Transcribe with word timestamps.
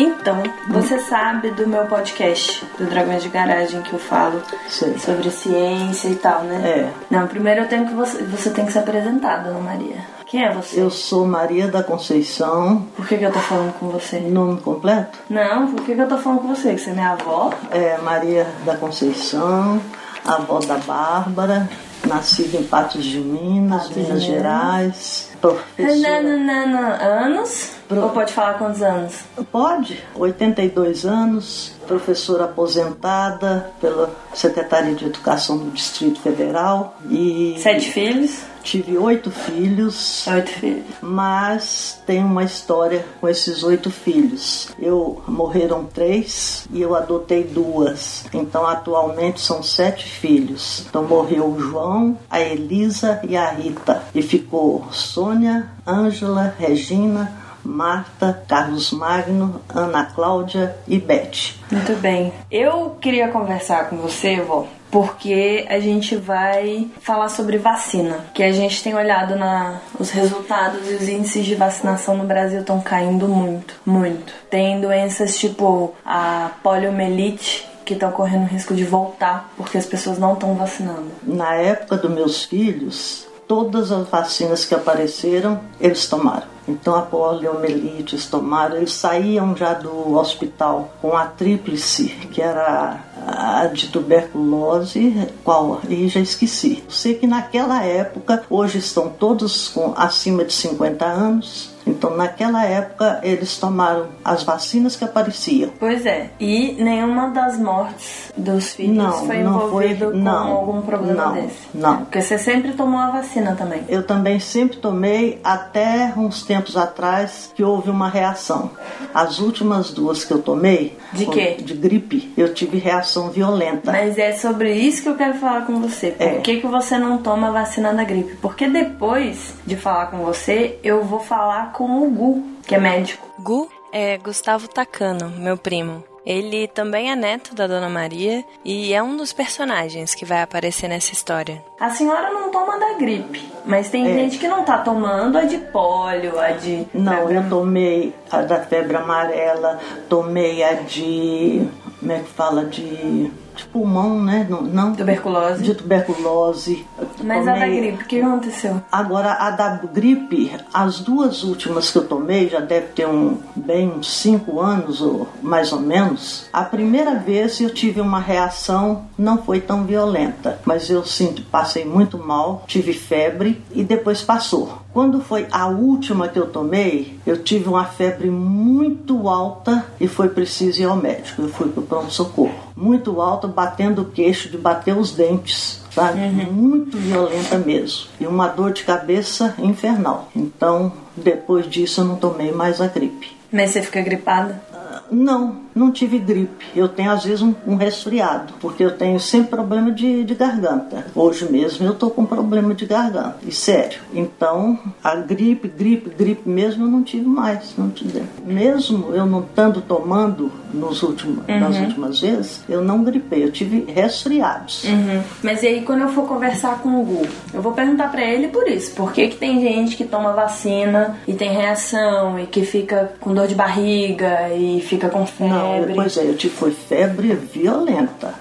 Então, 0.00 0.42
você 0.68 0.98
sabe 0.98 1.50
do 1.50 1.66
meu 1.68 1.84
podcast, 1.84 2.64
do 2.78 2.86
Dragões 2.86 3.22
de 3.22 3.28
Garagem, 3.28 3.82
que 3.82 3.92
eu 3.92 3.98
falo 3.98 4.40
Sei. 4.68 4.98
sobre 4.98 5.30
ciência 5.30 6.08
e 6.08 6.14
tal, 6.14 6.42
né? 6.44 6.56
É. 6.64 6.90
Não, 7.10 7.26
primeiro 7.26 7.60
eu 7.62 7.68
tenho 7.68 7.86
que 7.86 7.92
você, 7.92 8.22
você 8.22 8.48
tem 8.50 8.64
que 8.64 8.72
se 8.72 8.78
apresentar, 8.78 9.42
dona 9.44 9.58
Maria. 9.60 9.96
Quem 10.24 10.44
é 10.44 10.52
você? 10.54 10.80
Eu 10.80 10.90
sou 10.90 11.26
Maria 11.26 11.68
da 11.68 11.82
Conceição, 11.82 12.86
Por 12.96 13.06
que, 13.06 13.18
que 13.18 13.24
eu 13.24 13.32
tô 13.32 13.40
falando 13.40 13.74
com 13.78 13.88
você? 13.88 14.20
nome 14.20 14.60
completo? 14.62 15.18
Não, 15.28 15.66
por 15.66 15.84
que, 15.84 15.94
que 15.94 16.00
eu 16.00 16.08
tô 16.08 16.16
falando 16.16 16.40
com 16.42 16.48
você? 16.54 16.72
Que 16.74 16.78
você 16.80 16.90
é 16.90 16.92
minha 16.94 17.10
avó? 17.10 17.50
É 17.70 17.98
Maria 17.98 18.46
da 18.64 18.76
Conceição, 18.76 19.80
avó 20.24 20.60
da 20.60 20.78
Bárbara, 20.78 21.68
nascida 22.06 22.56
em 22.56 22.62
Patos 22.64 23.04
de 23.04 23.18
Minas, 23.18 23.90
Minas. 23.90 24.22
Gerais, 24.22 25.30
Não, 25.34 25.50
professora. 25.50 26.22
não, 26.22 26.38
não, 26.38 26.66
não. 26.68 26.90
Anos? 26.90 27.79
Pro- 27.90 28.02
Ou 28.04 28.10
pode 28.10 28.32
falar 28.32 28.54
quantos 28.54 28.80
anos? 28.82 29.16
Pode, 29.50 30.00
82 30.14 31.04
anos, 31.04 31.72
professora 31.88 32.44
aposentada 32.44 33.70
pela 33.80 34.10
Secretaria 34.32 34.94
de 34.94 35.06
Educação 35.06 35.58
do 35.58 35.70
Distrito 35.72 36.20
Federal 36.20 36.96
e 37.10 37.56
Sete 37.58 37.90
filhos? 37.90 38.42
tive 38.62 38.96
oito 38.98 39.30
filhos. 39.30 40.26
Oito 40.28 40.50
filhos. 40.50 40.84
mas 41.02 41.98
tem 42.06 42.22
uma 42.22 42.44
história 42.44 43.04
com 43.20 43.26
esses 43.28 43.62
oito 43.64 43.90
filhos. 43.90 44.68
Eu 44.78 45.22
morreram 45.26 45.84
três 45.86 46.66
e 46.70 46.80
eu 46.80 46.94
adotei 46.94 47.42
duas. 47.42 48.24
Então 48.32 48.66
atualmente 48.66 49.40
são 49.40 49.62
sete 49.62 50.04
filhos. 50.06 50.84
Então 50.88 51.02
morreu 51.04 51.46
o 51.50 51.58
João, 51.58 52.18
a 52.30 52.40
Elisa 52.40 53.20
e 53.26 53.36
a 53.36 53.50
Rita. 53.50 54.02
E 54.14 54.22
ficou 54.22 54.86
Sônia, 54.92 55.68
Ângela, 55.86 56.54
Regina, 56.58 57.39
Marta, 57.64 58.42
Carlos 58.48 58.90
Magno, 58.92 59.60
Ana 59.68 60.04
Cláudia 60.04 60.76
e 60.86 60.98
Beth. 60.98 61.54
Muito 61.70 61.94
bem. 62.00 62.32
Eu 62.50 62.96
queria 63.00 63.28
conversar 63.28 63.88
com 63.88 63.96
você, 63.96 64.40
vó, 64.40 64.66
porque 64.90 65.66
a 65.68 65.78
gente 65.78 66.16
vai 66.16 66.90
falar 67.00 67.28
sobre 67.28 67.58
vacina. 67.58 68.18
Que 68.34 68.42
a 68.42 68.52
gente 68.52 68.82
tem 68.82 68.94
olhado 68.94 69.36
na, 69.36 69.80
os 69.98 70.10
resultados 70.10 70.90
e 70.90 70.94
os 70.94 71.08
índices 71.08 71.46
de 71.46 71.54
vacinação 71.54 72.16
no 72.16 72.24
Brasil 72.24 72.60
estão 72.60 72.80
caindo 72.80 73.28
muito, 73.28 73.74
muito. 73.86 74.32
Tem 74.50 74.80
doenças 74.80 75.38
tipo 75.38 75.94
a 76.04 76.50
poliomielite 76.62 77.68
que 77.84 77.94
estão 77.94 78.12
correndo 78.12 78.46
risco 78.46 78.74
de 78.74 78.84
voltar 78.84 79.52
porque 79.56 79.76
as 79.76 79.86
pessoas 79.86 80.18
não 80.18 80.34
estão 80.34 80.54
vacinando. 80.54 81.10
Na 81.22 81.54
época 81.54 81.96
dos 81.96 82.10
meus 82.10 82.44
filhos, 82.44 83.26
todas 83.50 83.90
as 83.90 84.06
vacinas 84.06 84.64
que 84.64 84.76
apareceram, 84.76 85.60
eles 85.80 86.06
tomaram. 86.06 86.46
Então 86.68 86.94
a 86.94 87.02
poliomielite 87.02 88.14
eles 88.14 88.26
tomaram, 88.26 88.76
eles 88.76 88.92
saíam 88.92 89.56
já 89.56 89.74
do 89.74 90.16
hospital 90.16 90.92
com 91.02 91.16
a 91.16 91.24
tríplice, 91.26 92.10
que 92.30 92.40
era 92.40 93.00
a 93.26 93.66
de 93.66 93.88
tuberculose, 93.88 95.26
qual? 95.42 95.80
E 95.88 96.06
já 96.06 96.20
esqueci. 96.20 96.84
Sei 96.88 97.14
que 97.14 97.26
naquela 97.26 97.82
época, 97.82 98.44
hoje 98.48 98.78
estão 98.78 99.08
todos 99.08 99.66
com 99.66 99.94
acima 99.96 100.44
de 100.44 100.52
50 100.52 101.04
anos, 101.04 101.69
então 101.90 102.16
naquela 102.16 102.64
época 102.64 103.20
eles 103.22 103.56
tomaram 103.58 104.06
as 104.24 104.42
vacinas 104.42 104.96
que 104.96 105.04
apareciam. 105.04 105.70
Pois 105.78 106.06
é, 106.06 106.30
e 106.40 106.72
nenhuma 106.78 107.28
das 107.30 107.58
mortes 107.58 108.32
dos 108.36 108.74
filhos 108.74 108.96
Não, 108.96 109.26
foi 109.26 109.42
não 109.42 109.52
foi- 109.70 109.88
envolvido 109.90 110.10
com 110.12 110.16
não, 110.18 110.52
algum 110.52 110.82
problema 110.82 111.26
não, 111.26 111.32
desse. 111.34 111.56
não. 111.74 111.96
Porque 111.98 112.20
você 112.22 112.38
sempre 112.38 112.72
tomou 112.72 112.98
a 113.00 113.10
vacina 113.10 113.54
também. 113.56 113.82
Eu 113.88 114.02
também 114.06 114.38
sempre 114.40 114.76
tomei 114.78 115.40
até 115.44 116.12
uns 116.16 116.42
tempos 116.42 116.76
atrás 116.76 117.52
que 117.54 117.62
houve 117.62 117.90
uma 117.90 118.08
reação. 118.08 118.70
As 119.14 119.38
últimas 119.40 119.90
duas 119.90 120.24
que 120.24 120.32
eu 120.32 120.40
tomei 120.42 120.96
De 121.12 121.26
quê? 121.26 121.56
De 121.60 121.74
gripe, 121.74 122.32
eu 122.36 122.54
tive 122.54 122.78
reação 122.78 123.30
violenta. 123.30 123.90
Mas 123.92 124.16
é 124.18 124.32
sobre 124.32 124.72
isso 124.74 125.02
que 125.02 125.08
eu 125.08 125.16
quero 125.16 125.34
falar 125.34 125.66
com 125.66 125.80
você. 125.80 126.12
Por 126.12 126.22
É. 126.26 126.34
que, 126.40 126.60
que 126.60 126.66
você 126.66 126.96
não 126.98 127.18
toma 127.18 127.48
a 127.48 127.50
vacina 127.50 127.92
da 127.92 128.04
gripe? 128.04 128.36
Porque 128.36 128.68
depois 128.68 129.54
de 129.66 129.76
falar 129.76 130.06
com 130.06 130.18
você, 130.18 130.78
eu 130.84 131.02
vou 131.04 131.20
falar 131.20 131.72
com 131.72 131.79
o 131.84 132.10
Gu, 132.10 132.42
que 132.66 132.74
é 132.74 132.78
médico. 132.78 133.26
Gu 133.38 133.68
é 133.92 134.18
Gustavo 134.18 134.68
Takano, 134.68 135.30
meu 135.30 135.56
primo. 135.56 136.02
Ele 136.24 136.68
também 136.68 137.10
é 137.10 137.16
neto 137.16 137.54
da 137.54 137.66
Dona 137.66 137.88
Maria 137.88 138.44
e 138.62 138.92
é 138.92 139.02
um 139.02 139.16
dos 139.16 139.32
personagens 139.32 140.14
que 140.14 140.26
vai 140.26 140.42
aparecer 140.42 140.86
nessa 140.86 141.14
história. 141.14 141.64
A 141.80 141.88
senhora 141.90 142.30
não 142.30 142.50
toma 142.50 142.78
da 142.78 142.92
gripe, 142.98 143.50
mas 143.64 143.88
tem 143.88 144.06
É. 144.06 144.12
gente 144.14 144.36
que 144.38 144.46
não 144.46 144.62
tá 144.62 144.78
tomando 144.78 145.38
a 145.38 145.44
de 145.44 145.56
pólio, 145.56 146.38
a 146.38 146.50
de. 146.50 146.86
Não, 146.92 147.30
eu 147.30 147.48
tomei 147.48 148.14
a 148.30 148.42
da 148.42 148.60
febre 148.60 148.96
amarela, 148.96 149.78
tomei 150.10 150.62
a 150.62 150.74
de. 150.74 151.66
Como 151.98 152.12
é 152.12 152.18
que 152.18 152.28
fala? 152.28 152.66
De. 152.66 153.32
De 153.60 153.66
pulmão, 153.66 154.22
né? 154.22 154.46
Não, 154.48 154.62
não. 154.62 154.94
Tuberculose. 154.94 155.62
De 155.62 155.74
tuberculose. 155.74 156.86
Mas 157.22 157.46
a 157.46 157.52
da 157.52 157.60
Tomei- 157.60 157.80
gripe, 157.80 158.04
o 158.04 158.06
que 158.06 158.20
aconteceu? 158.22 158.80
Agora, 158.90 159.32
a 159.34 159.50
da 159.50 159.68
gripe, 159.92 160.50
as 160.72 161.00
duas 161.00 161.44
últimas 161.44 161.90
que 161.90 161.98
eu 161.98 162.06
tomei, 162.08 162.48
já 162.48 162.60
deve 162.60 162.86
ter 162.88 163.06
um, 163.06 163.36
bem 163.54 163.90
uns 163.90 164.10
5 164.16 164.58
anos, 164.60 165.02
ou 165.02 165.28
mais 165.42 165.72
ou 165.74 165.80
menos. 165.80 166.48
A 166.52 166.62
primeira 166.64 167.16
vez 167.16 167.60
eu 167.60 167.68
tive 167.68 168.00
uma 168.00 168.18
reação, 168.18 169.02
não 169.18 169.36
foi 169.42 169.60
tão 169.60 169.84
violenta, 169.84 170.58
mas 170.64 170.88
eu 170.88 171.04
sinto, 171.04 171.42
passei 171.42 171.84
muito 171.84 172.16
mal, 172.16 172.64
tive 172.66 172.94
febre 172.94 173.62
e 173.72 173.84
depois 173.84 174.22
passou. 174.22 174.78
Quando 174.92 175.20
foi 175.20 175.46
a 175.52 175.66
última 175.68 176.28
que 176.28 176.38
eu 176.38 176.46
tomei, 176.48 177.20
eu 177.26 177.42
tive 177.42 177.68
uma 177.68 177.84
febre 177.84 178.28
muito 178.30 179.28
alta 179.28 179.84
e 180.00 180.08
foi 180.08 180.30
preciso 180.30 180.80
ir 180.80 180.84
ao 180.86 180.96
médico. 180.96 181.42
Eu 181.42 181.48
fui 181.48 181.68
para 181.68 181.80
o 181.80 181.86
pronto-socorro. 181.86 182.54
Muito 182.80 183.20
alta, 183.20 183.46
batendo 183.46 184.02
o 184.02 184.06
queixo, 184.06 184.48
de 184.48 184.56
bater 184.56 184.96
os 184.96 185.12
dentes 185.12 185.80
sabe? 185.90 186.20
Muito 186.50 186.96
violenta 186.96 187.58
mesmo. 187.58 188.08
E 188.20 188.26
uma 188.26 188.48
dor 188.48 188.72
de 188.72 188.84
cabeça 188.84 189.54
infernal. 189.58 190.28
Então, 190.34 190.92
depois 191.16 191.68
disso, 191.68 192.00
eu 192.00 192.04
não 192.04 192.16
tomei 192.16 192.52
mais 192.52 192.80
a 192.80 192.86
gripe. 192.86 193.36
Mas 193.52 193.70
você 193.70 193.82
fica 193.82 194.00
gripada? 194.00 194.62
Ah, 194.72 195.02
Não, 195.10 195.56
não 195.80 195.90
tive 195.90 196.18
gripe. 196.18 196.66
Eu 196.76 196.88
tenho 196.88 197.10
às 197.10 197.24
vezes 197.24 197.42
um, 197.42 197.54
um 197.66 197.74
resfriado, 197.74 198.52
porque 198.60 198.84
eu 198.84 198.96
tenho 198.96 199.18
sempre 199.18 199.50
problema 199.50 199.90
de, 199.90 200.22
de 200.24 200.34
garganta. 200.34 201.06
Hoje 201.14 201.50
mesmo 201.50 201.86
eu 201.86 201.94
tô 201.94 202.10
com 202.10 202.24
problema 202.24 202.74
de 202.74 202.84
garganta, 202.86 203.38
e 203.46 203.50
sério. 203.50 204.00
Então, 204.12 204.78
a 205.02 205.16
gripe, 205.16 205.68
gripe, 205.68 206.10
gripe 206.10 206.48
mesmo 206.48 206.84
eu 206.84 206.88
não 206.88 207.02
tive 207.02 207.26
mais. 207.26 207.74
Não 207.76 207.90
tive. 207.90 208.22
Mesmo 208.44 209.14
eu 209.14 209.24
não 209.24 209.40
estando 209.40 209.80
tomando 209.80 210.52
nos 210.72 211.02
últimos, 211.02 211.44
nas 211.46 211.76
últimas 211.78 212.20
vezes, 212.20 212.62
eu 212.68 212.82
não 212.82 213.02
gripei, 213.02 213.42
eu 213.44 213.50
tive 213.50 213.84
resfriados. 213.92 214.84
Uhum. 214.84 215.22
Mas 215.42 215.62
e 215.62 215.66
aí 215.66 215.82
quando 215.82 216.02
eu 216.02 216.08
for 216.08 216.26
conversar 216.26 216.78
com 216.80 217.00
o 217.00 217.04
Gu, 217.04 217.26
eu 217.52 217.62
vou 217.62 217.72
perguntar 217.72 218.10
pra 218.10 218.22
ele 218.22 218.48
por 218.48 218.68
isso. 218.68 218.92
Por 218.94 219.12
que, 219.12 219.28
que 219.28 219.36
tem 219.36 219.60
gente 219.60 219.96
que 219.96 220.04
toma 220.04 220.32
vacina 220.32 221.18
e 221.26 221.32
tem 221.32 221.52
reação 221.52 222.38
e 222.38 222.46
que 222.46 222.64
fica 222.64 223.12
com 223.20 223.34
dor 223.34 223.46
de 223.46 223.54
barriga 223.54 224.50
e 224.54 224.80
fica 224.80 225.08
com 225.08 225.24
Não, 225.40 225.69
febre? 225.78 225.94
pois 225.94 226.16
é, 226.16 226.24
eu 226.24 226.36
tive 226.36 226.54
foi 226.54 226.70
febre 226.72 227.34
violenta. 227.34 228.34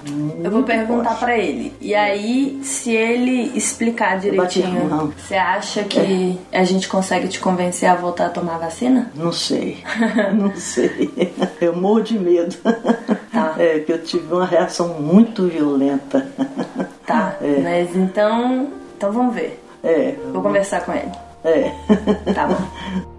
Eu 0.44 0.52
vou 0.52 0.64
perguntar 0.64 1.18
pra 1.20 1.38
ele. 1.38 1.74
E 1.80 1.94
aí, 1.96 2.60
se 2.64 2.92
ele 2.96 3.52
explicar 3.56 4.20
direitinho, 4.20 5.14
você 5.18 5.36
acha 5.36 5.84
que 5.84 6.38
a 6.52 6.64
gente 6.64 6.88
consegue 6.88 7.28
te 7.28 7.40
convencer 7.40 7.90
a 7.90 7.96
voltar 7.96 8.28
a 8.28 8.30
tomar 8.30 8.56
a 8.56 8.60
vacina? 8.60 9.12
Não 9.16 9.32
sei, 9.32 9.84
não 10.34 10.56
sei. 10.56 11.10
Eu 11.62 11.76
morro 11.76 12.02
de 12.02 12.18
medo. 12.20 12.56
Tá. 13.32 13.56
É 13.58 13.80
que 13.80 13.92
eu 13.92 14.02
tive 14.04 14.34
uma 14.34 14.46
reação 14.46 15.00
muito 15.00 15.48
violenta. 15.48 16.28
Tá. 17.06 17.36
É. 17.42 17.60
Mas 17.62 17.96
então. 17.96 18.68
Então 18.98 19.12
vamos 19.12 19.34
ver. 19.34 19.64
É, 19.84 20.16
Vou 20.34 20.42
conversar 20.42 20.82
com 20.86 20.92
ele. 20.92 21.12
é. 21.44 21.72
Tá 22.34 22.48
bom. 22.48 23.10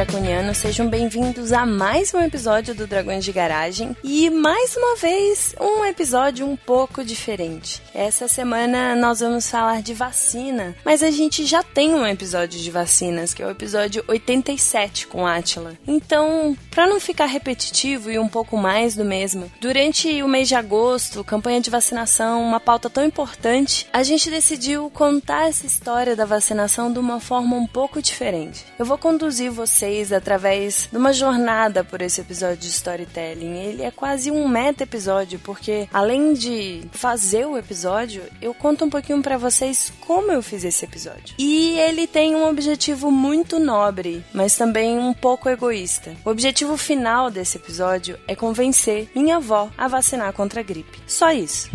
Draconianos, 0.00 0.56
sejam 0.56 0.88
bem-vindos 0.88 1.52
a 1.52 1.66
mais 1.66 2.14
um 2.14 2.22
episódio 2.22 2.74
do 2.74 2.86
Dragões 2.86 3.22
de 3.22 3.32
Garagem 3.32 3.94
e 4.02 4.30
mais 4.30 4.74
uma 4.74 4.96
vez 4.96 5.54
um 5.60 5.84
episódio 5.84 6.46
um 6.46 6.56
pouco 6.56 7.04
diferente. 7.04 7.82
Essa 7.94 8.26
semana 8.26 8.96
nós 8.96 9.20
vamos 9.20 9.50
falar 9.50 9.82
de 9.82 9.92
vacina, 9.92 10.74
mas 10.86 11.02
a 11.02 11.10
gente 11.10 11.44
já 11.44 11.62
tem 11.62 11.92
um 11.92 12.06
episódio 12.06 12.58
de 12.58 12.70
vacinas, 12.70 13.34
que 13.34 13.42
é 13.42 13.46
o 13.46 13.50
episódio 13.50 14.02
87 14.08 15.06
com 15.06 15.26
Atila. 15.26 15.76
Então, 15.86 16.56
para 16.70 16.86
não 16.86 16.98
ficar 16.98 17.26
repetitivo 17.26 18.10
e 18.10 18.18
um 18.18 18.26
pouco 18.26 18.56
mais 18.56 18.96
do 18.96 19.04
mesmo, 19.04 19.52
durante 19.60 20.22
o 20.22 20.28
mês 20.28 20.48
de 20.48 20.54
agosto, 20.54 21.22
campanha 21.22 21.60
de 21.60 21.68
vacinação, 21.68 22.42
uma 22.42 22.58
pauta 22.58 22.88
tão 22.88 23.04
importante, 23.04 23.86
a 23.92 24.02
gente 24.02 24.30
decidiu 24.30 24.88
contar 24.88 25.50
essa 25.50 25.66
história 25.66 26.16
da 26.16 26.24
vacinação 26.24 26.90
de 26.90 26.98
uma 26.98 27.20
forma 27.20 27.54
um 27.54 27.66
pouco 27.66 28.00
diferente. 28.00 28.64
Eu 28.78 28.86
vou 28.86 28.96
conduzir 28.96 29.50
vocês 29.50 29.89
através 30.12 30.88
de 30.90 30.96
uma 30.96 31.12
jornada 31.12 31.82
por 31.82 32.00
esse 32.00 32.20
episódio 32.20 32.56
de 32.56 32.68
storytelling. 32.68 33.58
Ele 33.58 33.82
é 33.82 33.90
quase 33.90 34.30
um 34.30 34.46
meta 34.48 34.84
episódio, 34.84 35.38
porque 35.40 35.88
além 35.92 36.32
de 36.32 36.82
fazer 36.92 37.46
o 37.46 37.56
episódio, 37.56 38.22
eu 38.40 38.54
conto 38.54 38.84
um 38.84 38.90
pouquinho 38.90 39.22
para 39.22 39.36
vocês 39.36 39.92
como 40.00 40.32
eu 40.32 40.42
fiz 40.42 40.64
esse 40.64 40.84
episódio. 40.84 41.34
E 41.38 41.78
ele 41.78 42.06
tem 42.06 42.34
um 42.34 42.48
objetivo 42.48 43.10
muito 43.10 43.58
nobre, 43.58 44.24
mas 44.32 44.56
também 44.56 44.98
um 44.98 45.12
pouco 45.12 45.48
egoísta. 45.48 46.14
O 46.24 46.30
objetivo 46.30 46.76
final 46.76 47.30
desse 47.30 47.56
episódio 47.56 48.18
é 48.26 48.34
convencer 48.34 49.08
minha 49.14 49.36
avó 49.36 49.68
a 49.76 49.88
vacinar 49.88 50.32
contra 50.32 50.60
a 50.60 50.64
gripe. 50.64 50.98
Só 51.06 51.30
isso. 51.32 51.68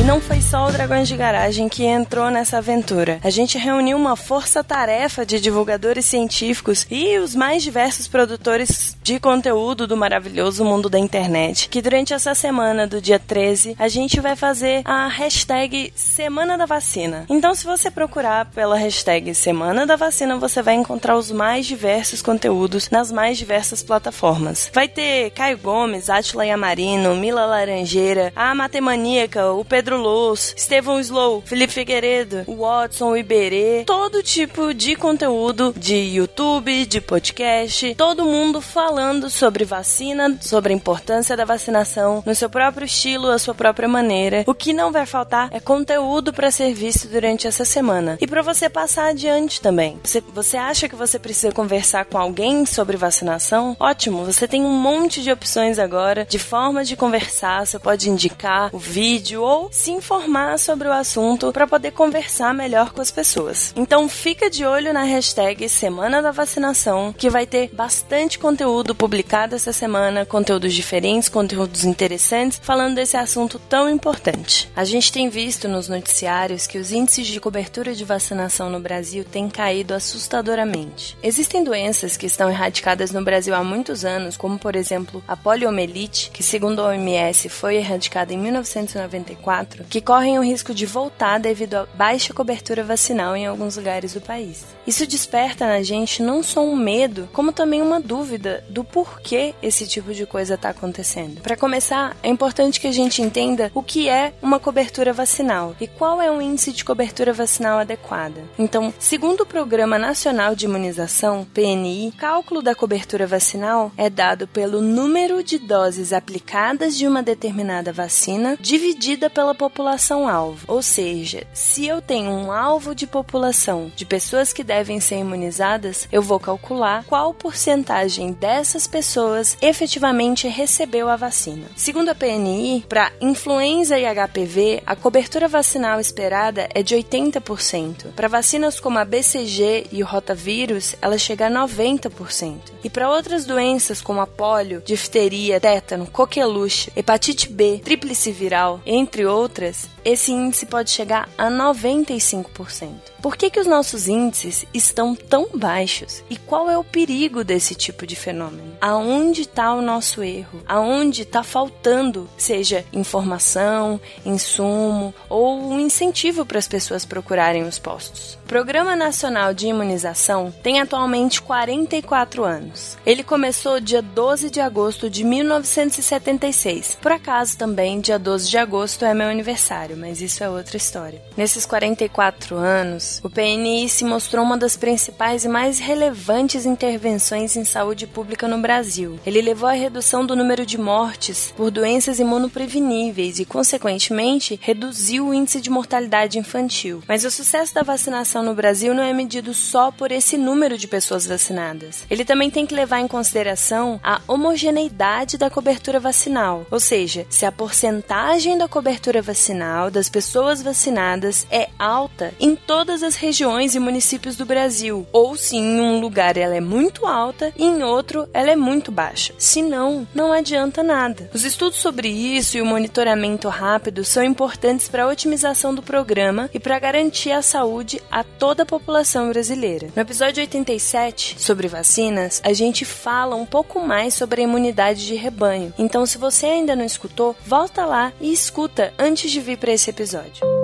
E 0.00 0.02
não 0.02 0.18
foi 0.18 0.40
só 0.40 0.66
o 0.66 0.72
Dragões 0.72 1.06
de 1.06 1.14
Garagem 1.14 1.68
que 1.68 1.84
entrou 1.84 2.30
nessa 2.30 2.56
aventura. 2.56 3.20
A 3.22 3.28
gente 3.28 3.58
reuniu 3.58 3.98
uma 3.98 4.16
força-tarefa 4.16 5.26
de 5.26 5.38
divulgadores 5.38 6.06
científicos 6.06 6.86
e 6.90 7.18
os 7.18 7.34
mais 7.34 7.62
diversos 7.62 8.08
produtores 8.08 8.96
de 9.02 9.20
conteúdo 9.20 9.86
do 9.86 9.98
maravilhoso 9.98 10.64
mundo 10.64 10.88
da 10.88 10.98
internet, 10.98 11.68
que 11.68 11.82
durante 11.82 12.14
essa 12.14 12.34
semana 12.34 12.86
do 12.86 12.98
dia 12.98 13.18
13 13.18 13.76
a 13.78 13.88
gente 13.88 14.18
vai 14.20 14.34
fazer 14.34 14.80
a 14.86 15.06
hashtag 15.06 15.92
Semana 15.94 16.56
da 16.56 16.64
Vacina. 16.64 17.26
Então, 17.28 17.54
se 17.54 17.66
você 17.66 17.90
procurar 17.90 18.46
pela 18.46 18.76
hashtag 18.76 19.34
Semana 19.34 19.86
da 19.86 19.96
Vacina, 19.96 20.38
você 20.38 20.62
vai 20.62 20.76
encontrar 20.76 21.18
os 21.18 21.30
mais 21.30 21.66
diversos 21.66 22.22
conteúdos 22.22 22.88
nas 22.88 23.12
mais 23.12 23.36
diversas 23.36 23.82
plataformas. 23.82 24.70
Vai 24.72 24.88
ter 24.88 25.30
Caio 25.32 25.58
Gomes, 25.58 26.08
Atila 26.08 26.46
Yamarino, 26.46 27.14
Mila 27.16 27.44
Laranjeira, 27.44 28.32
a 28.34 28.54
Matemaníaca, 28.54 29.52
o 29.52 29.62
Pedro 29.62 29.89
Pedro 29.90 30.04
Luz, 30.04 30.54
Estevão 30.56 31.00
Slow, 31.00 31.42
Felipe 31.44 31.72
Figueiredo, 31.72 32.44
Watson 32.46 33.16
Iberê, 33.16 33.82
todo 33.84 34.22
tipo 34.22 34.72
de 34.72 34.94
conteúdo 34.94 35.74
de 35.76 35.96
YouTube, 35.96 36.86
de 36.86 37.00
podcast, 37.00 37.96
todo 37.96 38.24
mundo 38.24 38.60
falando 38.60 39.28
sobre 39.28 39.64
vacina, 39.64 40.38
sobre 40.40 40.72
a 40.72 40.76
importância 40.76 41.36
da 41.36 41.44
vacinação 41.44 42.22
no 42.24 42.36
seu 42.36 42.48
próprio 42.48 42.84
estilo, 42.84 43.30
a 43.30 43.38
sua 43.40 43.52
própria 43.52 43.88
maneira. 43.88 44.44
O 44.46 44.54
que 44.54 44.72
não 44.72 44.92
vai 44.92 45.06
faltar 45.06 45.48
é 45.50 45.58
conteúdo 45.58 46.32
para 46.32 46.52
ser 46.52 46.72
visto 46.72 47.08
durante 47.08 47.48
essa 47.48 47.64
semana 47.64 48.16
e 48.20 48.28
para 48.28 48.42
você 48.42 48.68
passar 48.68 49.08
adiante 49.08 49.60
também. 49.60 49.98
Você, 50.04 50.20
você 50.20 50.56
acha 50.56 50.88
que 50.88 50.94
você 50.94 51.18
precisa 51.18 51.50
conversar 51.50 52.04
com 52.04 52.16
alguém 52.16 52.64
sobre 52.64 52.96
vacinação? 52.96 53.76
Ótimo, 53.80 54.24
você 54.24 54.46
tem 54.46 54.64
um 54.64 54.72
monte 54.72 55.20
de 55.20 55.32
opções 55.32 55.80
agora 55.80 56.24
de 56.30 56.38
formas 56.38 56.86
de 56.86 56.94
conversar. 56.94 57.66
Você 57.66 57.76
pode 57.80 58.08
indicar 58.08 58.70
o 58.72 58.78
vídeo 58.78 59.42
ou 59.42 59.68
se 59.80 59.90
informar 59.90 60.58
sobre 60.58 60.86
o 60.86 60.92
assunto 60.92 61.50
para 61.52 61.66
poder 61.66 61.92
conversar 61.92 62.52
melhor 62.52 62.92
com 62.92 63.00
as 63.00 63.10
pessoas. 63.10 63.72
Então 63.74 64.10
fica 64.10 64.50
de 64.50 64.62
olho 64.62 64.92
na 64.92 65.04
hashtag 65.04 65.66
Semana 65.70 66.20
da 66.20 66.30
Vacinação, 66.30 67.14
que 67.16 67.30
vai 67.30 67.46
ter 67.46 67.70
bastante 67.72 68.38
conteúdo 68.38 68.94
publicado 68.94 69.54
essa 69.54 69.72
semana, 69.72 70.26
conteúdos 70.26 70.74
diferentes, 70.74 71.30
conteúdos 71.30 71.84
interessantes, 71.84 72.60
falando 72.62 72.96
desse 72.96 73.16
assunto 73.16 73.58
tão 73.58 73.88
importante. 73.88 74.70
A 74.76 74.84
gente 74.84 75.10
tem 75.10 75.30
visto 75.30 75.66
nos 75.66 75.88
noticiários 75.88 76.66
que 76.66 76.76
os 76.76 76.92
índices 76.92 77.26
de 77.26 77.40
cobertura 77.40 77.94
de 77.94 78.04
vacinação 78.04 78.68
no 78.68 78.80
Brasil 78.80 79.24
têm 79.24 79.48
caído 79.48 79.94
assustadoramente. 79.94 81.16
Existem 81.22 81.64
doenças 81.64 82.18
que 82.18 82.26
estão 82.26 82.50
erradicadas 82.50 83.12
no 83.12 83.24
Brasil 83.24 83.54
há 83.54 83.64
muitos 83.64 84.04
anos, 84.04 84.36
como 84.36 84.58
por 84.58 84.76
exemplo 84.76 85.24
a 85.26 85.34
poliomielite, 85.34 86.30
que 86.30 86.42
segundo 86.42 86.82
a 86.82 86.88
OMS 86.88 87.48
foi 87.48 87.76
erradicada 87.76 88.34
em 88.34 88.38
1994 88.38 89.69
que 89.88 90.00
correm 90.00 90.38
o 90.38 90.42
risco 90.42 90.74
de 90.74 90.86
voltar 90.86 91.38
devido 91.38 91.74
à 91.74 91.86
baixa 91.94 92.34
cobertura 92.34 92.82
vacinal 92.84 93.36
em 93.36 93.46
alguns 93.46 93.76
lugares 93.76 94.14
do 94.14 94.20
país. 94.20 94.64
Isso 94.86 95.06
desperta 95.06 95.66
na 95.66 95.82
gente 95.82 96.22
não 96.22 96.42
só 96.42 96.64
um 96.64 96.76
medo, 96.76 97.28
como 97.32 97.52
também 97.52 97.82
uma 97.82 98.00
dúvida 98.00 98.64
do 98.68 98.82
porquê 98.82 99.54
esse 99.62 99.86
tipo 99.86 100.12
de 100.12 100.26
coisa 100.26 100.54
está 100.54 100.70
acontecendo. 100.70 101.40
Para 101.40 101.56
começar, 101.56 102.16
é 102.22 102.28
importante 102.28 102.80
que 102.80 102.86
a 102.86 102.92
gente 102.92 103.22
entenda 103.22 103.70
o 103.74 103.82
que 103.82 104.08
é 104.08 104.32
uma 104.42 104.58
cobertura 104.58 105.12
vacinal 105.12 105.76
e 105.80 105.86
qual 105.86 106.20
é 106.20 106.30
o 106.30 106.40
índice 106.40 106.72
de 106.72 106.84
cobertura 106.84 107.32
vacinal 107.32 107.78
adequada. 107.78 108.42
Então, 108.58 108.92
segundo 108.98 109.42
o 109.42 109.46
Programa 109.46 109.98
Nacional 109.98 110.54
de 110.54 110.64
Imunização, 110.64 111.46
PNI, 111.54 112.08
o 112.08 112.18
cálculo 112.18 112.62
da 112.62 112.74
cobertura 112.74 113.26
vacinal 113.26 113.92
é 113.96 114.08
dado 114.10 114.48
pelo 114.48 114.80
número 114.80 115.42
de 115.42 115.58
doses 115.58 116.12
aplicadas 116.12 116.96
de 116.96 117.06
uma 117.06 117.22
determinada 117.22 117.92
vacina 117.92 118.56
dividida 118.60 119.30
pela 119.30 119.54
população-alvo. 119.60 120.64
Ou 120.66 120.80
seja, 120.80 121.46
se 121.52 121.86
eu 121.86 122.00
tenho 122.00 122.30
um 122.30 122.50
alvo 122.50 122.94
de 122.94 123.06
população 123.06 123.92
de 123.94 124.06
pessoas 124.06 124.54
que 124.54 124.64
devem 124.64 125.00
ser 125.00 125.18
imunizadas, 125.18 126.08
eu 126.10 126.22
vou 126.22 126.40
calcular 126.40 127.04
qual 127.04 127.34
porcentagem 127.34 128.32
dessas 128.32 128.86
pessoas 128.86 129.58
efetivamente 129.60 130.48
recebeu 130.48 131.10
a 131.10 131.16
vacina. 131.16 131.66
Segundo 131.76 132.08
a 132.08 132.14
PNI, 132.14 132.86
para 132.88 133.12
influenza 133.20 133.98
e 133.98 134.04
HPV, 134.06 134.82
a 134.86 134.96
cobertura 134.96 135.46
vacinal 135.46 136.00
esperada 136.00 136.66
é 136.74 136.82
de 136.82 136.96
80%. 136.96 138.12
Para 138.16 138.28
vacinas 138.28 138.80
como 138.80 138.98
a 138.98 139.04
BCG 139.04 139.88
e 139.92 140.02
o 140.02 140.06
rotavírus, 140.06 140.96
ela 141.02 141.18
chega 141.18 141.48
a 141.48 141.50
90%. 141.50 142.56
E 142.82 142.88
para 142.88 143.10
outras 143.10 143.44
doenças 143.44 144.00
como 144.00 144.22
a 144.22 144.26
polio, 144.26 144.82
difteria, 144.86 145.60
tétano, 145.60 146.06
coqueluche, 146.06 146.90
hepatite 146.96 147.46
B, 147.52 147.82
tríplice 147.84 148.32
viral, 148.32 148.80
entre 148.86 149.26
outras, 149.26 149.49
outras, 149.50 149.90
esse 150.04 150.32
índice 150.32 150.66
pode 150.66 150.90
chegar 150.90 151.28
a 151.36 151.50
95%. 151.50 153.10
Por 153.22 153.36
que, 153.36 153.50
que 153.50 153.60
os 153.60 153.66
nossos 153.66 154.08
índices 154.08 154.64
estão 154.72 155.14
tão 155.14 155.48
baixos? 155.54 156.24
E 156.30 156.36
qual 156.36 156.70
é 156.70 156.78
o 156.78 156.84
perigo 156.84 157.44
desse 157.44 157.74
tipo 157.74 158.06
de 158.06 158.16
fenômeno? 158.16 158.72
Aonde 158.80 159.42
está 159.42 159.74
o 159.74 159.82
nosso 159.82 160.22
erro? 160.22 160.62
Aonde 160.66 161.22
está 161.22 161.42
faltando, 161.42 162.28
seja 162.38 162.84
informação, 162.92 164.00
insumo 164.24 165.14
ou 165.28 165.70
um 165.70 165.78
incentivo 165.78 166.46
para 166.46 166.58
as 166.58 166.66
pessoas 166.66 167.04
procurarem 167.04 167.64
os 167.64 167.78
postos? 167.78 168.38
O 168.44 168.48
Programa 168.50 168.96
Nacional 168.96 169.52
de 169.52 169.66
Imunização 169.66 170.52
tem 170.62 170.80
atualmente 170.80 171.42
44 171.42 172.42
anos. 172.42 172.96
Ele 173.04 173.22
começou 173.22 173.80
dia 173.80 174.02
12 174.02 174.50
de 174.50 174.60
agosto 174.60 175.10
de 175.10 175.24
1976. 175.24 176.98
Por 177.00 177.12
acaso 177.12 177.56
também, 177.56 178.00
dia 178.00 178.18
12 178.18 178.48
de 178.48 178.58
agosto 178.58 179.04
é 179.04 179.14
meu 179.14 179.28
aniversário, 179.28 179.89
mas 179.96 180.20
isso 180.20 180.42
é 180.42 180.48
outra 180.48 180.76
história. 180.76 181.22
Nesses 181.36 181.64
44 181.64 182.56
anos, 182.56 183.20
o 183.22 183.30
PNI 183.30 183.88
se 183.88 184.04
mostrou 184.04 184.44
uma 184.44 184.58
das 184.58 184.76
principais 184.76 185.44
e 185.44 185.48
mais 185.48 185.78
relevantes 185.78 186.66
intervenções 186.66 187.56
em 187.56 187.64
saúde 187.64 188.06
pública 188.06 188.46
no 188.46 188.58
Brasil. 188.58 189.18
Ele 189.24 189.40
levou 189.40 189.68
à 189.68 189.72
redução 189.72 190.26
do 190.26 190.36
número 190.36 190.66
de 190.66 190.78
mortes 190.78 191.52
por 191.56 191.70
doenças 191.70 192.18
imunopreveníveis 192.18 193.38
e, 193.38 193.44
consequentemente, 193.44 194.58
reduziu 194.62 195.28
o 195.28 195.34
índice 195.34 195.60
de 195.60 195.70
mortalidade 195.70 196.38
infantil. 196.38 197.02
Mas 197.06 197.24
o 197.24 197.30
sucesso 197.30 197.74
da 197.74 197.82
vacinação 197.82 198.42
no 198.42 198.54
Brasil 198.54 198.94
não 198.94 199.02
é 199.02 199.12
medido 199.12 199.54
só 199.54 199.90
por 199.90 200.12
esse 200.12 200.36
número 200.36 200.76
de 200.76 200.88
pessoas 200.88 201.26
vacinadas. 201.26 202.04
Ele 202.10 202.24
também 202.24 202.50
tem 202.50 202.66
que 202.66 202.74
levar 202.74 203.00
em 203.00 203.08
consideração 203.08 204.00
a 204.02 204.20
homogeneidade 204.26 205.38
da 205.38 205.48
cobertura 205.48 206.00
vacinal, 206.00 206.66
ou 206.70 206.80
seja, 206.80 207.26
se 207.30 207.46
a 207.46 207.52
porcentagem 207.52 208.58
da 208.58 208.68
cobertura 208.68 209.22
vacinal 209.22 209.79
das 209.88 210.08
pessoas 210.08 210.60
vacinadas 210.60 211.46
é 211.48 211.68
alta 211.78 212.34
em 212.40 212.56
todas 212.56 213.04
as 213.04 213.14
regiões 213.14 213.76
e 213.76 213.78
municípios 213.78 214.34
do 214.34 214.44
Brasil, 214.44 215.06
ou 215.12 215.36
se 215.36 215.56
em 215.56 215.80
um 215.80 216.00
lugar 216.00 216.36
ela 216.36 216.56
é 216.56 216.60
muito 216.60 217.06
alta 217.06 217.52
e 217.56 217.64
em 217.64 217.84
outro 217.84 218.28
ela 218.34 218.50
é 218.50 218.56
muito 218.56 218.90
baixa. 218.90 219.32
Senão, 219.38 220.08
não 220.12 220.32
adianta 220.32 220.82
nada. 220.82 221.30
Os 221.32 221.44
estudos 221.44 221.78
sobre 221.78 222.08
isso 222.08 222.56
e 222.56 222.62
o 222.62 222.66
monitoramento 222.66 223.48
rápido 223.48 224.04
são 224.04 224.24
importantes 224.24 224.88
para 224.88 225.04
a 225.04 225.08
otimização 225.08 225.72
do 225.72 225.82
programa 225.82 226.50
e 226.52 226.58
para 226.58 226.78
garantir 226.80 227.30
a 227.30 227.42
saúde 227.42 228.02
a 228.10 228.24
toda 228.24 228.64
a 228.64 228.66
população 228.66 229.28
brasileira. 229.28 229.88
No 229.94 230.02
episódio 230.02 230.40
87, 230.40 231.36
sobre 231.38 231.68
vacinas, 231.68 232.40
a 232.42 232.52
gente 232.52 232.84
fala 232.84 233.36
um 233.36 233.46
pouco 233.46 233.78
mais 233.78 234.14
sobre 234.14 234.40
a 234.40 234.44
imunidade 234.44 235.06
de 235.06 235.14
rebanho. 235.14 235.72
Então, 235.78 236.04
se 236.06 236.18
você 236.18 236.46
ainda 236.46 236.74
não 236.74 236.84
escutou, 236.84 237.36
volta 237.46 237.84
lá 237.84 238.12
e 238.20 238.32
escuta 238.32 238.92
antes 238.98 239.30
de 239.30 239.40
vir 239.40 239.58
para 239.58 239.69
esse 239.72 239.90
episódio. 239.90 240.59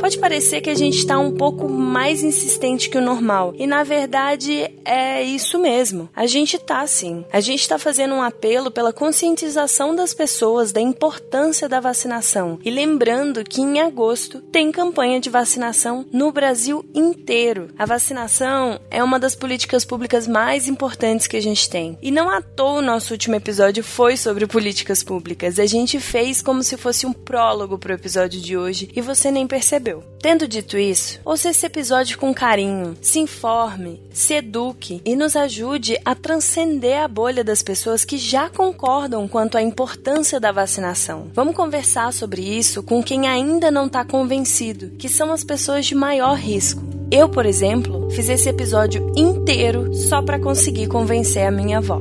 Pode 0.00 0.18
parecer 0.18 0.62
que 0.62 0.70
a 0.70 0.74
gente 0.74 0.96
está 0.96 1.18
um 1.18 1.30
pouco 1.30 1.68
mais 1.68 2.22
insistente 2.22 2.88
que 2.88 2.96
o 2.96 3.02
normal, 3.02 3.52
e 3.58 3.66
na 3.66 3.84
verdade 3.84 4.72
é 4.82 5.22
isso 5.22 5.58
mesmo. 5.58 6.08
A 6.16 6.26
gente 6.26 6.58
tá 6.58 6.86
sim. 6.86 7.22
A 7.30 7.38
gente 7.38 7.60
está 7.60 7.78
fazendo 7.78 8.14
um 8.14 8.22
apelo 8.22 8.70
pela 8.70 8.94
conscientização 8.94 9.94
das 9.94 10.14
pessoas 10.14 10.72
da 10.72 10.80
importância 10.80 11.68
da 11.68 11.80
vacinação 11.80 12.58
e 12.64 12.70
lembrando 12.70 13.44
que 13.44 13.60
em 13.60 13.78
agosto 13.78 14.40
tem 14.40 14.72
campanha 14.72 15.20
de 15.20 15.28
vacinação 15.28 16.06
no 16.10 16.32
Brasil 16.32 16.82
inteiro. 16.94 17.68
A 17.78 17.84
vacinação 17.84 18.80
é 18.90 19.04
uma 19.04 19.18
das 19.18 19.34
políticas 19.34 19.84
públicas 19.84 20.26
mais 20.26 20.66
importantes 20.66 21.26
que 21.26 21.36
a 21.36 21.42
gente 21.42 21.68
tem. 21.68 21.98
E 22.00 22.10
não 22.10 22.30
à 22.30 22.40
toa 22.40 22.78
o 22.78 22.82
nosso 22.82 23.12
último 23.12 23.34
episódio 23.34 23.84
foi 23.84 24.16
sobre 24.16 24.46
políticas 24.46 25.02
públicas. 25.02 25.58
A 25.58 25.66
gente 25.66 26.00
fez 26.00 26.40
como 26.40 26.62
se 26.62 26.78
fosse 26.78 27.04
um 27.06 27.12
prólogo 27.12 27.78
para 27.78 27.92
o 27.92 27.96
episódio 27.96 28.40
de 28.40 28.56
hoje 28.56 28.88
e 28.96 29.02
você 29.02 29.30
nem 29.30 29.46
percebeu. 29.46 29.89
Tendo 30.20 30.46
dito 30.46 30.78
isso, 30.78 31.18
ouça 31.24 31.50
esse 31.50 31.64
episódio 31.66 32.18
com 32.18 32.34
carinho, 32.34 32.96
se 33.00 33.18
informe, 33.18 34.02
se 34.12 34.34
eduque 34.34 35.00
e 35.04 35.16
nos 35.16 35.34
ajude 35.34 35.98
a 36.04 36.14
transcender 36.14 37.02
a 37.02 37.08
bolha 37.08 37.42
das 37.42 37.62
pessoas 37.62 38.04
que 38.04 38.18
já 38.18 38.50
concordam 38.50 39.26
quanto 39.26 39.56
à 39.56 39.62
importância 39.62 40.38
da 40.38 40.52
vacinação. 40.52 41.30
Vamos 41.32 41.56
conversar 41.56 42.12
sobre 42.12 42.42
isso 42.42 42.82
com 42.82 43.02
quem 43.02 43.26
ainda 43.26 43.70
não 43.70 43.86
está 43.86 44.04
convencido, 44.04 44.90
que 44.98 45.08
são 45.08 45.32
as 45.32 45.42
pessoas 45.42 45.86
de 45.86 45.94
maior 45.94 46.36
risco. 46.36 46.82
Eu, 47.10 47.28
por 47.28 47.44
exemplo, 47.44 48.08
fiz 48.10 48.28
esse 48.28 48.48
episódio 48.48 49.12
inteiro 49.16 49.92
só 49.94 50.22
para 50.22 50.38
conseguir 50.38 50.86
convencer 50.86 51.44
a 51.44 51.50
minha 51.50 51.78
avó. 51.78 52.00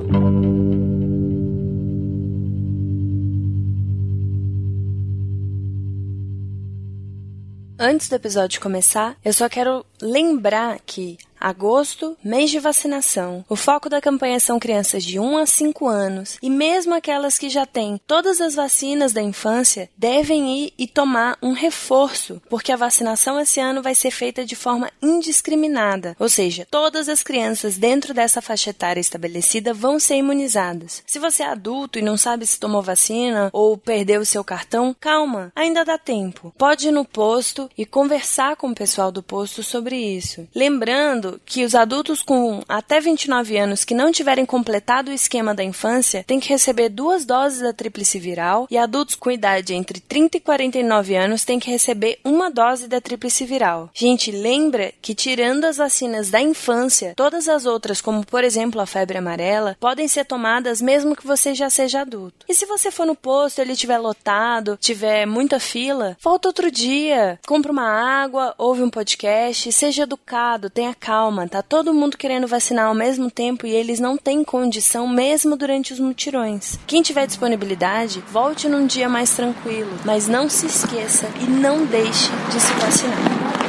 Antes 7.82 8.10
do 8.10 8.16
episódio 8.18 8.60
começar, 8.60 9.16
eu 9.24 9.32
só 9.32 9.48
quero 9.48 9.86
lembrar 10.02 10.82
que 10.86 11.18
Agosto, 11.40 12.18
mês 12.24 12.50
de 12.50 12.60
vacinação. 12.60 13.46
O 13.48 13.56
foco 13.56 13.90
da 13.90 14.02
campanha 14.02 14.40
são 14.40 14.60
crianças 14.60 15.04
de 15.04 15.20
1 15.20 15.38
a 15.38 15.46
5 15.46 15.88
anos 15.88 16.38
e 16.42 16.50
mesmo 16.50 16.94
aquelas 16.94 17.38
que 17.38 17.50
já 17.50 17.66
têm 17.66 18.00
todas 18.06 18.42
as 18.42 18.56
vacinas 18.56 19.14
da 19.14 19.22
infância 19.22 19.90
devem 19.98 20.66
ir 20.66 20.74
e 20.78 20.86
tomar 20.88 21.38
um 21.42 21.54
reforço, 21.54 22.42
porque 22.50 22.72
a 22.72 22.78
vacinação 22.78 23.40
esse 23.40 23.60
ano 23.60 23.82
vai 23.82 23.96
ser 23.96 24.12
feita 24.12 24.46
de 24.46 24.56
forma 24.56 24.92
indiscriminada, 25.02 26.16
ou 26.20 26.28
seja, 26.28 26.68
todas 26.70 27.08
as 27.08 27.24
crianças 27.24 27.78
dentro 27.78 28.14
dessa 28.14 28.42
faixa 28.42 28.72
etária 28.72 29.00
estabelecida 29.00 29.74
vão 29.74 30.00
ser 30.00 30.16
imunizadas. 30.16 31.04
Se 31.06 31.20
você 31.20 31.44
é 31.44 31.48
adulto 31.48 32.00
e 32.00 32.02
não 32.02 32.18
sabe 32.18 32.46
se 32.46 32.60
tomou 32.60 32.82
vacina 32.82 33.50
ou 33.54 33.78
perdeu 33.78 34.22
o 34.22 34.26
seu 34.26 34.44
cartão, 34.44 34.96
calma, 35.00 35.52
ainda 35.56 35.86
dá 35.86 35.98
tempo. 35.98 36.54
Pode 36.58 36.88
ir 36.88 36.92
no 36.92 37.06
posto 37.06 37.70
e 37.78 37.86
conversar 37.86 38.56
com 38.56 38.72
o 38.72 38.76
pessoal 38.76 39.12
do 39.12 39.24
posto 39.24 39.64
sobre 39.64 39.96
isso. 39.96 40.48
Lembrando 40.56 41.29
que 41.46 41.66
os 41.66 41.76
adultos 41.76 42.22
com 42.22 42.62
até 42.68 43.00
29 43.00 43.58
anos 43.58 43.84
que 43.84 43.94
não 43.94 44.12
tiverem 44.12 44.46
completado 44.46 45.12
o 45.12 45.14
esquema 45.14 45.54
da 45.54 45.64
infância 45.64 46.24
têm 46.26 46.40
que 46.40 46.50
receber 46.50 46.90
duas 46.90 47.26
doses 47.26 47.60
da 47.60 47.74
tríplice 47.74 48.20
viral 48.20 48.68
e 48.70 48.78
adultos 48.78 49.16
com 49.16 49.32
idade 49.32 49.74
entre 49.74 50.00
30 50.00 50.38
e 50.38 50.40
49 50.40 51.16
anos 51.16 51.44
têm 51.44 51.60
que 51.60 51.70
receber 51.70 52.20
uma 52.24 52.50
dose 52.50 52.88
da 52.88 53.02
tríplice 53.02 53.46
viral. 53.46 53.90
Gente, 53.94 54.32
lembra 54.32 54.94
que 55.02 55.14
tirando 55.14 55.66
as 55.66 55.78
vacinas 55.78 56.30
da 56.30 56.42
infância, 56.42 57.14
todas 57.16 57.48
as 57.48 57.66
outras, 57.66 58.02
como 58.02 58.26
por 58.26 58.44
exemplo 58.44 58.82
a 58.82 58.86
febre 58.86 59.18
amarela, 59.18 59.78
podem 59.80 60.08
ser 60.08 60.26
tomadas 60.26 60.82
mesmo 60.82 61.16
que 61.16 61.28
você 61.28 61.54
já 61.54 61.70
seja 61.70 62.02
adulto. 62.02 62.46
E 62.48 62.54
se 62.54 62.66
você 62.66 62.92
for 62.92 63.06
no 63.06 63.16
posto 63.16 63.60
ele 63.60 63.74
estiver 63.74 63.98
lotado, 63.98 64.78
tiver 64.80 65.26
muita 65.26 65.60
fila, 65.60 66.18
volta 66.22 66.48
outro 66.48 66.72
dia, 66.72 67.40
compra 67.46 67.72
uma 67.72 67.90
água, 68.24 68.54
ouve 68.58 68.82
um 68.82 68.90
podcast, 68.90 69.72
seja 69.72 70.04
educado, 70.04 70.70
tenha 70.70 70.94
calma 70.94 71.19
calma, 71.20 71.50
tá 71.50 71.62
todo 71.62 71.94
mundo 71.94 72.18
querendo 72.18 72.48
vacinar 72.48 72.86
ao 72.86 72.96
mesmo 72.96 73.30
tempo 73.30 73.68
e 73.68 73.72
eles 73.72 74.00
não 74.00 74.16
têm 74.16 74.42
condição 74.42 75.06
mesmo 75.06 75.58
durante 75.58 75.92
os 75.92 76.00
mutirões. 76.00 76.80
Quem 76.88 77.02
tiver 77.02 77.28
disponibilidade, 77.28 78.24
volte 78.32 78.70
num 78.70 78.88
dia 78.88 79.10
mais 79.10 79.32
tranquilo, 79.32 79.92
mas 80.06 80.30
não 80.30 80.48
se 80.48 80.66
esqueça 80.66 81.30
e 81.42 81.44
não 81.44 81.86
deixe 81.86 82.32
de 82.50 82.60
se 82.62 82.74
vacinar. 82.76 83.69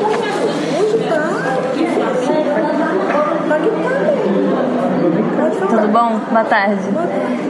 Tudo 5.81 5.93
bom? 5.93 6.19
Boa 6.29 6.43
tarde. 6.43 6.79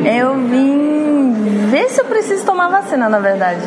Eu 0.06 0.36
vim 0.36 1.68
ver 1.70 1.90
se 1.90 2.00
eu 2.00 2.06
preciso 2.06 2.46
tomar 2.46 2.70
vacina, 2.70 3.10
na 3.10 3.20
verdade. 3.20 3.60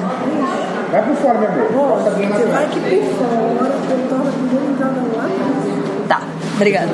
Vai 0.90 1.02
por 1.02 1.16
fora, 1.16 1.38
meu 1.38 1.68
amor. 1.68 1.98
Você 1.98 2.44
vai 2.46 2.64
aqui 2.64 2.80
por 2.80 2.88
fora, 3.18 3.74
eu 3.90 4.08
tava 4.08 5.00
lá. 5.16 5.28
Tá, 6.08 6.20
obrigada. 6.54 6.88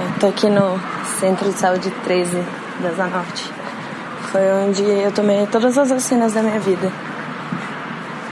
Eu 0.00 0.20
tô 0.20 0.26
aqui 0.28 0.48
no 0.48 0.80
Centro 1.18 1.50
de 1.50 1.58
Saúde 1.58 1.90
13 2.04 2.44
da 2.80 2.90
Zanorte. 2.92 3.52
Foi 4.30 4.42
onde 4.52 4.84
eu 4.84 5.10
tomei 5.10 5.48
todas 5.48 5.76
as 5.76 5.90
vacinas 5.90 6.34
da 6.34 6.42
minha 6.42 6.60
vida. 6.60 6.92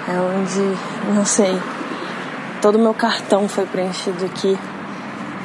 É 0.06 0.20
onde, 0.20 0.78
não 1.16 1.24
sei, 1.24 1.60
todo 2.60 2.76
o 2.76 2.78
meu 2.78 2.94
cartão 2.94 3.48
foi 3.48 3.66
preenchido 3.66 4.24
aqui. 4.24 4.58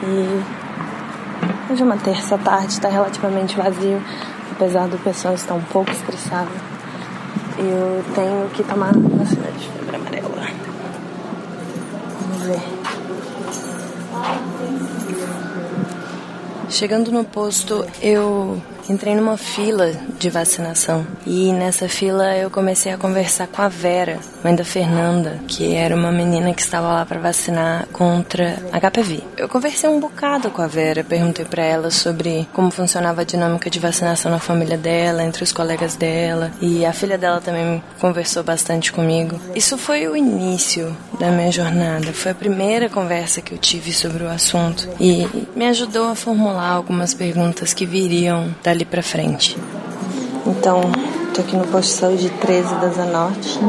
E 0.03 1.72
hoje 1.72 1.82
é 1.82 1.86
uma 1.86 1.98
terça 1.98 2.38
tarde, 2.38 2.74
está 2.74 2.89
relativamente 2.89 3.55
vazio, 3.55 4.01
apesar 4.51 4.88
do 4.88 4.98
pessoal 4.98 5.34
estar 5.34 5.53
um 5.53 5.62
pouco 5.62 5.91
estressado. 5.91 6.51
Eu 7.58 8.03
tenho 8.15 8.50
que 8.50 8.63
tomar 8.63 8.93
vacina 8.93 9.51
de 9.51 9.70
febre 9.70 9.96
amarela. 9.96 10.48
Vamos 12.22 12.41
ver. 12.43 12.62
Chegando 16.70 17.12
no 17.12 17.24
posto, 17.24 17.86
eu 18.01 18.60
entrei 18.89 19.15
numa 19.15 19.38
fila 19.38 19.91
de 20.24 20.30
vacinação 20.30 21.06
e 21.25 21.53
nessa 21.53 21.88
fila 21.88 22.36
eu 22.36 22.50
comecei 22.50 22.92
a 22.92 22.98
conversar 22.98 23.48
com 23.48 23.62
a 23.62 23.68
Vera, 23.68 24.20
mãe 24.44 24.56
da 24.56 24.63
Fernanda, 24.63 25.39
que 25.48 25.74
era 25.74 25.96
uma 25.96 26.12
menina 26.12 26.53
que 26.53 26.62
estava 26.62 26.88
lá 26.88 27.06
para 27.06 27.20
vacinar 27.20 27.88
contra 27.92 28.58
HPV. 28.72 29.24
Eu 29.38 29.48
conversei 29.48 29.89
um 29.89 30.00
bocado 30.00 30.50
com 30.50 30.62
a 30.62 30.68
Vera, 30.68 31.03
perguntei 31.03 31.46
para 31.46 31.63
ela 31.63 31.92
sobre 31.92 32.48
como 32.53 32.72
funcionava 32.72 33.22
a 33.22 33.25
dinâmica 33.25 33.70
de 33.70 33.80
vacinação 33.80 34.32
na 34.32 34.39
família 34.39 34.77
dela, 34.77 35.24
entre 35.24 35.44
os 35.44 35.51
colegas 35.51 35.96
dela, 35.96 36.51
e 36.62 36.86
a 36.86 36.94
filha 36.94 37.18
dela 37.18 37.42
também 37.42 37.84
conversou 38.00 38.44
bastante 38.44 38.92
comigo. 38.92 39.39
Isso 39.56 39.77
foi 39.77 40.08
o 40.08 40.15
início 40.15 40.96
da 41.20 41.32
minha 41.32 41.51
jornada, 41.51 42.13
foi 42.13 42.32
a 42.32 42.36
primeira 42.36 42.89
conversa 42.89 43.42
que 43.42 43.53
eu 43.53 43.58
tive 43.58 43.94
sobre 43.94 44.24
o 44.24 44.30
assunto 44.30 44.89
e 45.00 45.27
me 45.56 45.68
ajudou 45.68 46.10
a 46.10 46.15
formular 46.15 46.70
algumas 46.70 47.13
perguntas 47.13 47.74
que 47.74 47.86
viriam 47.86 48.53
da 48.63 48.74
dali 48.74 48.86
pra 48.86 49.03
frente. 49.03 49.56
Então, 50.46 50.82
tô 51.34 51.42
aqui 51.42 51.56
no 51.56 51.66
posto 51.68 51.90
de 51.90 51.96
saúde 51.96 52.30
13 52.30 52.76
da 52.76 52.90
Zanorte. 52.90 53.60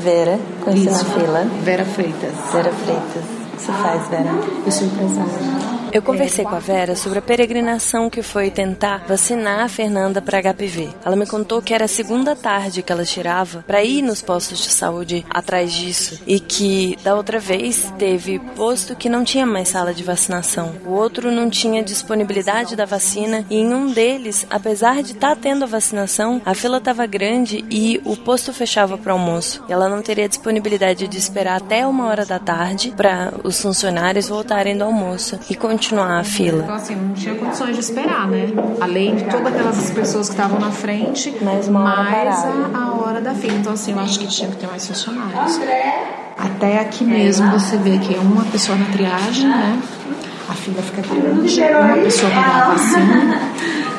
Vera, 0.00 0.38
conheci 0.62 0.90
na 0.90 0.98
fila. 0.98 1.46
Vera 1.62 1.84
Freitas. 1.84 2.32
Vera 2.52 2.72
Freitas. 2.72 3.24
O 3.52 3.56
que 3.56 3.62
você 3.62 3.72
faz, 3.72 4.08
Vera? 4.08 4.30
Eu 4.64 4.72
sou 4.72 4.86
empresária. 4.86 5.83
Eu 5.94 6.02
conversei 6.02 6.44
com 6.44 6.56
a 6.56 6.58
Vera 6.58 6.96
sobre 6.96 7.20
a 7.20 7.22
peregrinação 7.22 8.10
que 8.10 8.20
foi 8.20 8.50
tentar 8.50 9.04
vacinar 9.06 9.60
a 9.60 9.68
Fernanda 9.68 10.20
para 10.20 10.42
HPV. 10.42 10.88
Ela 11.04 11.14
me 11.14 11.24
contou 11.24 11.62
que 11.62 11.72
era 11.72 11.84
a 11.84 11.88
segunda 11.88 12.34
tarde 12.34 12.82
que 12.82 12.90
ela 12.90 13.04
tirava 13.04 13.62
para 13.64 13.84
ir 13.84 14.02
nos 14.02 14.20
postos 14.20 14.58
de 14.58 14.70
saúde 14.70 15.24
atrás 15.30 15.72
disso 15.72 16.20
e 16.26 16.40
que 16.40 16.98
da 17.04 17.14
outra 17.14 17.38
vez 17.38 17.92
teve 17.96 18.40
posto 18.56 18.96
que 18.96 19.08
não 19.08 19.22
tinha 19.22 19.46
mais 19.46 19.68
sala 19.68 19.94
de 19.94 20.02
vacinação. 20.02 20.74
O 20.84 20.90
outro 20.90 21.30
não 21.30 21.48
tinha 21.48 21.80
disponibilidade 21.80 22.74
da 22.74 22.86
vacina 22.86 23.46
e 23.48 23.54
em 23.54 23.72
um 23.72 23.92
deles, 23.92 24.44
apesar 24.50 25.00
de 25.00 25.12
estar 25.12 25.36
tá 25.36 25.40
tendo 25.40 25.62
a 25.62 25.68
vacinação, 25.68 26.42
a 26.44 26.54
fila 26.54 26.78
estava 26.78 27.06
grande 27.06 27.64
e 27.70 28.02
o 28.04 28.16
posto 28.16 28.52
fechava 28.52 28.98
para 28.98 29.12
almoço. 29.12 29.62
Ela 29.68 29.88
não 29.88 30.02
teria 30.02 30.28
disponibilidade 30.28 31.06
de 31.06 31.18
esperar 31.18 31.58
até 31.58 31.86
uma 31.86 32.08
hora 32.08 32.26
da 32.26 32.40
tarde 32.40 32.92
para 32.96 33.32
os 33.44 33.62
funcionários 33.62 34.28
voltarem 34.28 34.76
do 34.76 34.82
almoço 34.82 35.38
e 35.48 35.54
continuar 35.54 35.83
continuar 35.84 36.20
a 36.20 36.24
fila. 36.24 36.62
Então, 36.62 36.74
assim, 36.74 36.96
não 36.96 37.14
tinha 37.14 37.34
condições 37.34 37.74
de 37.74 37.80
esperar, 37.80 38.26
né? 38.28 38.48
Além 38.80 39.16
de 39.16 39.24
todas 39.24 39.46
aquelas 39.46 39.90
pessoas 39.90 40.28
que 40.28 40.34
estavam 40.34 40.58
na 40.58 40.70
frente, 40.70 41.34
mais, 41.42 41.68
mais 41.68 42.44
a, 42.44 42.70
a, 42.74 42.94
hora 42.94 43.20
da 43.20 43.34
fila. 43.34 43.52
Então, 43.54 43.72
assim, 43.72 43.92
eu 43.92 44.00
acho 44.00 44.18
que 44.18 44.26
tinha 44.26 44.48
que 44.50 44.56
ter 44.56 44.66
mais 44.66 44.86
funcionários. 44.86 45.60
Até 46.38 46.80
aqui 46.80 47.04
mesmo 47.04 47.50
você 47.52 47.76
vê 47.76 47.98
que 47.98 48.14
é 48.14 48.18
uma 48.18 48.44
pessoa 48.44 48.78
na 48.78 48.86
triagem, 48.86 49.48
né? 49.48 49.78
A 50.48 50.54
fila 50.54 50.82
fica 50.82 51.02
grande, 51.02 51.60
uma 51.62 52.02
pessoa 52.02 52.30
para 52.30 52.42
dar 52.42 52.62
a 52.62 52.70
vacina 52.70 53.40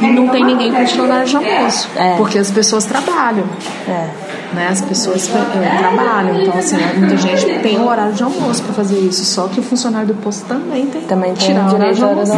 e 0.01 0.07
não 0.07 0.27
tem 0.27 0.43
ninguém 0.43 0.71
para 0.71 0.85
tirar 0.85 1.03
horário 1.03 1.27
de 1.27 1.35
almoço, 1.35 1.89
é. 1.95 2.15
porque 2.17 2.37
as 2.37 2.51
pessoas 2.51 2.85
trabalham. 2.85 3.45
É 3.87 4.34
né? 4.55 4.69
As 4.69 4.81
pessoas 4.81 5.29
é, 5.29 5.77
trabalham, 5.77 6.41
então 6.41 6.57
assim, 6.57 6.77
muita 6.97 7.17
gente 7.17 7.59
tem 7.59 7.77
o 7.77 7.87
horário 7.87 8.13
de 8.13 8.23
almoço 8.23 8.63
para 8.63 8.73
fazer 8.73 8.97
isso, 8.99 9.23
só 9.25 9.47
que 9.47 9.59
o 9.59 9.63
funcionário 9.63 10.07
do 10.07 10.15
posto 10.15 10.45
também 10.47 10.87
tem 10.87 11.01
também 11.01 11.33
que 11.33 11.45
tirar 11.45 11.71
o 11.71 11.75
horário 11.75 11.95
de 11.95 12.03
almoço. 12.03 12.33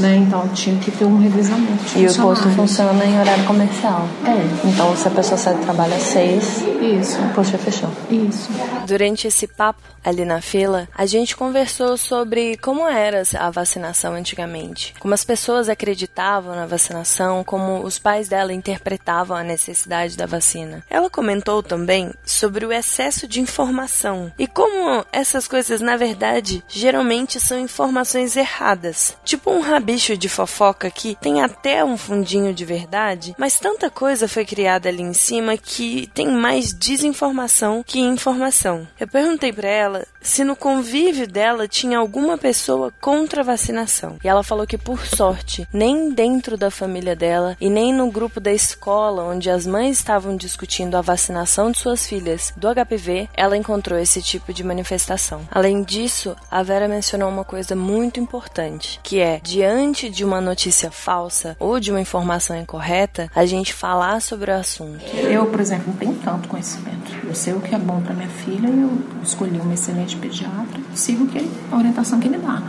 Né? 0.00 0.16
Então 0.16 0.46
tinha 0.54 0.78
que 0.78 0.92
ter 0.92 1.04
um 1.04 1.18
revezamento. 1.18 1.82
E 1.96 2.06
o 2.06 2.14
posto 2.14 2.48
funciona 2.50 3.04
em 3.04 3.18
horário 3.18 3.44
comercial. 3.44 4.06
É. 4.24 4.68
Então 4.68 4.96
se 4.96 5.08
a 5.08 5.10
pessoa 5.10 5.36
sai 5.36 5.54
do 5.54 5.60
trabalho 5.60 5.92
às 5.94 6.02
seis, 6.02 6.62
isso. 6.80 7.18
o 7.20 7.34
posto 7.34 7.58
fechou. 7.58 7.90
Isso. 8.08 8.48
Durante 8.88 9.28
esse 9.28 9.46
papo, 9.46 9.82
ali 10.02 10.24
na 10.24 10.40
fila, 10.40 10.88
a 10.94 11.04
gente 11.04 11.36
conversou 11.36 11.98
sobre 11.98 12.56
como 12.56 12.88
era 12.88 13.22
a 13.38 13.50
vacinação 13.50 14.14
antigamente, 14.14 14.94
como 14.98 15.12
as 15.12 15.22
pessoas 15.22 15.68
acreditavam 15.68 16.56
na 16.56 16.64
vacinação, 16.64 17.44
como 17.44 17.84
os 17.84 17.98
pais 17.98 18.30
dela 18.30 18.50
interpretavam 18.50 19.36
a 19.36 19.44
necessidade 19.44 20.16
da 20.16 20.24
vacina. 20.24 20.82
Ela 20.88 21.10
comentou 21.10 21.62
também 21.62 22.14
sobre 22.24 22.64
o 22.64 22.72
excesso 22.72 23.28
de 23.28 23.42
informação 23.42 24.32
e 24.38 24.46
como 24.46 25.04
essas 25.12 25.46
coisas, 25.46 25.82
na 25.82 25.98
verdade, 25.98 26.64
geralmente 26.66 27.38
são 27.38 27.58
informações 27.58 28.38
erradas. 28.38 29.18
Tipo 29.22 29.50
um 29.50 29.60
rabicho 29.60 30.16
de 30.16 30.30
fofoca 30.30 30.90
que 30.90 31.14
tem 31.16 31.42
até 31.42 31.84
um 31.84 31.98
fundinho 31.98 32.54
de 32.54 32.64
verdade, 32.64 33.34
mas 33.36 33.60
tanta 33.60 33.90
coisa 33.90 34.26
foi 34.26 34.46
criada 34.46 34.88
ali 34.88 35.02
em 35.02 35.12
cima 35.12 35.58
que 35.58 36.06
tem 36.14 36.28
mais 36.28 36.72
desinformação 36.72 37.84
que 37.86 37.98
informação. 38.00 38.77
Eu 38.98 39.08
perguntei 39.08 39.52
para 39.52 39.68
ela 39.68 40.06
se 40.20 40.44
no 40.44 40.56
convívio 40.56 41.26
dela 41.26 41.68
tinha 41.68 41.98
alguma 41.98 42.36
pessoa 42.36 42.92
contra 43.00 43.40
a 43.40 43.44
vacinação. 43.44 44.16
E 44.22 44.28
ela 44.28 44.42
falou 44.42 44.66
que, 44.66 44.76
por 44.76 45.06
sorte, 45.06 45.66
nem 45.72 46.10
dentro 46.10 46.56
da 46.56 46.70
família 46.70 47.16
dela 47.16 47.56
e 47.60 47.70
nem 47.70 47.92
no 47.92 48.10
grupo 48.10 48.40
da 48.40 48.52
escola 48.52 49.24
onde 49.24 49.50
as 49.50 49.66
mães 49.66 49.98
estavam 49.98 50.36
discutindo 50.36 50.96
a 50.96 51.00
vacinação 51.00 51.70
de 51.70 51.78
suas 51.78 52.06
filhas 52.06 52.52
do 52.56 52.68
HPV, 52.68 53.28
ela 53.34 53.56
encontrou 53.56 53.98
esse 53.98 54.22
tipo 54.22 54.52
de 54.52 54.64
manifestação. 54.64 55.46
Além 55.50 55.82
disso, 55.82 56.36
a 56.50 56.62
Vera 56.62 56.88
mencionou 56.88 57.28
uma 57.28 57.44
coisa 57.44 57.74
muito 57.74 58.20
importante, 58.20 59.00
que 59.02 59.20
é, 59.20 59.40
diante 59.42 60.10
de 60.10 60.24
uma 60.24 60.40
notícia 60.40 60.90
falsa 60.90 61.56
ou 61.58 61.80
de 61.80 61.90
uma 61.90 62.00
informação 62.00 62.56
incorreta, 62.56 63.30
a 63.34 63.46
gente 63.46 63.72
falar 63.72 64.20
sobre 64.20 64.50
o 64.50 64.54
assunto. 64.54 65.04
Eu, 65.16 65.46
por 65.46 65.60
exemplo, 65.60 65.88
não 65.88 65.96
tenho 65.96 66.14
tanto 66.16 66.48
conhecimento. 66.48 67.12
Eu 67.26 67.34
sei 67.34 67.54
o 67.54 67.60
que 67.60 67.74
é 67.74 67.78
bom 67.78 68.00
para 68.00 68.14
minha 68.14 68.28
filha 68.28 68.67
eu 68.70 68.90
escolhi 69.22 69.60
uma 69.60 69.74
excelente 69.74 70.16
pediatra, 70.16 70.80
sigo 70.94 71.26
que 71.26 71.38
ele, 71.38 71.50
a 71.70 71.76
orientação 71.76 72.18
que 72.18 72.28
ele 72.28 72.38
dá. 72.38 72.62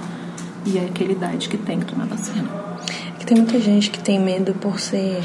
E 0.66 0.78
é 0.78 0.86
aquela 0.86 1.12
idade 1.12 1.50
que 1.50 1.58
tem 1.58 1.80
que 1.80 1.86
tomar 1.86 2.06
vacina. 2.06 2.48
É 3.16 3.20
que 3.20 3.26
tem 3.26 3.38
muita 3.38 3.60
gente 3.60 3.90
que 3.90 4.00
tem 4.00 4.20
medo 4.20 4.54
por 4.54 4.80
ser 4.80 5.22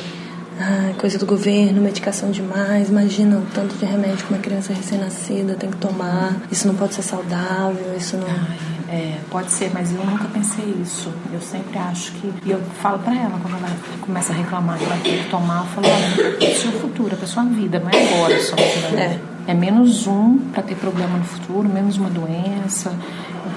ah, 0.59 0.93
coisa 0.99 1.19
do 1.19 1.27
governo, 1.27 1.83
medicação 1.83 2.31
demais. 2.31 2.89
Imagina 2.89 3.39
o 3.39 3.47
tanto 3.53 3.75
de 3.77 3.85
remédio 3.85 4.25
que 4.25 4.33
uma 4.33 4.41
criança 4.41 4.73
recém-nascida 4.73 5.55
tem 5.55 5.71
que 5.71 5.77
tomar. 5.77 6.37
Isso 6.51 6.67
não 6.67 6.75
pode 6.75 6.95
ser 6.95 7.03
saudável, 7.03 7.97
isso 7.97 8.17
não. 8.17 8.29
Ai, 8.29 8.59
é, 8.89 9.19
pode 9.31 9.51
ser, 9.51 9.71
mas 9.75 9.93
eu 9.93 10.05
nunca 10.05 10.25
pensei 10.27 10.65
isso. 10.81 11.13
Eu 11.33 11.41
sempre 11.41 11.77
acho 11.79 12.13
que. 12.13 12.33
E 12.45 12.51
eu 12.51 12.61
falo 12.81 13.01
para 13.01 13.15
ela 13.15 13.39
quando 13.41 13.57
ela 13.57 13.77
começa 14.01 14.33
a 14.33 14.37
reclamar 14.37 14.79
que 14.79 14.85
vai 14.85 14.99
ter 15.01 15.25
que 15.25 15.31
tomar, 15.31 15.63
eu 15.63 15.67
falo: 15.67 15.87
olha, 15.89 16.45
é 16.45 16.53
o 16.53 16.57
seu 16.57 16.73
futuro, 16.73 17.17
é 17.21 17.25
a 17.25 17.27
sua 17.27 17.45
vida, 17.45 17.81
não 17.81 17.91
é 17.91 18.15
agora 18.15 18.41
só. 18.41 18.55
É. 18.57 19.34
É 19.47 19.53
menos 19.53 20.07
um 20.07 20.39
para 20.53 20.63
ter 20.63 20.75
problema 20.77 21.19
no 21.19 21.25
futuro, 21.25 21.69
menos 21.69 21.99
uma 21.99 22.09
doença. 22.09 22.91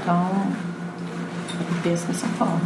Então, 0.02 0.30
eu 1.70 1.82
penso 1.82 2.06
dessa 2.08 2.28
forma. 2.28 2.60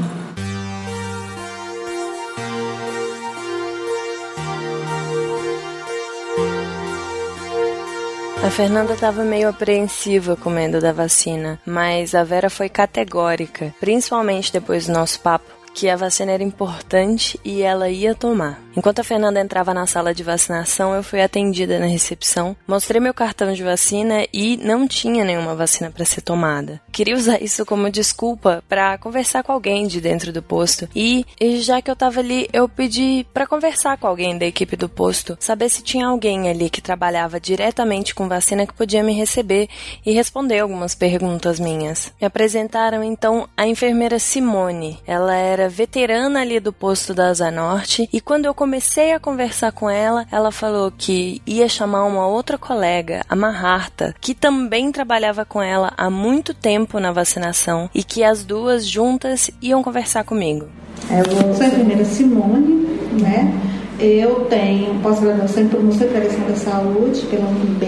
A 8.44 8.50
Fernanda 8.50 8.94
estava 8.94 9.24
meio 9.24 9.48
apreensiva 9.50 10.36
com 10.36 10.50
medo 10.50 10.82
da 10.82 10.92
vacina, 10.92 11.60
mas 11.64 12.16
a 12.16 12.24
Vera 12.24 12.50
foi 12.50 12.70
categórica, 12.70 13.72
principalmente 13.80 14.52
depois 14.52 14.88
do 14.88 14.94
nosso 14.94 15.20
papo 15.20 15.61
que 15.74 15.90
a 15.90 15.96
vacina 15.96 16.32
era 16.32 16.44
importante 16.44 17.40
e 17.44 17.62
ela 17.62 17.90
ia 17.90 18.14
tomar. 18.16 18.62
Enquanto 18.76 19.00
a 19.00 19.04
Fernanda 19.04 19.40
entrava 19.40 19.74
na 19.74 19.86
sala 19.86 20.14
de 20.14 20.24
vacinação, 20.24 20.94
eu 20.96 21.04
fui 21.04 21.22
atendida 21.22 21.78
na 21.78 21.86
recepção, 21.86 22.56
mostrei 22.66 23.02
meu 23.02 23.14
cartão 23.14 23.52
de 23.52 23.64
vacina 23.64 24.26
e 24.32 24.58
não 24.58 24.88
tinha 24.88 25.26
nenhuma 25.26 25.56
vacina 25.56 25.92
para 25.92 26.06
ser 26.06 26.22
tomada. 26.22 26.82
Queria 26.92 27.16
usar 27.16 27.40
isso 27.44 27.66
como 27.66 27.90
desculpa 27.90 28.64
para 28.70 28.98
conversar 28.98 29.44
com 29.44 29.52
alguém 29.52 29.88
de 29.88 30.00
dentro 30.00 30.32
do 30.32 30.42
posto 30.42 30.88
e, 30.96 31.26
já 31.60 31.82
que 31.82 31.92
eu 31.92 31.96
tava 31.96 32.20
ali, 32.20 32.48
eu 32.54 32.70
pedi 32.70 33.26
para 33.34 33.48
conversar 33.48 33.98
com 33.98 34.08
alguém 34.08 34.38
da 34.38 34.46
equipe 34.46 34.78
do 34.78 34.88
posto, 34.88 35.38
saber 35.40 35.70
se 35.70 35.84
tinha 35.84 36.08
alguém 36.08 36.50
ali 36.50 36.70
que 36.70 36.82
trabalhava 36.82 37.40
diretamente 37.40 38.16
com 38.16 38.28
vacina 38.28 38.66
que 38.66 38.74
podia 38.74 39.04
me 39.04 39.14
receber 39.14 39.68
e 40.06 40.14
responder 40.14 40.60
algumas 40.60 40.96
perguntas 40.96 41.60
minhas. 41.60 42.14
Me 42.20 42.28
apresentaram 42.28 43.04
então 43.04 43.50
a 43.58 43.68
enfermeira 43.68 44.18
Simone. 44.18 45.00
Ela 45.06 45.36
era 45.36 45.61
era 45.62 45.70
veterana 45.70 46.42
ali 46.42 46.60
do 46.60 46.74
posto 46.74 47.14
da 47.14 47.28
Asa 47.28 47.52
Norte 47.52 48.10
e 48.12 48.20
quando 48.20 48.46
eu 48.46 48.54
comecei 48.54 49.14
a 49.14 49.20
conversar 49.20 49.72
com 49.72 49.88
ela, 49.88 50.26
ela 50.32 50.52
falou 50.52 50.92
que 50.96 51.40
ia 51.46 51.70
chamar 51.70 52.06
uma 52.06 52.26
outra 52.26 52.58
colega, 52.58 53.22
a 53.30 53.36
Maharta, 53.36 54.16
que 54.20 54.34
também 54.34 54.92
trabalhava 54.92 55.46
com 55.46 55.62
ela 55.62 55.94
há 55.96 56.10
muito 56.10 56.54
tempo 56.54 57.00
na 57.00 57.12
vacinação 57.12 57.90
e 57.94 58.04
que 58.04 58.24
as 58.24 58.44
duas 58.44 58.88
juntas 58.88 59.52
iam 59.62 59.84
conversar 59.84 60.24
comigo. 60.24 60.68
Eu 61.12 61.54
sou 61.54 61.64
a 61.64 61.68
enfermeira 61.68 62.06
Simone, 62.06 62.88
né? 63.22 63.54
Eu 64.00 64.48
tenho 64.50 65.00
pós-graduação 65.02 65.62
em 65.62 65.68
promoção 65.68 66.08
e 66.08 66.10
prevenção 66.10 66.48
da 66.48 66.56
saúde 66.56 67.22
pela 67.28 67.46
UNB 67.46 67.86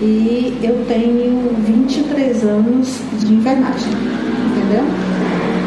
e 0.00 0.58
eu 0.62 0.84
tenho 0.86 1.56
23 1.58 2.44
anos 2.44 3.00
de 3.18 3.34
enfermagem, 3.34 3.90
entendeu? 3.90 4.84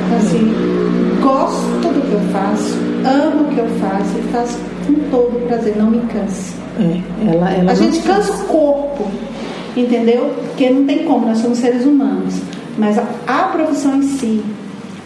Então, 0.06 0.18
assim, 0.18 1.03
gosto 1.24 1.66
do 1.82 2.02
que 2.02 2.14
eu 2.14 2.20
faço, 2.32 2.78
amo 3.06 3.44
o 3.44 3.48
que 3.48 3.58
eu 3.58 3.68
faço 3.80 4.18
e 4.20 4.22
faço 4.32 4.60
com 4.86 4.94
todo 5.10 5.48
prazer, 5.48 5.76
não 5.78 5.90
me 5.90 6.02
canse. 6.08 6.54
É, 6.78 7.34
ela, 7.34 7.52
ela 7.52 7.72
a 7.72 7.76
gente 7.76 8.00
cansa 8.00 8.34
o 8.34 8.46
corpo, 8.46 9.08
entendeu? 9.76 10.34
Porque 10.48 10.70
não 10.70 10.86
tem 10.86 11.06
como, 11.06 11.26
nós 11.28 11.40
somos 11.40 11.60
seres 11.60 11.86
humanos. 11.86 12.36
Mas 12.78 12.98
a, 12.98 13.06
a 13.28 13.44
profissão 13.48 13.96
em 13.96 14.04
si, 14.04 14.44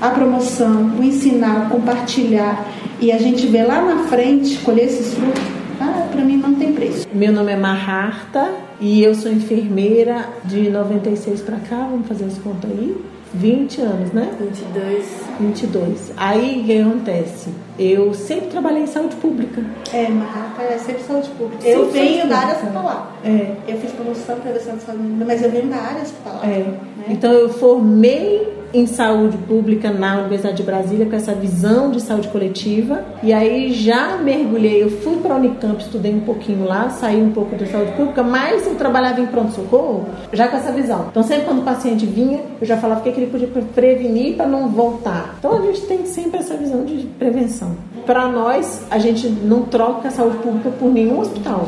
a 0.01 0.10
promoção, 0.10 0.93
o 0.99 1.03
ensinar, 1.03 1.67
o 1.67 1.69
compartilhar 1.69 2.65
e 2.99 3.12
a 3.12 3.17
gente 3.17 3.45
vê 3.47 3.63
lá 3.63 3.82
na 3.82 4.03
frente 4.06 4.58
colher 4.60 4.86
esses 4.86 5.13
frutos, 5.13 5.41
ah, 5.80 6.08
para 6.12 6.23
mim 6.23 6.38
não 6.38 6.56
tem 6.56 6.73
preço. 6.73 7.08
Meu 7.13 7.32
nome 7.32 7.51
é 7.51 7.56
Maharta 7.56 8.51
e 8.80 9.03
eu 9.03 9.13
sou 9.13 9.32
enfermeira 9.32 10.25
de 10.45 10.69
96 10.69 11.41
para 11.41 11.58
cá, 11.58 11.88
vamos 11.91 12.08
fazer 12.08 12.25
as 12.25 12.38
contas 12.39 12.71
aí. 12.71 12.95
20 13.34 13.82
anos, 13.82 14.12
né? 14.12 14.36
22. 14.40 15.06
22. 15.40 16.13
Aí 16.18 16.62
o 16.62 16.66
que 16.66 16.80
acontece? 16.80 17.50
Eu 17.80 18.13
sempre 18.13 18.48
trabalhei 18.48 18.84
em 18.84 18.88
saúde 18.88 19.16
pública. 19.18 19.63
É, 19.94 20.10
Marraca 20.10 20.63
é 20.63 20.78
sempre 20.78 21.04
saúde 21.04 21.30
pública. 21.30 21.62
Sempre 21.62 21.80
eu 21.80 21.92
venho 21.92 22.28
da 22.28 22.38
área 22.38 22.56
hospitalar. 22.56 23.12
É. 23.24 23.56
Eu 23.68 23.78
fiz 23.78 23.92
promoção 23.92 24.36
para 24.40 24.52
a 24.52 24.60
saúde, 24.60 25.24
mas 25.26 25.44
eu 25.44 25.52
venho 25.52 25.68
da 25.68 25.78
área 25.78 26.02
hospitalar. 26.02 26.44
É. 26.44 26.60
Né? 26.60 27.06
Então 27.10 27.32
eu 27.32 27.50
formei 27.50 28.58
em 28.74 28.86
saúde 28.86 29.38
pública 29.38 29.92
na 29.92 30.20
Universidade 30.20 30.58
de 30.58 30.63
Brasília 30.63 31.06
com 31.06 31.16
essa 31.16 31.34
visão 31.34 31.90
de 31.90 32.02
saúde 32.02 32.28
coletiva 32.28 33.04
e 33.24 33.32
aí 33.32 33.72
já 33.74 34.18
mergulhei, 34.18 34.84
eu 34.84 34.90
fui 34.90 35.18
para 35.18 35.36
a 35.36 35.38
Unicamp, 35.38 35.82
estudei 35.82 36.13
um 36.13 36.20
pouquinho 36.22 36.66
lá, 36.66 36.90
saí 36.90 37.22
um 37.22 37.32
pouco 37.32 37.56
da 37.56 37.66
saúde 37.66 37.92
pública, 37.94 38.24
mas 38.24 38.66
eu 38.68 38.76
trabalhava 38.76 39.22
em 39.22 39.26
pronto-socorro 39.28 40.08
já 40.34 40.48
com 40.48 40.58
essa 40.58 40.72
visão. 40.72 41.08
Então 41.10 41.24
sempre 41.24 41.46
quando 41.46 41.60
o 41.60 41.63
paciente 41.63 42.06
vinha, 42.06 42.42
eu 42.60 42.68
já 42.68 42.78
falava 42.78 43.00
o 43.00 43.04
que, 43.04 43.12
que 43.12 43.20
ele 43.22 43.32
podia 43.32 43.48
prevenir 43.74 44.36
para 44.36 44.48
não 44.48 44.68
voltar. 44.70 45.36
Então 45.40 45.58
a 45.58 45.62
gente 45.62 45.82
tem 45.82 46.06
sempre 46.06 46.40
essa 46.40 46.56
visão 46.56 46.84
de 46.84 47.08
prevenção. 47.18 47.66
Para 48.06 48.27
nós, 48.27 48.84
a 48.89 48.97
gente 48.97 49.27
não 49.27 49.63
troca 49.63 50.08
a 50.08 50.12
saúde 50.12 50.38
pública 50.38 50.69
por 50.69 50.91
nenhum 50.91 51.19
hospital. 51.19 51.67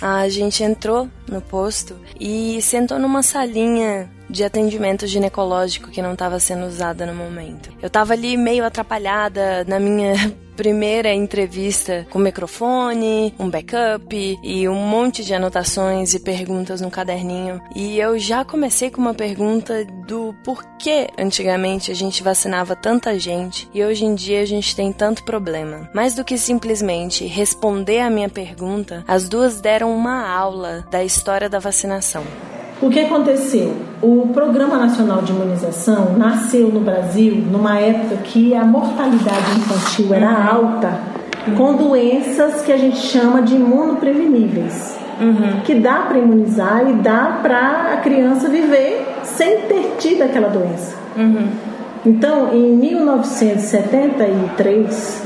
A 0.00 0.28
gente 0.28 0.62
entrou 0.64 1.08
no 1.28 1.40
posto 1.40 1.96
e 2.18 2.60
sentou 2.62 2.98
numa 2.98 3.22
salinha 3.22 4.10
de 4.32 4.42
atendimento 4.42 5.06
ginecológico 5.06 5.90
que 5.90 6.02
não 6.02 6.14
estava 6.14 6.40
sendo 6.40 6.66
usada 6.66 7.04
no 7.04 7.14
momento. 7.14 7.70
Eu 7.80 7.88
estava 7.88 8.14
ali 8.14 8.36
meio 8.36 8.64
atrapalhada 8.64 9.64
na 9.64 9.78
minha 9.78 10.14
primeira 10.56 11.12
entrevista 11.12 12.06
com 12.10 12.18
microfone, 12.18 13.34
um 13.38 13.48
backup 13.48 14.38
e 14.42 14.68
um 14.68 14.74
monte 14.74 15.24
de 15.24 15.34
anotações 15.34 16.14
e 16.14 16.20
perguntas 16.20 16.80
no 16.80 16.90
caderninho. 16.90 17.60
E 17.74 17.98
eu 17.98 18.18
já 18.18 18.44
comecei 18.44 18.90
com 18.90 19.00
uma 19.00 19.14
pergunta 19.14 19.84
do 20.06 20.34
porquê 20.44 21.08
antigamente 21.18 21.90
a 21.90 21.94
gente 21.94 22.22
vacinava 22.22 22.76
tanta 22.76 23.18
gente 23.18 23.68
e 23.72 23.82
hoje 23.82 24.04
em 24.04 24.14
dia 24.14 24.42
a 24.42 24.46
gente 24.46 24.76
tem 24.76 24.92
tanto 24.92 25.24
problema. 25.24 25.90
Mais 25.94 26.14
do 26.14 26.24
que 26.24 26.36
simplesmente 26.36 27.26
responder 27.26 28.00
a 28.00 28.10
minha 28.10 28.28
pergunta, 28.28 29.04
as 29.08 29.28
duas 29.28 29.60
deram 29.60 29.94
uma 29.94 30.28
aula 30.28 30.86
da 30.90 31.02
história 31.12 31.48
da 31.48 31.58
vacinação. 31.58 32.22
O 32.80 32.88
que 32.88 33.00
aconteceu? 33.00 33.76
O 34.00 34.28
Programa 34.32 34.78
Nacional 34.78 35.20
de 35.22 35.30
Imunização 35.30 36.14
nasceu 36.16 36.68
no 36.68 36.80
Brasil 36.80 37.34
numa 37.36 37.78
época 37.78 38.16
que 38.24 38.54
a 38.54 38.64
mortalidade 38.64 39.58
infantil 39.58 40.14
era 40.14 40.32
alta, 40.32 40.98
com 41.56 41.76
doenças 41.76 42.62
que 42.62 42.72
a 42.72 42.76
gente 42.76 42.96
chama 42.96 43.42
de 43.42 43.56
imunopreveníveis, 43.56 44.96
uhum. 45.20 45.60
que 45.64 45.74
dá 45.74 46.06
para 46.08 46.18
imunizar 46.18 46.88
e 46.88 46.94
dá 46.94 47.40
para 47.42 47.92
a 47.92 47.98
criança 47.98 48.48
viver 48.48 49.06
sem 49.22 49.60
ter 49.62 49.96
tido 49.98 50.22
aquela 50.22 50.48
doença. 50.48 50.96
Uhum. 51.16 51.48
Então, 52.04 52.52
em 52.52 52.74
1973, 52.74 55.22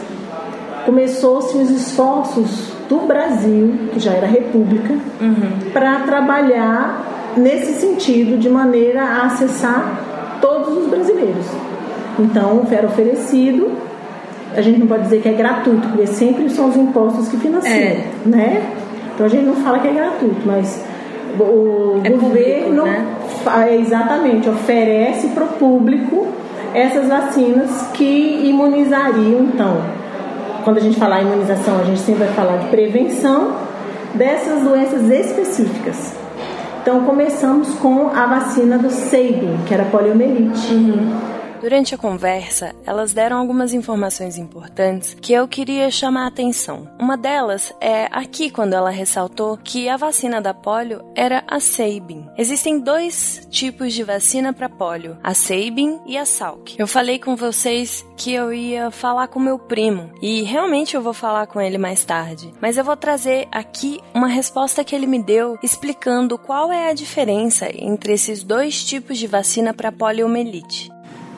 começou-se 0.84 1.56
os 1.56 1.70
esforços 1.70 2.75
do 2.88 3.06
Brasil, 3.06 3.88
que 3.92 4.00
já 4.00 4.12
era 4.12 4.26
república, 4.26 4.94
uhum. 5.20 5.70
para 5.72 6.00
trabalhar 6.00 7.32
nesse 7.36 7.74
sentido, 7.74 8.38
de 8.38 8.48
maneira 8.48 9.02
a 9.02 9.26
acessar 9.26 10.38
todos 10.40 10.76
os 10.76 10.86
brasileiros. 10.88 11.46
Então, 12.18 12.66
era 12.70 12.86
oferecido, 12.86 13.72
a 14.56 14.60
gente 14.62 14.78
não 14.78 14.86
pode 14.86 15.02
dizer 15.02 15.20
que 15.20 15.28
é 15.28 15.32
gratuito, 15.32 15.88
porque 15.88 16.06
sempre 16.06 16.48
são 16.48 16.68
os 16.68 16.76
impostos 16.76 17.28
que 17.28 17.36
financiam, 17.36 17.74
é. 17.74 18.04
né? 18.24 18.72
Então 19.14 19.26
a 19.26 19.28
gente 19.28 19.44
não 19.44 19.56
fala 19.56 19.78
que 19.78 19.88
é 19.88 19.92
gratuito, 19.92 20.42
mas 20.44 20.84
o 21.38 22.00
é 22.04 22.10
governo 22.10 22.82
público, 22.82 23.50
né? 23.50 23.78
exatamente 23.78 24.48
oferece 24.48 25.28
para 25.28 25.44
o 25.44 25.48
público 25.48 26.26
essas 26.74 27.08
vacinas 27.08 27.88
que 27.94 28.42
imunizariam 28.44 29.40
então. 29.40 29.95
Quando 30.66 30.78
a 30.78 30.80
gente 30.80 30.98
falar 30.98 31.22
imunização, 31.22 31.78
a 31.78 31.84
gente 31.84 32.00
sempre 32.00 32.24
vai 32.24 32.34
falar 32.34 32.56
de 32.56 32.66
prevenção 32.70 33.54
dessas 34.14 34.64
doenças 34.64 35.08
específicas. 35.08 36.16
Então 36.82 37.04
começamos 37.04 37.74
com 37.74 38.08
a 38.08 38.26
vacina 38.26 38.76
do 38.76 38.90
Sabin, 38.90 39.58
que 39.64 39.72
era 39.72 39.84
poliomielite. 39.84 40.74
Uhum. 40.74 41.35
Durante 41.66 41.96
a 41.96 41.98
conversa, 41.98 42.76
elas 42.86 43.12
deram 43.12 43.38
algumas 43.38 43.74
informações 43.74 44.38
importantes 44.38 45.16
que 45.20 45.32
eu 45.32 45.48
queria 45.48 45.90
chamar 45.90 46.22
a 46.22 46.28
atenção. 46.28 46.88
Uma 46.96 47.16
delas 47.16 47.74
é 47.80 48.06
aqui 48.12 48.50
quando 48.50 48.74
ela 48.74 48.88
ressaltou 48.88 49.56
que 49.56 49.88
a 49.88 49.96
vacina 49.96 50.40
da 50.40 50.54
polio 50.54 51.04
era 51.12 51.42
a 51.44 51.58
Sabin. 51.58 52.24
Existem 52.38 52.78
dois 52.78 53.48
tipos 53.50 53.92
de 53.92 54.04
vacina 54.04 54.52
para 54.52 54.68
polio, 54.68 55.18
a 55.24 55.34
Sabin 55.34 55.98
e 56.06 56.16
a 56.16 56.24
Salk. 56.24 56.76
Eu 56.78 56.86
falei 56.86 57.18
com 57.18 57.34
vocês 57.34 58.06
que 58.16 58.32
eu 58.32 58.52
ia 58.52 58.92
falar 58.92 59.26
com 59.26 59.40
meu 59.40 59.58
primo 59.58 60.12
e 60.22 60.42
realmente 60.42 60.94
eu 60.94 61.02
vou 61.02 61.12
falar 61.12 61.48
com 61.48 61.60
ele 61.60 61.78
mais 61.78 62.04
tarde, 62.04 62.54
mas 62.60 62.78
eu 62.78 62.84
vou 62.84 62.96
trazer 62.96 63.48
aqui 63.50 63.98
uma 64.14 64.28
resposta 64.28 64.84
que 64.84 64.94
ele 64.94 65.08
me 65.08 65.20
deu 65.20 65.58
explicando 65.64 66.38
qual 66.38 66.70
é 66.70 66.90
a 66.90 66.94
diferença 66.94 67.66
entre 67.76 68.12
esses 68.12 68.44
dois 68.44 68.84
tipos 68.84 69.18
de 69.18 69.26
vacina 69.26 69.74
para 69.74 69.90
poliomielite 69.90 70.94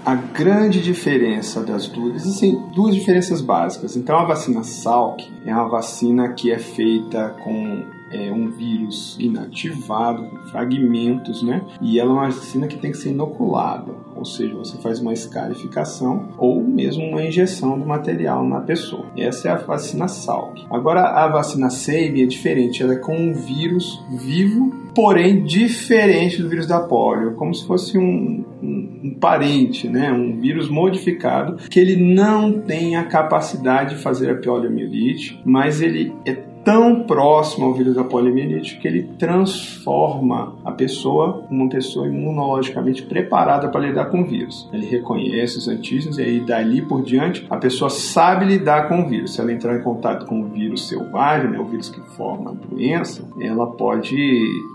a 0.09 0.15
grande 0.15 0.81
diferença 0.81 1.63
das 1.63 1.87
duas, 1.87 2.25
existem 2.25 2.59
duas 2.75 2.95
diferenças 2.95 3.43
básicas. 3.43 3.95
Então, 3.95 4.19
a 4.19 4.25
vacina 4.25 4.63
Salk 4.63 5.23
é 5.45 5.53
uma 5.53 5.69
vacina 5.69 6.33
que 6.33 6.51
é 6.51 6.59
feita 6.59 7.37
com 7.45 7.85
é, 8.11 8.33
um 8.33 8.49
vírus 8.49 9.19
inativado, 9.21 10.25
com 10.25 10.39
fragmentos, 10.49 11.43
né? 11.43 11.63
E 11.83 12.01
ela 12.01 12.09
é 12.09 12.13
uma 12.15 12.31
vacina 12.31 12.67
que 12.67 12.79
tem 12.79 12.91
que 12.91 12.97
ser 12.97 13.11
inoculada, 13.11 13.93
ou 14.17 14.25
seja, 14.25 14.55
você 14.55 14.79
faz 14.79 14.99
uma 14.99 15.13
escarificação 15.13 16.31
ou 16.39 16.63
mesmo 16.65 17.05
uma 17.05 17.23
injeção 17.23 17.79
do 17.79 17.85
material 17.85 18.43
na 18.45 18.61
pessoa. 18.61 19.05
Essa 19.15 19.49
é 19.49 19.53
a 19.53 19.57
vacina 19.57 20.09
Salk. 20.09 20.65
Agora, 20.71 21.03
a 21.03 21.29
vacina 21.29 21.69
Sabin 21.69 22.23
é 22.23 22.27
diferente, 22.27 22.83
ela 22.83 22.95
é 22.95 22.97
com 22.97 23.15
um 23.15 23.35
vírus 23.35 24.03
vivo, 24.11 24.73
porém 24.95 25.45
diferente 25.45 26.41
do 26.43 26.49
vírus 26.49 26.67
da 26.67 26.81
polio, 26.81 27.35
como 27.35 27.55
se 27.55 27.67
fosse 27.67 27.99
um, 27.99 28.45
um, 28.63 28.88
um 29.03 29.15
parente, 29.15 29.89
né? 29.89 30.13
Um 30.13 30.41
vírus 30.41 30.69
modificado 30.69 31.57
que 31.69 31.79
ele 31.79 31.97
não 31.97 32.61
tem 32.61 32.97
a 32.97 33.05
capacidade 33.05 33.97
de 33.97 34.03
fazer 34.03 34.31
a 34.31 34.37
poliomielite, 34.37 35.41
mas 35.45 35.81
ele 35.81 36.13
é 36.25 36.48
tão 36.69 37.03
próximo 37.05 37.65
ao 37.65 37.73
vírus 37.73 37.95
da 37.95 38.05
poliomielite 38.05 38.77
que 38.77 38.87
ele 38.87 39.05
transforma 39.19 40.55
a 40.63 40.71
pessoa 40.71 41.43
uma 41.51 41.67
pessoa 41.67 42.07
imunologicamente 42.07 43.05
preparada 43.05 43.69
para 43.69 43.81
lidar 43.81 44.11
com 44.11 44.21
o 44.21 44.27
vírus. 44.27 44.69
Ele 44.71 44.85
reconhece 44.85 45.57
os 45.57 45.67
antígenos 45.67 46.19
e 46.19 46.23
aí 46.23 46.41
dali 46.41 46.83
por 46.83 47.03
diante 47.03 47.47
a 47.49 47.57
pessoa 47.57 47.89
sabe 47.89 48.45
lidar 48.45 48.87
com 48.87 49.01
o 49.01 49.09
vírus. 49.09 49.33
Se 49.33 49.41
ela 49.41 49.51
entrar 49.51 49.79
em 49.79 49.83
contato 49.83 50.27
com 50.27 50.43
o 50.43 50.49
vírus 50.49 50.89
selvagem, 50.89 51.51
né, 51.51 51.59
o 51.59 51.65
vírus 51.65 51.89
que 51.89 52.03
forma 52.19 52.51
a 52.51 52.55
doença, 52.55 53.27
ela 53.41 53.67
pode 53.69 54.15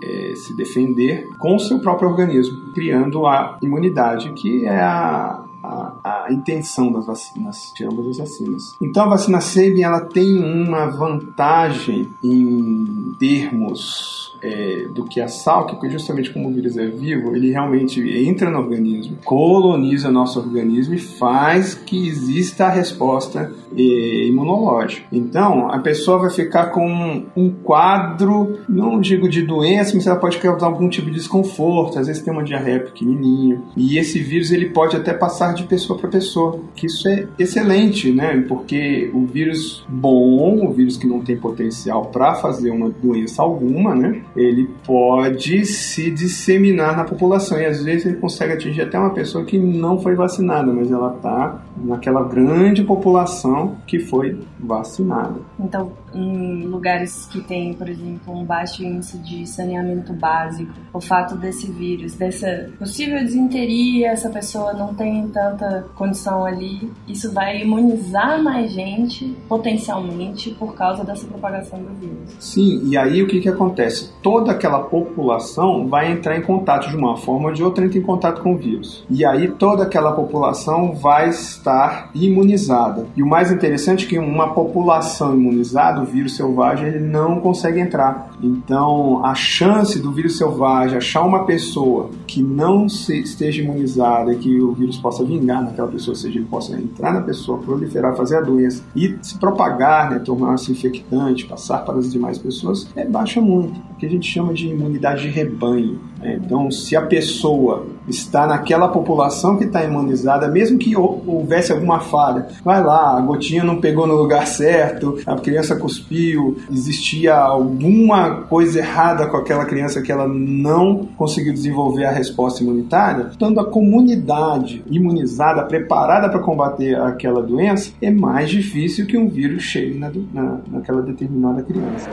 é, 0.03 0.36
se 0.36 0.58
defender 0.58 1.27
com 1.38 1.56
o 1.56 1.60
seu 1.60 1.77
próprio 1.77 2.10
organismo, 2.10 2.73
criando 2.73 3.27
a 3.27 3.60
imunidade 3.62 4.34
que 4.34 4.65
é 4.65 4.82
a 4.82 5.42
a, 5.63 5.93
a, 6.04 6.34
intenção 6.34 6.91
das 6.91 7.06
vacinas, 7.06 7.71
de 7.76 7.86
ambas 7.86 8.08
as 8.08 8.17
vacinas. 8.17 8.76
Então 8.82 9.04
a 9.04 9.10
vacina 9.10 9.39
Sabin 9.39 9.82
ela 9.82 10.02
tem 10.02 10.43
uma 10.43 10.88
vantagem 10.88 12.13
em 12.21 13.15
termos 13.17 14.22
é, 14.43 14.88
do 14.93 15.06
que 15.06 15.21
a 15.21 15.27
sal, 15.27 15.65
que 15.65 15.89
justamente 15.89 16.32
como 16.32 16.49
o 16.49 16.53
vírus 16.53 16.77
é 16.77 16.86
vivo, 16.86 17.36
ele 17.36 17.51
realmente 17.51 18.01
entra 18.27 18.51
no 18.51 18.60
organismo, 18.60 19.17
coloniza 19.23 20.12
nosso 20.12 20.39
organismo 20.39 20.93
e 20.93 20.99
faz 20.99 21.73
que 21.73 22.08
exista 22.08 22.65
a 22.65 22.69
resposta 22.69 23.51
é, 23.75 24.27
imunológica. 24.27 25.08
Então, 25.12 25.69
a 25.69 25.79
pessoa 25.79 26.19
vai 26.19 26.29
ficar 26.29 26.67
com 26.67 27.23
um 27.36 27.49
quadro, 27.49 28.60
não 28.67 28.99
digo 28.99 29.29
de 29.29 29.41
doença, 29.41 29.93
mas 29.95 30.06
ela 30.06 30.17
pode 30.17 30.38
causar 30.38 30.67
algum 30.67 30.89
tipo 30.89 31.10
de 31.10 31.13
desconforto, 31.13 31.97
às 31.97 32.08
vezes 32.08 32.21
tem 32.21 32.34
uma 32.34 32.43
diarreia 32.43 32.79
pequenininha, 32.79 33.62
e 33.77 33.97
esse 33.97 34.19
vírus 34.19 34.51
ele 34.51 34.69
pode 34.69 34.95
até 34.95 35.13
passar 35.13 35.53
de 35.53 35.63
pessoa 35.63 35.97
para 35.97 36.10
pessoa, 36.10 36.60
que 36.75 36.88
isso 36.88 37.08
é 37.08 37.27
excelente, 37.39 38.12
né? 38.12 38.43
Porque 38.47 39.10
o 39.13 39.25
vírus 39.25 39.86
bom, 39.88 40.65
o 40.65 40.71
vírus 40.71 40.97
que 40.97 41.08
não 41.08 41.21
tem 41.21 41.38
potencial 41.38 42.06
para 42.06 42.36
fazer 42.36 42.71
uma 42.71 42.89
doença 42.89 43.41
alguma, 43.41 43.95
né? 43.95 44.21
Ele 44.36 44.69
pode 44.86 45.65
se 45.65 46.10
disseminar 46.12 46.96
na 46.98 47.04
população 47.04 47.60
e 47.60 47.65
às 47.65 47.84
vezes 47.84 48.06
ele 48.06 48.17
consegue 48.17 48.54
atingir 48.54 48.82
até 48.82 48.98
uma 48.98 49.12
pessoa 49.12 49.46
que 49.46 49.58
não 49.58 50.00
foi 50.00 50.15
vacinada, 50.15 50.72
mas 50.72 50.91
ela 50.91 51.15
está 51.15 51.63
naquela 51.78 52.24
grande 52.24 52.84
população 52.84 53.78
que 53.86 54.00
foi 54.00 54.39
vacinada. 54.60 55.39
Então, 55.60 55.91
em 56.13 56.63
lugares 56.65 57.26
que 57.28 57.41
tem, 57.41 57.74
por 57.74 57.89
exemplo, 57.89 58.34
um 58.34 58.43
baixo 58.43 58.84
índice 58.84 59.17
de 59.19 59.48
saneamento 59.48 60.13
básico, 60.13 60.72
o 60.93 61.02
fato 61.02 61.36
desse 61.36 61.72
vírus, 61.72 62.15
dessa 62.15 62.69
possível 62.78 63.19
desinteria, 63.19 64.10
essa 64.10 64.30
pessoa 64.30 64.74
não 64.74 64.93
tem 64.93 65.28
tanta 65.30 65.88
condição 65.96 66.46
ali, 66.46 66.91
isso 67.08 67.32
vai 67.32 67.62
imunizar 67.62 68.41
mais 68.41 68.72
gente 68.72 69.36
potencialmente 69.48 70.52
por 70.52 70.76
causa 70.76 71.04
dessa 71.04 71.26
propagação 71.26 71.80
do 71.80 71.93
vírus. 71.96 72.36
Sim, 72.39 72.82
e 72.86 72.98
aí 72.98 73.22
o 73.22 73.28
que, 73.28 73.39
que 73.39 73.50
acontece? 73.50 74.12
Toda 74.23 74.53
aquela 74.53 74.79
população 74.79 75.88
vai 75.88 76.12
entrar 76.12 76.38
em 76.38 76.41
contato 76.41 76.89
de 76.89 76.95
uma 76.95 77.17
forma 77.17 77.49
ou 77.49 77.53
de 77.53 77.62
outra, 77.62 77.86
entra 77.86 77.99
em 77.99 78.01
contato 78.01 78.41
com 78.41 78.53
o 78.53 78.57
vírus. 78.57 79.05
E 79.09 79.25
aí 79.25 79.49
toda 79.49 79.83
aquela 79.83 80.13
população 80.13 80.93
vai 80.93 81.29
estar 81.29 82.09
imunizada. 82.15 83.05
E 83.15 83.21
o 83.21 83.27
mais 83.27 83.51
interessante 83.51 84.05
é 84.05 84.09
que 84.09 84.17
uma 84.17 84.53
população 84.53 85.36
imunizada, 85.36 86.01
o 86.01 86.05
vírus 86.05 86.38
selvagem, 86.38 86.88
ele 86.88 86.99
não 86.99 87.41
consegue 87.41 87.79
entrar. 87.79 88.29
Então, 88.43 89.25
a 89.25 89.34
chance 89.34 89.99
do 89.99 90.12
vírus 90.12 90.38
selvagem 90.38 90.97
achar 90.97 91.23
uma 91.23 91.45
pessoa 91.45 92.10
que 92.27 92.43
não 92.43 92.88
esteja 92.88 93.62
imunizada, 93.62 94.36
que 94.36 94.60
o 94.60 94.73
vírus 94.73 94.97
possa 94.97 95.23
vingar 95.23 95.63
naquela 95.63 95.88
pessoa, 95.88 96.13
ou 96.13 96.19
seja, 96.19 96.38
ele 96.38 96.45
possa 96.45 96.75
entrar 96.75 97.13
na 97.13 97.21
pessoa, 97.21 97.60
proliferar, 97.60 98.15
fazer 98.15 98.38
a 98.38 98.41
doença 98.41 98.84
e 98.93 99.15
se 99.21 99.38
propagar, 99.39 100.12
né, 100.12 100.19
tornar-se 100.19 100.71
infectante, 100.71 101.45
passar 101.45 101.79
para 101.86 101.97
as 101.97 102.12
demais 102.12 102.38
pessoas, 102.38 102.89
é 102.95 103.06
baixa 103.06 103.39
muito. 103.39 103.79
O 103.91 103.95
que 103.95 104.06
a 104.06 104.10
gente 104.10 104.29
chama 104.29 104.53
de 104.53 104.67
imunidade 104.67 105.21
de 105.21 105.29
rebanho. 105.29 105.99
Né? 106.19 106.39
Então, 106.43 106.69
se 106.69 106.95
a 106.95 107.01
pessoa 107.01 107.86
está 108.07 108.47
naquela 108.47 108.87
população 108.87 109.57
que 109.57 109.65
está 109.65 109.83
imunizada, 109.83 110.47
mesmo 110.47 110.77
que 110.77 110.95
houvesse 110.95 111.71
alguma 111.71 111.99
falha, 111.99 112.47
vai 112.63 112.83
lá, 112.83 113.17
a 113.17 113.21
gotinha 113.21 113.63
não 113.63 113.79
pegou 113.79 114.05
no 114.07 114.15
lugar 114.15 114.47
certo, 114.47 115.17
a 115.25 115.35
criança 115.35 115.75
cuspiu, 115.75 116.57
existia 116.71 117.35
alguma 117.35 118.41
coisa 118.43 118.79
errada 118.79 119.27
com 119.27 119.37
aquela 119.37 119.65
criança 119.65 120.01
que 120.01 120.11
ela 120.11 120.27
não 120.27 121.07
conseguiu 121.17 121.53
desenvolver 121.53 122.05
a 122.05 122.11
resposta 122.11 122.63
imunitária, 122.63 123.27
estando 123.31 123.59
a 123.59 123.65
comunidade 123.65 124.83
imunizada, 124.89 125.63
preparada 125.63 126.29
para 126.29 126.39
combater 126.39 126.95
aquela 126.99 127.41
doença, 127.41 127.91
é 128.01 128.11
mais 128.11 128.49
difícil 128.49 129.05
que 129.05 129.17
um 129.17 129.27
vírus 129.27 129.63
chegue 129.63 129.97
na, 129.97 130.11
na, 130.33 130.57
naquela 130.71 131.01
determinada 131.01 131.61
criança. 131.61 132.09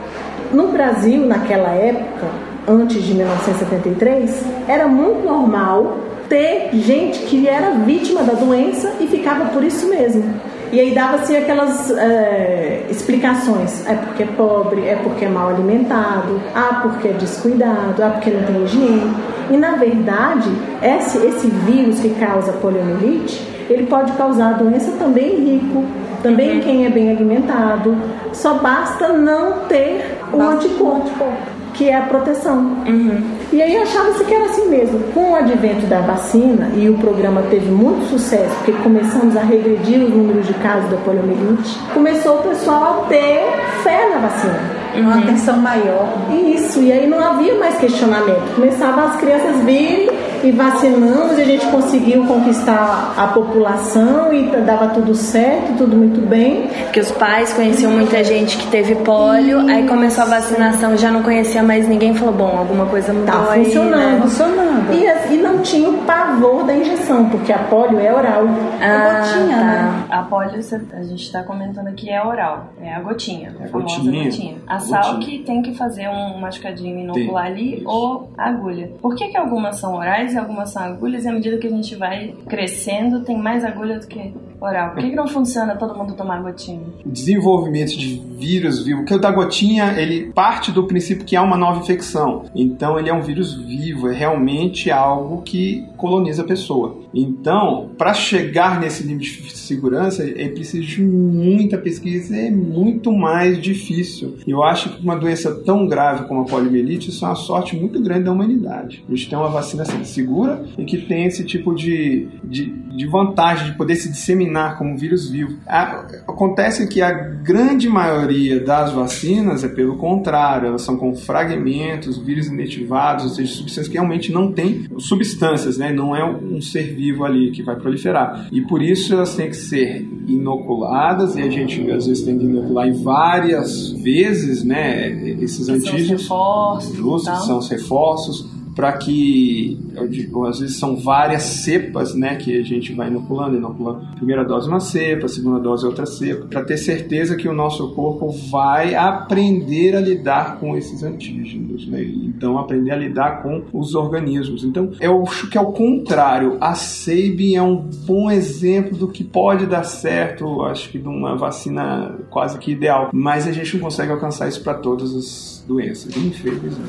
No 0.53 0.71
Brasil, 0.71 1.25
naquela 1.25 1.71
época, 1.71 2.50
antes 2.67 3.03
de 3.03 3.13
1973, 3.13 4.43
era 4.67 4.87
muito 4.87 5.25
normal 5.25 5.97
ter 6.29 6.69
gente 6.73 7.19
que 7.23 7.47
era 7.47 7.71
vítima 7.71 8.23
da 8.23 8.33
doença 8.33 8.93
e 8.99 9.07
ficava 9.07 9.45
por 9.45 9.63
isso 9.63 9.89
mesmo. 9.89 10.23
E 10.71 10.79
aí 10.79 10.95
dava-se 10.95 11.35
aquelas 11.35 11.91
é, 11.91 12.85
explicações. 12.89 13.85
É 13.85 13.95
porque 13.95 14.23
é 14.23 14.25
pobre, 14.25 14.87
é 14.87 14.95
porque 14.95 15.25
é 15.25 15.29
mal 15.29 15.49
alimentado, 15.49 16.41
ah, 16.55 16.79
porque 16.81 17.09
é 17.09 17.13
descuidado, 17.13 18.01
ah, 18.01 18.11
porque 18.11 18.29
não 18.29 18.43
tem 18.43 18.63
higiene. 18.63 19.13
E 19.49 19.57
na 19.57 19.71
verdade, 19.71 20.49
esse, 20.81 21.17
esse 21.17 21.47
vírus 21.47 21.99
que 21.99 22.11
causa 22.11 22.53
poliomielite, 22.53 23.45
ele 23.69 23.85
pode 23.87 24.13
causar 24.13 24.53
doença 24.53 24.93
também 24.97 25.35
em 25.35 25.43
rico, 25.55 25.83
também 26.23 26.55
uhum. 26.55 26.61
quem 26.61 26.85
é 26.85 26.89
bem 26.89 27.11
alimentado. 27.11 27.97
Só 28.31 28.53
basta 28.53 29.09
não 29.09 29.65
ter 29.67 30.19
o 30.31 30.41
anticorpo 30.41 31.25
que 31.73 31.89
é 31.89 31.95
a 31.95 32.01
proteção. 32.01 32.57
Uhum. 32.87 33.21
E 33.51 33.61
aí 33.61 33.77
achava-se 33.77 34.23
que 34.23 34.33
era 34.33 34.45
assim 34.45 34.67
mesmo. 34.67 34.99
Com 35.13 35.31
o 35.31 35.35
advento 35.35 35.85
da 35.87 36.01
vacina, 36.01 36.71
e 36.75 36.89
o 36.89 36.97
programa 36.97 37.43
teve 37.49 37.69
muito 37.69 38.09
sucesso, 38.09 38.55
porque 38.57 38.71
começamos 38.83 39.35
a 39.35 39.41
regredir 39.41 40.01
os 40.01 40.09
números 40.09 40.47
de 40.47 40.53
casos 40.55 40.89
da 40.89 40.97
poliomielite, 40.97 41.77
começou 41.93 42.39
o 42.39 42.43
pessoal 42.43 43.03
a 43.03 43.07
ter 43.07 43.41
fé 43.83 44.09
na 44.09 44.19
vacina. 44.19 44.80
Uhum. 44.95 45.01
Uma 45.01 45.19
atenção 45.19 45.57
maior. 45.57 46.07
Isso, 46.55 46.81
e 46.81 46.91
aí 46.91 47.07
não 47.07 47.19
havia 47.19 47.55
mais 47.55 47.77
questionamento. 47.77 48.55
Começavam 48.55 49.05
as 49.05 49.15
crianças 49.17 49.57
virem 49.63 50.09
e 50.43 50.51
vacinamos 50.51 51.37
e 51.37 51.41
a 51.41 51.45
gente 51.45 51.65
conseguiu 51.67 52.25
conquistar 52.25 53.13
a 53.17 53.27
população 53.27 54.33
e 54.33 54.47
dava 54.65 54.87
tudo 54.89 55.13
certo, 55.13 55.77
tudo 55.77 55.95
muito 55.95 56.21
bem. 56.21 56.67
Porque 56.85 56.99
os 56.99 57.11
pais 57.11 57.53
conheciam 57.53 57.91
muita 57.91 58.23
gente 58.23 58.57
que 58.57 58.67
teve 58.67 58.95
pólio, 58.95 59.59
Isso. 59.59 59.69
aí 59.69 59.87
começou 59.87 60.23
a 60.23 60.27
vacinação, 60.27 60.97
já 60.97 61.11
não 61.11 61.23
conhecia 61.23 61.61
mais 61.61 61.87
ninguém, 61.87 62.13
falou, 62.13 62.33
bom, 62.33 62.57
alguma 62.57 62.85
coisa 62.85 63.13
mudou 63.13 63.27
tá 63.27 63.51
aí, 63.51 63.65
funcionando, 63.65 64.13
né? 64.13 64.19
funcionando. 64.21 64.93
E, 64.93 65.33
e 65.33 65.37
não 65.37 65.59
tinha 65.59 65.89
o 65.89 65.97
pavor 65.99 66.63
da 66.63 66.75
injeção, 66.75 67.29
porque 67.29 67.53
a 67.53 67.59
pólio 67.59 67.99
é 67.99 68.13
oral. 68.13 68.45
Ah, 68.81 68.85
a 68.85 69.19
gotinha, 69.19 69.57
tá. 69.57 69.63
né? 69.63 70.03
A 70.09 70.21
pólio, 70.23 70.59
a 70.93 71.03
gente 71.03 71.23
está 71.23 71.43
comentando 71.43 71.87
aqui, 71.87 72.09
é 72.09 72.23
oral, 72.23 72.73
é 72.81 72.93
a 72.93 72.99
gotinha, 72.99 73.53
a, 73.59 73.65
a 73.65 73.67
gotinha. 73.67 74.23
gotinha. 74.23 74.55
A 74.67 74.79
sal 74.81 75.19
que 75.19 75.39
tem 75.39 75.61
que 75.61 75.73
fazer 75.73 76.07
um 76.09 76.39
machucadinho 76.39 76.99
inocular 76.99 77.45
ali 77.45 77.77
Isso. 77.77 77.89
ou 77.89 78.29
agulha. 78.37 78.91
Por 79.01 79.15
que 79.15 79.27
que 79.29 79.37
algumas 79.37 79.77
são 79.77 79.95
orais 79.95 80.33
e 80.33 80.37
algumas 80.37 80.69
são 80.69 80.83
agulhas, 80.83 81.25
e 81.25 81.29
à 81.29 81.31
medida 81.31 81.57
que 81.57 81.67
a 81.67 81.71
gente 81.71 81.95
vai 81.95 82.33
crescendo, 82.47 83.21
tem 83.21 83.37
mais 83.37 83.63
agulha 83.63 83.99
do 83.99 84.07
que 84.07 84.33
oral. 84.61 84.91
Por 84.91 85.01
que, 85.01 85.09
que 85.09 85.15
não 85.15 85.27
funciona 85.27 85.75
todo 85.75 85.97
mundo 85.97 86.13
tomar 86.13 86.41
gotinha? 86.41 86.81
Desenvolvimento 87.05 87.97
de 87.97 88.21
vírus 88.37 88.83
vivo, 88.83 89.03
que 89.03 89.13
o 89.13 89.19
da 89.19 89.31
gotinha, 89.31 89.99
ele 89.99 90.31
parte 90.31 90.71
do 90.71 90.85
princípio 90.85 91.25
que 91.25 91.35
há 91.35 91.41
uma 91.41 91.57
nova 91.57 91.79
infecção. 91.79 92.45
Então, 92.55 92.99
ele 92.99 93.09
é 93.09 93.13
um 93.13 93.21
vírus 93.21 93.53
vivo, 93.53 94.07
é 94.09 94.13
realmente 94.13 94.91
algo 94.91 95.41
que 95.41 95.87
coloniza 95.97 96.43
a 96.43 96.45
pessoa. 96.45 96.97
Então, 97.13 97.91
para 97.97 98.13
chegar 98.13 98.79
nesse 98.79 99.03
limite 99.03 99.41
de 99.41 99.57
segurança, 99.57 100.23
é 100.23 100.47
preciso 100.49 100.87
de 100.87 101.01
muita 101.01 101.77
pesquisa, 101.77 102.35
é 102.35 102.49
muito 102.49 103.11
mais 103.11 103.61
difícil. 103.61 104.37
Eu 104.47 104.63
acho 104.63 104.89
que 104.89 105.03
uma 105.03 105.15
doença 105.15 105.53
tão 105.65 105.87
grave 105.87 106.25
como 106.27 106.41
a 106.41 106.45
poliomielite, 106.45 107.09
isso 107.09 107.25
é 107.25 107.27
uma 107.27 107.35
sorte 107.35 107.75
muito 107.75 108.01
grande 108.01 108.23
da 108.23 108.31
humanidade. 108.31 109.03
A 109.07 109.15
gente 109.15 109.29
tem 109.29 109.37
uma 109.37 109.49
vacina 109.49 109.83
assim, 109.83 110.03
segura 110.03 110.63
e 110.77 110.85
que 110.85 110.97
tem 110.97 111.25
esse 111.25 111.43
tipo 111.43 111.73
de, 111.75 112.27
de, 112.43 112.65
de 112.65 113.07
vantagem 113.07 113.71
de 113.71 113.77
poder 113.77 113.95
se 113.95 114.09
disseminar 114.09 114.77
como 114.77 114.97
vírus 114.97 115.29
vivo. 115.29 115.57
A, 115.67 116.05
acontece 116.27 116.87
que 116.87 117.01
a 117.01 117.11
grande 117.11 117.89
maioria 117.89 118.59
das 118.59 118.91
vacinas 118.91 119.63
é 119.63 119.67
pelo 119.67 119.97
contrário, 119.97 120.67
elas 120.67 120.81
são 120.81 120.97
com 120.97 121.15
fragmentos, 121.15 122.17
vírus 122.17 122.47
inativados, 122.47 123.25
ou 123.25 123.29
seja, 123.31 123.53
substâncias 123.53 123.87
que 123.87 123.93
realmente 123.93 124.31
não 124.31 124.51
têm 124.51 124.87
substâncias, 124.97 125.77
né? 125.77 125.91
não 125.91 126.15
é 126.15 126.23
um 126.23 126.61
ser 126.61 126.93
vivo 127.01 127.25
ali 127.25 127.49
que 127.51 127.63
vai 127.63 127.75
proliferar. 127.75 128.47
E 128.51 128.61
por 128.61 128.81
isso 128.81 129.13
elas 129.13 129.35
têm 129.35 129.49
que 129.49 129.55
ser 129.55 130.07
inoculadas 130.27 131.35
e 131.35 131.41
a 131.41 131.49
gente 131.49 131.89
às 131.89 132.05
vezes 132.05 132.23
tem 132.23 132.37
que 132.37 132.45
inocular 132.45 132.87
em 132.87 133.03
várias 133.03 133.91
vezes, 133.91 134.63
né? 134.63 135.09
Esses 135.41 135.67
antígenos. 135.67 136.27
São 136.27 136.77
os 136.77 136.89
reforços. 136.91 137.45
São 137.45 137.57
os 137.57 137.69
reforços 137.69 138.60
para 138.81 138.93
que, 138.93 139.77
eu 139.95 140.07
digo, 140.07 140.43
às 140.47 140.59
vezes 140.59 140.77
são 140.77 140.95
várias 140.97 141.43
cepas, 141.43 142.15
né, 142.15 142.35
que 142.37 142.59
a 142.59 142.63
gente 142.63 142.93
vai 142.93 143.09
inoculando, 143.09 143.55
inoculando 143.55 144.07
primeira 144.15 144.43
dose 144.43 144.67
uma 144.67 144.79
cepa, 144.79 145.27
segunda 145.27 145.59
dose 145.59 145.85
outra 145.85 146.07
cepa, 146.07 146.47
para 146.47 146.63
ter 146.63 146.77
certeza 146.77 147.35
que 147.35 147.47
o 147.47 147.53
nosso 147.53 147.93
corpo 147.93 148.31
vai 148.49 148.95
aprender 148.95 149.95
a 149.95 149.99
lidar 149.99 150.59
com 150.59 150.75
esses 150.75 151.03
antígenos, 151.03 151.87
né? 151.87 152.03
Então 152.03 152.57
aprender 152.57 152.89
a 152.89 152.95
lidar 152.95 153.43
com 153.43 153.63
os 153.71 153.93
organismos. 153.93 154.63
Então 154.63 154.91
eu 154.99 155.21
acho 155.23 155.47
que 155.47 155.59
ao 155.59 155.71
contrário, 155.71 156.57
a 156.59 156.73
Sabin 156.73 157.55
é 157.55 157.61
um 157.61 157.75
bom 157.77 158.31
exemplo 158.31 158.97
do 158.97 159.07
que 159.07 159.23
pode 159.23 159.67
dar 159.67 159.83
certo, 159.83 160.63
acho 160.63 160.89
que 160.89 160.97
de 160.97 161.07
uma 161.07 161.35
vacina 161.35 162.15
quase 162.31 162.57
que 162.57 162.71
ideal, 162.71 163.11
mas 163.13 163.47
a 163.47 163.51
gente 163.51 163.75
não 163.75 163.83
consegue 163.83 164.11
alcançar 164.11 164.47
isso 164.47 164.63
para 164.63 164.73
todas 164.73 165.15
as 165.15 165.60
doenças, 165.61 166.15
infelizmente. 166.15 166.79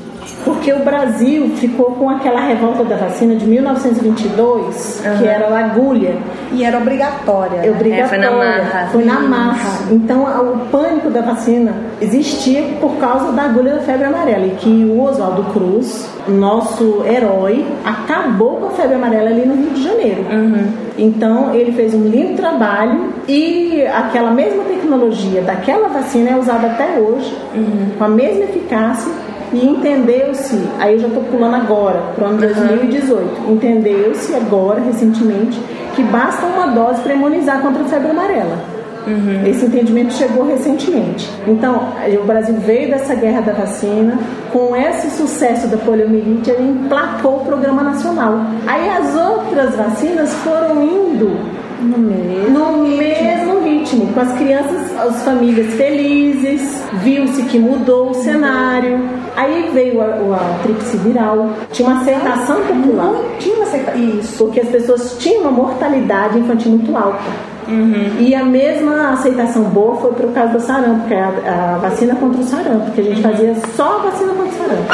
Porque 0.43 0.73
o 0.73 0.83
Brasil 0.83 1.49
ficou 1.57 1.91
com 1.91 2.09
aquela 2.09 2.41
revolta 2.41 2.83
da 2.83 2.97
vacina 2.97 3.35
de 3.35 3.45
1922, 3.45 5.03
uhum. 5.05 5.17
que 5.17 5.27
era 5.27 5.47
a 5.47 5.65
agulha. 5.65 6.17
E 6.51 6.63
era 6.63 6.77
obrigatória. 6.77 7.65
É 7.65 7.71
obrigatória. 7.71 8.03
É, 8.03 8.07
foi 8.07 8.17
na 8.17 8.31
marra. 8.31 8.89
Foi 8.91 9.05
na 9.05 9.19
marra. 9.19 9.91
Então 9.91 10.23
o 10.23 10.59
pânico 10.69 11.09
da 11.09 11.21
vacina 11.21 11.73
existia 12.01 12.63
por 12.79 12.97
causa 12.97 13.31
da 13.31 13.43
agulha 13.43 13.75
da 13.75 13.81
febre 13.81 14.05
amarela. 14.05 14.45
E 14.45 14.55
que 14.55 14.69
o 14.69 15.01
Oswaldo 15.01 15.43
Cruz, 15.51 16.09
nosso 16.27 17.03
herói, 17.05 17.65
acabou 17.83 18.57
com 18.57 18.67
a 18.67 18.69
febre 18.71 18.95
amarela 18.95 19.29
ali 19.29 19.45
no 19.45 19.55
Rio 19.55 19.69
de 19.71 19.83
Janeiro. 19.83 20.23
Uhum. 20.31 20.67
Então 20.97 21.53
ele 21.53 21.71
fez 21.71 21.93
um 21.93 22.03
lindo 22.07 22.35
trabalho 22.35 23.09
e 23.27 23.81
aquela 23.87 24.31
mesma 24.31 24.63
tecnologia 24.63 25.41
daquela 25.41 25.87
vacina 25.87 26.31
é 26.31 26.35
usada 26.35 26.67
até 26.67 26.99
hoje, 26.99 27.35
uhum. 27.55 27.91
com 27.97 28.03
a 28.03 28.09
mesma 28.09 28.43
eficácia 28.43 29.11
e 29.53 29.67
entendeu-se, 29.67 30.59
aí 30.79 30.93
eu 30.93 30.99
já 30.99 31.07
estou 31.07 31.23
pulando 31.23 31.55
agora, 31.55 31.99
para 32.15 32.25
o 32.25 32.27
ano 32.27 32.39
2018, 32.39 33.51
entendeu-se 33.51 34.33
agora, 34.33 34.81
recentemente, 34.81 35.61
que 35.95 36.01
basta 36.01 36.43
uma 36.47 36.67
dose 36.67 37.01
para 37.01 37.13
imunizar 37.13 37.61
contra 37.61 37.83
a 37.83 37.85
febre 37.85 38.09
amarela. 38.09 38.57
Uhum. 39.05 39.45
Esse 39.45 39.65
entendimento 39.65 40.13
chegou 40.13 40.47
recentemente. 40.47 41.29
Então, 41.47 41.93
o 42.21 42.25
Brasil 42.25 42.55
veio 42.55 42.89
dessa 42.89 43.15
guerra 43.15 43.41
da 43.41 43.53
vacina, 43.53 44.17
com 44.51 44.75
esse 44.75 45.09
sucesso 45.11 45.67
da 45.67 45.77
poliomielite, 45.77 46.49
ele 46.49 46.69
emplacou 46.69 47.37
o 47.37 47.45
programa 47.45 47.83
nacional. 47.83 48.39
Aí 48.67 48.89
as 48.89 49.15
outras 49.15 49.75
vacinas 49.75 50.33
foram 50.35 50.83
indo 50.83 51.63
no 51.83 51.97
mesmo, 51.97 52.59
no 52.59 52.87
mesmo 52.87 53.59
ritmo, 53.61 54.13
com 54.13 54.19
as 54.19 54.31
crianças, 54.33 54.97
as 54.97 55.23
famílias 55.23 55.73
felizes, 55.73 56.81
viu-se 57.01 57.43
que 57.43 57.59
mudou 57.59 58.11
o 58.11 58.13
cenário. 58.13 59.01
Aí 59.35 59.69
veio 59.73 60.01
a, 60.01 60.05
a 60.05 60.59
tríplice 60.63 60.97
viral, 60.97 61.49
tinha 61.71 61.89
uma 61.89 62.01
aceitação 62.01 62.61
popular. 62.61 63.13
Tinha 63.39 63.55
uma 63.55 63.65
aceitação, 63.65 64.01
isso, 64.01 64.37
porque 64.37 64.61
as 64.61 64.69
pessoas 64.69 65.17
tinham 65.19 65.41
uma 65.41 65.51
mortalidade 65.51 66.39
infantil 66.39 66.71
muito 66.71 66.95
alta. 66.95 67.52
Uhum. 67.67 68.17
E 68.19 68.35
a 68.35 68.43
mesma 68.43 69.11
aceitação 69.11 69.63
boa 69.63 69.95
foi 69.97 70.11
para 70.13 70.25
o 70.27 70.31
caso 70.31 70.53
do 70.53 70.59
sarampo, 70.59 71.07
que 71.07 71.13
é 71.13 71.21
a, 71.21 71.75
a, 71.75 71.77
vacina 71.77 72.15
contra 72.15 72.41
o 72.41 72.43
sarampo, 72.43 72.91
que 72.91 73.01
a 73.01 73.03
gente 73.03 73.17
uhum. 73.17 73.31
fazia 73.31 73.55
só 73.75 73.99
a 73.99 74.09
vacina 74.09 74.33
contra 74.33 74.49
o 74.49 74.67
sarampo. 74.67 74.93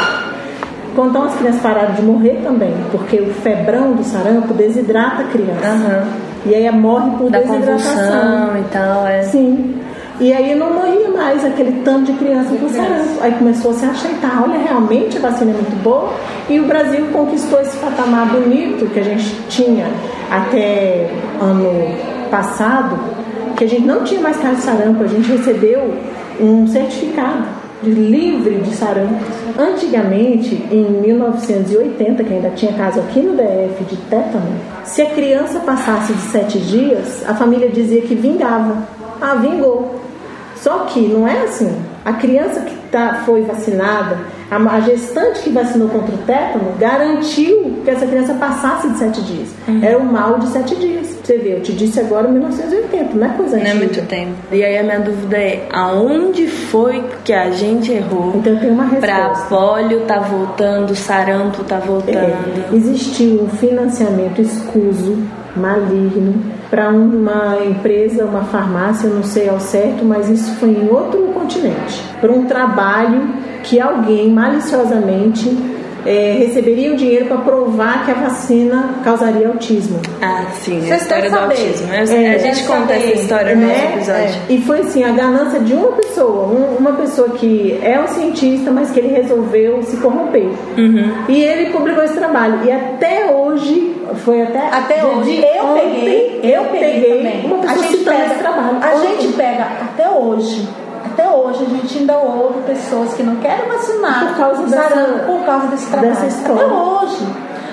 então 1.08 1.24
as 1.24 1.34
crianças 1.34 1.60
pararam 1.60 1.94
de 1.94 2.02
morrer 2.02 2.40
também, 2.42 2.74
porque 2.90 3.20
o 3.20 3.32
febrão 3.34 3.92
do 3.92 4.04
sarampo 4.04 4.54
desidrata 4.54 5.22
a 5.22 5.24
criança. 5.26 5.66
Aham. 5.66 6.30
E 6.46 6.54
aí 6.54 6.70
morre 6.72 7.10
por 7.18 7.30
Da 7.30 7.40
desidratação. 7.40 8.58
e 8.58 8.64
tal, 8.72 9.06
é. 9.06 9.22
Sim. 9.24 9.78
E 10.18 10.34
aí 10.34 10.54
não 10.54 10.74
morria 10.74 11.08
mais 11.10 11.42
aquele 11.44 11.82
tanto 11.82 12.12
de 12.12 12.18
criança 12.18 12.54
com 12.54 12.68
sarampo. 12.68 13.22
Aí 13.22 13.32
começou 13.32 13.70
a 13.70 13.74
se 13.74 13.86
aceitar, 13.86 14.42
olha, 14.42 14.58
realmente 14.58 15.16
a 15.16 15.20
vacina 15.20 15.50
é 15.50 15.54
muito 15.54 15.82
boa. 15.82 16.12
E 16.48 16.60
o 16.60 16.66
Brasil 16.66 17.06
conquistou 17.12 17.60
esse 17.60 17.76
patamar 17.78 18.26
bonito 18.26 18.86
que 18.92 19.00
a 19.00 19.02
gente 19.02 19.34
tinha 19.48 19.86
até 20.30 21.08
ano 21.40 22.19
passado, 22.30 22.98
que 23.56 23.64
a 23.64 23.68
gente 23.68 23.82
não 23.82 24.04
tinha 24.04 24.20
mais 24.20 24.36
caso 24.38 24.56
de 24.56 24.62
sarampo, 24.62 25.04
a 25.04 25.06
gente 25.06 25.30
recebeu 25.30 25.94
um 26.40 26.66
certificado 26.66 27.44
de 27.82 27.90
livre 27.90 28.58
de 28.60 28.74
sarampo. 28.74 29.24
Antigamente, 29.58 30.54
em 30.70 30.84
1980, 31.02 32.24
que 32.24 32.32
ainda 32.32 32.50
tinha 32.50 32.72
caso 32.72 33.00
aqui 33.00 33.20
no 33.20 33.34
DF 33.36 33.84
de 33.84 33.96
tétano, 34.08 34.52
se 34.84 35.02
a 35.02 35.06
criança 35.10 35.60
passasse 35.60 36.12
de 36.12 36.22
sete 36.22 36.58
dias, 36.58 37.24
a 37.26 37.34
família 37.34 37.68
dizia 37.68 38.02
que 38.02 38.14
vingava. 38.14 38.76
Ah, 39.20 39.34
vingou. 39.34 40.00
Só 40.56 40.80
que 40.80 41.00
não 41.00 41.26
é 41.26 41.42
assim. 41.42 41.74
A 42.04 42.12
criança 42.12 42.60
que 42.60 42.74
tá, 42.90 43.22
foi 43.24 43.42
vacinada, 43.42 44.18
a, 44.50 44.80
gestante 44.80 45.40
que 45.42 45.50
vacinou 45.50 45.88
contra 45.88 46.14
o 46.14 46.18
tétano, 46.18 46.72
garantiu 46.78 47.80
que 47.84 47.90
essa 47.90 48.06
criança 48.06 48.34
passasse 48.34 48.88
de 48.88 48.98
sete 48.98 49.22
dias. 49.22 49.48
Era 49.82 49.98
o 49.98 50.04
mal 50.04 50.38
de 50.38 50.46
sete 50.48 50.74
dias. 50.76 51.18
Você 51.22 51.38
vê, 51.38 51.54
eu 51.56 51.60
te 51.62 51.72
disse 51.72 52.00
agora 52.00 52.26
1980, 52.28 53.14
não 53.16 53.26
é 53.26 53.30
coisa 53.36 53.56
Não 53.56 53.64
é 53.64 53.68
antiga. 53.70 53.84
muito 53.84 54.08
tempo. 54.08 54.32
E 54.50 54.64
aí 54.64 54.78
a 54.78 54.82
minha 54.82 55.00
dúvida 55.00 55.36
é, 55.36 55.68
aonde 55.72 56.48
foi 56.48 57.04
que 57.24 57.32
a 57.32 57.50
gente 57.52 57.92
errou 57.92 58.32
Então 58.36 58.56
tem 58.56 58.70
uma 58.70 58.86
pra 58.86 59.28
resposta. 59.28 59.54
polio 59.54 60.00
tá 60.00 60.18
voltando, 60.18 60.94
sarampo 60.96 61.62
tá 61.64 61.78
voltando? 61.78 62.16
É, 62.16 62.74
existiu 62.74 63.42
um 63.42 63.48
financiamento 63.48 64.40
escuso, 64.40 65.16
maligno, 65.54 66.34
para 66.70 66.88
uma 66.90 67.58
empresa, 67.64 68.24
uma 68.24 68.44
farmácia, 68.44 69.06
eu 69.08 69.14
não 69.14 69.22
sei 69.24 69.48
ao 69.48 69.60
certo, 69.60 70.04
mas 70.04 70.28
isso 70.28 70.54
foi 70.56 70.70
em 70.70 70.88
outro 70.88 71.20
continente. 71.34 72.02
Para 72.20 72.32
um 72.32 72.44
trabalho 72.46 73.28
que 73.62 73.78
alguém 73.80 74.30
maliciosamente 74.40 75.56
é, 76.06 76.36
receberia 76.38 76.92
o 76.94 76.96
dinheiro 76.96 77.26
para 77.26 77.36
provar 77.38 78.06
que 78.06 78.10
a 78.10 78.14
vacina 78.14 78.94
causaria 79.04 79.46
autismo. 79.48 80.00
Ah, 80.22 80.46
sim, 80.62 80.78
a 80.78 80.80
Vocês 80.80 81.02
história 81.02 81.30
do 81.30 81.38
autismo. 81.38 81.92
É, 81.92 82.34
a 82.36 82.38
gente 82.38 82.64
conta 82.64 82.80
saber, 82.94 82.94
essa 82.96 83.12
história 83.20 83.54
no 83.54 83.66
né? 83.66 83.92
episódio. 83.96 84.40
É. 84.48 84.52
E 84.52 84.62
foi 84.62 84.80
assim, 84.80 85.04
a 85.04 85.10
ganância 85.10 85.60
de 85.60 85.74
uma 85.74 85.92
pessoa, 85.92 86.46
um- 86.46 86.76
uma 86.78 86.92
pessoa 86.94 87.28
que 87.30 87.78
é 87.82 88.00
um 88.00 88.06
cientista, 88.08 88.70
mas 88.70 88.90
que 88.90 88.98
ele 88.98 89.08
resolveu 89.14 89.82
se 89.82 89.98
corromper. 89.98 90.48
Uhum. 90.78 91.12
E 91.28 91.42
ele 91.42 91.70
publicou 91.70 92.02
esse 92.02 92.14
trabalho. 92.14 92.60
E 92.64 92.72
até 92.72 93.30
hoje, 93.34 93.94
foi 94.24 94.40
até, 94.40 94.68
Até 94.72 94.94
dia 95.00 95.06
hoje, 95.06 95.44
eu 95.54 95.64
ontem, 95.66 95.90
peguei, 95.90 96.40
eu 96.44 96.64
peguei 96.64 97.16
também. 97.18 97.44
uma 97.44 97.58
pessoa 97.58 97.72
a 97.78 97.82
gente 97.82 97.98
citando 97.98 98.16
pega, 98.16 98.30
esse 98.32 98.38
trabalho. 98.42 98.78
A 98.82 98.94
Ontem. 98.96 99.20
gente 99.20 99.32
pega 99.34 99.62
até 99.64 100.08
hoje. 100.08 100.66
Até 101.04 101.28
hoje 101.28 101.64
a 101.64 101.68
gente 101.68 101.98
ainda 101.98 102.18
ouve 102.18 102.60
pessoas 102.62 103.12
que 103.14 103.22
não 103.22 103.36
querem 103.36 103.66
vacinar 103.68 104.28
Por 104.28 104.36
causa 104.36 104.62
dessa- 104.64 105.24
por 105.26 105.44
causa 105.44 105.66
desse 105.68 105.86
trabalho. 105.90 106.12
Até 106.12 106.52
hoje. 106.74 107.26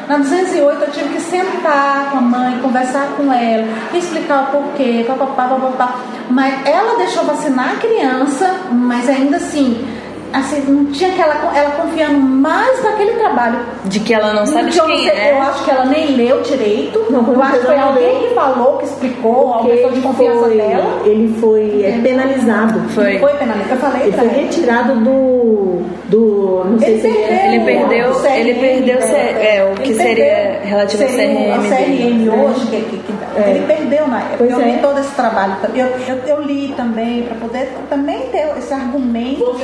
Na 0.08 0.18
208 0.18 0.82
eu 0.84 0.92
tive 0.92 1.10
que 1.16 1.20
sentar 1.20 2.12
com 2.12 2.18
a 2.20 2.22
mãe, 2.22 2.60
conversar 2.62 3.08
com 3.18 3.32
ela, 3.32 3.68
explicar 3.94 4.44
o 4.44 4.46
porquê, 4.58 5.04
papapá, 5.06 5.50
papapá. 5.50 5.96
Mas 6.30 6.66
ela 6.66 6.98
deixou 6.98 7.24
vacinar 7.26 7.74
a 7.74 7.76
criança, 7.76 8.50
mas 8.72 9.10
ainda 9.10 9.36
assim, 9.38 9.86
assim, 10.34 10.62
não 10.68 10.86
tinha 10.92 11.12
aquela. 11.12 11.36
Ela 11.58 11.72
confiando 11.72 12.18
mais 12.20 12.84
naquele 12.84 13.12
trabalho. 13.13 13.60
De 13.86 14.00
que 14.00 14.13
ela 14.13 14.34
não 14.34 14.46
sabe 14.46 14.70
de 14.72 14.80
quem 14.82 15.04
sei, 15.04 15.10
é. 15.10 15.32
eu 15.34 15.42
acho 15.42 15.63
que 15.63 15.72
ela 15.72 15.86
nem 15.86 16.16
leu 16.16 16.42
direito. 16.42 17.06
Não, 17.10 17.26
eu 17.34 17.42
acho 17.42 17.60
que 17.60 17.66
foi 17.66 17.78
alguém 17.78 18.28
que 18.28 18.34
falou, 18.36 18.78
que 18.78 18.86
explicou, 18.86 19.54
Porque 19.54 19.70
pessoa 19.72 19.92
de 19.94 20.02
confiança 20.02 20.40
foi, 20.42 20.58
dela. 20.58 21.02
ele 21.06 21.36
foi 21.40 21.84
é, 21.84 22.00
penalizado. 22.02 22.80
Foi. 22.90 23.20
Foi 23.20 23.34
penalizado. 23.34 23.74
Eu 23.74 23.78
falei 23.78 24.02
Ele 24.08 24.12
foi 24.18 24.28
retirado 24.28 24.96
do. 24.96 25.82
do 26.10 26.63
não 26.66 26.80
sei 26.80 26.90
Ele 26.94 27.02
se 27.02 27.08
é- 27.08 27.56
Ele 27.56 27.66
perdeu- 27.66 28.10
o 28.12 28.16
CRM, 28.22 28.40
ele 28.40 28.54
perdeu 28.56 28.98
o 28.98 29.02
C- 29.02 29.16
é, 29.16 29.72
o 29.72 29.82
que 29.82 29.94
seria 29.94 30.26
perdeu. 30.26 30.68
relativo 30.70 31.04
ao 31.04 31.10
CRM 31.10 31.58
O 31.58 31.62
CRM 31.70 31.98
dele. 31.98 32.30
hoje, 32.30 32.68
que, 32.68 32.82
que- 32.82 32.98
que- 32.98 33.13
É. 33.38 33.50
ele 33.52 33.66
perdeu 33.68 34.08
na 34.08 34.20
época. 34.20 34.36
Pois 34.40 34.52
eu 34.52 34.62
é. 34.62 34.66
li 34.72 34.78
todo 34.82 35.00
esse 35.00 35.12
trabalho. 35.12 35.56
Eu, 35.76 35.86
eu, 36.08 36.18
eu 36.28 36.42
li 36.42 36.74
também, 36.76 37.24
para 37.24 37.36
poder 37.38 37.72
também 37.90 38.20
ter 38.32 38.48
esse 38.58 38.74
argumento. 38.74 39.54
de 39.58 39.63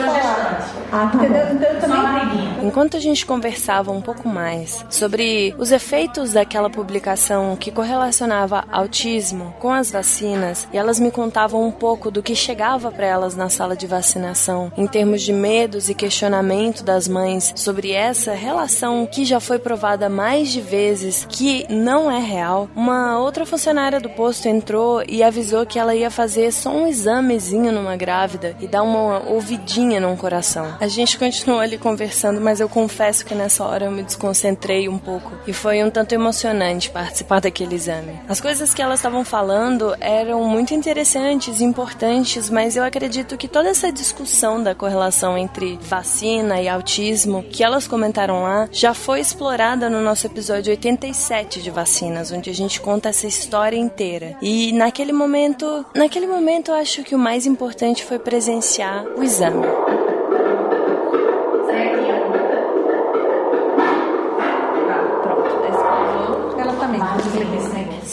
Ah, 0.91 1.07
tá 1.07 1.17
Entendeu? 1.17 1.43
Então 1.51 1.69
eu 1.69 1.79
também. 1.79 2.63
Enquanto 2.63 2.95
a 2.95 2.99
gente 2.99 3.25
conversava 3.25 3.91
um 3.91 4.01
pouco 4.01 4.27
mais 4.29 4.85
sobre 4.89 5.53
os 5.57 5.71
efeitos 5.71 6.33
daquela 6.33 6.69
publicação 6.69 7.57
que 7.57 7.71
correlacionava 7.71 8.63
autismo 8.71 9.53
com 9.59 9.71
as 9.71 9.91
vacinas, 9.91 10.67
e 10.71 10.77
elas 10.77 10.99
me 10.99 11.11
contavam 11.11 11.61
um 11.65 11.71
pouco 11.71 12.09
do 12.09 12.23
que 12.23 12.35
chegava 12.35 12.89
para 12.91 13.05
elas 13.05 13.35
na 13.35 13.49
sala 13.49 13.75
de 13.75 13.85
vacinação, 13.85 14.71
em 14.77 14.87
termos 14.87 15.21
de 15.21 15.33
medos 15.33 15.89
e 15.89 15.93
questionamento 15.93 16.83
das 16.83 17.07
mães 17.07 17.51
sobre 17.55 17.91
essa 17.91 18.33
relação 18.33 19.05
que 19.05 19.25
já 19.25 19.39
foi 19.39 19.59
provada 19.59 20.07
mais 20.07 20.49
de 20.49 20.61
vezes 20.61 21.27
que 21.29 21.65
não 21.69 22.09
é 22.09 22.19
real, 22.19 22.69
uma 22.75 23.19
outra 23.19 23.45
funcionária 23.45 23.99
do 23.99 24.09
posto 24.09 24.47
entrou 24.47 25.03
e 25.07 25.21
avisou 25.21 25.65
que 25.65 25.77
ela 25.77 25.95
ia 25.95 26.09
fazer 26.09 26.51
só 26.51 26.69
um 26.69 26.87
examezinho 26.87 27.71
numa 27.71 27.95
grávida 27.95 28.55
e 28.59 28.67
dar 28.67 28.83
uma 28.83 29.19
ouvidinha 29.29 29.99
num 29.99 30.15
coração. 30.15 30.42
A 30.79 30.87
gente 30.87 31.17
continuou 31.17 31.59
ali 31.59 31.77
conversando, 31.77 32.41
mas 32.41 32.59
eu 32.59 32.67
confesso 32.67 33.25
que 33.25 33.33
nessa 33.33 33.63
hora 33.63 33.85
eu 33.85 33.91
me 33.91 34.03
desconcentrei 34.03 34.89
um 34.89 34.97
pouco 34.97 35.31
e 35.47 35.53
foi 35.53 35.83
um 35.83 35.89
tanto 35.89 36.13
emocionante 36.13 36.89
participar 36.89 37.39
daquele 37.41 37.75
exame. 37.75 38.19
As 38.27 38.41
coisas 38.41 38.73
que 38.73 38.81
elas 38.81 38.99
estavam 38.99 39.23
falando 39.23 39.95
eram 39.99 40.43
muito 40.43 40.73
interessantes 40.73 41.61
importantes, 41.61 42.49
mas 42.49 42.75
eu 42.75 42.83
acredito 42.83 43.37
que 43.37 43.47
toda 43.47 43.69
essa 43.69 43.91
discussão 43.91 44.61
da 44.61 44.75
correlação 44.75 45.37
entre 45.37 45.79
vacina 45.81 46.61
e 46.61 46.67
autismo 46.67 47.43
que 47.43 47.63
elas 47.63 47.87
comentaram 47.87 48.43
lá 48.43 48.67
já 48.71 48.93
foi 48.93 49.19
explorada 49.19 49.89
no 49.89 50.01
nosso 50.01 50.27
episódio 50.27 50.71
87 50.71 51.61
de 51.61 51.71
vacinas, 51.71 52.31
onde 52.31 52.49
a 52.49 52.53
gente 52.53 52.81
conta 52.81 53.09
essa 53.09 53.27
história 53.27 53.77
inteira. 53.77 54.35
E 54.41 54.71
naquele 54.73 55.13
momento, 55.13 55.85
naquele 55.95 56.27
momento 56.27 56.71
eu 56.71 56.75
acho 56.75 57.03
que 57.03 57.15
o 57.15 57.19
mais 57.19 57.45
importante 57.45 58.03
foi 58.03 58.19
presenciar 58.19 59.05
o 59.17 59.23
exame. 59.23 59.63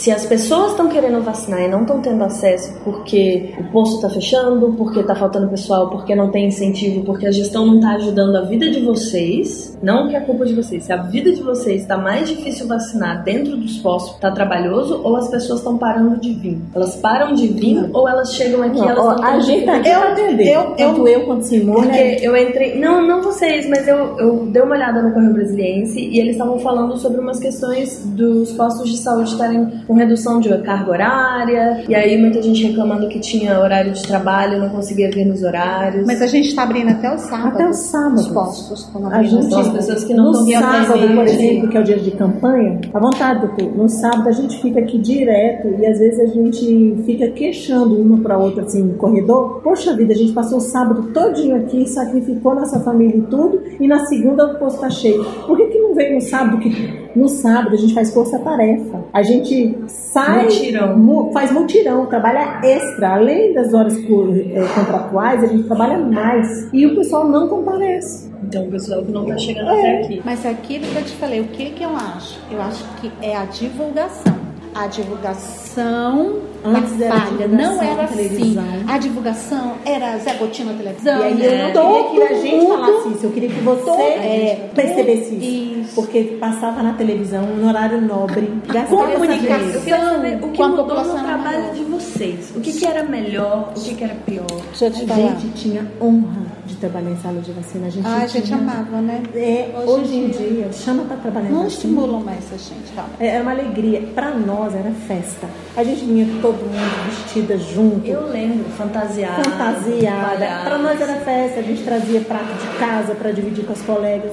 Se 0.01 0.09
as 0.09 0.25
pessoas 0.25 0.71
estão 0.71 0.87
querendo 0.89 1.21
vacinar 1.21 1.61
e 1.61 1.67
não 1.67 1.81
estão 1.81 2.01
tendo 2.01 2.23
acesso 2.23 2.73
porque 2.83 3.53
o 3.59 3.71
posto 3.71 3.97
está 3.97 4.09
fechando, 4.09 4.73
porque 4.75 4.99
está 5.01 5.13
faltando 5.13 5.47
pessoal, 5.47 5.91
porque 5.91 6.15
não 6.15 6.31
tem 6.31 6.47
incentivo, 6.47 7.03
porque 7.03 7.27
a 7.27 7.31
gestão 7.31 7.67
não 7.67 7.75
está 7.75 7.91
ajudando 7.91 8.35
a 8.35 8.41
vida 8.41 8.67
de 8.71 8.79
vocês, 8.79 9.77
não 9.79 10.07
que 10.09 10.15
é 10.15 10.19
culpa 10.21 10.43
de 10.43 10.55
vocês, 10.55 10.85
se 10.85 10.91
a 10.91 10.97
vida 10.97 11.31
de 11.31 11.43
vocês 11.43 11.83
está 11.83 11.97
mais 11.99 12.27
difícil 12.27 12.65
vacinar 12.67 13.23
dentro 13.23 13.55
dos 13.55 13.77
postos, 13.77 14.15
está 14.15 14.31
trabalhoso, 14.31 15.01
ou 15.03 15.15
as 15.17 15.27
pessoas 15.29 15.59
estão 15.59 15.77
parando 15.77 16.19
de 16.19 16.33
vir. 16.33 16.59
Elas 16.73 16.95
param 16.95 17.35
de 17.35 17.45
vir 17.49 17.87
ou 17.93 18.09
elas 18.09 18.33
chegam 18.33 18.63
aqui 18.63 18.77
e 18.77 18.81
Não, 18.81 18.89
elas 18.89 19.05
ó, 19.05 19.15
não 19.17 19.23
a 19.23 19.39
gente 19.39 19.65
tá 19.67 19.75
aqui 19.75 19.89
Eu- 19.89 20.01
atender. 20.03 20.47
eu- 20.51 20.71
Tanto 20.75 21.07
eu 21.07 21.25
quanto 21.27 21.43
Simone. 21.45 21.87
porque 21.87 22.17
eu 22.23 22.35
entrei. 22.35 22.79
Não, 22.79 23.05
não 23.05 23.21
vocês, 23.21 23.69
mas 23.69 23.87
eu, 23.87 24.17
eu 24.17 24.47
dei 24.47 24.63
uma 24.63 24.73
olhada 24.75 24.99
no 25.03 25.13
Correio 25.13 25.33
Brasiliense 25.33 25.99
e 25.99 26.19
eles 26.19 26.31
estavam 26.31 26.57
falando 26.57 26.97
sobre 26.97 27.21
umas 27.21 27.39
questões 27.39 28.03
dos 28.03 28.51
postos 28.53 28.89
de 28.89 28.97
saúde 28.97 29.29
estarem 29.29 29.69
com 29.91 29.95
redução 29.95 30.39
de 30.39 30.47
carga 30.59 30.89
horária. 30.89 31.83
E 31.89 31.93
aí 31.93 32.17
muita 32.17 32.41
gente 32.41 32.65
reclamando 32.65 33.09
que 33.09 33.19
tinha 33.19 33.59
horário 33.59 33.91
de 33.91 34.01
trabalho, 34.03 34.57
não 34.57 34.69
conseguia 34.69 35.11
vir 35.11 35.25
nos 35.25 35.43
horários. 35.43 36.07
Mas 36.07 36.21
a 36.21 36.27
gente 36.27 36.47
está 36.47 36.63
abrindo 36.63 36.91
até 36.91 37.13
o 37.13 37.17
sábado. 37.17 37.47
Até 37.55 37.67
o 37.67 37.73
sábado. 37.73 38.15
Os 38.15 38.27
postos 38.29 38.85
estão 38.85 39.05
A 39.11 39.21
gente, 39.21 39.53
as 39.53 39.67
pessoas 39.67 40.03
que 40.05 40.13
não 40.13 40.31
no 40.31 40.47
estão 40.47 40.61
sábado, 40.61 41.13
por 41.13 41.25
exemplo, 41.25 41.67
que 41.67 41.77
é 41.77 41.81
o 41.81 41.83
dia 41.83 41.99
de 41.99 42.11
campanha, 42.11 42.79
à 42.93 42.99
vontade, 42.99 43.41
doutor. 43.41 43.75
No 43.75 43.89
sábado 43.89 44.29
a 44.29 44.31
gente 44.31 44.61
fica 44.61 44.79
aqui 44.79 44.97
direto 44.97 45.67
e 45.77 45.85
às 45.85 45.99
vezes 45.99 46.19
a 46.21 46.27
gente 46.27 47.03
fica 47.05 47.27
queixando 47.31 48.01
uma 48.01 48.17
para 48.19 48.37
outra 48.37 48.63
assim 48.63 48.83
no 48.83 48.93
corredor. 48.93 49.59
Poxa 49.61 49.93
vida, 49.93 50.13
a 50.13 50.15
gente 50.15 50.31
passou 50.31 50.59
o 50.59 50.61
sábado 50.61 51.11
todinho 51.13 51.57
aqui, 51.57 51.85
sacrificou 51.85 52.55
nossa 52.55 52.79
família 52.79 53.17
e 53.17 53.23
tudo, 53.23 53.61
e 53.77 53.87
na 53.89 54.05
segunda 54.05 54.53
o 54.53 54.57
posto 54.57 54.79
tá 54.79 54.89
cheio. 54.89 55.21
Por 55.45 55.57
que, 55.57 55.65
que 55.65 55.79
não 55.79 55.93
veio 55.93 56.15
no 56.15 56.21
sábado? 56.21 56.59
Que 56.59 57.01
no 57.13 57.27
sábado 57.27 57.73
a 57.73 57.77
gente 57.77 57.93
faz 57.93 58.13
força-tarefa. 58.13 59.03
A 59.11 59.21
gente 59.21 59.77
sai, 59.91 60.43
Mutirão. 60.45 60.97
mu- 60.97 61.31
faz 61.31 61.51
mutirão, 61.51 62.05
trabalha 62.07 62.59
extra. 62.63 63.15
Além 63.15 63.53
das 63.53 63.73
horas 63.73 63.95
eh, 63.97 64.65
contratuais, 64.75 65.43
a 65.43 65.47
gente 65.47 65.63
trabalha 65.63 65.97
mais. 65.99 66.69
E 66.73 66.85
o 66.85 66.95
pessoal 66.95 67.27
não 67.27 67.47
comparece. 67.47 68.29
Então 68.43 68.65
o 68.65 68.71
pessoal 68.71 69.03
que 69.03 69.11
não 69.11 69.25
tá 69.25 69.37
chegando 69.37 69.69
É. 69.69 69.79
até 69.79 70.03
aqui. 70.03 70.21
Mas 70.25 70.45
aquilo 70.45 70.85
que 70.85 70.95
eu 70.95 71.03
te 71.03 71.11
falei, 71.13 71.39
o 71.41 71.47
que, 71.47 71.69
que 71.69 71.83
eu 71.83 71.95
acho? 71.95 72.39
Eu 72.51 72.61
acho 72.61 72.83
que 72.99 73.11
é 73.21 73.35
a 73.37 73.45
divulgação. 73.45 74.40
A 74.73 74.87
divulgação 74.87 76.35
Antes 76.63 76.95
da 76.97 77.05
era 77.05 77.15
palha 77.15 77.47
divulgação 77.47 77.75
não 77.75 77.83
era 77.83 77.95
na 77.95 78.03
assim. 78.03 78.15
televisão. 78.15 78.63
A 78.87 78.97
divulgação 78.99 79.73
era 79.83 80.17
Zé 80.19 80.33
Botinho 80.35 80.71
na 80.71 80.77
televisão. 80.77 81.19
E 81.19 81.23
aí 81.23 81.33
né? 81.33 81.71
eu 81.75 81.83
não 81.83 82.03
queria 82.11 82.27
que 82.27 82.33
a 82.33 82.37
gente 82.37 82.65
Todo 82.67 82.67
falasse 82.85 83.09
isso, 83.09 83.25
eu 83.25 83.31
queria 83.31 83.49
que 83.49 83.59
você 83.61 83.81
Todo- 83.83 83.99
é, 83.99 84.69
percebesse 84.75 85.35
isso. 85.35 85.71
Isso. 85.81 85.95
Porque 85.95 86.23
passava 86.39 86.83
na 86.83 86.93
televisão, 86.93 87.41
no 87.47 87.67
horário 87.67 87.99
nobre, 87.99 88.47
essa 88.69 88.85
comunicação. 88.95 89.81
saber 89.81 90.35
o 90.41 90.49
que 90.51 90.57
Com 90.57 90.63
a 90.63 90.67
mudou 90.69 90.85
população 90.85 91.17
no 91.17 91.23
trabalho 91.23 91.59
maior. 91.61 91.73
de 91.73 91.83
vocês. 91.85 92.53
O 92.55 92.59
que, 92.61 92.71
que 92.71 92.85
era 92.85 93.03
melhor, 93.03 93.71
o 93.75 93.79
que, 93.81 93.95
que 93.95 94.03
era 94.03 94.13
pior. 94.13 94.45
Deixa 94.69 94.85
eu 94.85 94.91
te 94.91 95.03
A 95.03 95.07
falar. 95.07 95.35
gente 95.39 95.49
tinha 95.55 95.91
honra 95.99 96.45
de 96.67 96.75
trabalhar 96.75 97.09
em 97.09 97.17
sala 97.17 97.41
de 97.41 97.51
vacina. 97.51 97.87
A 97.87 97.89
gente, 97.89 98.07
Ah, 98.07 98.17
a 98.21 98.27
gente 98.27 98.45
tinha- 98.45 98.59
amava, 98.59 99.01
né? 99.01 99.23
É, 99.35 99.71
Hoje 99.79 99.89
hoje, 99.91 100.15
em 100.15 100.25
em 100.25 100.29
dia, 100.29 100.47
dia, 100.47 100.69
chama 100.73 101.03
pra 101.05 101.17
trabalhar 101.17 101.47
em 101.49 101.51
Não 101.51 101.63
vacina. 101.63 101.73
estimulam 101.91 102.21
mais 102.21 102.37
essa 102.39 102.57
gente, 102.57 102.93
realmente. 102.93 103.17
É, 103.19 103.27
Era 103.27 103.41
uma 103.41 103.51
alegria. 103.51 104.01
Pra 104.13 104.29
nós 104.31 104.60
era 104.67 104.91
festa. 105.07 105.47
A 105.75 105.83
gente 105.83 106.05
vinha 106.05 106.25
todo 106.41 106.55
mundo 106.55 107.05
vestida 107.09 107.57
junto. 107.57 108.05
Eu 108.07 108.27
lembro, 108.27 108.65
fantasiada. 108.77 109.43
Fantasiada. 109.43 110.45
Pra 110.65 110.77
nós 110.77 110.99
era 111.01 111.15
festa, 111.21 111.59
a 111.59 111.63
gente 111.63 111.83
trazia 111.83 112.21
prato 112.21 112.53
de 112.53 112.77
casa 112.77 113.15
pra 113.15 113.31
dividir 113.31 113.65
com 113.65 113.73
as 113.73 113.81
colegas. 113.81 114.31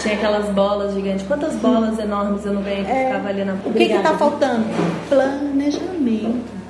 Tinha 0.00 0.14
aquelas 0.14 0.46
bolas 0.50 0.94
gigantes. 0.94 1.26
Quantas 1.26 1.54
bolas 1.56 1.98
enormes 1.98 2.44
eu 2.46 2.54
não 2.54 2.62
ganhei 2.62 2.84
que 2.84 2.90
É. 2.90 3.06
ficava 3.06 3.28
ali 3.28 3.44
na 3.44 3.52
O 3.54 3.72
que 3.72 3.88
tá 3.88 4.08
viu? 4.10 4.18
faltando? 4.18 4.64
Planejamento. 5.08 6.60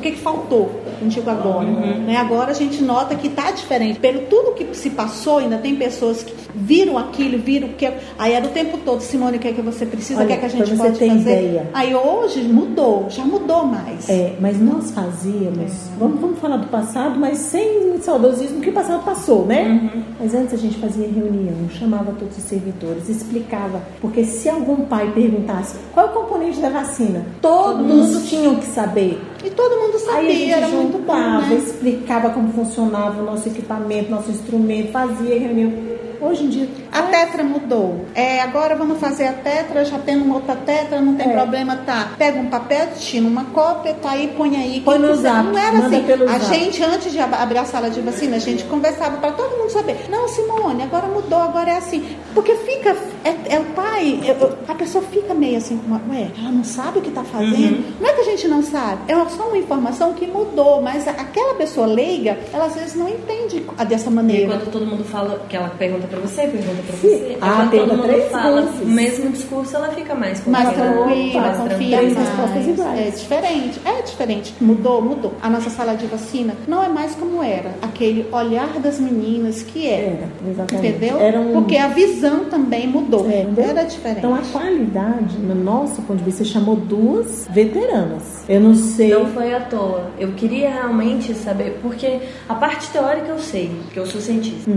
O 0.00 0.02
que, 0.02 0.12
que 0.12 0.18
faltou? 0.18 0.70
Digo 1.02 1.28
agora. 1.28 1.66
Né? 1.66 2.16
Agora 2.16 2.52
a 2.52 2.54
gente 2.54 2.82
nota 2.82 3.14
que 3.14 3.28
tá 3.28 3.50
diferente. 3.50 4.00
Pelo 4.00 4.22
tudo 4.22 4.52
que 4.54 4.74
se 4.74 4.88
passou, 4.88 5.38
ainda 5.38 5.58
tem 5.58 5.76
pessoas 5.76 6.22
que 6.22 6.34
viram 6.54 6.96
aquilo, 6.96 7.38
viram 7.38 7.68
o 7.68 7.72
que. 7.74 7.86
Aí 8.18 8.32
era 8.32 8.46
o 8.46 8.48
tempo 8.48 8.78
todo, 8.78 9.02
Simone, 9.02 9.36
o 9.36 9.40
que 9.40 9.48
é 9.48 9.52
que 9.52 9.60
você 9.60 9.84
precisa, 9.84 10.24
o 10.24 10.26
que 10.26 10.32
é 10.32 10.36
que 10.38 10.46
a 10.46 10.48
gente 10.48 10.74
pode 10.74 10.98
fazer. 10.98 11.06
ideia. 11.06 11.70
Aí 11.74 11.94
hoje 11.94 12.42
mudou, 12.44 13.06
já 13.10 13.24
mudou 13.24 13.66
mais. 13.66 14.08
É, 14.08 14.34
mas 14.40 14.58
nós 14.58 14.90
fazíamos, 14.90 15.72
vamos, 15.98 16.18
vamos 16.18 16.38
falar 16.38 16.56
do 16.56 16.68
passado, 16.68 17.18
mas 17.20 17.36
sem 17.38 17.98
saudosismo, 18.00 18.56
porque 18.56 18.70
o 18.70 18.72
passado 18.72 19.04
passou, 19.04 19.44
né? 19.44 19.90
Mas 20.18 20.34
antes 20.34 20.54
a 20.54 20.56
gente 20.56 20.78
fazia 20.78 21.06
reunião, 21.06 21.68
chamava 21.78 22.12
todos 22.12 22.38
os 22.38 22.44
servidores, 22.44 23.08
explicava, 23.08 23.82
porque 24.00 24.24
se 24.24 24.48
algum 24.48 24.86
pai 24.86 25.12
perguntasse 25.12 25.76
qual 25.92 26.06
é 26.06 26.10
o 26.10 26.12
componente 26.12 26.58
da 26.58 26.70
vacina, 26.70 27.26
todos 27.42 28.28
tinham 28.28 28.56
que 28.56 28.66
saber. 28.66 29.20
E 29.44 29.50
todo 29.50 29.80
mundo 29.80 29.89
Aí 29.96 30.52
a 30.52 30.58
sabia, 30.58 30.66
gente 30.66 30.74
muito 30.76 30.98
bom, 31.06 31.16
juntava, 31.16 31.46
né? 31.46 31.54
explicava 31.56 32.30
como 32.30 32.52
funcionava 32.52 33.22
o 33.22 33.24
nosso 33.24 33.48
equipamento, 33.48 34.10
nosso 34.10 34.30
instrumento, 34.30 34.92
fazia 34.92 35.38
reunião. 35.38 35.72
Hoje 36.20 36.44
em 36.44 36.48
dia, 36.48 36.68
A 36.92 37.02
tetra 37.02 37.44
mudou. 37.44 38.04
É, 38.14 38.40
agora 38.40 38.74
vamos 38.74 38.98
fazer 38.98 39.26
a 39.28 39.32
tetra, 39.32 39.84
já 39.84 39.98
tendo 39.98 40.24
uma 40.24 40.36
outra 40.36 40.56
tetra, 40.56 41.00
não 41.00 41.14
tem 41.14 41.30
É. 41.30 41.32
problema, 41.32 41.76
tá? 41.86 42.10
Pega 42.18 42.38
um 42.38 42.46
papel, 42.46 42.86
destina 42.88 43.28
uma 43.28 43.44
cópia, 43.44 43.94
tá 43.94 44.10
aí, 44.10 44.32
põe 44.36 44.56
aí. 44.56 44.80
Põe 44.80 44.98
no 44.98 45.14
zap, 45.14 45.44
Não 45.46 45.58
era 45.58 45.78
assim. 45.86 46.04
a 46.28 46.38
zap. 46.38 46.54
gente, 46.54 46.82
antes 46.82 47.12
de 47.12 47.20
ab- 47.20 47.34
abrir 47.34 47.58
a 47.58 47.64
sala 47.64 47.90
de 47.90 48.00
vacina, 48.00 48.36
a 48.36 48.40
gente 48.40 48.64
conversava 48.64 49.18
para 49.18 49.30
todo 49.32 49.56
mundo 49.56 49.70
saber. 49.70 50.06
Não, 50.10 50.26
Simone, 50.26 50.82
agora 50.82 51.06
mudou, 51.06 51.38
agora 51.40 51.70
é 51.70 51.76
assim. 51.76 52.16
Porque 52.34 52.54
fica, 52.56 52.96
é, 53.24 53.54
é 53.54 53.58
o 53.60 53.64
pai, 53.66 54.20
é- 54.24 54.30
é- 54.30 54.52
a 54.66 54.74
pessoa 54.74 55.04
fica 55.12 55.32
meio 55.32 55.58
assim, 55.58 55.76
como, 55.78 56.00
ué, 56.12 56.28
ela 56.40 56.50
não 56.50 56.64
sabe 56.64 56.98
o 56.98 57.02
que 57.02 57.10
tá 57.12 57.22
fazendo. 57.22 57.84
Não 58.00 58.08
é 58.08 58.12
que 58.14 58.20
a 58.20 58.24
gente 58.24 58.48
não 58.48 58.62
sabe, 58.62 59.02
é 59.12 59.14
só 59.28 59.44
uma 59.48 59.58
informação 59.58 60.12
que 60.14 60.26
mudou, 60.26 60.82
mas 60.82 61.06
aquela 61.06 61.54
pessoa 61.54 61.86
leiga, 61.86 62.36
ela 62.52 62.64
às 62.66 62.74
vezes 62.74 62.94
não 62.96 63.08
entende 63.08 63.64
dessa 63.88 64.10
E 64.10 64.12
maneira. 64.12 64.48
quando 64.48 64.72
todo 64.72 64.84
mundo 64.86 65.04
fala 65.04 65.40
que 65.48 65.56
ela 65.56 65.68
pergunta 65.70 66.06
pra 66.08 66.18
você, 66.18 66.42
pergunta 66.48 66.79
pra 66.82 66.96
você. 66.96 67.06
Aí 67.08 67.36
Ah, 67.40 67.52
quando 67.56 67.70
pergunta 67.70 67.90
todo 67.90 67.98
mundo 68.02 68.08
três 68.12 68.30
fala 68.30 68.60
vezes. 68.62 68.80
o 68.82 68.86
mesmo 68.86 69.30
discurso, 69.30 69.76
ela 69.76 69.88
fica 69.88 70.14
mais 70.14 70.46
mais 70.46 70.68
confiante, 70.68 70.94
tranquila, 70.94 71.40
mais 71.40 71.56
confia 71.58 71.96
mais. 72.02 72.16
respostas 72.16 72.66
iguais. 72.66 73.00
É 73.00 73.10
diferente, 73.10 73.80
é 73.84 74.02
diferente. 74.02 74.54
Mudou, 74.60 75.02
mudou. 75.02 75.32
A 75.42 75.50
nossa 75.50 75.70
sala 75.70 75.94
de 75.96 76.06
vacina 76.06 76.54
não 76.68 76.82
é 76.82 76.88
mais 76.88 77.14
como 77.14 77.42
era. 77.42 77.74
Aquele 77.82 78.26
olhar 78.32 78.68
das 78.80 78.98
meninas 79.00 79.62
que 79.62 79.86
era. 79.86 80.00
Era, 80.10 80.28
exatamente. 80.50 80.88
Entendeu? 80.88 81.18
Era 81.20 81.40
um- 81.40 81.52
Porque 81.52 81.76
a 81.76 81.88
visão 81.88 82.44
também 82.46 82.86
mudou. 82.86 83.28
É, 83.30 83.42
entendeu? 83.42 83.64
era 83.70 83.82
diferente. 83.84 84.18
Então 84.18 84.34
a 84.34 84.38
qualidade, 84.52 85.38
no 85.38 85.54
nosso 85.54 86.02
ponto 86.02 86.18
de 86.18 86.24
vista, 86.24 86.44
você 86.44 86.50
chamou 86.50 86.76
duas 86.76 87.46
veteranas. 87.50 88.44
Eu 88.48 88.60
não 88.60 88.74
sei. 88.74 89.10
Não 89.10 89.26
foi 89.26 89.54
à 89.54 89.60
toa. 89.60 90.10
Eu 90.18 90.32
queria 90.32 90.70
realmente 90.70 91.32
saber, 91.34 91.78
porque 91.82 92.18
a 92.48 92.54
parte 92.54 92.88
teórica 92.90 93.28
eu 93.28 93.38
sei, 93.38 93.70
porque 93.84 93.98
eu 93.98 94.06
sou 94.06 94.20
cientista. 94.20 94.70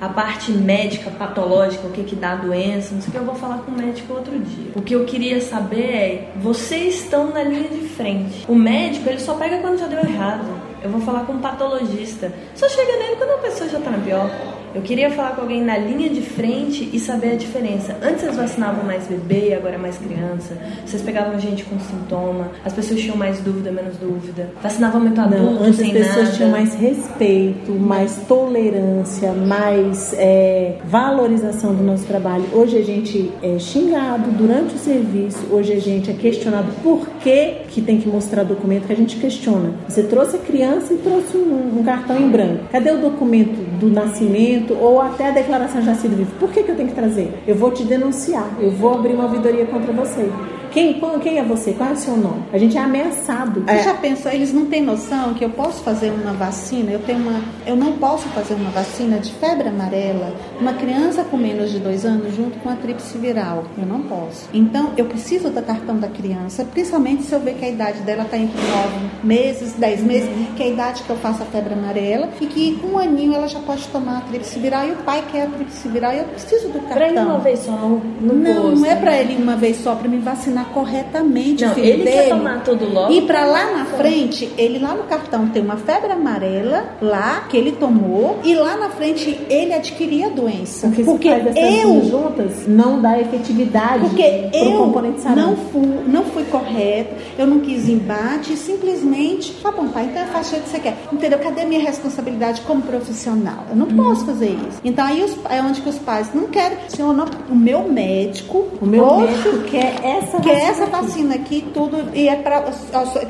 A 0.00 0.08
parte 0.08 0.50
médica, 0.52 1.10
patológica, 1.36 1.86
o 1.86 1.90
que 1.90 2.02
que 2.02 2.16
dá 2.16 2.34
doença, 2.34 2.94
não 2.94 3.02
sei 3.02 3.10
o 3.10 3.12
que, 3.12 3.18
eu 3.18 3.24
vou 3.24 3.34
falar 3.34 3.58
com 3.58 3.70
o 3.70 3.76
médico 3.76 4.14
outro 4.14 4.38
dia. 4.38 4.72
O 4.74 4.80
que 4.80 4.94
eu 4.94 5.04
queria 5.04 5.40
saber 5.42 5.84
é, 5.84 6.28
vocês 6.36 7.02
estão 7.02 7.30
na 7.30 7.42
linha 7.42 7.68
de 7.68 7.86
frente. 7.88 8.46
O 8.48 8.54
médico, 8.54 9.08
ele 9.08 9.20
só 9.20 9.34
pega 9.34 9.58
quando 9.58 9.78
já 9.78 9.86
deu 9.86 9.98
errado. 9.98 10.46
Eu 10.82 10.90
vou 10.90 11.00
falar 11.02 11.26
com 11.26 11.34
um 11.34 11.38
patologista. 11.38 12.32
Só 12.54 12.68
chega 12.68 12.96
nele 12.96 13.16
quando 13.16 13.30
a 13.32 13.38
pessoa 13.38 13.68
já 13.68 13.78
tá 13.80 13.90
na 13.90 13.98
pior. 13.98 14.30
Eu 14.76 14.82
queria 14.82 15.10
falar 15.10 15.30
com 15.30 15.40
alguém 15.40 15.64
na 15.64 15.78
linha 15.78 16.10
de 16.10 16.20
frente 16.20 16.90
e 16.92 17.00
saber 17.00 17.32
a 17.32 17.34
diferença. 17.34 17.96
Antes 18.02 18.20
vocês 18.20 18.36
vacinavam 18.36 18.84
mais 18.84 19.06
bebê, 19.06 19.54
agora 19.54 19.78
mais 19.78 19.96
criança. 19.96 20.54
Vocês 20.84 21.00
pegavam 21.00 21.40
gente 21.40 21.64
com 21.64 21.78
sintoma. 21.80 22.50
As 22.62 22.74
pessoas 22.74 23.00
tinham 23.00 23.16
mais 23.16 23.40
dúvida, 23.40 23.72
menos 23.72 23.96
dúvida. 23.96 24.50
Vacinavam 24.62 25.00
muito 25.00 25.18
adulto, 25.18 25.42
Não, 25.44 25.62
antes 25.62 25.70
as 25.80 25.86
sem 25.86 25.92
pessoas 25.94 26.24
nada. 26.24 26.36
tinham 26.36 26.50
mais 26.50 26.74
respeito, 26.74 27.72
mais 27.72 28.16
tolerância, 28.28 29.32
mais 29.32 30.12
é, 30.18 30.74
valorização 30.84 31.74
do 31.74 31.82
nosso 31.82 32.04
trabalho. 32.04 32.44
Hoje 32.52 32.76
a 32.76 32.82
gente 32.84 33.32
é 33.42 33.58
xingado 33.58 34.30
durante 34.32 34.74
o 34.74 34.78
serviço, 34.78 35.38
hoje 35.50 35.72
a 35.72 35.80
gente 35.80 36.10
é 36.10 36.12
questionado 36.12 36.70
por 36.82 37.08
que, 37.22 37.62
que 37.70 37.80
tem 37.80 37.96
que 37.96 38.08
mostrar 38.08 38.42
documento 38.42 38.86
que 38.86 38.92
a 38.92 38.96
gente 38.96 39.16
questiona. 39.16 39.72
Você 39.88 40.02
trouxe 40.02 40.36
a 40.36 40.40
criança 40.40 40.92
e 40.92 40.98
trouxe 40.98 41.34
um, 41.34 41.78
um 41.78 41.82
cartão 41.82 42.18
em 42.18 42.28
branco. 42.28 42.64
Cadê 42.70 42.90
o 42.90 42.98
documento 42.98 43.56
do 43.78 43.88
nascimento 43.88 44.65
ou 44.74 45.00
até 45.00 45.28
a 45.28 45.30
declaração 45.30 45.80
de 45.80 45.86
nascido 45.86 46.16
vivo? 46.16 46.32
Por 46.38 46.50
que, 46.50 46.62
que 46.62 46.70
eu 46.70 46.76
tenho 46.76 46.88
que 46.88 46.94
trazer? 46.94 47.42
Eu 47.46 47.54
vou 47.54 47.70
te 47.70 47.84
denunciar, 47.84 48.48
eu 48.60 48.70
vou 48.70 48.94
abrir 48.94 49.14
uma 49.14 49.24
ouvidoria 49.24 49.66
contra 49.66 49.92
você. 49.92 50.30
Quem, 50.76 51.00
quem 51.22 51.38
é 51.38 51.42
você? 51.42 51.72
Qual 51.72 51.88
é 51.88 51.92
o 51.94 51.96
seu 51.96 52.14
nome? 52.18 52.42
A 52.52 52.58
gente 52.58 52.76
é 52.76 52.80
ameaçado. 52.82 53.62
Você 53.66 53.82
já 53.82 53.94
pensou, 53.94 54.30
eles 54.30 54.52
não 54.52 54.66
têm 54.66 54.82
noção 54.82 55.32
que 55.32 55.42
eu 55.42 55.48
posso 55.48 55.82
fazer 55.82 56.10
uma 56.10 56.34
vacina, 56.34 56.92
eu 56.92 56.98
tenho 56.98 57.18
uma. 57.20 57.40
Eu 57.66 57.74
não 57.74 57.92
posso 57.94 58.28
fazer 58.28 58.52
uma 58.52 58.68
vacina 58.68 59.18
de 59.18 59.32
febre 59.32 59.68
amarela, 59.68 60.34
uma 60.60 60.74
criança 60.74 61.24
com 61.24 61.38
menos 61.38 61.70
de 61.72 61.78
dois 61.78 62.04
anos 62.04 62.36
junto 62.36 62.58
com 62.58 62.68
a 62.68 62.74
tríplice 62.74 63.16
viral. 63.16 63.64
Eu 63.78 63.86
não 63.86 64.02
posso. 64.02 64.50
Então, 64.52 64.90
eu 64.98 65.06
preciso 65.06 65.48
do 65.48 65.62
cartão 65.62 65.96
da 65.98 66.08
criança, 66.08 66.62
principalmente 66.66 67.22
se 67.22 67.32
eu 67.32 67.40
ver 67.40 67.54
que 67.54 67.64
a 67.64 67.70
idade 67.70 68.00
dela 68.02 68.24
está 68.24 68.36
entre 68.36 68.60
nove 68.60 69.06
meses, 69.24 69.72
dez 69.78 70.02
meses, 70.02 70.28
que 70.58 70.62
é 70.62 70.66
a 70.66 70.68
idade 70.68 71.02
que 71.04 71.08
eu 71.08 71.16
faço 71.16 71.42
a 71.42 71.46
febre 71.46 71.72
amarela, 71.72 72.28
e 72.38 72.44
que 72.46 72.76
com 72.82 72.88
um 72.88 72.98
aninho 72.98 73.32
ela 73.34 73.48
já 73.48 73.60
pode 73.60 73.88
tomar 73.88 74.18
a 74.18 74.20
tríplice 74.20 74.58
viral, 74.58 74.86
e 74.86 74.90
o 74.92 74.96
pai 74.96 75.24
quer 75.32 75.44
a 75.44 75.46
tríplice 75.46 75.88
viral, 75.88 76.12
e 76.12 76.18
eu 76.18 76.24
preciso 76.24 76.68
do 76.68 76.80
Pra 76.80 77.08
ir 77.08 77.14
cartão. 77.14 77.30
uma 77.30 77.38
vez 77.38 77.60
só 77.60 77.72
no, 77.72 77.98
no 78.20 78.34
Não, 78.34 78.62
posto. 78.72 78.80
não 78.80 78.86
é 78.86 78.94
pra 78.96 79.16
ele 79.18 79.32
ir 79.32 79.42
uma 79.42 79.56
vez 79.56 79.78
só, 79.78 79.94
pra 79.94 80.06
me 80.06 80.18
vacinar 80.18 80.65
corretamente 80.66 81.64
Não, 81.64 81.72
o 81.72 81.74
filho 81.74 81.86
ele 81.86 82.04
dele. 82.04 82.16
quer 82.16 82.28
tomar 82.28 82.62
tudo 82.62 82.92
logo. 82.92 83.12
E 83.12 83.22
pra 83.22 83.44
lá 83.44 83.72
na 83.72 83.84
frente, 83.84 84.50
ele 84.56 84.78
lá 84.78 84.94
no 84.94 85.04
cartão 85.04 85.48
tem 85.48 85.62
uma 85.62 85.76
febre 85.76 86.12
amarela 86.12 86.84
lá 87.00 87.46
que 87.48 87.56
ele 87.56 87.72
tomou 87.72 88.38
e 88.44 88.54
lá 88.54 88.76
na 88.76 88.90
frente 88.90 89.38
ele 89.48 89.72
adquiria 89.72 90.26
a 90.26 90.30
doença. 90.30 90.88
Porque, 90.88 91.04
Porque, 91.04 91.28
se 91.34 91.40
faz 91.40 91.56
essas 91.56 91.84
eu 91.84 92.04
juntas, 92.04 92.66
não 92.66 93.00
dá 93.00 93.18
efetividade 93.18 94.00
porque 94.00 94.48
eu 94.52 94.86
não 95.34 95.56
fui, 95.56 95.86
não 96.06 96.24
fui 96.24 96.44
correta, 96.44 97.14
eu 97.38 97.46
não 97.46 97.60
quis 97.60 97.88
embate, 97.88 98.52
e 98.52 98.56
simplesmente, 98.56 99.52
tá 99.62 99.70
bom, 99.70 99.88
pai, 99.88 100.04
então 100.10 100.24
faça 100.26 100.48
o 100.48 100.50
jeito 100.52 100.64
que 100.64 100.70
você 100.70 100.80
quer. 100.80 100.96
Entendeu? 101.12 101.38
Cadê 101.38 101.62
a 101.62 101.66
minha 101.66 101.80
responsabilidade 101.80 102.60
como 102.62 102.82
profissional? 102.82 103.64
Eu 103.70 103.76
não 103.76 103.86
posso 103.86 104.24
fazer 104.26 104.50
isso. 104.50 104.80
Então 104.84 105.04
aí 105.04 105.22
os, 105.22 105.36
é 105.50 105.60
onde 105.62 105.80
que 105.80 105.88
os 105.88 105.98
pais 105.98 106.30
não 106.34 106.44
querem. 106.44 106.78
Senhor, 106.88 107.12
não, 107.12 107.26
o 107.50 107.54
meu 107.54 107.82
médico, 107.88 108.66
O 108.80 108.86
meu 108.86 109.18
médico 109.18 109.58
quer 109.70 109.94
essa 110.02 110.40
que 110.40 110.50
é 110.50 110.54
vacina 110.54 110.55
essa 110.58 110.86
vacina 110.86 111.34
aqui, 111.34 111.64
tudo, 111.72 112.14
e 112.14 112.28
é 112.28 112.36
pra. 112.36 112.64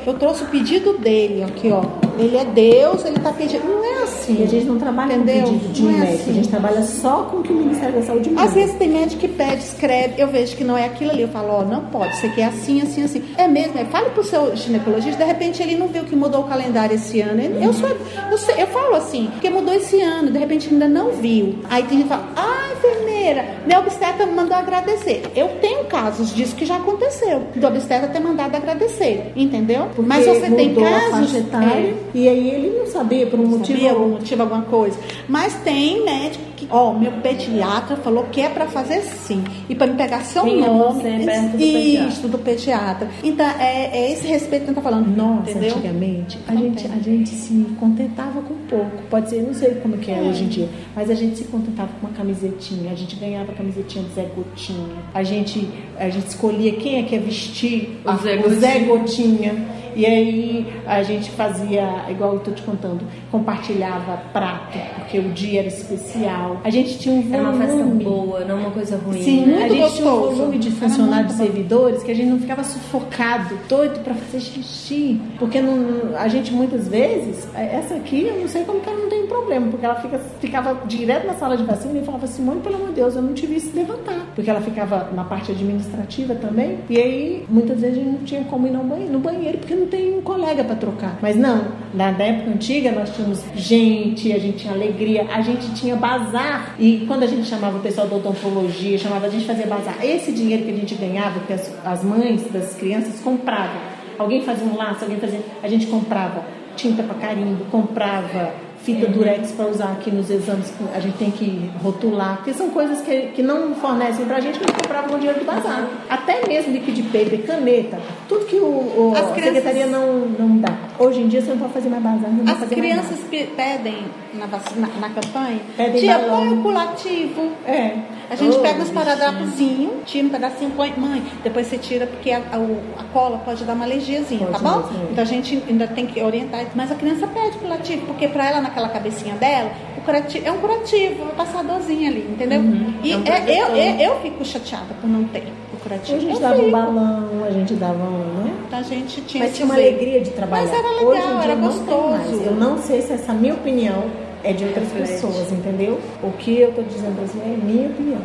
Eu 0.05 0.13
trouxe 0.15 0.43
o 0.43 0.47
pedido 0.47 0.97
dele 0.97 1.43
aqui, 1.43 1.71
ó. 1.71 2.06
Ele 2.17 2.37
é 2.37 2.45
Deus, 2.45 3.05
ele 3.05 3.19
tá 3.19 3.31
pedindo. 3.31 3.65
Não 3.65 3.83
é 3.83 4.03
assim. 4.03 4.37
E 4.39 4.43
a 4.43 4.47
gente 4.47 4.65
não 4.65 4.77
trabalha 4.77 5.13
Entendeu? 5.15 5.43
com 5.45 5.51
pedido 5.59 5.73
de 5.73 5.81
Não 5.83 5.91
um 5.91 5.95
é 5.95 5.99
médico, 5.99 6.21
assim. 6.21 6.31
a 6.31 6.33
gente 6.33 6.47
trabalha 6.49 6.81
só 6.83 7.23
com 7.23 7.37
o 7.37 7.43
que 7.43 7.51
o 7.51 7.55
Ministério 7.55 7.95
da 7.95 8.01
Saúde 8.01 8.29
manda. 8.29 8.43
Às 8.47 8.53
vezes 8.53 8.75
tem 8.75 8.89
médico 8.89 9.21
que 9.21 9.27
pede, 9.27 9.63
escreve, 9.63 10.21
eu 10.21 10.27
vejo 10.27 10.55
que 10.55 10.63
não 10.63 10.77
é 10.77 10.85
aquilo 10.85 11.11
ali. 11.11 11.21
Eu 11.21 11.27
falo, 11.29 11.49
ó, 11.51 11.63
não 11.63 11.81
pode, 11.85 12.13
isso 12.15 12.25
aqui 12.25 12.41
é 12.41 12.45
assim, 12.45 12.81
assim, 12.81 13.03
assim. 13.03 13.23
É 13.37 13.47
mesmo, 13.47 13.77
é, 13.77 13.85
fale 13.85 14.09
pro 14.11 14.23
seu 14.23 14.55
ginecologista, 14.55 15.17
de 15.23 15.23
repente 15.27 15.61
ele 15.61 15.75
não 15.77 15.87
viu 15.87 16.03
que 16.03 16.15
mudou 16.15 16.41
o 16.41 16.43
calendário 16.47 16.95
esse 16.95 17.21
ano. 17.21 17.41
Ele- 17.41 17.63
Eu, 17.65 17.73
sou, 17.73 17.89
eu, 18.31 18.37
sei- 18.37 18.61
eu 18.61 18.67
falo 18.67 18.95
assim, 18.95 19.27
porque 19.31 19.49
mudou 19.49 19.73
esse 19.73 20.01
ano, 20.01 20.31
de 20.31 20.37
repente 20.39 20.69
ainda 20.71 20.87
não 20.87 21.11
viu. 21.11 21.59
Aí 21.69 21.83
tem 21.83 21.99
gente 21.99 22.03
que 22.03 22.09
fala, 22.09 22.27
ah, 22.35 22.69
enfermeira, 22.77 23.45
minha 23.65 23.79
obstetra 23.79 24.25
me 24.25 24.33
mandou 24.33 24.55
agradecer. 24.55 25.23
Eu 25.35 25.49
tenho 25.61 25.85
casos 25.85 26.33
disso 26.33 26.55
que 26.55 26.65
já 26.65 26.77
aconteceu, 26.77 27.41
do 27.55 27.67
obstetra 27.67 28.07
ter 28.07 28.19
mandado 28.19 28.55
agradecer, 28.55 29.31
entendeu? 29.35 29.87
Porque 29.95 30.01
Mas 30.07 30.25
você 30.25 30.49
tem 30.49 30.69
mudou 30.69 30.85
a 30.85 30.89
casos. 30.91 31.11
faixa 31.11 31.37
etária, 31.39 31.67
é, 31.67 31.93
e 32.17 32.27
aí 32.27 32.49
ele 32.49 32.79
não 32.79 32.87
sabia 32.87 33.27
por 33.27 33.39
um 33.39 33.45
motivo 33.45 33.79
sabia 33.79 33.87
algum 33.87 34.09
motivo, 34.09 34.41
alguma 34.41 34.63
coisa. 34.63 34.97
Mas 35.29 35.53
tem 35.61 36.03
médico 36.03 36.46
que, 36.57 36.67
ó, 36.71 36.91
meu 36.91 37.11
pediatra 37.21 37.95
falou 37.97 38.25
que 38.25 38.41
é 38.41 38.49
para 38.49 38.65
fazer 38.65 39.01
sim. 39.01 39.43
E 39.69 39.75
para 39.75 39.87
me 39.87 39.93
pegar 39.93 40.21
seu 40.21 40.45
é 40.45 40.55
nome. 40.55 41.03
você 41.03 41.39
do 41.55 41.63
isso, 41.63 42.27
do 42.27 42.39
pediatra. 42.39 43.07
Então, 43.23 43.45
é, 43.59 43.91
é 43.93 44.11
esse 44.11 44.27
respeito 44.27 44.65
que 44.65 44.71
a 44.71 44.73
gente 44.73 44.83
tá 44.83 44.89
falando. 44.89 45.15
Nossa, 45.15 45.51
entendeu? 45.51 45.75
antigamente, 45.75 46.39
a 46.47 46.55
gente, 46.55 46.87
a 46.87 46.99
gente 46.99 47.29
se 47.29 47.53
contentava 47.79 48.41
com 48.41 48.55
pouco. 48.67 49.03
Pode 49.09 49.29
ser, 49.29 49.43
não 49.43 49.53
sei 49.53 49.75
como 49.75 49.97
que 49.97 50.11
é, 50.11 50.19
hoje 50.19 50.43
em 50.43 50.47
dia, 50.47 50.69
mas 50.95 51.09
a 51.09 51.15
gente 51.15 51.37
se 51.37 51.43
contentava 51.45 51.89
com 52.01 52.07
uma 52.07 52.15
camisetinha. 52.15 52.91
A 52.91 52.95
gente 52.95 53.15
ganhava 53.15 53.51
a 53.51 53.55
camisetinha 53.55 54.03
do 54.03 54.13
Zé 54.15 54.27
Gotinha. 54.35 54.97
A 55.13 55.23
gente, 55.23 55.69
a 55.97 56.09
gente 56.09 56.27
escolhia 56.27 56.73
quem 56.73 56.99
é 56.99 57.03
que 57.03 57.15
ia 57.15 57.21
vestir 57.21 57.99
O 58.03 58.15
Zé 58.17 58.35
o 58.37 58.49
Zé 58.49 58.79
Gotinha. 58.79 59.77
E 59.97 60.05
aí 60.05 60.81
a 60.85 61.01
gente 61.01 61.31
fazia, 61.31 62.05
igual 62.07 62.35
eu 62.35 62.39
tô 62.39 62.51
te 62.51 62.61
contando, 62.61 63.03
compartilhava 63.31 64.17
prato, 64.31 64.77
porque 64.93 65.17
o 65.17 65.31
dia 65.31 65.61
era 65.61 65.67
especial. 65.67 66.46
A 66.63 66.69
gente 66.69 66.97
tinha 66.99 67.13
um 67.15 67.21
volume. 67.21 67.35
Era 67.37 67.43
uma 67.49 67.65
festa 67.65 67.83
boa, 68.03 68.39
não 68.45 68.57
uma 68.59 68.71
coisa 68.71 68.97
ruim, 68.97 69.21
Sim, 69.21 69.45
né? 69.45 69.63
a 69.63 69.67
gente 69.69 69.93
tinha 69.95 70.07
um 70.07 70.11
gostoso. 70.11 70.35
volume 70.35 70.57
de 70.57 70.71
funcionários 70.71 71.35
muito 71.35 71.37
bom. 71.37 71.43
servidores 71.45 72.03
que 72.03 72.11
a 72.11 72.15
gente 72.15 72.29
não 72.29 72.39
ficava 72.39 72.63
sufocado, 72.63 73.55
doido 73.69 73.99
pra 74.03 74.13
fazer 74.13 74.39
xixi. 74.39 75.19
Porque 75.39 75.61
não- 75.61 76.15
a 76.17 76.27
gente 76.27 76.51
muitas 76.53 76.87
vezes, 76.87 77.47
essa 77.55 77.95
aqui, 77.95 78.23
eu 78.27 78.39
não 78.41 78.47
sei 78.47 78.63
como 78.63 78.79
que 78.79 78.89
ela 78.89 78.99
não 78.99 79.09
tem 79.09 79.25
problema, 79.27 79.67
porque 79.67 79.85
ela 79.85 79.95
fica, 79.95 80.19
ficava 80.39 80.85
direto 80.87 81.27
na 81.27 81.33
sala 81.33 81.57
de 81.57 81.63
vacina 81.63 81.97
e 81.99 82.03
falava, 82.03 82.27
Simone, 82.27 82.61
pelo 82.61 82.75
amor 82.75 82.87
de 82.89 82.93
Deus, 82.95 83.15
eu 83.15 83.21
não 83.21 83.33
te 83.33 83.45
vi 83.45 83.59
se 83.59 83.75
levantar. 83.75 84.25
Porque 84.35 84.49
ela 84.49 84.61
ficava 84.61 85.09
na 85.15 85.23
parte 85.23 85.51
administrativa 85.51 86.35
também. 86.35 86.77
E 86.89 86.97
aí, 86.97 87.45
muitas 87.49 87.79
vezes 87.81 87.97
a 87.97 88.01
gente 88.01 88.09
não 88.11 88.23
tinha 88.25 88.43
como 88.45 88.67
ir 88.67 88.71
no 88.71 88.83
banheiro, 88.83 89.11
no 89.13 89.19
banheiro 89.19 89.57
porque 89.59 89.75
não 89.75 89.87
tem 89.87 90.17
um 90.17 90.21
colega 90.21 90.63
pra 90.63 90.75
trocar. 90.75 91.17
Mas 91.21 91.35
não, 91.35 91.65
na 91.93 92.09
época 92.09 92.51
antiga 92.51 92.91
nós 92.91 93.09
tínhamos 93.15 93.43
gente, 93.55 94.31
a 94.31 94.39
gente 94.39 94.57
tinha 94.59 94.73
alegria, 94.73 95.25
a 95.33 95.41
gente 95.41 95.73
tinha 95.73 95.95
bazar. 95.95 96.36
E 96.79 97.05
quando 97.07 97.23
a 97.23 97.27
gente 97.27 97.45
chamava 97.47 97.77
o 97.77 97.81
pessoal 97.81 98.07
da 98.07 98.15
odontologia, 98.15 98.97
chamava 98.97 99.27
a 99.27 99.29
gente 99.29 99.45
fazer 99.45 99.67
bazar, 99.67 99.95
esse 100.03 100.31
dinheiro 100.31 100.63
que 100.63 100.71
a 100.71 100.75
gente 100.75 100.95
ganhava, 100.95 101.39
que 101.41 101.53
as, 101.53 101.71
as 101.85 102.03
mães 102.03 102.43
das 102.51 102.73
crianças 102.75 103.19
compravam. 103.21 103.79
Alguém 104.17 104.41
fazia 104.43 104.65
um 104.65 104.75
laço, 104.75 105.03
alguém 105.03 105.19
fazia. 105.19 105.39
A 105.61 105.67
gente 105.67 105.85
comprava 105.87 106.43
tinta 106.75 107.01
para 107.03 107.15
carimbo, 107.15 107.65
comprava 107.65 108.53
fita 108.83 109.07
durex 109.07 109.51
para 109.51 109.65
usar 109.67 109.91
aqui 109.93 110.11
nos 110.11 110.29
exames, 110.29 110.69
que 110.69 110.83
a 110.95 110.99
gente 110.99 111.17
tem 111.17 111.31
que 111.31 111.69
rotular, 111.83 112.37
porque 112.37 112.53
são 112.53 112.69
coisas 112.69 113.01
que, 113.01 113.31
que 113.35 113.41
não 113.41 113.73
fornecem 113.75 114.23
pra 114.25 114.39
gente, 114.39 114.59
que 114.59 114.63
a 114.63 114.67
gente 114.67 114.81
comprava 114.83 115.09
com 115.09 115.17
dinheiro 115.17 115.39
do 115.39 115.45
bazar. 115.45 115.87
Até 116.09 116.47
mesmo 116.47 116.71
liquid 116.71 117.03
paper, 117.11 117.45
caneta, 117.45 117.99
tudo 118.29 118.45
que 118.45 118.55
o, 118.57 118.63
o- 118.65 119.13
a 119.15 119.33
crianças- 119.33 119.55
secretaria 119.55 119.87
não, 119.87 120.19
não 120.39 120.57
dá. 120.59 120.73
Hoje 120.99 121.19
em 121.21 121.27
dia 121.27 121.41
você 121.41 121.49
não 121.49 121.57
pode 121.57 121.73
fazer 121.73 121.89
mais 121.89 122.03
bazar, 122.03 122.29
não 122.31 122.53
As 122.53 122.69
crianças 122.69 123.19
pe- 123.29 123.49
pedem 123.57 124.05
na, 124.37 124.45
vacina, 124.45 124.87
na 124.99 125.09
campanha, 125.09 125.59
Pedem 125.75 126.01
tia, 126.01 126.17
balão. 126.17 126.37
põe 126.37 126.49
o 126.53 126.61
pulativo. 126.63 127.51
É. 127.65 127.93
A 128.29 128.35
gente 128.35 128.57
Oh, 128.57 128.59
pega 128.61 128.83
os 128.83 128.89
paradrapozinhos, 128.89 129.91
tira 130.05 130.27
um 130.27 130.29
pedacinho, 130.29 130.71
põe. 130.75 130.93
Mãe, 130.97 131.23
depois 131.43 131.67
você 131.67 131.77
tira 131.77 132.05
porque 132.07 132.29
a, 132.31 132.39
a, 132.39 132.57
a 132.99 133.03
cola 133.13 133.37
pode 133.39 133.63
dar 133.63 133.73
uma 133.73 133.85
alergiazinha, 133.85 134.47
Pode 134.47 134.61
tá 134.63 134.69
bom? 134.69 134.77
mesmo, 134.87 135.07
é. 135.07 135.11
Então 135.11 135.21
a 135.23 135.27
gente 135.27 135.63
ainda 135.69 135.87
tem 135.87 136.05
que 136.07 136.21
orientar. 136.21 136.65
Mas 136.75 136.91
a 136.91 136.95
criança 136.95 137.25
pede 137.27 137.57
pulativo, 137.57 138.05
porque 138.05 138.27
pra 138.27 138.49
ela, 138.49 138.59
naquela 138.61 138.89
cabecinha 138.89 139.35
dela, 139.35 139.71
o 139.97 140.01
curativo, 140.01 140.45
é 140.45 140.51
um 140.51 140.57
curativo, 140.57 141.23
vai 141.25 141.35
passar 141.35 141.59
a 141.59 141.63
dorzinha 141.63 142.09
ali, 142.09 142.27
entendeu? 142.29 142.61
E 143.03 143.11
É 143.13 143.17
um 143.17 143.23
é- 143.25 143.61
eu, 143.61 143.75
eu, 143.75 144.11
eu 144.15 144.21
fico 144.21 144.43
chateada 144.43 144.93
por 144.99 145.09
não 145.09 145.23
ter 145.25 145.47
o 145.73 145.77
curativo. 145.77 146.17
A 146.17 146.19
gente 146.19 146.33
Eu 146.33 146.39
dava 146.41 146.55
um 146.55 146.59
fico. 146.65 146.71
balão, 146.71 147.29
a 147.47 147.51
gente 147.51 147.73
dava 147.75 148.03
um, 148.03 148.43
né? 148.43 148.53
Então 148.67 148.79
a 148.79 148.83
gente 148.83 149.21
tinha 149.21 149.43
Mas 149.45 149.55
tinha 149.55 149.65
uma 149.65 149.75
alegria 149.75 150.19
de 150.19 150.31
trabalhar. 150.31 150.65
Mas 150.67 150.73
era 150.77 150.89
legal, 150.89 151.05
Hoje 151.07 151.21
em 151.21 151.35
dia 151.39 151.43
era 151.51 151.55
gostoso. 151.55 152.41
Eu 152.45 152.51
não 152.55 152.77
sei 152.77 153.01
se 153.01 153.13
essa 153.13 153.31
minha 153.33 153.53
opinião 153.53 154.03
é 154.43 154.53
de 154.53 154.65
outras 154.65 154.91
Reflete. 154.91 155.11
pessoas, 155.11 155.51
entendeu? 155.51 155.99
O 156.23 156.31
que 156.31 156.59
eu 156.59 156.69
estou 156.69 156.83
dizendo 156.83 157.21
assim 157.23 157.39
é 157.41 157.57
minha 157.57 157.87
opinião. 157.87 158.21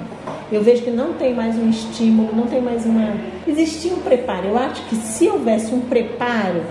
Eu 0.51 0.63
vejo 0.63 0.83
que 0.83 0.91
não 0.91 1.15
tem 1.15 1.35
mais 1.35 1.57
um 1.57 1.69
estímulo, 1.71 2.35
não 2.35 2.47
tem 2.47 2.61
mais 2.61 2.85
uma. 2.85 3.15
Existia 3.47 3.93
um 3.93 4.01
preparo. 4.01 4.49
Eu 4.49 4.59
acho 4.59 4.83
que 4.87 4.97
se 4.97 5.29
houvesse 5.29 5.75
um 5.75 5.81
preparo 5.81 6.63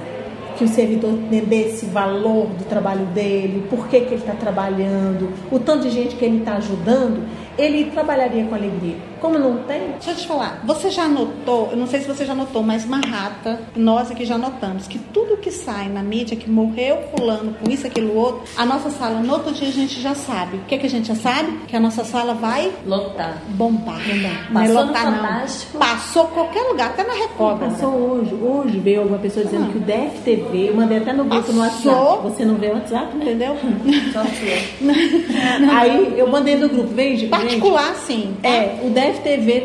que 0.58 0.66
o 0.66 0.68
servidor 0.68 1.12
entendesse 1.12 1.86
o 1.86 1.88
valor 1.90 2.48
do 2.48 2.64
trabalho 2.66 3.06
dele, 3.08 3.66
por 3.70 3.88
que, 3.88 4.02
que 4.02 4.14
ele 4.14 4.22
está 4.22 4.34
trabalhando, 4.34 5.30
o 5.52 5.58
tanto 5.58 5.84
de 5.84 5.90
gente 5.90 6.16
que 6.16 6.24
ele 6.24 6.38
está 6.38 6.58
ajudando, 6.58 7.24
ele 7.58 7.86
trabalharia 7.86 8.46
com 8.46 8.54
alegria. 8.54 9.11
Como 9.22 9.38
não 9.38 9.58
tem, 9.64 9.92
Deixa 9.92 10.12
eu 10.12 10.16
te 10.16 10.28
falar, 10.28 10.62
você 10.66 10.90
já 10.90 11.08
notou, 11.08 11.70
eu 11.72 11.78
não 11.78 11.86
sei 11.88 12.02
se 12.02 12.08
você 12.08 12.26
já 12.26 12.34
notou, 12.34 12.64
mas 12.64 12.86
Marrata, 12.86 13.60
nós 13.76 14.10
aqui 14.10 14.26
já 14.26 14.38
notamos 14.38 14.88
que 14.88 14.98
tudo 14.98 15.38
que 15.38 15.52
sai 15.52 15.88
na 15.90 16.02
mídia, 16.02 16.36
que 16.36 16.50
morreu 16.50 16.98
fulano 17.16 17.54
com 17.54 17.70
isso, 17.70 17.86
aquilo, 17.86 18.16
outro, 18.18 18.42
a 18.58 18.66
nossa 18.66 18.90
sala, 18.90 19.20
no 19.20 19.34
outro 19.34 19.52
dia 19.54 19.68
a 19.68 19.72
gente 19.72 20.02
já 20.02 20.16
sabe. 20.16 20.58
O 20.58 20.62
que, 20.62 20.78
que 20.78 20.88
a 20.88 20.90
gente 20.90 21.08
já 21.08 21.16
sabe? 21.16 21.52
Que 21.68 21.76
a 21.76 21.80
nossa 21.80 22.04
sala 22.04 22.34
vai 22.34 22.72
Lotar. 22.86 23.38
bombar. 23.50 24.02
Não 24.50 24.62
é 24.62 24.68
Passou 24.68 24.86
lotar, 24.86 25.12
não. 25.12 25.18
Fantástico. 25.22 25.78
Passou 25.78 26.26
qualquer 26.26 26.64
lugar, 26.64 26.90
até 26.90 27.04
na 27.04 27.14
Record. 27.14 27.60
Passou 27.60 27.94
hoje. 27.94 28.34
Hoje 28.34 28.80
veio 28.80 29.02
alguma 29.02 29.20
pessoa 29.20 29.46
dizendo 29.46 29.72
que 29.72 29.78
o 29.78 29.82
DFTV, 29.82 30.70
eu 30.70 30.76
mandei 30.76 30.98
até 30.98 31.14
no 31.14 31.26
grupo 31.26 31.52
no. 31.52 31.62
WhatsApp. 31.62 32.24
Você 32.24 32.46
não 32.46 32.56
vê 32.56 32.68
o 32.68 32.74
WhatsApp? 32.74 33.16
Entendeu? 33.16 33.56
Só 34.12 34.24
sua. 34.24 34.82
Aí 35.78 36.16
eu 36.18 36.28
mandei 36.28 36.56
no 36.56 36.68
grupo, 36.70 36.90
veja. 36.94 37.28
Particular, 37.28 37.94
sim. 37.96 38.34
gente, 38.42 38.48
É, 38.48 38.80
o 38.84 38.90
DFTV 38.90 39.11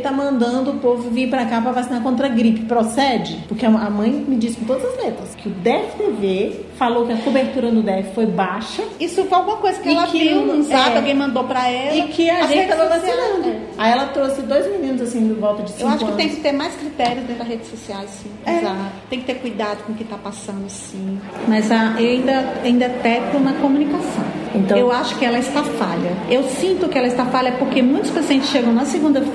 tá 0.03 0.11
mandando 0.13 0.71
o 0.73 0.79
povo 0.79 1.09
vir 1.11 1.29
pra 1.31 1.45
cá 1.47 1.61
pra 1.61 1.73
vacinar 1.73 2.03
contra 2.03 2.27
a 2.27 2.29
gripe. 2.31 2.61
Procede? 2.67 3.39
Porque 3.49 3.65
a 3.65 3.69
a 3.77 3.91
mãe 3.91 4.11
me 4.11 4.37
disse 4.37 4.57
com 4.57 4.65
todas 4.65 4.85
as 4.85 5.05
letras 5.05 5.35
que 5.37 5.49
o 5.49 5.53
DFTV 5.53 6.65
falou 6.77 7.07
que 7.07 7.13
a 7.13 7.17
cobertura 7.19 7.71
no 7.71 7.83
DF 7.83 8.15
foi 8.15 8.27
baixa 8.27 8.83
Isso 9.01 9.25
foi 9.25 9.39
alguma 9.39 9.57
coisa 9.59 9.79
que 9.81 9.89
E 9.89 9.95
ela 9.95 10.07
que 10.07 10.19
viu 10.19 10.43
no 10.47 10.63
zap, 10.63 10.91
é. 10.93 10.97
alguém 10.97 11.15
mandou 11.15 11.45
pra 11.45 11.69
ela. 11.71 11.95
e 11.97 12.09
que 12.09 12.29
a 12.29 12.45
As 12.45 12.49
gente 12.51 12.69
tava 12.69 12.85
sociais, 12.95 13.17
vacinando. 13.19 13.49
é. 13.49 13.57
Aí 13.79 13.93
ela 13.93 14.07
trouxe 14.07 14.43
dois 14.43 14.67
meninos 14.71 15.01
assim, 15.03 15.27
de 15.27 15.35
volta 15.35 15.63
de 15.63 15.71
cinco 15.71 15.83
Eu 15.83 15.89
acho 15.89 15.99
que 15.99 16.05
anos. 16.05 16.17
tem 16.17 16.29
que 16.29 16.37
ter 16.37 16.53
mais 16.53 16.75
critérios 16.75 17.21
dentro 17.27 17.37
das 17.37 17.49
redes 17.49 17.69
sociais, 17.69 18.11
sim. 18.11 18.31
É. 18.45 18.59
Exato. 18.59 18.77
Tem 19.11 19.21
que 19.21 19.27
ter 19.27 19.35
cuidado 19.35 19.85
com 19.85 19.93
o 19.93 19.95
que 19.95 20.03
está 20.03 20.17
passando, 20.17 20.69
sim. 20.69 21.19
Mas 21.49 21.71
a, 21.71 21.95
eu 22.01 22.11
ainda, 22.11 22.55
ainda 22.65 22.89
teclo 22.89 23.41
na 23.41 23.53
comunicação. 23.55 24.25
Então- 24.55 24.77
Eu 24.79 24.91
acho 24.91 25.17
que 25.19 25.25
ela 25.25 25.39
está 25.39 25.63
falha. 25.63 26.13
Eu 26.31 26.43
sinto 26.45 26.89
que 26.89 26.97
ela 26.97 27.07
está 27.07 27.25
falha 27.27 27.53
porque 27.59 27.83
muitos 27.83 28.11
pacientes 28.11 28.49
chegam 28.49 28.73
na 28.73 28.85
segunda-feira 28.87 29.27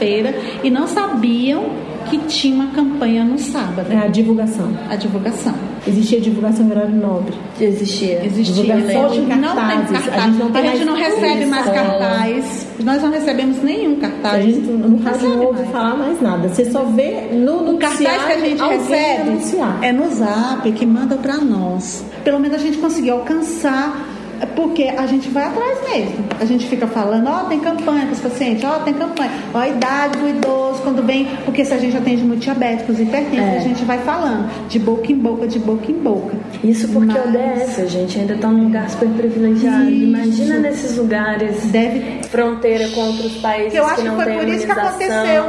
e 0.64 0.70
não 0.70 0.88
sabiam 0.88 1.66
que 2.10 2.18
tinha 2.20 2.56
uma 2.56 2.68
campanha 2.74 3.24
no 3.24 3.38
sábado. 3.38 3.86
É 3.92 3.96
a 3.98 4.08
divulgação. 4.08 4.70
A 4.90 4.96
divulgação. 4.96 5.54
Existia 5.88 6.20
divulgação 6.20 6.66
em 6.66 6.72
horário 6.72 6.96
nobre. 6.96 7.34
Existia. 7.60 8.26
Existia, 8.26 8.76
Divulgação 8.76 9.06
hoje 9.06 9.22
de 9.22 9.28
não 9.28 9.36
tem 9.36 9.42
cartazes. 9.42 9.92
cartaz. 9.92 10.18
A 10.18 10.28
gente 10.28 10.38
não 10.40 10.52
tem 10.52 10.64
mais 10.64 10.86
não 10.86 10.96
recebe 10.96 11.46
mais 11.46 11.66
cartaz. 11.66 12.68
Nós 12.84 13.02
não 13.04 13.12
recebemos 13.12 13.64
nenhum 13.64 13.96
cartaz. 13.98 14.36
A 14.36 14.42
gente 14.42 14.60
no 14.62 14.98
rádio 14.98 15.30
não 15.30 15.30
recebe 15.30 15.46
ouve 15.46 15.60
mais. 15.60 15.72
falar 15.72 15.96
mais 15.96 16.22
nada. 16.22 16.50
Você 16.50 16.66
só 16.72 16.84
vê 16.86 17.30
no 17.34 17.74
O 17.76 17.78
cartaz 17.78 18.24
que 18.26 18.32
a 18.32 18.40
gente 18.40 18.62
recebe 18.62 19.30
anunciar. 19.30 19.80
é 19.84 19.92
no 19.92 20.10
zap 20.10 20.72
que 20.72 20.86
manda 20.86 21.16
pra 21.18 21.38
nós. 21.38 22.04
Pelo 22.24 22.40
menos 22.40 22.58
a 22.58 22.60
gente 22.60 22.78
conseguiu 22.78 23.14
alcançar, 23.16 24.11
porque 24.46 24.84
a 24.84 25.06
gente 25.08 25.30
vai 25.30 25.44
atrás 25.46 25.78
mesmo. 25.90 26.26
A 26.40 26.46
gente 26.46 26.68
fica 26.68 26.88
falando, 26.88 27.28
ó, 27.28 27.46
tem 27.46 27.60
campanha 27.60 28.06
com 28.06 28.12
os 28.14 28.20
pacientes, 28.20 28.64
ó, 28.64 28.80
tem 28.80 28.94
campanha. 28.94 29.32
Ó, 29.54 29.58
a 29.60 29.68
idade 29.68 30.18
do 30.18 30.28
idoso, 30.30 30.82
quando 30.84 31.06
vem, 31.06 31.28
porque 31.46 31.64
se 31.66 31.74
a 31.74 31.78
gente 31.78 31.96
atende 31.96 32.24
muito 32.24 32.40
diabéticos 32.42 33.00
e 33.00 33.04
hipertensos, 33.04 33.38
É. 33.56 33.58
a 33.58 33.62
gente 33.62 33.84
vai 33.86 33.98
falando, 34.00 34.50
de 34.68 34.80
boca 34.80 35.12
em 35.12 35.16
boca, 35.16 35.48
de 35.48 35.60
boca 35.60 35.92
em 35.92 35.96
boca. 35.96 36.36
Isso 36.64 36.88
porque 36.90 37.14
Mas- 37.14 37.78
o 37.78 37.82
a 37.82 37.86
gente 37.86 38.20
ainda 38.20 38.36
tá 38.36 38.48
num 38.48 38.64
lugar 38.66 38.90
super 38.90 39.08
privilegiado. 39.10 39.90
Isso. 39.90 40.04
Imagina 40.04 40.60
nesses 40.60 40.98
lugares 40.98 41.62
Deve 41.72 42.22
fronteira 42.30 42.88
com 42.90 43.02
outros 43.02 43.34
países 43.38 43.74
Eu 43.74 43.86
acho 43.86 43.96
que 43.96 44.02
que 44.02 44.08
não 44.08 44.16
foi 44.16 44.26
têm 44.26 44.38
por 44.40 44.48
isso 44.48 44.66
que 44.66 44.72
aconteceu. 44.72 45.44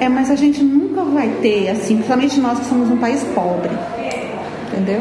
É, 0.00 0.08
mas 0.08 0.30
a 0.30 0.36
gente 0.36 0.62
nunca 0.62 1.02
vai 1.02 1.28
ter, 1.42 1.68
assim, 1.70 1.94
principalmente 1.96 2.40
nós 2.40 2.58
que 2.58 2.66
somos 2.66 2.90
um 2.90 2.96
país 2.96 3.22
pobre. 3.34 3.70
Entendeu? 4.72 5.00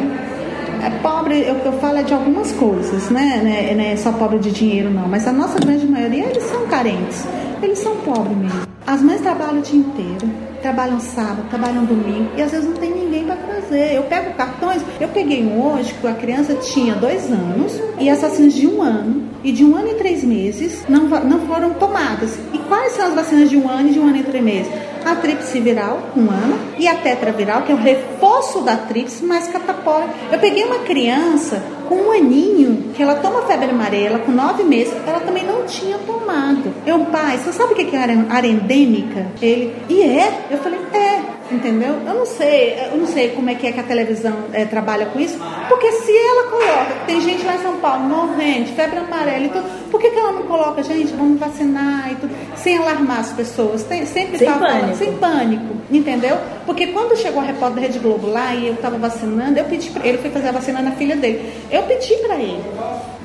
É 0.86 0.90
pobre, 1.00 1.44
é 1.44 1.52
o 1.52 1.60
que 1.62 1.66
eu 1.66 1.74
falo 1.80 1.98
é 1.98 2.04
de 2.04 2.14
algumas 2.14 2.52
coisas, 2.52 3.10
né? 3.10 3.42
né? 3.44 3.74
Não 3.74 3.84
é 3.84 3.96
só 3.96 4.12
pobre 4.12 4.38
de 4.38 4.52
dinheiro, 4.52 4.92
não. 4.92 5.08
Mas 5.08 5.28
a 5.28 5.34
nossa 5.34 5.58
grande 5.58 5.88
maioria, 5.88 6.26
eles 6.26 6.44
são 6.44 6.68
carentes. 6.68 7.26
Eles 7.60 7.80
são 7.80 7.96
pobres 7.98 8.38
mesmo. 8.38 8.75
As 8.88 9.02
mães 9.02 9.22
trabalham 9.22 9.60
o 9.60 9.62
dia 9.62 9.80
inteiro. 9.80 10.30
Trabalham 10.62 11.00
sábado, 11.00 11.48
trabalham 11.50 11.86
domingo. 11.86 12.30
E 12.38 12.42
às 12.42 12.52
vezes 12.52 12.68
não 12.68 12.76
tem 12.76 12.92
ninguém 12.92 13.26
para 13.26 13.36
trazer. 13.36 13.96
Eu 13.96 14.04
pego 14.04 14.34
cartões. 14.36 14.82
Eu 15.00 15.08
peguei 15.08 15.44
um 15.44 15.60
hoje 15.60 15.94
que 15.94 16.08
a 16.08 16.14
criança 16.14 16.54
tinha 16.56 16.94
dois 16.96 17.32
anos 17.32 17.80
e 18.00 18.10
as 18.10 18.22
vacinas 18.22 18.54
de 18.54 18.68
um 18.68 18.82
ano 18.82 19.24
e 19.44 19.52
de 19.52 19.64
um 19.64 19.76
ano 19.76 19.90
e 19.92 19.94
três 19.94 20.24
meses 20.24 20.84
não, 20.90 21.06
não 21.08 21.48
foram 21.48 21.74
tomadas. 21.76 22.38
E 22.52 22.58
quais 22.58 22.94
são 22.94 23.08
as 23.08 23.14
vacinas 23.14 23.50
de 23.50 23.58
um 23.58 23.70
ano 23.70 23.90
e 23.90 23.94
de 23.94 24.00
um 24.00 24.08
ano 24.08 24.18
e 24.18 24.24
três 24.24 24.44
meses? 24.44 24.72
A 25.06 25.16
tríplice 25.16 25.60
viral, 25.60 26.00
um 26.18 26.32
ano, 26.32 26.58
e 26.80 26.88
a 26.88 26.96
tetraviral, 26.96 27.62
que 27.62 27.72
é 27.72 27.76
o 27.76 27.78
reforço 27.78 28.62
da 28.62 28.76
tríplice, 28.76 29.24
mais 29.24 29.48
catapora. 29.48 30.08
Eu 30.32 30.40
peguei 30.40 30.64
uma 30.64 30.80
criança 30.80 31.62
com 31.88 31.96
um 31.96 32.12
aninho, 32.12 32.92
que 32.96 33.04
ela 33.04 33.14
toma 33.14 33.44
febre 33.44 33.70
amarela, 33.70 34.18
com 34.18 34.32
nove 34.32 34.64
meses, 34.64 34.94
ela 35.06 35.20
também 35.20 35.46
não 35.46 35.64
tinha 35.66 36.00
tomado. 36.00 36.74
Eu, 36.88 37.06
pai, 37.06 37.38
você 37.38 37.54
sabe 37.54 37.74
o 37.74 37.76
que 37.76 37.96
é 37.96 38.00
área 38.00 38.48
área 38.76 38.84
endêmica? 38.84 39.28
Ele, 39.42 39.74
e 39.90 40.02
é? 40.04 40.48
Eu 40.52 40.58
falei, 40.58 40.80
é. 40.94 41.36
Entendeu? 41.52 41.94
Eu 42.08 42.14
não 42.16 42.26
sei, 42.26 42.76
eu 42.92 42.98
não 42.98 43.06
sei 43.06 43.30
como 43.30 43.48
é 43.52 43.54
que 43.54 43.68
é 43.68 43.72
que 43.72 43.80
a 43.80 43.84
televisão 43.84 44.34
é, 44.52 44.66
trabalha 44.66 45.06
com 45.06 45.20
isso, 45.20 45.38
porque 45.70 45.92
se 45.92 46.12
ela 46.12 46.50
coloca, 46.50 46.96
tem 47.06 47.22
gente 47.22 47.46
lá 47.46 47.54
em 47.54 47.60
São 47.60 47.78
Paulo 47.78 48.02
morrendo, 48.02 48.76
febre 48.76 48.98
amarela 48.98 49.46
e 49.46 49.50
tudo, 49.50 49.92
por 49.92 50.02
que, 50.02 50.10
que 50.10 50.18
ela 50.18 50.32
não 50.32 50.42
coloca, 50.44 50.82
gente, 50.82 51.14
vamos 51.14 51.40
vacinar 51.40 52.12
e 52.12 52.16
tudo, 52.16 52.36
sem 52.56 52.80
alarmar 52.80 53.20
as 53.20 53.32
pessoas? 53.32 53.84
Tem, 53.84 54.08
sempre 54.08 54.40
sem 54.40 54.48
tá 54.48 54.58
pânico. 54.58 54.80
Falando, 54.80 54.98
sem 54.98 55.18
pânico, 55.18 55.76
entendeu? 55.92 56.36
Porque 56.66 56.88
quando 56.88 57.16
chegou 57.16 57.44
a 57.44 57.46
repórter 57.46 57.76
da 57.76 57.82
Rede 57.82 58.00
Globo 58.00 58.28
lá 58.28 58.56
e 58.56 58.66
eu 58.66 58.74
estava 58.74 58.98
vacinando, 58.98 59.60
eu 59.60 59.66
pedi 59.66 59.92
pra 59.92 60.04
ele, 60.04 60.18
foi 60.18 60.32
fazer 60.32 60.48
a 60.48 60.52
vacina 60.52 60.82
na 60.82 60.94
filha 60.94 61.16
dele. 61.16 61.54
Eu 61.70 61.84
pedi 61.84 62.16
para 62.26 62.38
ele. 62.38 62.64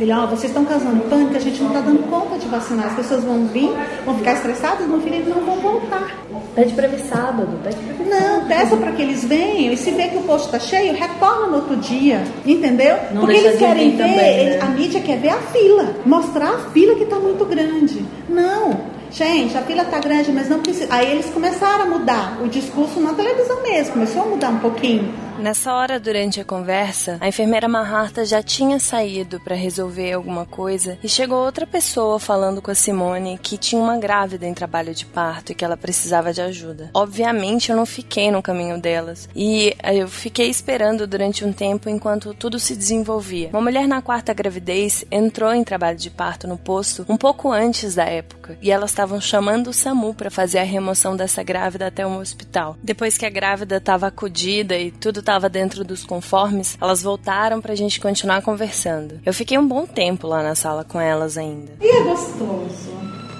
Ele, 0.01 0.13
ó, 0.13 0.25
oh, 0.25 0.29
vocês 0.29 0.45
estão 0.45 0.65
causando 0.65 1.03
pânico, 1.11 1.37
a 1.37 1.39
gente 1.39 1.61
não 1.61 1.69
está 1.69 1.81
dando 1.83 2.09
conta 2.09 2.39
de 2.39 2.49
vacinar. 2.49 2.87
As 2.87 2.95
pessoas 2.95 3.23
vão 3.23 3.45
vir, 3.47 3.71
vão 4.07 4.17
ficar 4.17 4.33
estressadas, 4.33 4.89
meu 4.89 4.99
filho, 5.03 5.17
eles 5.17 5.29
não 5.29 5.43
vão 5.43 5.57
voltar. 5.57 6.17
Pede 6.55 6.73
para 6.73 6.89
vir 6.89 7.01
sábado, 7.01 7.49
pede 7.63 7.77
pra 7.77 7.93
vir 7.93 8.07
Não, 8.09 8.47
peça 8.47 8.77
para 8.79 8.93
que 8.93 9.03
eles 9.03 9.25
venham 9.25 9.75
e 9.75 9.77
se 9.77 9.91
vê 9.91 10.09
que 10.09 10.17
o 10.17 10.23
posto 10.23 10.47
está 10.47 10.59
cheio, 10.59 10.95
retorna 10.95 11.49
no 11.49 11.57
outro 11.57 11.77
dia, 11.77 12.25
entendeu? 12.47 12.97
Não 13.13 13.21
Porque 13.21 13.37
eles 13.37 13.59
querem 13.59 13.91
vir 13.91 13.97
ver, 13.99 14.03
também, 14.03 14.47
né? 14.47 14.59
a 14.61 14.67
mídia 14.67 15.01
quer 15.03 15.19
ver 15.19 15.29
a 15.29 15.39
fila, 15.39 15.95
mostrar 16.07 16.55
a 16.55 16.59
fila 16.71 16.95
que 16.95 17.05
está 17.05 17.17
muito 17.19 17.45
grande. 17.45 18.03
Não, 18.27 18.81
gente, 19.11 19.57
a 19.57 19.61
fila 19.61 19.83
está 19.83 19.99
grande, 19.99 20.33
mas 20.33 20.49
não 20.49 20.61
precisa. 20.61 20.87
Aí 20.89 21.13
eles 21.13 21.27
começaram 21.27 21.85
a 21.85 21.87
mudar 21.87 22.39
o 22.43 22.49
discurso 22.49 23.01
na 23.01 23.13
televisão 23.13 23.63
mesmo, 23.63 23.93
começou 23.93 24.23
a 24.23 24.27
mudar 24.27 24.49
um 24.49 24.59
pouquinho. 24.61 25.13
Nessa 25.41 25.73
hora, 25.73 25.99
durante 25.99 26.39
a 26.39 26.45
conversa, 26.45 27.17
a 27.19 27.27
enfermeira 27.27 27.67
Maharta 27.67 28.27
já 28.27 28.43
tinha 28.43 28.79
saído 28.79 29.41
para 29.41 29.55
resolver 29.55 30.13
alguma 30.13 30.45
coisa 30.45 30.99
e 31.03 31.09
chegou 31.09 31.39
outra 31.43 31.67
pessoa 31.67 32.21
falando 32.21 32.61
com 32.61 32.71
a 32.71 32.75
Simone 32.75 33.39
que 33.43 33.57
tinha 33.57 33.81
uma 33.81 33.97
grávida 33.97 34.47
em 34.47 34.53
trabalho 34.53 34.95
de 34.95 35.07
parto 35.07 35.51
e 35.51 35.55
que 35.55 35.65
ela 35.65 35.79
precisava 35.79 36.31
de 36.31 36.43
ajuda. 36.43 36.91
Obviamente, 36.93 37.71
eu 37.71 37.77
não 37.77 37.87
fiquei 37.87 38.31
no 38.31 38.43
caminho 38.43 38.79
delas 38.79 39.31
e 39.35 39.75
eu 39.83 40.09
fiquei 40.09 40.51
esperando 40.51 41.07
durante 41.07 41.43
um 41.43 41.55
tempo 41.55 41.89
enquanto 41.89 42.35
tudo 42.35 42.59
se 42.59 42.77
desenvolvia. 42.77 43.49
Uma 43.51 43.63
mulher 43.63 43.89
na 43.89 44.03
quarta 44.03 44.35
gravidez 44.35 45.07
entrou 45.11 45.55
em 45.55 45.65
trabalho 45.65 45.97
de 45.97 46.11
parto 46.11 46.47
no 46.47 46.59
posto 46.59 47.07
um 47.09 47.17
pouco 47.17 47.51
antes 47.51 47.95
da 47.95 48.05
época 48.05 48.59
e 48.61 48.71
elas 48.71 48.91
estavam 48.91 49.19
chamando 49.19 49.69
o 49.69 49.73
SAMU 49.73 50.13
para 50.13 50.31
fazer 50.31 50.59
a 50.59 50.65
remoção 50.65 51.17
dessa 51.17 51.43
grávida 51.43 51.87
até 51.87 52.07
um 52.07 52.19
hospital. 52.19 52.77
Depois 52.83 53.17
que 53.17 53.25
a 53.25 53.31
grávida 53.31 53.79
estava 53.79 54.07
acudida 54.07 54.77
e 54.77 54.91
tudo 54.91 55.23
estava 55.31 55.49
dentro 55.49 55.85
dos 55.85 56.05
conformes, 56.05 56.77
elas 56.81 57.03
voltaram 57.03 57.61
pra 57.61 57.77
gente 57.77 58.01
continuar 58.01 58.43
conversando. 58.43 59.21
Eu 59.25 59.33
fiquei 59.33 59.57
um 59.57 59.67
bom 59.67 59.87
tempo 59.87 60.27
lá 60.27 60.43
na 60.43 60.57
sala 60.57 60.83
com 60.83 61.01
elas 61.01 61.39
ainda. 61.39 61.71
E 61.81 61.89
é 61.89 62.03
gostoso. 62.03 62.91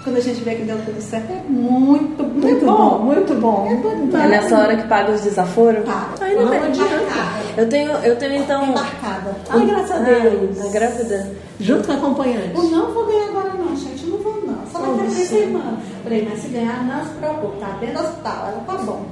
Quando 0.05 0.17
a 0.17 0.21
gente 0.21 0.41
vê 0.43 0.55
que 0.55 0.63
deu 0.63 0.79
tudo 0.85 1.01
certo, 1.01 1.31
é 1.33 1.43
muito, 1.49 2.23
muito, 2.23 2.47
muito 2.47 2.65
bom, 2.65 2.77
bom, 2.77 3.05
Muito 3.05 3.35
bom. 3.35 3.69
É, 3.69 3.75
bom, 3.75 4.19
é 4.19 4.29
nessa 4.29 4.57
hora 4.57 4.77
que 4.77 4.87
paga 4.87 5.13
os 5.13 5.21
desaforos? 5.23 5.85
Tá. 5.85 6.15
Ai, 6.21 6.35
não, 6.37 6.45
não 6.47 6.63
adianta. 6.63 7.41
Eu 7.57 7.69
tenho, 7.69 7.91
eu 7.91 8.17
tenho 8.17 8.37
então. 8.37 8.67
Embarcada. 8.67 9.37
Ai, 9.51 9.67
graças 9.67 9.91
a 9.91 9.99
Deus. 9.99 10.61
Ah, 10.61 10.65
a 10.65 10.71
grávida. 10.71 11.33
Junto 11.59 11.87
com 11.87 11.93
a 11.93 11.97
acompanhante. 11.97 12.55
Eu 12.55 12.63
não 12.71 12.95
vou 12.95 13.07
ganhar 13.07 13.29
agora, 13.29 13.53
não, 13.53 13.77
gente. 13.77 14.07
Não 14.07 14.19
vou, 14.19 14.43
não. 14.47 14.65
Só 14.73 14.79
daqui 14.79 15.01
a 15.01 15.11
três 15.11 15.29
semanas. 15.29 15.81
Falei, 16.03 16.27
mas 16.29 16.41
se 16.41 16.49
ganhar, 16.49 16.85
não 16.85 17.05
se 17.05 17.15
preocupe. 17.15 17.59
Tá 17.61 17.77
dentro 17.81 17.99
do 17.99 18.09
hospital. 18.09 18.49
Ela 18.49 18.65
tá 18.67 18.75
bom. 18.85 19.07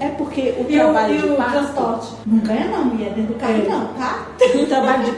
É 0.00 0.08
porque 0.08 0.54
o 0.58 0.70
e 0.70 0.76
trabalho 0.76 1.18
o, 1.18 1.20
de 1.20 1.26
e 1.26 1.36
parto. 1.36 1.52
transporte? 1.52 2.08
Não 2.26 2.38
ganha, 2.38 2.68
não, 2.68 2.84
mulher. 2.84 3.12
Dentro 3.14 3.34
do 3.34 3.38
carro, 3.40 3.52
é. 3.52 3.68
não, 3.68 3.86
tá? 3.94 4.26
O 4.54 4.66
trabalho 4.66 5.04
de 5.04 5.12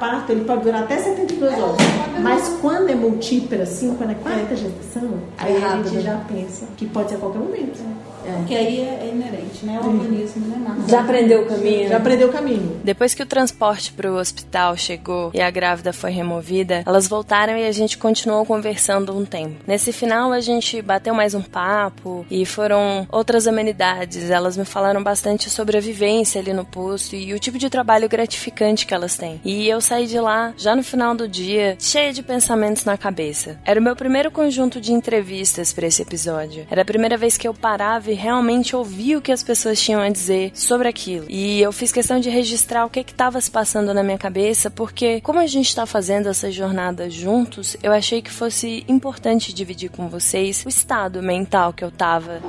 parto 0.00 0.32
ele 0.32 0.44
pode 0.44 0.62
durar 0.62 0.82
até 0.82 0.98
72 0.98 1.52
horas. 1.52 1.76
Mas 2.20 2.48
quando 2.60 2.90
é 2.90 2.94
múltipla, 2.94 3.62
assim, 3.62 3.94
quando 3.96 4.10
é 4.10 4.14
40 4.14 4.56
gestação, 4.56 5.10
aí 5.38 5.62
a 5.62 5.82
gente 5.82 6.00
já 6.00 6.16
pensa 6.28 6.66
que 6.76 6.86
pode 6.86 7.10
ser 7.10 7.16
a 7.16 7.18
qualquer 7.18 7.38
momento. 7.38 8.04
É. 8.26 8.32
Porque 8.38 8.54
aí 8.54 8.80
é 8.80 9.10
inerente, 9.12 9.66
né? 9.66 9.78
O 9.82 9.86
organismo 9.86 10.46
não 10.48 10.56
é 10.56 10.58
nada. 10.58 10.88
Já 10.88 11.00
aprendeu 11.00 11.42
o 11.42 11.46
caminho? 11.46 11.88
Já 11.88 11.96
aprendeu 11.98 12.28
o 12.28 12.32
caminho. 12.32 12.80
Depois 12.82 13.12
que 13.12 13.22
o 13.22 13.26
transporte 13.26 13.92
para 13.92 14.10
o 14.10 14.16
hospital 14.16 14.76
chegou 14.76 15.30
e 15.34 15.40
a 15.40 15.50
grávida 15.50 15.92
foi 15.92 16.10
removida, 16.10 16.82
elas 16.86 17.06
voltaram 17.06 17.56
e 17.56 17.66
a 17.66 17.72
gente 17.72 17.98
continuou 17.98 18.46
conversando 18.46 19.16
um 19.16 19.24
tempo. 19.24 19.56
Nesse 19.66 19.92
final, 19.92 20.23
a 20.32 20.40
gente 20.40 20.80
bateu 20.82 21.14
mais 21.14 21.34
um 21.34 21.42
papo 21.42 22.26
e 22.30 22.44
foram 22.44 23.06
outras 23.10 23.46
amenidades. 23.46 24.30
Elas 24.30 24.56
me 24.56 24.64
falaram 24.64 25.02
bastante 25.02 25.50
sobre 25.50 25.76
a 25.76 25.80
vivência 25.80 26.40
ali 26.40 26.52
no 26.52 26.64
posto 26.64 27.16
e 27.16 27.32
o 27.32 27.38
tipo 27.38 27.58
de 27.58 27.70
trabalho 27.70 28.08
gratificante 28.08 28.86
que 28.86 28.94
elas 28.94 29.16
têm. 29.16 29.40
E 29.44 29.68
eu 29.68 29.80
saí 29.80 30.06
de 30.06 30.18
lá, 30.18 30.52
já 30.56 30.74
no 30.74 30.82
final 30.82 31.14
do 31.14 31.28
dia, 31.28 31.76
cheia 31.78 32.12
de 32.12 32.22
pensamentos 32.22 32.84
na 32.84 32.96
cabeça. 32.96 33.58
Era 33.64 33.80
o 33.80 33.82
meu 33.82 33.96
primeiro 33.96 34.30
conjunto 34.30 34.80
de 34.80 34.92
entrevistas 34.92 35.72
para 35.72 35.86
esse 35.86 36.02
episódio. 36.02 36.66
Era 36.70 36.82
a 36.82 36.84
primeira 36.84 37.16
vez 37.16 37.36
que 37.36 37.46
eu 37.46 37.54
parava 37.54 38.10
e 38.10 38.14
realmente 38.14 38.76
ouvir 38.76 39.16
o 39.16 39.22
que 39.22 39.32
as 39.32 39.42
pessoas 39.42 39.80
tinham 39.80 40.00
a 40.00 40.08
dizer 40.08 40.52
sobre 40.54 40.88
aquilo. 40.88 41.26
E 41.28 41.60
eu 41.60 41.72
fiz 41.72 41.92
questão 41.92 42.20
de 42.20 42.30
registrar 42.30 42.84
o 42.84 42.90
que 42.90 43.00
estava 43.00 43.40
se 43.40 43.50
passando 43.50 43.92
na 43.94 44.02
minha 44.02 44.18
cabeça, 44.18 44.70
porque 44.70 45.20
como 45.20 45.38
a 45.38 45.46
gente 45.46 45.68
está 45.68 45.86
fazendo 45.86 46.28
essa 46.28 46.50
jornada 46.50 47.08
juntos, 47.10 47.76
eu 47.82 47.92
achei 47.92 48.22
que 48.22 48.30
fosse 48.30 48.84
importante 48.88 49.52
dividir 49.52 49.90
com 49.90 50.03
vocês 50.08 50.64
o 50.64 50.68
estado 50.68 51.22
mental 51.22 51.72
que 51.72 51.84
eu 51.84 51.90
tava. 51.90 52.40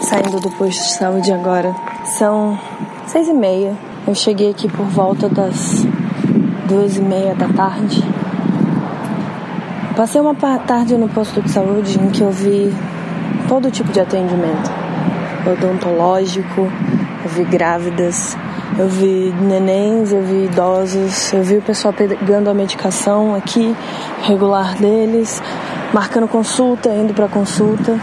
Saindo 0.00 0.40
do 0.40 0.50
posto 0.50 0.82
de 0.82 0.92
saúde 0.92 1.32
agora. 1.32 1.74
São 2.04 2.58
seis 3.06 3.28
e 3.28 3.32
meia. 3.32 3.76
Eu 4.06 4.14
cheguei 4.14 4.50
aqui 4.50 4.68
por 4.68 4.86
volta 4.86 5.28
das 5.28 5.84
duas 6.68 6.96
e 6.96 7.00
meia 7.00 7.34
da 7.34 7.48
tarde. 7.48 8.02
Passei 9.96 10.20
uma 10.20 10.34
tarde 10.34 10.96
no 10.96 11.08
posto 11.08 11.42
de 11.42 11.50
saúde 11.50 11.98
em 12.00 12.10
que 12.10 12.22
eu 12.22 12.30
vi 12.30 12.74
todo 13.48 13.70
tipo 13.70 13.92
de 13.92 14.00
atendimento. 14.00 14.70
Odontológico, 15.46 16.62
eu 17.24 17.30
vi 17.30 17.44
grávidas, 17.44 18.36
eu 18.78 18.88
vi 18.88 19.32
nenéns, 19.40 20.12
eu 20.12 20.22
vi 20.22 20.44
idosos, 20.44 21.32
eu 21.32 21.42
vi 21.42 21.58
o 21.58 21.62
pessoal 21.62 21.92
pegando 21.92 22.48
a 22.48 22.54
medicação 22.54 23.34
aqui, 23.34 23.76
regular 24.22 24.74
deles, 24.76 25.42
marcando 25.92 26.26
consulta, 26.26 26.88
indo 26.88 27.12
para 27.12 27.28
consulta. 27.28 27.98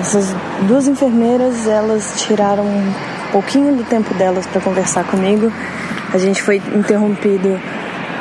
Essas 0.00 0.34
duas 0.62 0.88
enfermeiras, 0.88 1.66
elas 1.66 2.14
tiraram 2.16 2.64
um 2.64 2.92
pouquinho 3.30 3.76
do 3.76 3.84
tempo 3.84 4.12
delas 4.14 4.46
para 4.46 4.60
conversar 4.60 5.04
comigo. 5.04 5.52
A 6.12 6.18
gente 6.18 6.42
foi 6.42 6.56
interrompido 6.74 7.60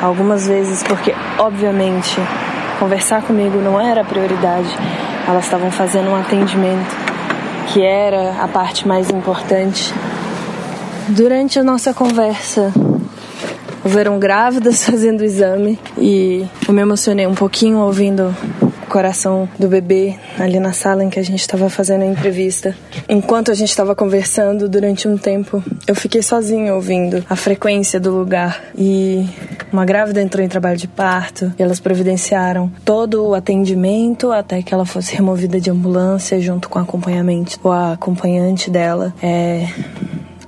algumas 0.02 0.48
vezes 0.48 0.84
porque, 0.84 1.14
obviamente, 1.40 2.20
conversar 2.80 3.22
comigo 3.22 3.60
não 3.60 3.80
era 3.80 4.02
a 4.02 4.04
prioridade. 4.04 4.70
Elas 5.28 5.46
estavam 5.46 5.72
fazendo 5.72 6.10
um 6.10 6.16
atendimento 6.16 6.96
que 7.68 7.82
era 7.82 8.42
a 8.42 8.48
parte 8.48 8.88
mais 8.88 9.10
importante. 9.10 9.94
Durante 11.12 11.60
a 11.60 11.64
nossa 11.64 11.94
conversa, 11.94 12.72
houveram 13.84 14.18
grávidas 14.18 14.84
fazendo 14.88 15.20
o 15.20 15.26
exame 15.26 15.78
e 15.98 16.48
eu 16.66 16.74
me 16.74 16.82
emocionei 16.82 17.28
um 17.28 17.36
pouquinho 17.36 17.80
ouvindo 17.80 18.34
o 18.62 18.88
coração 18.88 19.48
do 19.60 19.68
bebê 19.68 20.16
ali 20.40 20.58
na 20.58 20.72
sala 20.72 21.04
em 21.04 21.10
que 21.10 21.20
a 21.20 21.24
gente 21.24 21.42
estava 21.42 21.70
fazendo 21.70 22.04
a 22.04 22.06
entrevista. 22.06 22.74
Enquanto 23.10 23.52
a 23.52 23.54
gente 23.54 23.68
estava 23.68 23.94
conversando 23.94 24.70
durante 24.70 25.06
um 25.06 25.18
tempo, 25.18 25.62
eu 25.86 25.96
fiquei 25.96 26.22
sozinha 26.22 26.74
ouvindo 26.74 27.26
a 27.30 27.36
frequência 27.36 28.00
do 28.00 28.18
lugar 28.18 28.64
e 28.78 29.28
uma 29.70 29.84
grávida 29.84 30.22
entrou 30.22 30.46
em 30.46 30.48
trabalho 30.48 30.78
de 30.78 30.88
parto 30.88 31.52
e 31.60 31.62
elas 31.62 31.82
providenciaram 31.82 32.72
todo 32.86 33.28
o 33.28 33.34
atendimento 33.34 34.32
até 34.32 34.62
que 34.62 34.74
ela 34.74 34.86
fosse 34.86 35.14
removida 35.14 35.60
de 35.60 35.70
ambulância 35.70 36.40
junto 36.40 36.70
com 36.70 36.80
o 36.80 36.82
acompanhamento, 36.82 37.60
o 37.62 37.70
acompanhante 37.70 38.70
dela. 38.70 39.14
É, 39.22 39.68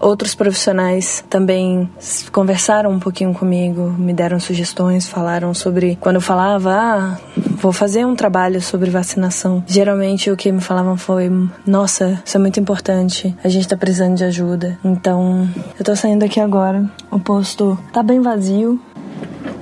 Outros 0.03 0.35
profissionais 0.35 1.23
também 1.29 1.89
conversaram 2.29 2.91
um 2.91 2.99
pouquinho 2.99 3.33
comigo, 3.33 3.89
me 3.97 4.13
deram 4.13 4.37
sugestões, 4.37 5.07
falaram 5.07 5.53
sobre. 5.53 5.97
Quando 6.01 6.15
eu 6.15 6.21
falava, 6.21 6.73
ah, 6.73 7.17
vou 7.37 7.71
fazer 7.71 8.05
um 8.05 8.13
trabalho 8.13 8.61
sobre 8.61 8.89
vacinação, 8.89 9.63
geralmente 9.65 10.29
o 10.29 10.35
que 10.35 10.51
me 10.51 10.59
falavam 10.59 10.97
foi: 10.97 11.31
nossa, 11.65 12.21
isso 12.25 12.35
é 12.35 12.39
muito 12.39 12.59
importante, 12.59 13.33
a 13.41 13.47
gente 13.47 13.65
tá 13.65 13.77
precisando 13.77 14.17
de 14.17 14.25
ajuda. 14.25 14.77
Então, 14.83 15.49
eu 15.79 15.85
tô 15.85 15.95
saindo 15.95 16.25
aqui 16.25 16.41
agora, 16.41 16.83
o 17.09 17.17
posto 17.17 17.79
tá 17.93 18.03
bem 18.03 18.19
vazio, 18.19 18.77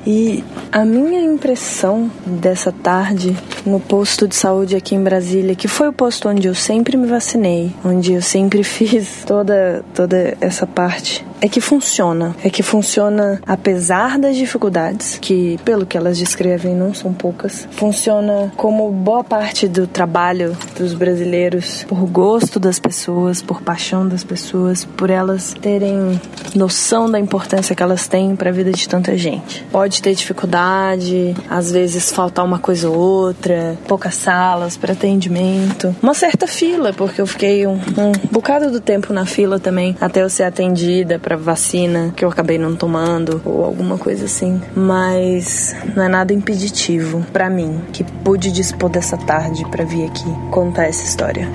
e 0.06 0.44
a 0.72 0.84
minha 0.84 1.22
impressão 1.22 2.10
dessa 2.26 2.72
tarde 2.72 3.36
no 3.66 3.80
posto 3.80 4.28
de 4.28 4.36
saúde 4.36 4.76
aqui 4.76 4.96
em 4.96 5.04
Brasília, 5.04 5.56
que 5.56 5.68
foi 5.68 5.88
o 5.88 5.94
posto 5.94 6.30
onde 6.30 6.48
eu 6.48 6.56
sempre 6.56 6.98
me 6.98 7.08
vacinei, 7.08 7.72
onde 7.84 8.14
eu 8.14 8.22
sempre 8.22 8.64
fiz 8.66 9.24
toda 9.26 9.84
toda 9.94 10.38
essa 10.42 10.66
parte 10.66 11.26
é 11.42 11.50
que 11.50 11.60
funciona. 11.60 12.36
É 12.44 12.50
que 12.50 12.62
funciona 12.62 13.42
apesar 13.48 14.20
das 14.20 14.36
dificuldades, 14.36 15.18
que 15.20 15.60
pelo 15.66 15.86
que 15.86 15.98
elas 15.98 16.18
descrevem 16.18 16.76
não 16.76 16.94
são 16.94 17.12
poucas. 17.12 17.68
Funciona 17.72 18.54
como 18.56 18.90
boa 18.92 19.24
parte 19.24 19.68
do 19.68 19.88
trabalho 19.88 20.56
dos 20.78 20.94
brasileiros, 20.94 21.84
por 21.86 22.06
gosto 22.06 22.60
das 22.60 22.78
pessoas, 22.78 23.42
por 23.42 23.62
paixão 23.62 24.08
das 24.08 24.24
pessoas, 24.24 24.86
por 24.86 25.10
elas 25.10 25.56
terem 25.60 26.22
noção 26.56 27.10
da 27.10 27.20
importância 27.20 27.76
que 27.76 27.82
elas 27.82 28.08
têm 28.08 28.36
para 28.36 28.52
a 28.52 28.54
vida 28.54 28.72
de 28.72 28.88
tanta 28.88 29.18
gente. 29.18 29.66
Pode 29.72 29.91
ter 30.00 30.14
dificuldade, 30.14 31.36
às 31.50 31.72
vezes 31.72 32.12
faltar 32.12 32.46
uma 32.46 32.60
coisa 32.60 32.88
ou 32.88 32.96
outra, 32.96 33.76
poucas 33.88 34.14
salas 34.14 34.78
para 34.78 34.94
atendimento, 34.94 35.96
uma 36.04 36.14
certa 36.14 36.46
fila, 36.46 36.94
porque 36.94 37.20
eu 37.20 37.26
fiquei 37.26 37.66
um, 37.66 37.74
um 37.74 38.12
bocado 38.32 38.70
do 38.70 38.80
tempo 38.80 39.12
na 39.12 39.26
fila 39.26 39.60
também 39.60 39.98
até 40.00 40.22
eu 40.22 40.30
ser 40.30 40.44
atendida 40.44 41.18
para 41.18 41.36
vacina 41.36 42.14
que 42.16 42.24
eu 42.24 42.30
acabei 42.30 42.60
não 42.60 42.76
tomando 42.76 43.42
ou 43.44 43.66
alguma 43.66 43.98
coisa 43.98 44.26
assim. 44.26 44.62
Mas 44.76 45.76
não 45.96 46.04
é 46.04 46.08
nada 46.08 46.34
impeditivo 46.34 47.26
para 47.34 47.50
mim 47.50 47.82
que 47.92 48.04
pude 48.04 48.52
dispor 48.52 48.90
dessa 48.90 49.18
tarde 49.18 49.66
para 49.70 49.84
vir 49.84 50.06
aqui 50.06 50.30
contar 50.52 50.86
essa 50.86 51.04
história. 51.04 51.50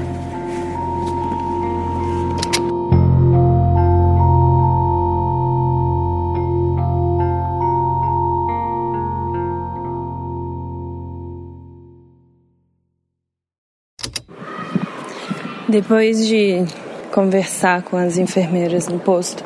Depois 15.69 16.25
de 16.25 16.64
conversar 17.11 17.83
com 17.83 17.97
as 17.97 18.19
enfermeiras 18.19 18.87
no 18.87 19.01
posto, 19.01 19.45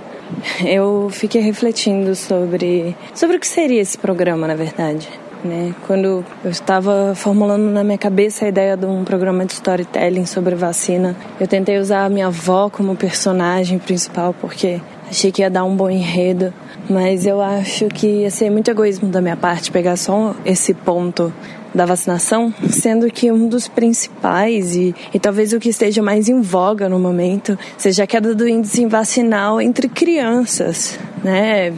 eu 0.62 1.08
fiquei 1.10 1.40
refletindo 1.40 2.14
sobre 2.14 2.94
sobre 3.14 3.38
o 3.38 3.40
que 3.40 3.46
seria 3.46 3.80
esse 3.80 3.96
programa, 3.96 4.46
na 4.46 4.54
verdade. 4.54 5.08
Né? 5.42 5.74
Quando 5.86 6.22
eu 6.44 6.50
estava 6.50 7.14
formulando 7.14 7.70
na 7.70 7.82
minha 7.82 7.96
cabeça 7.96 8.44
a 8.44 8.48
ideia 8.48 8.76
de 8.76 8.84
um 8.84 9.02
programa 9.02 9.46
de 9.46 9.54
storytelling 9.54 10.26
sobre 10.26 10.54
vacina, 10.54 11.16
eu 11.40 11.48
tentei 11.48 11.78
usar 11.78 12.04
a 12.04 12.08
minha 12.10 12.26
avó 12.26 12.68
como 12.68 12.94
personagem 12.94 13.78
principal 13.78 14.34
porque 14.38 14.78
achei 15.08 15.32
que 15.32 15.40
ia 15.40 15.48
dar 15.48 15.64
um 15.64 15.74
bom 15.74 15.88
enredo, 15.88 16.52
mas 16.88 17.24
eu 17.24 17.40
acho 17.40 17.88
que 17.88 18.06
ia 18.06 18.30
ser 18.30 18.50
muito 18.50 18.70
egoísmo 18.70 19.08
da 19.08 19.22
minha 19.22 19.36
parte 19.36 19.72
pegar 19.72 19.96
só 19.96 20.34
esse 20.44 20.74
ponto 20.74 21.32
da 21.74 21.86
vacinação, 21.86 22.52
sendo 22.68 23.10
que 23.10 23.30
um 23.30 23.48
dos 23.48 23.68
principais 23.68 24.74
e, 24.74 24.94
e 25.14 25.18
talvez 25.18 25.52
o 25.52 25.60
que 25.60 25.68
esteja 25.68 26.02
mais 26.02 26.28
em 26.28 26.40
voga 26.40 26.88
no 26.88 26.98
momento 26.98 27.58
seja 27.78 28.04
a 28.04 28.06
queda 28.06 28.34
do 28.34 28.48
índice 28.48 28.84
vacinal 28.86 29.60
entre 29.60 29.88
crianças, 29.88 30.98
né? 31.22 31.72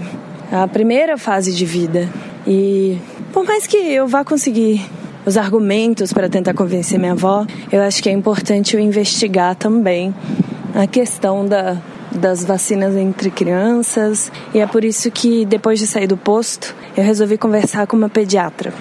A 0.51 0.67
primeira 0.67 1.17
fase 1.17 1.53
de 1.53 1.65
vida. 1.65 2.09
E 2.47 2.99
por 3.33 3.45
mais 3.45 3.67
que 3.67 3.77
eu 3.77 4.07
vá 4.07 4.25
conseguir 4.25 4.85
os 5.25 5.37
argumentos 5.37 6.13
para 6.13 6.29
tentar 6.29 6.55
convencer 6.55 6.99
minha 6.99 7.13
avó, 7.13 7.47
eu 7.71 7.81
acho 7.83 8.03
que 8.03 8.09
é 8.09 8.13
importante 8.13 8.75
eu 8.75 8.81
investigar 8.81 9.55
também 9.55 10.15
a 10.75 10.87
questão 10.87 11.47
da, 11.47 11.77
das 12.11 12.45
vacinas 12.45 12.97
entre 12.97 13.31
crianças. 13.31 14.33
E 14.55 14.59
é 14.59 14.67
por 14.67 14.85
isso 14.85 15.11
que, 15.11 15.45
depois 15.45 15.79
de 15.79 15.87
sair 15.87 16.07
do 16.07 16.17
posto, 16.17 16.75
eu 16.97 17.05
resolvi 17.05 17.39
conversar 17.39 17.87
com 17.87 17.97
uma 17.97 18.09
pediatra. 18.09 18.73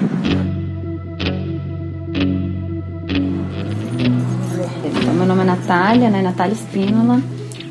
Nome 5.35 5.43
é 5.43 5.45
Natália, 5.45 6.09
né? 6.09 6.21
Natália 6.21 6.53
Espínola. 6.53 7.21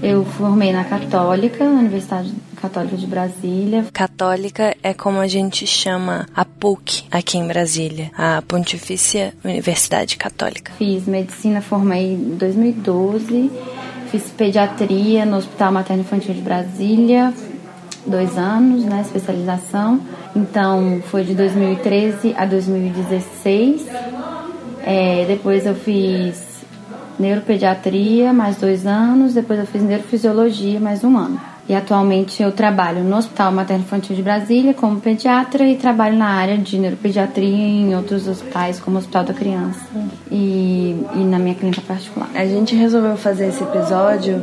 Eu 0.02 0.24
formei 0.24 0.72
na 0.72 0.82
Católica, 0.82 1.62
Universidade 1.64 2.32
Católica 2.56 2.96
de 2.96 3.06
Brasília. 3.06 3.84
Católica 3.92 4.74
é 4.82 4.94
como 4.94 5.18
a 5.18 5.26
gente 5.26 5.66
chama 5.66 6.26
a 6.34 6.42
PUC 6.42 7.04
aqui 7.10 7.36
em 7.36 7.46
Brasília, 7.46 8.10
a 8.16 8.42
Pontifícia 8.48 9.34
Universidade 9.44 10.16
Católica. 10.16 10.72
Fiz 10.78 11.06
medicina, 11.06 11.60
formei 11.60 12.14
em 12.14 12.36
2012. 12.36 13.50
Fiz 14.10 14.30
pediatria 14.30 15.26
no 15.26 15.36
Hospital 15.36 15.70
Materno 15.72 16.02
Infantil 16.02 16.32
de 16.32 16.40
Brasília, 16.40 17.34
dois 18.06 18.38
anos, 18.38 18.86
né, 18.86 19.02
especialização. 19.02 20.00
Então, 20.34 21.02
foi 21.10 21.24
de 21.24 21.34
2013 21.34 22.34
a 22.38 22.46
2016. 22.46 23.86
É, 24.82 25.26
depois 25.26 25.66
eu 25.66 25.74
fiz 25.74 26.49
neuropediatria, 27.20 28.32
mais 28.32 28.56
dois 28.56 28.86
anos, 28.86 29.34
depois 29.34 29.60
eu 29.60 29.66
fiz 29.66 29.82
neurofisiologia, 29.82 30.80
mais 30.80 31.04
um 31.04 31.16
ano. 31.16 31.40
E 31.68 31.74
atualmente 31.74 32.42
eu 32.42 32.50
trabalho 32.50 33.04
no 33.04 33.16
Hospital 33.16 33.52
Materno 33.52 33.84
Infantil 33.84 34.16
de 34.16 34.22
Brasília 34.22 34.74
como 34.74 35.00
pediatra 35.00 35.68
e 35.68 35.76
trabalho 35.76 36.16
na 36.16 36.26
área 36.26 36.58
de 36.58 36.78
neuropediatria 36.78 37.46
em 37.46 37.94
outros 37.94 38.26
hospitais, 38.26 38.80
como 38.80 38.96
o 38.96 38.98
Hospital 38.98 39.24
da 39.24 39.34
Criança 39.34 39.78
e, 40.30 40.96
e 41.14 41.18
na 41.18 41.38
minha 41.38 41.54
clínica 41.54 41.82
particular. 41.82 42.28
A 42.34 42.44
gente 42.44 42.74
resolveu 42.74 43.16
fazer 43.16 43.48
esse 43.48 43.62
episódio 43.62 44.42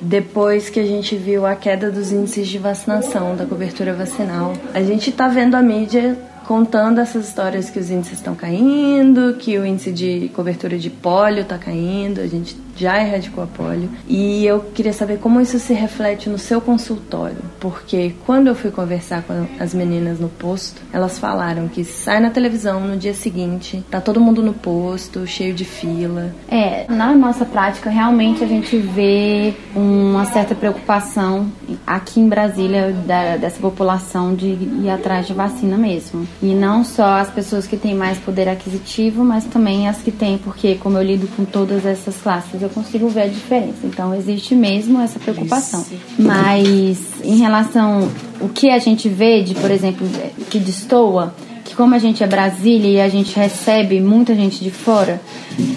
depois 0.00 0.68
que 0.68 0.78
a 0.78 0.86
gente 0.86 1.16
viu 1.16 1.46
a 1.46 1.56
queda 1.56 1.90
dos 1.90 2.12
índices 2.12 2.46
de 2.46 2.58
vacinação, 2.58 3.34
da 3.34 3.46
cobertura 3.46 3.94
vacinal. 3.94 4.52
A 4.74 4.82
gente 4.82 5.10
está 5.10 5.28
vendo 5.28 5.56
a 5.56 5.62
mídia 5.62 6.16
contando 6.52 7.00
essas 7.00 7.28
histórias 7.28 7.70
que 7.70 7.78
os 7.78 7.90
índices 7.90 8.18
estão 8.18 8.34
caindo, 8.34 9.36
que 9.38 9.58
o 9.58 9.64
índice 9.64 9.90
de 9.90 10.30
cobertura 10.34 10.76
de 10.76 10.90
pólio 10.90 11.40
está 11.40 11.56
caindo, 11.56 12.20
a 12.20 12.26
gente 12.26 12.54
já 12.82 13.00
erradicou 13.00 13.44
a 13.44 13.46
polio. 13.46 13.88
E 14.08 14.44
eu 14.44 14.60
queria 14.74 14.92
saber 14.92 15.18
como 15.18 15.40
isso 15.40 15.58
se 15.58 15.72
reflete 15.72 16.28
no 16.28 16.38
seu 16.38 16.60
consultório, 16.60 17.36
porque 17.60 18.14
quando 18.26 18.48
eu 18.48 18.54
fui 18.54 18.70
conversar 18.70 19.22
com 19.22 19.46
as 19.60 19.72
meninas 19.72 20.18
no 20.18 20.28
posto, 20.28 20.82
elas 20.92 21.18
falaram 21.18 21.68
que 21.68 21.84
sai 21.84 22.20
na 22.20 22.30
televisão 22.30 22.80
no 22.80 22.96
dia 22.96 23.14
seguinte, 23.14 23.84
tá 23.90 24.00
todo 24.00 24.20
mundo 24.20 24.42
no 24.42 24.52
posto, 24.52 25.26
cheio 25.26 25.54
de 25.54 25.64
fila. 25.64 26.34
É, 26.48 26.86
na 26.88 27.14
nossa 27.14 27.44
prática, 27.44 27.88
realmente 27.88 28.42
a 28.42 28.46
gente 28.46 28.76
vê 28.76 29.54
uma 29.74 30.24
certa 30.24 30.54
preocupação 30.54 31.50
aqui 31.86 32.20
em 32.20 32.28
Brasília 32.28 32.92
da, 33.06 33.36
dessa 33.36 33.60
população 33.60 34.34
de 34.34 34.46
ir 34.46 34.90
atrás 34.90 35.26
de 35.26 35.32
vacina 35.32 35.76
mesmo. 35.76 36.26
E 36.42 36.54
não 36.54 36.84
só 36.84 37.18
as 37.18 37.30
pessoas 37.30 37.66
que 37.66 37.76
têm 37.76 37.94
mais 37.94 38.18
poder 38.18 38.48
aquisitivo, 38.48 39.24
mas 39.24 39.44
também 39.44 39.88
as 39.88 39.98
que 39.98 40.10
têm, 40.10 40.38
porque 40.38 40.74
como 40.76 40.98
eu 40.98 41.02
lido 41.02 41.28
com 41.36 41.44
todas 41.44 41.86
essas 41.86 42.16
classes, 42.16 42.60
eu 42.60 42.70
consigo 42.72 43.08
ver 43.08 43.22
a 43.22 43.26
diferença. 43.26 43.84
Então 43.84 44.14
existe 44.14 44.54
mesmo 44.54 45.00
essa 45.00 45.18
preocupação. 45.18 45.84
Mas 46.18 46.98
em 47.22 47.36
relação 47.36 48.08
o 48.40 48.48
que 48.48 48.70
a 48.70 48.78
gente 48.78 49.08
vê 49.08 49.42
de, 49.42 49.54
por 49.54 49.70
exemplo, 49.70 50.06
que 50.50 50.58
destoa, 50.58 51.34
que 51.64 51.74
como 51.74 51.94
a 51.94 51.98
gente 51.98 52.22
é 52.22 52.26
Brasília 52.26 52.90
e 52.90 53.00
a 53.00 53.08
gente 53.08 53.36
recebe 53.36 54.00
muita 54.00 54.34
gente 54.34 54.62
de 54.62 54.70
fora, 54.70 55.20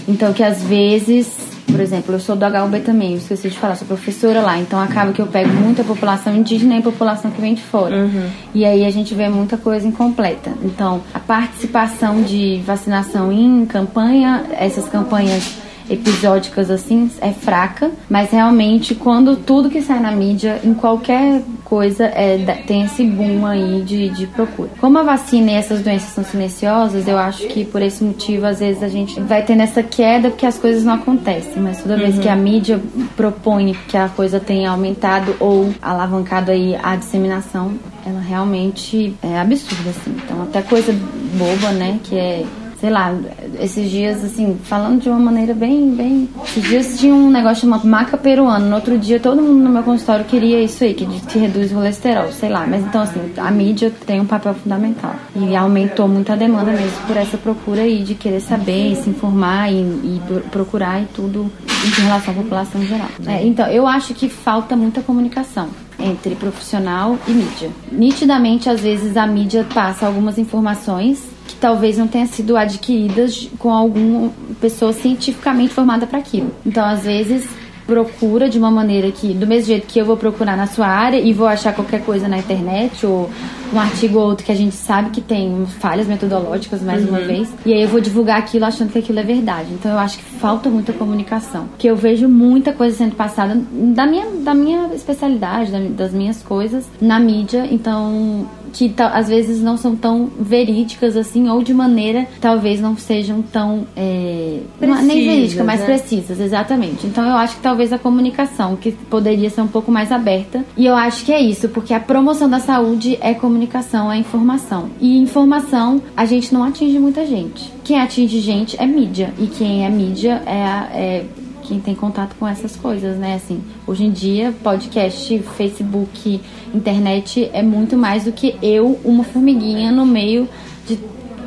então 0.07 0.33
que 0.33 0.43
às 0.43 0.63
vezes 0.63 1.45
por 1.75 1.79
exemplo, 1.79 2.15
eu 2.15 2.19
sou 2.19 2.35
do 2.35 2.45
HUB 2.45 2.79
também, 2.81 3.11
eu 3.11 3.17
esqueci 3.17 3.49
de 3.49 3.57
falar, 3.57 3.75
sou 3.75 3.87
professora 3.87 4.39
lá, 4.39 4.57
então 4.57 4.79
acaba 4.79 5.11
que 5.11 5.21
eu 5.21 5.27
pego 5.27 5.49
muita 5.49 5.83
população 5.83 6.35
indígena 6.35 6.77
e 6.77 6.81
população 6.81 7.31
que 7.31 7.41
vem 7.41 7.53
de 7.53 7.63
fora. 7.63 7.97
Uhum. 7.97 8.29
E 8.53 8.63
aí 8.63 8.85
a 8.85 8.89
gente 8.91 9.13
vê 9.13 9.27
muita 9.27 9.57
coisa 9.57 9.85
incompleta. 9.85 10.53
Então, 10.63 11.01
a 11.13 11.19
participação 11.19 12.21
de 12.21 12.61
vacinação 12.65 13.31
em 13.31 13.65
campanha, 13.65 14.45
essas 14.57 14.87
campanhas 14.87 15.57
episódicas 15.89 16.69
assim 16.71 17.09
é 17.21 17.31
fraca, 17.31 17.91
mas 18.09 18.31
realmente 18.31 18.95
quando 18.95 19.35
tudo 19.35 19.69
que 19.69 19.81
sai 19.81 19.99
na 19.99 20.11
mídia, 20.11 20.59
em 20.63 20.73
qualquer 20.73 21.41
coisa, 21.63 22.05
é, 22.05 22.37
tem 22.67 22.83
esse 22.83 23.03
boom 23.03 23.45
aí 23.45 23.81
de, 23.81 24.09
de 24.09 24.27
procura. 24.27 24.69
Como 24.79 24.97
a 24.97 25.03
vacina 25.03 25.51
e 25.51 25.55
essas 25.55 25.81
doenças 25.81 26.09
são 26.09 26.23
silenciosas, 26.23 27.07
eu 27.07 27.17
acho 27.17 27.47
que 27.47 27.65
por 27.65 27.81
esse 27.81 28.03
motivo, 28.03 28.45
às 28.45 28.59
vezes 28.59 28.83
a 28.83 28.87
gente 28.87 29.19
vai 29.21 29.43
ter 29.43 29.55
nessa 29.55 29.81
queda 29.81 30.29
porque 30.29 30.45
as 30.45 30.57
coisas 30.57 30.83
não 30.83 30.93
acontecem, 30.93 31.61
mas 31.61 31.81
toda 31.81 31.97
vez 31.97 32.15
uhum. 32.15 32.21
que 32.21 32.29
a 32.29 32.35
mídia 32.35 32.79
propõe 33.15 33.75
que 33.87 33.97
a 33.97 34.09
coisa 34.09 34.39
tenha 34.39 34.69
aumentado 34.69 35.35
ou 35.39 35.73
alavancado 35.81 36.51
aí 36.51 36.75
a 36.81 36.95
disseminação, 36.95 37.73
ela 38.05 38.19
realmente 38.19 39.15
é 39.21 39.39
absurda, 39.39 39.89
assim. 39.89 40.15
Então, 40.23 40.43
até 40.43 40.61
coisa 40.61 40.95
boba, 41.33 41.71
né, 41.71 41.99
que 42.03 42.15
é 42.15 42.45
sei 42.79 42.89
lá, 42.89 43.13
esses 43.59 43.89
dias, 43.89 44.23
assim, 44.23 44.57
falando 44.63 45.01
de 45.01 45.09
uma 45.09 45.19
maneira 45.19 45.53
bem, 45.53 45.91
bem. 45.91 46.29
Esses 46.43 46.63
dias 46.63 46.99
tinha 46.99 47.13
um 47.13 47.29
negócio 47.29 47.61
chamado 47.61 47.87
maca 47.87 48.17
peruano. 48.17 48.67
No 48.67 48.75
outro 48.75 48.97
dia, 48.97 49.19
todo 49.19 49.41
mundo 49.41 49.63
no 49.63 49.69
meu 49.69 49.83
consultório 49.83 50.25
queria 50.25 50.61
isso 50.61 50.83
aí, 50.83 50.93
que, 50.93 51.05
que 51.05 51.39
reduz 51.39 51.71
o 51.71 51.75
colesterol, 51.75 52.31
sei 52.31 52.49
lá. 52.49 52.65
Mas 52.67 52.83
então, 52.83 53.01
assim, 53.01 53.19
a 53.37 53.51
mídia 53.51 53.91
tem 54.05 54.19
um 54.19 54.25
papel 54.25 54.53
fundamental. 54.53 55.15
E 55.35 55.55
aumentou 55.55 56.07
muito 56.07 56.31
a 56.31 56.35
demanda 56.35 56.71
mesmo 56.71 57.07
por 57.07 57.17
essa 57.17 57.37
procura 57.37 57.81
aí 57.81 58.03
de 58.03 58.15
querer 58.15 58.41
saber, 58.41 58.95
se 58.95 59.09
informar 59.09 59.71
e, 59.71 59.77
e 59.77 60.21
procurar 60.51 61.01
e 61.01 61.05
tudo 61.07 61.51
em 61.85 62.01
relação 62.01 62.33
à 62.33 62.37
população 62.37 62.81
em 62.81 62.87
geral. 62.87 63.09
É, 63.25 63.45
então, 63.45 63.67
eu 63.67 63.87
acho 63.87 64.13
que 64.13 64.27
falta 64.27 64.75
muita 64.75 65.01
comunicação 65.01 65.69
entre 65.97 66.35
profissional 66.35 67.17
e 67.27 67.31
mídia. 67.31 67.69
Nitidamente, 67.91 68.69
às 68.69 68.81
vezes, 68.81 69.15
a 69.15 69.25
mídia 69.25 69.65
passa 69.73 70.05
algumas 70.05 70.37
informações 70.37 71.34
que 71.55 71.61
talvez 71.61 71.97
não 71.97 72.07
tenham 72.07 72.27
sido 72.27 72.57
adquiridas 72.57 73.49
com 73.57 73.71
alguma 73.71 74.31
pessoa 74.59 74.91
cientificamente 74.91 75.73
formada 75.73 76.05
para 76.05 76.19
aquilo. 76.19 76.51
Então, 76.65 76.85
às 76.85 77.03
vezes, 77.03 77.47
procura 77.87 78.49
de 78.49 78.57
uma 78.59 78.69
maneira 78.69 79.09
que, 79.09 79.33
do 79.33 79.47
mesmo 79.47 79.67
jeito 79.67 79.87
que 79.87 79.97
eu 79.97 80.05
vou 80.05 80.17
procurar 80.17 80.57
na 80.57 80.67
sua 80.67 80.87
área 80.87 81.17
e 81.17 81.31
vou 81.31 81.47
achar 81.47 81.73
qualquer 81.73 82.03
coisa 82.03 82.27
na 82.27 82.37
internet 82.37 83.05
ou 83.05 83.29
um 83.73 83.79
artigo 83.79 84.19
ou 84.19 84.29
outro 84.29 84.45
que 84.45 84.51
a 84.51 84.55
gente 84.55 84.75
sabe 84.75 85.09
que 85.09 85.21
tem 85.21 85.65
falhas 85.65 86.07
metodológicas, 86.07 86.81
mais 86.81 87.03
uhum. 87.03 87.09
uma 87.09 87.19
vez, 87.19 87.53
e 87.65 87.73
aí 87.73 87.81
eu 87.81 87.89
vou 87.89 87.99
divulgar 87.99 88.37
aquilo 88.37 88.65
achando 88.65 88.91
que 88.91 88.99
aquilo 88.99 89.19
é 89.19 89.23
verdade. 89.23 89.69
Então 89.73 89.91
eu 89.91 89.99
acho 89.99 90.17
que 90.17 90.23
falta 90.23 90.69
muita 90.69 90.93
comunicação. 90.93 91.67
Porque 91.67 91.89
eu 91.89 91.95
vejo 91.95 92.27
muita 92.27 92.73
coisa 92.73 92.95
sendo 92.97 93.15
passada 93.15 93.55
da 93.71 94.05
minha, 94.05 94.25
da 94.41 94.53
minha 94.53 94.93
especialidade, 94.93 95.71
das 95.89 96.13
minhas 96.13 96.41
coisas 96.41 96.85
na 97.01 97.19
mídia, 97.19 97.67
então 97.71 98.47
que 98.75 98.93
às 98.97 99.29
vezes 99.29 99.61
não 99.61 99.77
são 99.77 99.95
tão 99.95 100.29
verídicas 100.37 101.15
assim, 101.15 101.49
ou 101.49 101.63
de 101.63 101.73
maneira 101.73 102.27
talvez 102.41 102.81
não 102.81 102.97
sejam 102.97 103.41
tão. 103.41 103.87
É, 103.95 104.59
precisas, 104.77 105.05
nem 105.05 105.25
verídica, 105.25 105.63
mas 105.63 105.79
né? 105.79 105.85
precisas, 105.85 106.39
exatamente. 106.39 107.07
Então 107.07 107.25
eu 107.25 107.35
acho 107.35 107.55
que 107.55 107.61
talvez 107.61 107.93
a 107.93 107.97
comunicação, 107.97 108.75
que 108.75 108.91
poderia 108.91 109.49
ser 109.49 109.61
um 109.61 109.67
pouco 109.67 109.91
mais 109.91 110.11
aberta, 110.11 110.65
e 110.75 110.85
eu 110.85 110.95
acho 110.95 111.23
que 111.23 111.31
é 111.31 111.41
isso, 111.41 111.69
porque 111.69 111.93
a 111.93 111.99
promoção 111.99 112.49
da 112.49 112.59
saúde 112.59 113.17
é 113.21 113.33
comunicação, 113.55 114.11
é 114.11 114.17
informação. 114.17 114.89
E 114.99 115.17
informação 115.17 116.01
a 116.15 116.25
gente 116.25 116.53
não 116.53 116.63
atinge 116.63 116.99
muita 116.99 117.25
gente. 117.25 117.71
Quem 117.85 117.99
atinge 118.01 118.41
gente 118.41 118.75
é 118.81 118.85
mídia, 118.85 119.33
e 119.39 119.47
quem 119.47 119.85
é 119.85 119.89
mídia 119.89 120.43
é, 120.45 120.51
é 120.99 121.25
quem 121.63 121.79
tem 121.79 121.95
contato 121.95 122.35
com 122.37 122.45
essas 122.45 122.75
coisas, 122.75 123.17
né? 123.17 123.35
Assim, 123.35 123.63
hoje 123.87 124.03
em 124.03 124.11
dia, 124.11 124.53
podcast, 124.61 125.39
Facebook, 125.57 126.41
internet 126.73 127.49
é 127.53 127.63
muito 127.63 127.97
mais 127.97 128.25
do 128.25 128.33
que 128.33 128.55
eu, 128.61 128.99
uma 129.05 129.23
formiguinha 129.23 129.91
no 129.91 130.05
meio 130.05 130.49
de 130.85 130.99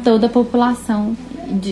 toda 0.02 0.26
a 0.26 0.30
população 0.30 1.14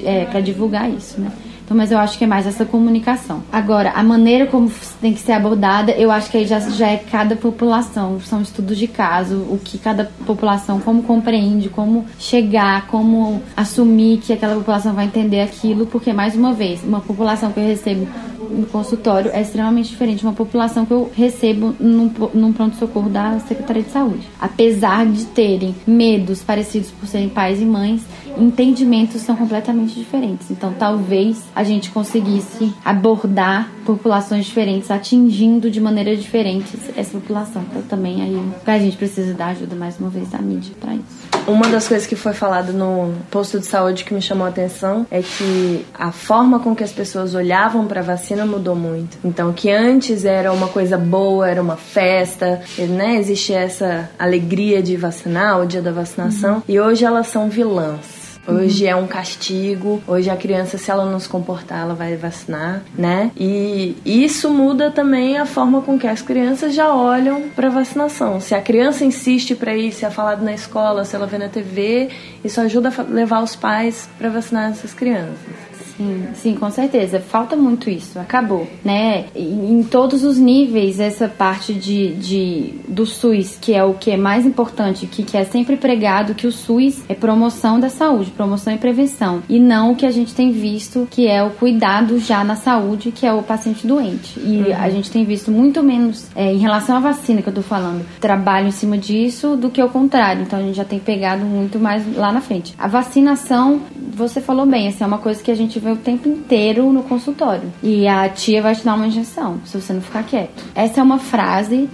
é, 0.05 0.27
para 0.27 0.41
divulgar 0.41 0.91
isso, 0.91 1.19
né? 1.19 1.33
Então, 1.67 1.77
mas 1.77 1.91
eu 1.91 1.99
acho 1.99 2.17
que 2.17 2.23
é 2.23 2.27
mais 2.29 2.47
essa 2.47 2.65
comunicação. 2.65 3.43
Agora, 3.53 3.91
a 3.91 4.03
maneira 4.03 4.47
como 4.47 4.71
tem 5.01 5.13
que 5.13 5.19
ser 5.19 5.33
abordada, 5.33 5.91
eu 5.91 6.13
acho 6.13 6.31
que 6.31 6.37
aí 6.37 6.47
já, 6.47 6.61
já 6.61 6.87
é 6.87 6.97
cada 6.97 7.35
população. 7.35 8.21
São 8.21 8.41
estudos 8.41 8.79
de 8.79 8.87
caso, 8.87 9.39
o 9.51 9.59
que 9.63 9.77
cada 9.77 10.05
população, 10.25 10.79
como 10.79 11.03
compreende, 11.03 11.69
como 11.69 12.07
chegar, 12.21 12.87
como 12.87 13.43
assumir 13.57 14.19
que 14.19 14.33
aquela 14.33 14.55
população 14.55 14.95
vai 14.95 15.07
entender 15.07 15.41
aquilo, 15.41 15.87
porque, 15.87 16.13
mais 16.13 16.37
uma 16.37 16.53
vez, 16.53 16.85
uma 16.85 17.01
população 17.01 17.51
que 17.51 17.59
eu 17.59 17.67
recebo 17.67 18.07
no 18.49 18.67
consultório 18.67 19.33
é 19.35 19.41
extremamente 19.41 19.89
diferente 19.89 20.21
de 20.21 20.25
uma 20.25 20.33
população 20.33 20.87
que 20.87 20.93
eu 20.93 21.11
recebo 21.13 21.75
num, 21.81 22.09
num 22.33 22.53
pronto-socorro 22.53 23.09
da 23.09 23.41
Secretaria 23.41 23.83
de 23.83 23.91
Saúde. 23.91 24.29
Apesar 24.41 25.05
de 25.05 25.25
terem 25.25 25.75
medos 25.85 26.43
parecidos 26.43 26.93
por 26.93 27.09
serem 27.09 27.29
pais 27.29 27.61
e 27.61 27.65
mães, 27.65 28.03
entendimentos 28.39 29.23
são 29.23 29.37
completamente 29.37 29.95
diferentes. 29.95 30.51
Então, 30.51 30.73
talvez 30.79 31.43
a 31.55 31.65
gente 31.65 31.91
conseguisse 31.91 32.73
abordar 32.85 33.71
populações 33.85 34.47
diferentes, 34.47 34.91
atingindo 34.91 35.71
de 35.71 35.81
maneiras 35.81 36.21
diferentes 36.21 36.81
essa 36.97 37.13
população. 37.13 37.63
Então, 37.71 37.83
também 37.83 38.23
aí 38.23 38.43
a 38.67 38.79
gente 38.79 38.97
precisa 38.97 39.33
da 39.35 39.47
ajuda 39.47 39.77
mais 39.77 39.99
uma 39.99 40.09
vez 40.09 40.29
da 40.29 40.39
mídia 40.39 40.75
para 40.81 40.95
isso. 40.95 41.05
Uma 41.47 41.69
das 41.69 41.87
coisas 41.87 42.07
que 42.07 42.17
foi 42.17 42.33
falado 42.33 42.73
no 42.73 43.15
posto 43.31 43.61
de 43.61 43.67
saúde 43.67 44.05
que 44.05 44.13
me 44.13 44.21
chamou 44.21 44.47
a 44.47 44.51
atenção 44.51 45.07
é 45.11 45.23
que 45.23 45.87
a 45.95 46.11
forma 46.11 46.59
com 46.59 46.75
que 46.75 46.83
as 46.83 46.93
pessoas 46.93 47.35
olhavam 47.35 47.87
para 47.87 48.01
a 48.01 48.03
vacina 48.03 48.45
mudou 48.45 48.75
muito. 48.75 49.17
Então, 49.25 49.53
que 49.53 49.71
antes 49.71 50.25
era 50.25 50.53
uma 50.53 50.67
coisa 50.67 50.99
boa, 50.99 51.49
era 51.49 51.63
uma 51.63 51.77
festa, 51.77 52.61
né? 52.79 53.17
Existia 53.17 53.61
essa 53.61 54.11
alegria 54.19 54.83
de 54.83 54.97
vacinar, 54.97 55.61
o 55.61 55.67
dia 55.67 55.81
da 55.81 55.93
vacinação, 55.93 56.57
uhum. 56.57 56.63
e 56.69 56.81
hoje 56.81 57.05
elas 57.05 57.29
são 57.29 57.49
vilãs. 57.49 58.26
Hoje 58.47 58.87
é 58.87 58.95
um 58.95 59.07
castigo. 59.07 60.03
Hoje 60.07 60.31
a 60.31 60.37
criança, 60.37 60.79
se 60.79 60.91
ela 60.91 61.05
não 61.11 61.19
se 61.19 61.29
comportar, 61.29 61.81
ela 61.81 61.95
vai 61.95 62.17
vacinar, 62.17 62.83
né? 62.97 63.31
E 63.37 63.97
isso 64.05 64.51
muda 64.51 64.91
também 64.91 65.37
a 65.37 65.47
forma 65.47 65.83
com 65.83 65.99
que 65.99 66.07
as 66.07 66.23
crianças 66.23 66.75
já 66.75 66.95
olham 66.95 67.49
para 67.51 67.69
vacinação. 67.69 68.41
Se 68.41 68.55
a 68.55 68.61
criança 68.61 69.05
insiste 69.05 69.55
para 69.55 69.75
ir, 69.77 69.93
se 69.93 70.05
é 70.05 70.11
falado 70.11 70.43
na 70.43 70.53
escola, 70.53 71.05
se 71.05 71.17
ela 71.17 71.27
vê 71.27 71.39
na 71.39 71.49
TV, 71.49 72.09
isso 72.45 72.61
ajuda 72.61 72.93
a 72.97 73.03
levar 73.03 73.43
os 73.43 73.57
pais 73.57 74.09
para 74.19 74.29
vacinar 74.29 74.71
essas 74.71 74.95
crianças. 74.95 75.76
Sim, 75.97 76.27
sim, 76.35 76.55
com 76.55 76.71
certeza. 76.71 77.21
Falta 77.21 77.57
muito 77.57 77.89
isso. 77.91 78.19
Acabou, 78.19 78.67
né? 78.85 79.27
Em 79.35 79.83
todos 79.83 80.25
os 80.25 80.39
níveis, 80.39 81.01
essa 81.01 81.29
parte 81.29 81.73
de, 81.73 82.15
de 82.15 82.75
do 82.89 83.07
SUS, 83.07 83.59
que 83.61 83.75
é 83.75 83.83
o 83.83 83.95
que 83.95 84.11
é 84.11 84.17
mais 84.17 84.47
importante, 84.47 85.07
que, 85.07 85.23
que 85.23 85.37
é 85.37 85.45
sempre 85.45 85.77
pregado 85.77 86.35
que 86.35 86.47
o 86.47 86.53
SUS 86.53 87.03
é 87.09 87.15
promoção 87.15 87.81
da 87.81 87.89
saúde, 87.89 88.31
promoção 88.31 88.73
e 88.73 88.79
prevenção. 88.79 89.43
E 89.49 89.59
não 89.59 89.93
o 89.93 89.97
que 89.97 90.07
a 90.07 90.11
gente 90.11 90.35
tem 90.35 90.51
visto, 90.51 91.07
que 91.11 91.27
é 91.27 91.43
o 91.43 91.51
cuidado 91.51 92.19
já 92.19 92.45
na 92.45 92.57
saúde, 92.57 93.13
que 93.13 93.27
é 93.27 93.33
o 93.33 93.43
paciente 93.43 93.87
doente. 93.87 94.39
E 94.39 94.63
uhum. 94.63 94.77
a 94.77 94.89
gente 94.91 95.11
tem 95.11 95.25
visto 95.25 95.51
muito 95.51 95.83
menos, 95.83 96.29
é, 96.35 96.53
em 96.53 96.59
relação 96.59 96.97
à 96.97 97.01
vacina 97.01 97.43
que 97.43 97.49
eu 97.49 97.55
tô 97.55 97.63
falando, 97.63 98.05
trabalho 98.21 98.69
em 98.69 98.73
cima 98.73 98.99
disso 98.99 99.57
do 99.57 99.71
que 99.71 99.83
o 99.83 99.89
contrário. 99.89 100.43
Então 100.43 100.59
a 100.59 100.63
gente 100.63 100.77
já 100.77 100.85
tem 100.85 100.99
pegado 100.99 101.45
muito 101.45 101.79
mais 101.79 102.05
lá 102.17 102.33
na 102.33 102.41
frente. 102.41 102.75
A 102.79 102.89
vacinação, 102.89 103.81
você 104.15 104.41
falou 104.41 104.67
bem, 104.67 104.89
assim, 104.89 105.05
é 105.05 105.07
uma 105.07 105.19
coisa 105.19 105.43
que 105.43 105.51
a 105.51 105.55
gente 105.55 105.79
o 105.93 105.97
tempo 105.97 106.29
inteiro 106.29 106.93
no 106.93 107.03
consultório. 107.03 107.73
E 107.83 108.07
a 108.07 108.29
tia 108.29 108.63
vai 108.63 108.75
te 108.75 108.85
dar 108.85 108.95
uma 108.95 109.07
injeção, 109.07 109.61
se 109.65 109.81
você 109.81 109.93
não 109.93 110.01
ficar 110.01 110.23
quieto. 110.25 110.65
Essa 110.75 111.01
é 111.01 111.03
uma 111.03 111.19
frase 111.19 111.89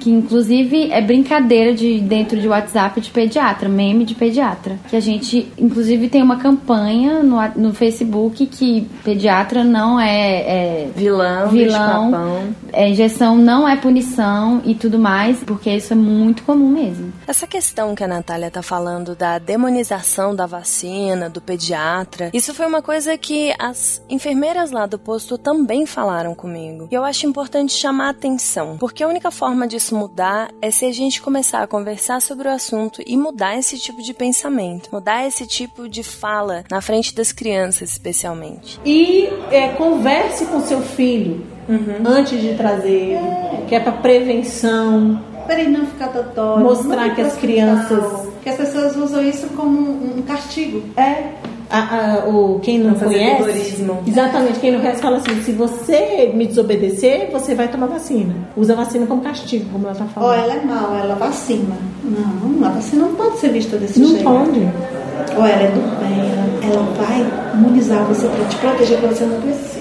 que 0.00 0.10
inclusive 0.10 0.90
é 0.90 1.00
brincadeira 1.00 1.74
de 1.74 2.00
dentro 2.00 2.40
de 2.40 2.48
WhatsApp 2.48 3.00
de 3.00 3.10
pediatra, 3.10 3.68
meme 3.68 4.04
de 4.04 4.14
pediatra. 4.14 4.78
Que 4.88 4.96
a 4.96 5.00
gente, 5.00 5.46
inclusive, 5.58 6.08
tem 6.08 6.22
uma 6.22 6.38
campanha 6.38 7.22
no, 7.22 7.36
no 7.56 7.74
Facebook 7.74 8.46
que 8.46 8.88
pediatra 9.04 9.62
não 9.62 10.00
é, 10.00 10.40
é 10.40 10.90
vilão, 10.96 11.48
vilão 11.50 12.54
é, 12.72 12.88
injeção 12.88 13.36
não 13.36 13.68
é 13.68 13.76
punição 13.76 14.62
e 14.64 14.74
tudo 14.74 14.98
mais, 14.98 15.42
porque 15.44 15.70
isso 15.70 15.92
é 15.92 15.96
muito 15.96 16.42
comum 16.42 16.70
mesmo. 16.70 17.12
Essa 17.26 17.46
questão 17.46 17.94
que 17.94 18.04
a 18.04 18.08
Natália 18.08 18.50
tá 18.50 18.62
falando 18.62 19.14
da 19.14 19.38
demonização 19.38 20.34
da 20.34 20.46
vacina, 20.46 21.28
do 21.28 21.40
pediatra, 21.40 22.30
isso 22.32 22.54
foi 22.54 22.66
uma 22.66 22.82
coisa 22.82 23.16
que 23.18 23.52
as 23.58 24.02
enfermeiras 24.08 24.70
lá 24.70 24.86
do 24.86 24.98
posto 24.98 25.36
também 25.36 25.86
falaram 25.86 26.34
comigo. 26.34 26.88
E 26.90 26.94
eu 26.94 27.04
acho 27.04 27.26
importante 27.26 27.72
chamar 27.72 28.06
a 28.06 28.10
atenção, 28.10 28.76
porque 28.78 29.02
a 29.02 29.08
única 29.08 29.30
forma 29.30 29.66
disso 29.66 29.89
isso 29.90 29.96
mudar 29.96 30.50
é 30.62 30.70
se 30.70 30.84
a 30.84 30.92
gente 30.92 31.20
começar 31.20 31.62
a 31.62 31.66
conversar 31.66 32.22
sobre 32.22 32.46
o 32.46 32.50
assunto 32.50 33.02
e 33.04 33.16
mudar 33.16 33.58
esse 33.58 33.76
tipo 33.76 34.00
de 34.00 34.14
pensamento, 34.14 34.88
mudar 34.92 35.26
esse 35.26 35.46
tipo 35.46 35.88
de 35.88 36.04
fala 36.04 36.62
na 36.70 36.80
frente 36.80 37.12
das 37.12 37.32
crianças, 37.32 37.90
especialmente. 37.90 38.80
E 38.84 39.28
é, 39.50 39.68
converse 39.70 40.46
com 40.46 40.60
seu 40.60 40.80
filho 40.80 41.44
uhum. 41.68 42.06
antes 42.06 42.40
de 42.40 42.54
trazer, 42.54 43.14
é. 43.14 43.64
que 43.68 43.74
é 43.74 43.80
para 43.80 43.92
prevenção. 43.92 45.24
Para 45.44 45.60
ele 45.60 45.70
não 45.70 45.86
ficar 45.86 46.08
totó. 46.08 46.58
Mostrar 46.58 47.12
que 47.14 47.20
as 47.20 47.34
crianças. 47.36 48.28
Que 48.42 48.48
as 48.48 48.56
pessoas 48.56 48.96
usam 48.96 49.22
isso 49.28 49.48
como 49.48 50.18
um 50.18 50.22
castigo. 50.22 50.84
É 50.96 51.32
a, 51.70 51.78
a, 51.78 52.28
o, 52.28 52.58
quem 52.60 52.80
não 52.80 52.94
conhece. 52.94 53.44
Terrorismo. 53.44 53.98
Exatamente, 54.06 54.58
quem 54.58 54.72
não 54.72 54.80
conhece 54.80 55.00
fala 55.00 55.18
assim: 55.18 55.40
se 55.42 55.52
você 55.52 56.32
me 56.34 56.46
desobedecer, 56.46 57.30
você 57.30 57.54
vai 57.54 57.68
tomar 57.68 57.86
vacina. 57.86 58.34
Usa 58.56 58.74
vacina 58.74 59.06
como 59.06 59.22
castigo, 59.22 59.66
como 59.70 59.84
ela 59.84 59.92
está 59.92 60.04
falando. 60.06 60.30
Ou 60.30 60.34
ela 60.34 60.54
é 60.54 60.64
mal, 60.64 60.96
ela 60.96 61.14
vacina. 61.14 61.76
Não, 62.02 62.66
a 62.66 62.70
vacina 62.70 63.06
não 63.06 63.14
pode 63.14 63.38
ser 63.38 63.50
vista 63.50 63.76
desse 63.76 64.00
não 64.00 64.08
jeito. 64.10 64.24
Não 64.24 64.46
pode. 64.46 64.60
Ou 65.36 65.46
ela 65.46 65.62
é 65.62 65.70
do 65.70 65.80
bem, 66.00 66.18
ela, 66.32 66.74
ela 66.74 66.82
vai 66.94 67.54
imunizar 67.54 68.04
você 68.04 68.26
para 68.26 68.44
te 68.46 68.56
proteger 68.56 68.98
para 68.98 69.08
você 69.08 69.24
não 69.24 69.40
crescer. 69.40 69.80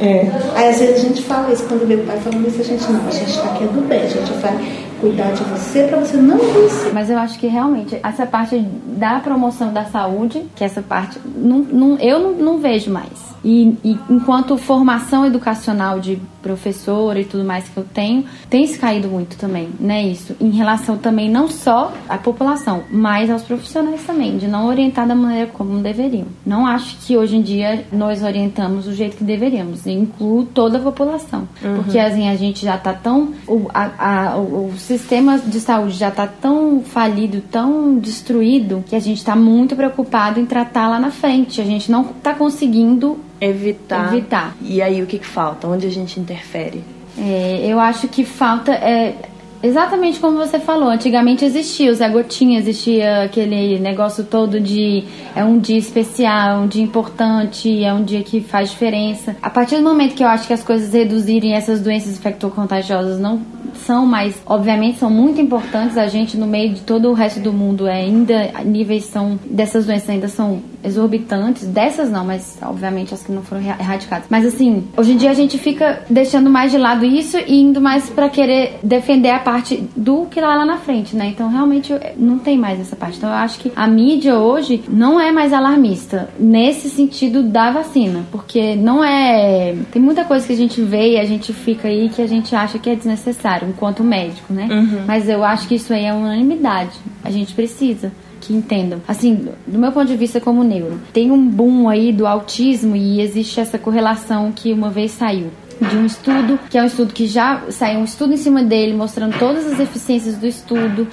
É. 0.00 0.30
Aí 0.54 0.68
às 0.68 0.78
vezes 0.78 0.96
a 0.96 1.08
gente 1.08 1.22
fala 1.22 1.52
isso, 1.52 1.64
quando 1.64 1.86
vê 1.86 1.94
o 1.94 2.04
pai 2.04 2.18
falando 2.18 2.46
isso, 2.46 2.60
a 2.60 2.64
gente 2.64 2.90
não, 2.90 3.06
a 3.06 3.10
gente 3.10 3.30
está 3.30 3.44
aqui 3.50 3.64
é 3.64 3.66
do 3.66 3.80
bem, 3.88 4.02
a 4.02 4.08
gente 4.08 4.32
vai 4.34 4.87
cuidar 5.00 5.32
de 5.32 5.42
você 5.44 5.84
para 5.84 5.98
você 5.98 6.16
não 6.16 6.36
adoecer. 6.36 6.92
Mas 6.92 7.10
eu 7.10 7.18
acho 7.18 7.38
que 7.38 7.46
realmente 7.46 7.98
essa 8.02 8.26
parte 8.26 8.58
da 8.58 9.20
promoção 9.20 9.72
da 9.72 9.84
saúde, 9.84 10.44
que 10.54 10.64
essa 10.64 10.82
parte 10.82 11.18
não, 11.24 11.58
não, 11.58 11.98
eu 11.98 12.18
não, 12.18 12.32
não 12.32 12.58
vejo 12.58 12.90
mais. 12.90 13.27
E, 13.44 13.76
e, 13.84 13.98
enquanto 14.10 14.56
formação 14.56 15.24
educacional 15.24 16.00
de 16.00 16.20
professora 16.42 17.20
e 17.20 17.24
tudo 17.24 17.44
mais 17.44 17.68
que 17.68 17.76
eu 17.76 17.84
tenho, 17.84 18.24
tem 18.48 18.66
se 18.66 18.78
caído 18.78 19.08
muito 19.08 19.36
também, 19.36 19.68
né? 19.78 20.02
Isso. 20.02 20.34
Em 20.40 20.50
relação 20.50 20.96
também 20.96 21.30
não 21.30 21.48
só 21.48 21.92
à 22.08 22.16
população, 22.16 22.84
mas 22.90 23.30
aos 23.30 23.42
profissionais 23.42 24.02
também, 24.04 24.38
de 24.38 24.46
não 24.46 24.66
orientar 24.66 25.06
da 25.06 25.14
maneira 25.14 25.50
como 25.52 25.80
deveriam. 25.80 26.26
Não 26.44 26.66
acho 26.66 26.96
que 26.98 27.16
hoje 27.16 27.36
em 27.36 27.42
dia 27.42 27.84
nós 27.92 28.22
orientamos 28.22 28.84
do 28.84 28.94
jeito 28.94 29.16
que 29.16 29.24
deveríamos. 29.24 29.86
Incluo 29.86 30.44
toda 30.44 30.78
a 30.78 30.80
população. 30.80 31.48
Uhum. 31.62 31.76
Porque 31.76 31.98
assim, 31.98 32.28
a 32.28 32.36
gente 32.36 32.64
já 32.64 32.76
tá 32.78 32.92
tão. 32.92 33.32
O, 33.46 33.68
a, 33.72 34.30
a, 34.30 34.36
o, 34.36 34.68
o 34.68 34.78
sistema 34.78 35.38
de 35.38 35.60
saúde 35.60 35.96
já 35.96 36.10
tá 36.10 36.26
tão 36.26 36.82
falido, 36.82 37.40
tão 37.40 37.98
destruído, 37.98 38.84
que 38.88 38.96
a 38.96 39.00
gente 39.00 39.24
tá 39.24 39.36
muito 39.36 39.76
preocupado 39.76 40.40
em 40.40 40.46
tratar 40.46 40.88
lá 40.88 40.98
na 40.98 41.10
frente. 41.10 41.60
A 41.60 41.64
gente 41.64 41.90
não 41.90 42.04
tá 42.04 42.34
conseguindo 42.34 43.18
evitar. 43.40 44.12
Evitar. 44.12 44.56
E 44.60 44.82
aí 44.82 45.02
o 45.02 45.06
que, 45.06 45.18
que 45.18 45.26
falta? 45.26 45.66
Onde 45.66 45.86
a 45.86 45.90
gente 45.90 46.18
interfere? 46.18 46.82
É, 47.18 47.66
eu 47.66 47.80
acho 47.80 48.06
que 48.08 48.24
falta 48.24 48.72
é 48.72 49.14
Exatamente 49.62 50.20
como 50.20 50.36
você 50.36 50.58
falou. 50.58 50.88
Antigamente 50.88 51.44
existia 51.44 51.90
o 51.90 51.94
Zé 51.94 52.08
Gotinha, 52.08 52.58
existia 52.58 53.24
aquele 53.24 53.78
negócio 53.78 54.24
todo 54.24 54.60
de 54.60 55.04
é 55.34 55.44
um 55.44 55.58
dia 55.58 55.78
especial, 55.78 56.60
é 56.60 56.60
um 56.60 56.68
dia 56.68 56.82
importante, 56.82 57.82
é 57.82 57.92
um 57.92 58.04
dia 58.04 58.22
que 58.22 58.40
faz 58.40 58.70
diferença. 58.70 59.36
A 59.42 59.50
partir 59.50 59.76
do 59.76 59.82
momento 59.82 60.14
que 60.14 60.22
eu 60.22 60.28
acho 60.28 60.46
que 60.46 60.52
as 60.52 60.62
coisas 60.62 60.92
reduzirem 60.92 61.54
essas 61.54 61.80
doenças 61.80 62.12
infectocontagiosas 62.12 63.18
não 63.18 63.40
são, 63.74 64.06
mas 64.06 64.40
obviamente 64.46 64.98
são 64.98 65.10
muito 65.10 65.40
importantes. 65.40 65.96
A 65.96 66.06
gente 66.06 66.36
no 66.36 66.46
meio 66.46 66.74
de 66.74 66.82
todo 66.82 67.08
o 67.10 67.12
resto 67.12 67.40
do 67.40 67.52
mundo 67.52 67.86
é 67.86 68.02
ainda 68.02 68.62
níveis 68.64 69.06
são 69.06 69.38
dessas 69.50 69.86
doenças 69.86 70.10
ainda 70.10 70.28
são 70.28 70.62
exorbitantes. 70.82 71.66
Dessas 71.66 72.10
não, 72.10 72.24
mas 72.24 72.58
obviamente 72.62 73.14
as 73.14 73.22
que 73.22 73.32
não 73.32 73.42
foram 73.42 73.62
erradicadas. 73.62 74.26
Mas 74.28 74.46
assim, 74.46 74.84
hoje 74.96 75.12
em 75.12 75.16
dia 75.16 75.30
a 75.30 75.34
gente 75.34 75.58
fica 75.58 76.02
deixando 76.08 76.50
mais 76.50 76.70
de 76.70 76.78
lado 76.78 77.04
isso 77.04 77.36
e 77.38 77.60
indo 77.60 77.80
mais 77.80 78.08
para 78.08 78.28
querer 78.28 78.78
defender 78.82 79.30
a 79.30 79.38
parte 79.38 79.88
do 79.96 80.26
que 80.26 80.40
lá 80.40 80.54
lá 80.54 80.64
na 80.64 80.76
frente, 80.78 81.16
né? 81.16 81.28
Então 81.28 81.48
realmente 81.48 81.92
não 82.16 82.38
tem 82.38 82.58
mais 82.58 82.80
essa 82.80 82.96
parte. 82.96 83.18
Então 83.18 83.30
eu 83.30 83.36
acho 83.36 83.58
que 83.58 83.72
a 83.74 83.86
mídia 83.86 84.36
hoje 84.36 84.82
não 84.88 85.20
é 85.20 85.32
mais 85.32 85.52
alarmista 85.52 86.28
nesse 86.38 86.88
sentido 86.88 87.42
da 87.42 87.70
vacina, 87.70 88.24
porque 88.30 88.76
não 88.76 89.04
é 89.04 89.74
tem 89.90 90.00
muita 90.00 90.24
coisa 90.24 90.46
que 90.46 90.52
a 90.52 90.56
gente 90.56 90.80
vê 90.80 91.14
e 91.14 91.18
a 91.18 91.24
gente 91.24 91.52
fica 91.52 91.88
aí 91.88 92.08
que 92.08 92.22
a 92.22 92.26
gente 92.26 92.54
acha 92.54 92.78
que 92.78 92.88
é 92.88 92.94
desnecessário 92.94 93.68
enquanto 93.68 94.04
médico, 94.04 94.52
né? 94.52 94.68
Uhum. 94.70 95.04
Mas 95.06 95.28
eu 95.28 95.44
acho 95.44 95.66
que 95.66 95.74
isso 95.74 95.92
aí 95.92 96.04
é 96.04 96.12
unanimidade. 96.12 96.92
A 97.24 97.30
gente 97.30 97.54
precisa 97.54 98.12
que 98.40 98.54
entendam. 98.54 99.00
Assim, 99.06 99.48
do 99.66 99.78
meu 99.78 99.92
ponto 99.92 100.06
de 100.06 100.16
vista 100.16 100.40
como 100.40 100.62
neuro, 100.62 101.00
tem 101.12 101.30
um 101.30 101.48
boom 101.48 101.88
aí 101.88 102.12
do 102.12 102.26
autismo 102.26 102.96
e 102.96 103.20
existe 103.20 103.60
essa 103.60 103.78
correlação 103.78 104.52
que 104.52 104.72
uma 104.72 104.90
vez 104.90 105.12
saiu 105.12 105.50
de 105.80 105.96
um 105.96 106.04
estudo, 106.04 106.58
que 106.68 106.76
é 106.76 106.82
um 106.82 106.86
estudo 106.86 107.12
que 107.12 107.26
já 107.26 107.62
saiu 107.70 108.00
um 108.00 108.04
estudo 108.04 108.32
em 108.32 108.36
cima 108.36 108.62
dele, 108.62 108.94
mostrando 108.94 109.38
todas 109.38 109.66
as 109.66 109.78
eficiências 109.78 110.36
do 110.36 110.46
estudo, 110.46 111.06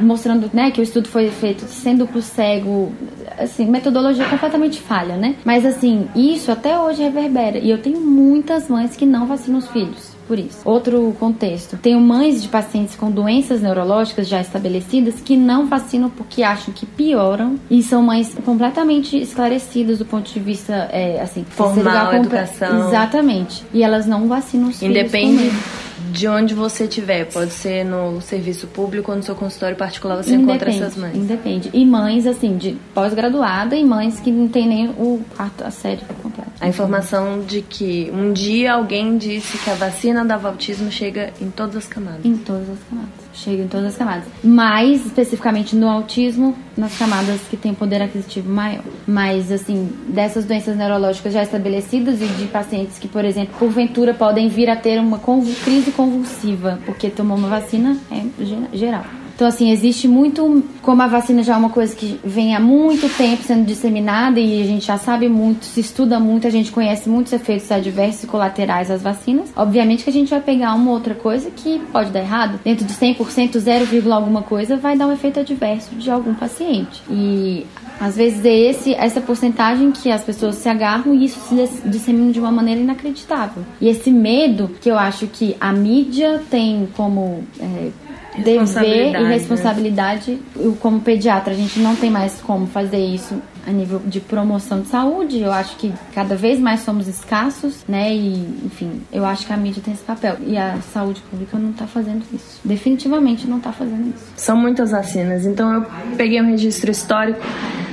mostrando 0.00 0.48
né, 0.52 0.70
que 0.70 0.80
o 0.80 0.82
estudo 0.82 1.08
foi 1.08 1.28
feito 1.28 1.64
sem 1.64 1.96
duplo 1.96 2.22
cego, 2.22 2.92
assim, 3.38 3.66
metodologia 3.66 4.24
completamente 4.26 4.80
falha, 4.80 5.16
né? 5.16 5.34
Mas 5.44 5.66
assim, 5.66 6.06
isso 6.14 6.52
até 6.52 6.78
hoje 6.78 7.02
reverbera. 7.02 7.58
E 7.58 7.70
eu 7.70 7.78
tenho 7.78 8.00
muitas 8.00 8.68
mães 8.68 8.96
que 8.96 9.04
não 9.04 9.26
vacinam 9.26 9.58
os 9.58 9.68
filhos 9.68 10.12
por 10.32 10.38
isso. 10.38 10.60
Outro 10.64 11.14
contexto. 11.20 11.76
Tenho 11.76 12.00
mães 12.00 12.42
de 12.42 12.48
pacientes 12.48 12.96
com 12.96 13.10
doenças 13.10 13.60
neurológicas 13.60 14.26
já 14.26 14.40
estabelecidas 14.40 15.20
que 15.20 15.36
não 15.36 15.66
vacinam 15.66 16.08
porque 16.08 16.42
acham 16.42 16.72
que 16.72 16.86
pioram 16.86 17.56
e 17.70 17.82
são 17.82 18.02
mães 18.02 18.34
completamente 18.42 19.14
esclarecidas 19.20 19.98
do 19.98 20.06
ponto 20.06 20.32
de 20.32 20.40
vista, 20.40 20.88
é, 20.90 21.20
assim, 21.20 21.44
formal, 21.44 22.14
educação. 22.14 22.88
Exatamente. 22.88 23.62
E 23.74 23.82
elas 23.82 24.06
não 24.06 24.26
vacinam 24.26 24.70
os 24.70 24.80
Independe 24.80 25.36
filhos. 25.36 25.52
Independe 25.52 25.91
de 26.12 26.28
onde 26.28 26.54
você 26.54 26.84
estiver. 26.84 27.24
Pode 27.24 27.50
ser 27.52 27.84
no 27.84 28.20
serviço 28.20 28.66
público 28.66 29.10
ou 29.10 29.16
no 29.16 29.22
seu 29.22 29.34
consultório 29.34 29.76
particular, 29.76 30.16
você 30.16 30.34
independe, 30.34 30.50
encontra 30.50 30.70
essas 30.70 30.96
mães. 30.96 31.16
Independe. 31.16 31.70
E 31.72 31.84
mães, 31.84 32.26
assim, 32.26 32.56
de 32.56 32.76
pós-graduada 32.94 33.74
e 33.74 33.84
mães 33.84 34.20
que 34.20 34.30
não 34.30 34.46
tem 34.46 34.68
nem 34.68 34.90
o 34.90 35.24
quarto 35.36 35.64
a 35.64 35.70
série 35.70 36.02
completo. 36.22 36.52
A 36.60 36.68
informação 36.68 37.40
de 37.40 37.62
que 37.62 38.10
um 38.12 38.32
dia 38.32 38.74
alguém 38.74 39.16
disse 39.16 39.58
que 39.58 39.70
a 39.70 39.74
vacina 39.74 40.24
dava 40.24 40.48
autismo 40.48 40.90
chega 40.90 41.32
em 41.40 41.50
todas 41.50 41.76
as 41.76 41.86
camadas. 41.86 42.24
Em 42.24 42.36
todas 42.36 42.68
as 42.68 42.78
camadas. 42.88 43.21
Chega 43.32 43.62
em 43.62 43.68
todas 43.68 43.86
as 43.86 43.96
camadas. 43.96 44.24
Mais 44.42 45.06
especificamente 45.06 45.74
no 45.74 45.88
autismo, 45.88 46.56
nas 46.76 46.96
camadas 46.98 47.40
que 47.42 47.56
têm 47.56 47.74
poder 47.74 48.02
aquisitivo 48.02 48.50
maior. 48.50 48.84
Mas, 49.06 49.50
assim, 49.50 49.90
dessas 50.08 50.44
doenças 50.44 50.76
neurológicas 50.76 51.32
já 51.32 51.42
estabelecidas 51.42 52.20
e 52.20 52.26
de 52.26 52.46
pacientes 52.46 52.98
que, 52.98 53.08
por 53.08 53.24
exemplo, 53.24 53.54
porventura 53.58 54.14
podem 54.14 54.48
vir 54.48 54.68
a 54.68 54.76
ter 54.76 55.00
uma 55.00 55.20
crise 55.64 55.90
convulsiva, 55.92 56.78
porque 56.84 57.08
tomou 57.08 57.36
uma 57.36 57.48
vacina, 57.48 57.96
é 58.10 58.76
geral. 58.76 59.04
Então, 59.34 59.46
assim, 59.46 59.70
existe 59.70 60.06
muito. 60.06 60.64
Como 60.82 61.02
a 61.02 61.06
vacina 61.06 61.42
já 61.42 61.54
é 61.54 61.56
uma 61.56 61.70
coisa 61.70 61.94
que 61.94 62.20
vem 62.24 62.54
há 62.54 62.60
muito 62.60 63.08
tempo 63.16 63.42
sendo 63.42 63.64
disseminada 63.64 64.40
e 64.40 64.62
a 64.62 64.66
gente 64.66 64.86
já 64.86 64.98
sabe 64.98 65.28
muito, 65.28 65.64
se 65.64 65.80
estuda 65.80 66.18
muito, 66.18 66.46
a 66.46 66.50
gente 66.50 66.70
conhece 66.72 67.08
muitos 67.08 67.32
efeitos 67.32 67.70
adversos 67.70 68.24
e 68.24 68.26
colaterais 68.26 68.88
das 68.88 69.02
vacinas. 69.02 69.52
Obviamente 69.56 70.04
que 70.04 70.10
a 70.10 70.12
gente 70.12 70.30
vai 70.30 70.40
pegar 70.40 70.74
uma 70.74 70.90
outra 70.90 71.14
coisa 71.14 71.50
que 71.50 71.78
pode 71.92 72.10
dar 72.10 72.20
errado. 72.20 72.60
Dentro 72.64 72.84
de 72.84 72.92
100%, 72.92 73.58
0, 73.58 74.12
alguma 74.12 74.42
coisa 74.42 74.76
vai 74.76 74.96
dar 74.96 75.06
um 75.06 75.12
efeito 75.12 75.40
adverso 75.40 75.94
de 75.94 76.10
algum 76.10 76.34
paciente. 76.34 77.02
E 77.10 77.66
às 78.00 78.16
vezes 78.16 78.44
é 78.44 78.54
esse, 78.54 78.94
essa 78.94 79.20
porcentagem 79.20 79.92
que 79.92 80.10
as 80.10 80.24
pessoas 80.24 80.56
se 80.56 80.68
agarram 80.68 81.14
e 81.14 81.24
isso 81.24 81.38
se 81.40 81.88
dissemina 81.88 82.32
de 82.32 82.40
uma 82.40 82.50
maneira 82.50 82.80
inacreditável. 82.80 83.62
E 83.80 83.88
esse 83.88 84.10
medo 84.10 84.70
que 84.80 84.90
eu 84.90 84.98
acho 84.98 85.28
que 85.28 85.56
a 85.60 85.72
mídia 85.72 86.42
tem 86.50 86.88
como 86.96 87.44
é, 87.60 87.90
dever 88.38 89.14
e 89.14 89.24
responsabilidade. 89.24 90.38
Como 90.80 91.00
pediatra, 91.00 91.52
a 91.52 91.56
gente 91.56 91.78
não 91.80 91.94
tem 91.96 92.10
mais 92.10 92.40
como 92.40 92.66
fazer 92.66 92.98
isso 92.98 93.40
a 93.66 93.70
nível 93.70 94.00
de 94.04 94.20
promoção 94.20 94.80
de 94.80 94.88
saúde. 94.88 95.40
Eu 95.40 95.52
acho 95.52 95.76
que 95.76 95.92
cada 96.14 96.34
vez 96.34 96.58
mais 96.58 96.80
somos 96.80 97.08
escassos, 97.08 97.84
né? 97.88 98.14
E, 98.14 98.34
enfim, 98.64 99.02
eu 99.12 99.24
acho 99.24 99.46
que 99.46 99.52
a 99.52 99.56
mídia 99.56 99.82
tem 99.84 99.94
esse 99.94 100.02
papel. 100.02 100.36
E 100.46 100.56
a 100.56 100.78
saúde 100.92 101.22
pública 101.30 101.58
não 101.58 101.72
tá 101.72 101.86
fazendo 101.86 102.24
isso. 102.32 102.60
Definitivamente 102.64 103.46
não 103.46 103.60
tá 103.60 103.72
fazendo 103.72 104.08
isso. 104.14 104.24
São 104.36 104.56
muitas 104.56 104.90
vacinas. 104.90 105.46
Então 105.46 105.72
eu 105.72 105.86
peguei 106.16 106.40
um 106.40 106.46
registro 106.46 106.90
histórico 106.90 107.40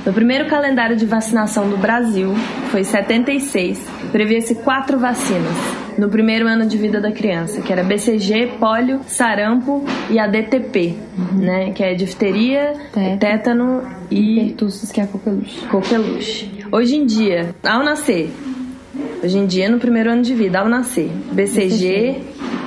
no 0.04 0.14
primeiro 0.14 0.46
calendário 0.46 0.96
de 0.96 1.04
vacinação 1.04 1.68
do 1.68 1.76
Brasil, 1.76 2.34
foi 2.70 2.84
76, 2.84 3.78
previa-se 4.10 4.54
quatro 4.56 4.98
vacinas 4.98 5.52
no 5.98 6.08
primeiro 6.08 6.48
ano 6.48 6.64
de 6.64 6.78
vida 6.78 7.00
da 7.00 7.12
criança, 7.12 7.60
que 7.60 7.70
era 7.70 7.84
BCG, 7.84 8.54
pólio, 8.58 9.00
sarampo 9.06 9.84
e 10.08 10.18
a 10.18 10.26
DTP, 10.26 10.96
uhum. 11.18 11.38
né, 11.38 11.72
que 11.72 11.84
é 11.84 11.94
difteria, 11.94 12.72
tétano, 12.92 13.18
tétano 13.18 13.82
e 14.10 14.36
pertussis, 14.36 14.90
que 14.90 15.00
é 15.00 15.04
a 15.04 15.06
coqueluche. 15.06 15.59
Coqueluche. 15.68 16.48
Hoje 16.72 16.96
em 16.96 17.06
dia, 17.06 17.54
ao 17.62 17.82
nascer, 17.82 18.30
hoje 19.22 19.38
em 19.38 19.46
dia 19.46 19.68
no 19.68 19.78
primeiro 19.78 20.10
ano 20.10 20.22
de 20.22 20.34
vida, 20.34 20.60
ao 20.60 20.68
nascer, 20.68 21.10
BCG, 21.32 21.68
BCG. 21.68 22.20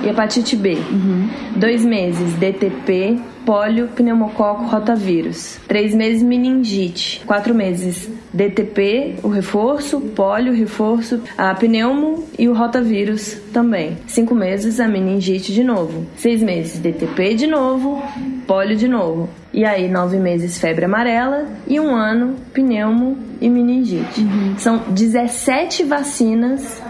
e 0.04 0.08
hepatite 0.08 0.56
B. 0.56 0.74
Uhum. 0.74 1.28
Dois 1.56 1.84
meses, 1.84 2.34
DTP, 2.34 3.18
pólio, 3.44 3.88
pneumococo, 3.88 4.64
rotavírus. 4.64 5.58
Três 5.68 5.94
meses, 5.94 6.22
meningite. 6.22 7.22
Quatro 7.26 7.54
meses, 7.54 8.08
DTP, 8.32 9.16
o 9.22 9.28
reforço, 9.28 10.00
pólio, 10.00 10.52
reforço, 10.52 11.20
a 11.36 11.54
pneumo 11.54 12.24
e 12.38 12.48
o 12.48 12.54
rotavírus 12.54 13.38
também. 13.52 13.98
Cinco 14.06 14.34
meses, 14.34 14.80
a 14.80 14.88
meningite 14.88 15.52
de 15.52 15.62
novo. 15.62 16.06
Seis 16.16 16.42
meses, 16.42 16.78
DTP 16.78 17.34
de 17.34 17.46
novo, 17.46 18.02
pólio 18.46 18.76
de 18.76 18.88
novo. 18.88 19.28
E 19.52 19.64
aí, 19.64 19.88
nove 19.88 20.18
meses, 20.18 20.58
febre 20.58 20.84
amarela 20.84 21.46
e 21.66 21.78
um 21.78 21.94
ano, 21.94 22.34
pneumo 22.52 23.16
e 23.40 23.48
meningite. 23.48 24.20
Uhum. 24.20 24.54
São 24.58 24.78
17 24.88 25.84
vacinas 25.84 26.82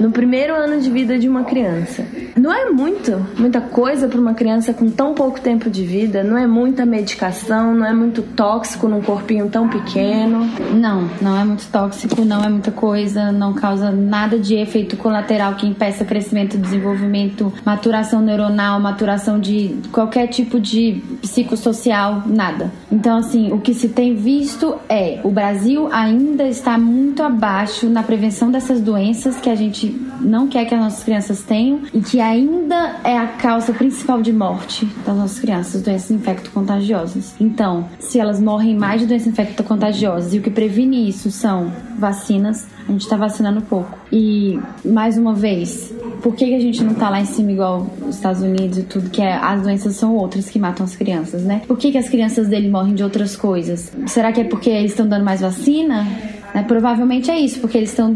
no 0.00 0.10
primeiro 0.10 0.54
ano 0.54 0.80
de 0.80 0.90
vida 0.90 1.18
de 1.18 1.28
uma 1.28 1.44
criança. 1.44 2.04
Não 2.36 2.52
é 2.52 2.70
muito, 2.70 3.26
muita 3.38 3.60
coisa 3.60 4.08
para 4.08 4.20
uma 4.20 4.34
criança 4.34 4.72
com 4.72 4.90
tão 4.90 5.14
pouco 5.14 5.40
tempo 5.40 5.70
de 5.70 5.84
vida, 5.84 6.22
não 6.22 6.36
é 6.36 6.46
muita 6.46 6.84
medicação, 6.84 7.74
não 7.74 7.86
é 7.86 7.92
muito 7.92 8.22
tóxico 8.22 8.88
num 8.88 9.00
corpinho 9.00 9.48
tão 9.48 9.68
pequeno. 9.68 10.46
Não, 10.74 11.08
não 11.20 11.38
é 11.38 11.44
muito 11.44 11.66
tóxico, 11.68 12.24
não 12.24 12.44
é 12.44 12.48
muita 12.48 12.70
coisa, 12.70 13.32
não 13.32 13.52
causa 13.54 13.90
nada 13.90 14.38
de 14.38 14.54
efeito 14.54 14.96
colateral 14.96 15.54
que 15.54 15.66
impeça 15.66 16.04
crescimento, 16.04 16.56
desenvolvimento, 16.56 17.52
maturação 17.64 18.20
neuronal, 18.20 18.78
maturação 18.80 19.40
de 19.40 19.76
qualquer 19.90 20.28
tipo 20.28 20.60
de 20.60 21.02
psicossocial, 21.20 22.22
nada. 22.26 22.70
Então, 22.92 23.18
assim, 23.18 23.52
o 23.52 23.58
que 23.58 23.74
se 23.74 23.88
tem 23.88 24.14
visto 24.14 24.76
é 24.88 25.20
o 25.24 25.30
Brasil 25.30 25.88
ainda 25.90 26.44
está 26.44 26.78
muito 26.78 27.22
abaixo 27.22 27.88
na 27.88 28.02
prevenção 28.02 28.50
dessas 28.50 28.80
doenças 28.80 29.36
que 29.36 29.50
a 29.50 29.54
gente 29.56 29.88
não 30.20 30.46
quer 30.46 30.64
que 30.64 30.74
as 30.74 30.80
nossas 30.80 31.04
crianças 31.04 31.42
tenham 31.42 31.80
e 31.92 32.00
que 32.00 32.20
ainda 32.20 33.00
é 33.04 33.16
a 33.16 33.26
causa 33.26 33.72
principal 33.72 34.22
de 34.22 34.32
morte 34.32 34.86
das 35.04 35.16
nossas 35.16 35.38
crianças, 35.38 35.82
doenças 35.82 36.10
infecto-contagiosas. 36.10 37.34
Então, 37.40 37.88
se 37.98 38.18
elas 38.18 38.40
morrem 38.40 38.76
mais 38.76 39.00
de 39.00 39.06
doenças 39.06 39.28
infecto-contagiosas 39.28 40.34
e 40.34 40.38
o 40.38 40.42
que 40.42 40.50
previne 40.50 41.08
isso 41.08 41.30
são 41.30 41.72
vacinas, 41.98 42.66
a 42.88 42.92
gente 42.92 43.02
está 43.02 43.16
vacinando 43.16 43.60
pouco. 43.62 43.98
E, 44.12 44.58
mais 44.84 45.18
uma 45.18 45.34
vez, 45.34 45.92
por 46.22 46.34
que, 46.34 46.54
a 46.54 46.60
gente 46.60 46.82
não 46.84 46.92
está 46.92 47.10
lá 47.10 47.20
em 47.20 47.24
cima 47.24 47.52
igual 47.52 47.86
os 48.06 48.16
Estados 48.16 48.42
Unidos 48.42 48.78
e 48.78 48.82
tudo, 48.84 49.10
que 49.10 49.20
é, 49.20 49.34
as 49.34 49.62
doenças 49.62 49.96
são 49.96 50.14
outras 50.14 50.48
que 50.48 50.58
matam 50.58 50.84
as 50.84 50.94
crianças, 50.94 51.42
né? 51.42 51.62
Por 51.66 51.76
que, 51.76 51.90
que 51.90 51.98
as 51.98 52.08
crianças 52.08 52.48
dele 52.48 52.68
morrem 52.68 52.94
de 52.94 53.02
outras 53.02 53.36
coisas? 53.36 53.92
Será 54.06 54.32
que 54.32 54.40
é 54.40 54.44
porque 54.44 54.70
eles 54.70 54.92
estão 54.92 55.06
dando 55.06 55.24
mais 55.24 55.40
vacina? 55.40 56.06
Né? 56.54 56.62
Provavelmente 56.62 57.30
é 57.30 57.38
isso, 57.38 57.60
porque 57.60 57.76
eles 57.76 57.90
estão 57.90 58.14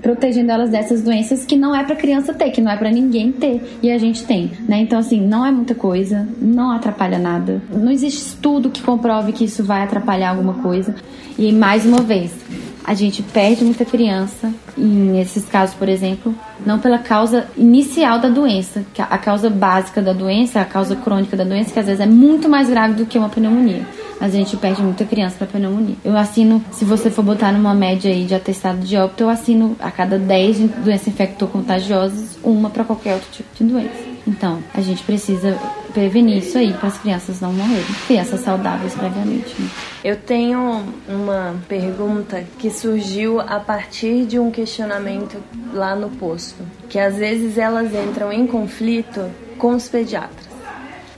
protegendo 0.00 0.50
elas 0.50 0.70
dessas 0.70 1.02
doenças 1.02 1.44
que 1.44 1.56
não 1.56 1.74
é 1.74 1.84
para 1.84 1.96
criança 1.96 2.32
ter, 2.32 2.50
que 2.50 2.60
não 2.60 2.70
é 2.70 2.76
para 2.76 2.90
ninguém 2.90 3.32
ter, 3.32 3.78
e 3.82 3.90
a 3.90 3.98
gente 3.98 4.24
tem, 4.24 4.52
né? 4.68 4.78
Então 4.80 4.98
assim, 4.98 5.20
não 5.20 5.44
é 5.44 5.50
muita 5.50 5.74
coisa, 5.74 6.28
não 6.40 6.70
atrapalha 6.70 7.18
nada. 7.18 7.60
Não 7.72 7.90
existe 7.90 8.18
estudo 8.18 8.70
que 8.70 8.82
comprove 8.82 9.32
que 9.32 9.44
isso 9.44 9.64
vai 9.64 9.82
atrapalhar 9.82 10.30
alguma 10.30 10.54
coisa. 10.54 10.94
E 11.38 11.52
mais 11.52 11.86
uma 11.86 12.02
vez, 12.02 12.32
a 12.84 12.94
gente 12.94 13.22
perde 13.22 13.64
muita 13.64 13.84
criança, 13.84 14.52
nesses 14.76 15.44
casos, 15.44 15.74
por 15.74 15.88
exemplo, 15.88 16.34
não 16.64 16.78
pela 16.78 16.98
causa 16.98 17.46
inicial 17.56 18.18
da 18.18 18.28
doença, 18.28 18.84
a 18.98 19.18
causa 19.18 19.48
básica 19.48 20.02
da 20.02 20.12
doença, 20.12 20.60
a 20.60 20.64
causa 20.64 20.96
crônica 20.96 21.36
da 21.36 21.44
doença, 21.44 21.72
que 21.72 21.78
às 21.78 21.86
vezes 21.86 22.00
é 22.00 22.06
muito 22.06 22.48
mais 22.48 22.68
grave 22.68 22.94
do 22.94 23.06
que 23.06 23.18
uma 23.18 23.28
pneumonia. 23.28 23.86
Mas 24.20 24.34
a 24.34 24.36
gente 24.36 24.56
perde 24.56 24.82
muita 24.82 25.04
criança 25.04 25.36
para 25.38 25.46
pneumonia. 25.46 25.96
Eu 26.04 26.16
assino, 26.16 26.62
se 26.70 26.84
você 26.84 27.10
for 27.10 27.24
botar 27.24 27.52
numa 27.52 27.74
média 27.74 28.10
aí 28.10 28.24
de 28.24 28.34
atestado 28.34 28.80
de 28.80 28.96
óbito, 28.96 29.24
eu 29.24 29.30
assino 29.30 29.76
a 29.80 29.90
cada 29.90 30.18
10 30.18 30.58
doenças 30.84 31.08
infecto-contagiosas, 31.08 32.38
uma 32.42 32.68
para 32.68 32.84
qualquer 32.84 33.14
outro 33.14 33.28
tipo 33.32 33.48
de 33.54 33.64
doença. 33.64 34.10
Então, 34.26 34.62
a 34.74 34.80
gente 34.80 35.02
precisa 35.02 35.58
prevenir 35.92 36.38
isso 36.38 36.56
aí 36.58 36.72
para 36.72 36.88
as 36.88 36.98
crianças 36.98 37.40
não 37.40 37.52
morrerem. 37.52 37.84
Crianças 38.06 38.40
saudáveis 38.40 38.94
previamente. 38.94 39.54
Né? 39.58 39.68
Eu 40.04 40.16
tenho 40.16 40.84
uma 41.08 41.56
pergunta 41.68 42.44
que 42.58 42.70
surgiu 42.70 43.40
a 43.40 43.58
partir 43.58 44.26
de 44.26 44.38
um 44.38 44.50
questionamento 44.50 45.38
lá 45.72 45.96
no 45.96 46.10
posto, 46.10 46.62
que 46.88 46.98
às 46.98 47.16
vezes 47.16 47.58
elas 47.58 47.92
entram 47.94 48.32
em 48.32 48.46
conflito 48.46 49.30
com 49.58 49.74
os 49.74 49.88
pediatras. 49.88 50.49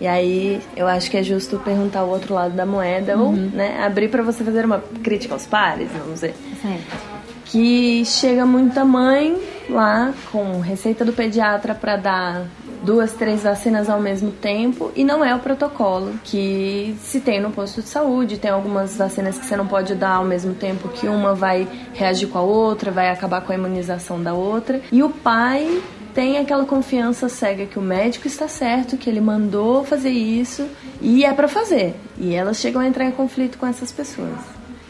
E 0.02 0.06
aí 0.08 0.60
eu 0.76 0.88
acho 0.88 1.08
que 1.08 1.16
é 1.16 1.22
justo 1.22 1.60
perguntar 1.60 2.02
o 2.02 2.08
outro 2.08 2.34
lado 2.34 2.56
da 2.56 2.66
moeda 2.66 3.16
uhum. 3.16 3.24
ou 3.24 3.32
né, 3.32 3.84
abrir 3.84 4.08
para 4.08 4.20
você 4.20 4.42
fazer 4.42 4.64
uma 4.64 4.82
crítica 5.00 5.32
aos 5.32 5.46
pares, 5.46 5.88
vamos 5.92 6.14
dizer. 6.14 6.34
Certo. 6.60 7.22
Que 7.44 8.04
chega 8.04 8.44
muita 8.44 8.84
mãe 8.84 9.40
lá 9.70 10.12
com 10.32 10.58
receita 10.58 11.04
do 11.04 11.12
pediatra 11.12 11.72
para 11.72 11.96
dar 11.96 12.46
duas, 12.82 13.12
três 13.12 13.44
vacinas 13.44 13.88
ao 13.88 14.00
mesmo 14.00 14.32
tempo 14.32 14.90
e 14.96 15.04
não 15.04 15.24
é 15.24 15.32
o 15.36 15.38
protocolo 15.38 16.14
que 16.24 16.96
se 17.00 17.20
tem 17.20 17.40
no 17.40 17.52
posto 17.52 17.80
de 17.80 17.88
saúde. 17.88 18.38
Tem 18.38 18.50
algumas 18.50 18.96
vacinas 18.96 19.38
que 19.38 19.46
você 19.46 19.56
não 19.56 19.68
pode 19.68 19.94
dar 19.94 20.16
ao 20.16 20.24
mesmo 20.24 20.52
tempo 20.52 20.88
que 20.88 21.06
uma 21.06 21.32
vai 21.32 21.68
reagir 21.94 22.26
com 22.26 22.38
a 22.38 22.42
outra, 22.42 22.90
vai 22.90 23.08
acabar 23.08 23.40
com 23.42 23.52
a 23.52 23.54
imunização 23.54 24.20
da 24.20 24.34
outra. 24.34 24.80
E 24.90 25.00
o 25.00 25.10
pai 25.10 25.80
tem 26.14 26.38
aquela 26.38 26.64
confiança 26.64 27.28
cega 27.28 27.66
que 27.66 27.78
o 27.78 27.82
médico 27.82 28.26
está 28.26 28.48
certo, 28.48 28.96
que 28.96 29.08
ele 29.08 29.20
mandou 29.20 29.84
fazer 29.84 30.10
isso 30.10 30.66
e 31.00 31.24
é 31.24 31.32
para 31.32 31.48
fazer. 31.48 31.94
E 32.18 32.34
elas 32.34 32.58
chegam 32.58 32.80
a 32.80 32.86
entrar 32.86 33.04
em 33.04 33.12
conflito 33.12 33.58
com 33.58 33.66
essas 33.66 33.90
pessoas. 33.90 34.38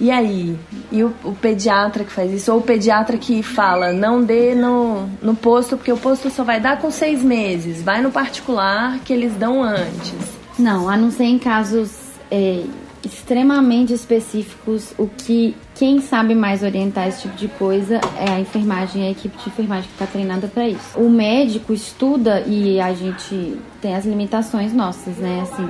E 0.01 0.11
aí? 0.11 0.59
E 0.91 1.05
o, 1.05 1.15
o, 1.23 1.33
pediatra 1.33 2.03
que 2.03 2.11
faz 2.11 2.33
isso? 2.33 2.53
Ou 2.53 2.59
o 2.59 2.63
pediatra 2.63 3.17
que 3.17 3.41
fala, 3.43 3.93
não 3.93 4.23
dê 4.23 4.55
no, 4.55 5.07
no 5.23 5.35
posto, 5.37 5.77
porque 5.77 5.93
o 5.93 5.97
posto 5.97 6.29
só 6.29 6.43
vai 6.43 6.59
dar 6.59 6.81
com 6.81 6.91
seis 6.91 7.23
meses. 7.23 7.81
Vai 7.83 8.03
no 8.03 8.11
particular 8.11 8.99
que 9.05 9.13
eles 9.13 9.33
dão 9.35 9.63
antes. 9.63 10.15
Não, 10.59 10.89
a 10.89 10.97
não 10.97 11.11
ser 11.11 11.25
em 11.25 11.39
casos 11.39 11.93
é, 12.31 12.65
extremamente 13.05 13.93
específicos, 13.93 14.93
o 14.99 15.07
que 15.09 15.55
quem 15.75 16.01
sabe 16.01 16.35
mais 16.35 16.63
orientar 16.63 17.09
esse 17.09 17.23
tipo 17.23 17.37
de 17.37 17.49
coisa 17.49 18.01
é 18.19 18.31
a 18.31 18.41
enfermagem, 18.41 19.07
a 19.07 19.11
equipe 19.11 19.37
de 19.37 19.49
enfermagem 19.49 19.89
que 19.89 19.95
está 19.95 20.07
treinada 20.07 20.49
para 20.49 20.69
isso. 20.69 20.99
O 20.99 21.09
médico 21.11 21.73
estuda 21.73 22.43
e 22.47 22.81
a 22.81 22.93
gente 22.93 23.57
tem 23.81 23.95
as 23.95 24.05
limitações 24.05 24.73
nossas, 24.73 25.17
né? 25.17 25.41
Assim, 25.43 25.69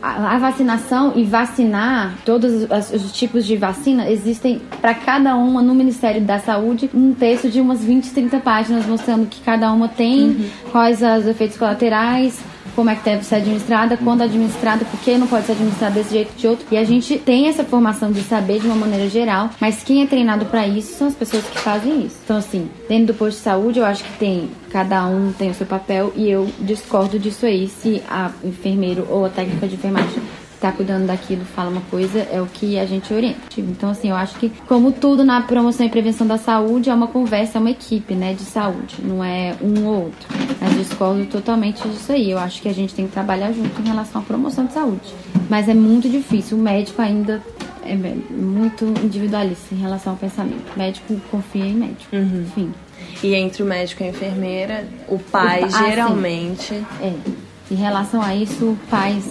a 0.00 0.38
vacinação 0.38 1.12
e 1.16 1.24
vacinar 1.24 2.14
todos 2.24 2.68
os 2.92 3.12
tipos 3.12 3.44
de 3.44 3.56
vacina 3.56 4.08
existem 4.08 4.60
para 4.80 4.94
cada 4.94 5.34
uma 5.34 5.60
no 5.60 5.74
Ministério 5.74 6.20
da 6.20 6.38
Saúde 6.38 6.88
um 6.94 7.12
texto 7.12 7.48
de 7.50 7.60
umas 7.60 7.84
20, 7.84 8.10
30 8.10 8.38
páginas 8.38 8.86
mostrando 8.86 9.26
que 9.26 9.40
cada 9.40 9.72
uma 9.72 9.88
tem, 9.88 10.22
uhum. 10.22 10.48
quais 10.70 11.02
os 11.02 11.26
efeitos 11.26 11.56
colaterais, 11.56 12.40
como 12.78 12.90
é 12.90 12.94
que 12.94 13.04
deve 13.04 13.24
ser 13.24 13.34
administrada, 13.34 13.96
quando 13.96 14.22
administrada, 14.22 14.84
por 14.84 15.00
que 15.00 15.18
não 15.18 15.26
pode 15.26 15.46
ser 15.46 15.52
administrada 15.52 15.96
desse 15.96 16.10
jeito 16.10 16.32
de 16.36 16.46
outro. 16.46 16.64
E 16.70 16.76
a 16.76 16.84
gente 16.84 17.18
tem 17.18 17.48
essa 17.48 17.64
formação 17.64 18.12
de 18.12 18.22
saber 18.22 18.60
de 18.60 18.68
uma 18.68 18.76
maneira 18.76 19.08
geral, 19.08 19.50
mas 19.60 19.82
quem 19.82 20.00
é 20.00 20.06
treinado 20.06 20.46
para 20.46 20.64
isso 20.64 20.96
são 20.96 21.08
as 21.08 21.14
pessoas 21.14 21.42
que 21.42 21.58
fazem 21.58 22.06
isso. 22.06 22.18
Então, 22.22 22.36
assim, 22.36 22.70
dentro 22.88 23.08
do 23.08 23.14
posto 23.14 23.38
de 23.38 23.42
saúde, 23.42 23.80
eu 23.80 23.84
acho 23.84 24.04
que 24.04 24.12
tem, 24.16 24.48
cada 24.70 25.04
um 25.06 25.32
tem 25.32 25.50
o 25.50 25.54
seu 25.54 25.66
papel 25.66 26.12
e 26.14 26.30
eu 26.30 26.48
discordo 26.60 27.18
disso 27.18 27.46
aí, 27.46 27.66
se 27.66 28.00
a 28.08 28.30
enfermeiro 28.44 29.08
ou 29.10 29.24
a 29.24 29.28
técnica 29.28 29.66
de 29.66 29.74
enfermagem 29.74 30.22
está 30.58 30.72
cuidando 30.72 31.06
daquilo 31.06 31.44
fala 31.44 31.70
uma 31.70 31.80
coisa, 31.82 32.18
é 32.30 32.42
o 32.42 32.46
que 32.46 32.78
a 32.78 32.84
gente 32.84 33.12
orienta. 33.14 33.38
Então, 33.56 33.90
assim, 33.90 34.10
eu 34.10 34.16
acho 34.16 34.38
que, 34.38 34.50
como 34.66 34.92
tudo 34.92 35.24
na 35.24 35.40
promoção 35.40 35.86
e 35.86 35.88
prevenção 35.88 36.26
da 36.26 36.36
saúde, 36.36 36.90
é 36.90 36.94
uma 36.94 37.06
conversa, 37.06 37.58
é 37.58 37.60
uma 37.60 37.70
equipe, 37.70 38.14
né, 38.14 38.34
de 38.34 38.42
saúde, 38.42 38.96
não 39.02 39.22
é 39.22 39.56
um 39.62 39.86
ou 39.86 40.04
outro. 40.04 40.28
Mas 40.60 40.74
discordo 40.74 41.24
totalmente 41.26 41.86
disso 41.88 42.12
aí. 42.12 42.30
Eu 42.30 42.38
acho 42.38 42.60
que 42.60 42.68
a 42.68 42.74
gente 42.74 42.94
tem 42.94 43.06
que 43.06 43.12
trabalhar 43.12 43.52
junto 43.52 43.80
em 43.80 43.86
relação 43.86 44.20
à 44.20 44.24
promoção 44.24 44.66
de 44.66 44.72
saúde. 44.72 45.14
Mas 45.48 45.68
é 45.68 45.74
muito 45.74 46.08
difícil. 46.08 46.58
O 46.58 46.60
médico 46.60 47.00
ainda 47.00 47.40
é 47.84 47.94
muito 48.30 48.84
individualista 49.02 49.74
em 49.74 49.78
relação 49.78 50.12
ao 50.12 50.18
pensamento. 50.18 50.64
O 50.74 50.78
médico 50.78 51.16
confia 51.30 51.64
em 51.64 51.74
médico. 51.74 52.14
Uhum. 52.14 52.42
Enfim. 52.42 52.74
E 53.22 53.34
entre 53.34 53.62
o 53.62 53.66
médico 53.66 54.02
e 54.02 54.06
a 54.06 54.08
enfermeira, 54.10 54.88
o 55.08 55.18
pai 55.18 55.62
o, 55.62 55.66
ah, 55.66 55.68
geralmente. 55.68 56.74
é. 57.00 57.12
Em 57.70 57.74
relação 57.74 58.22
a 58.22 58.34
isso, 58.34 58.76
pais 58.90 59.30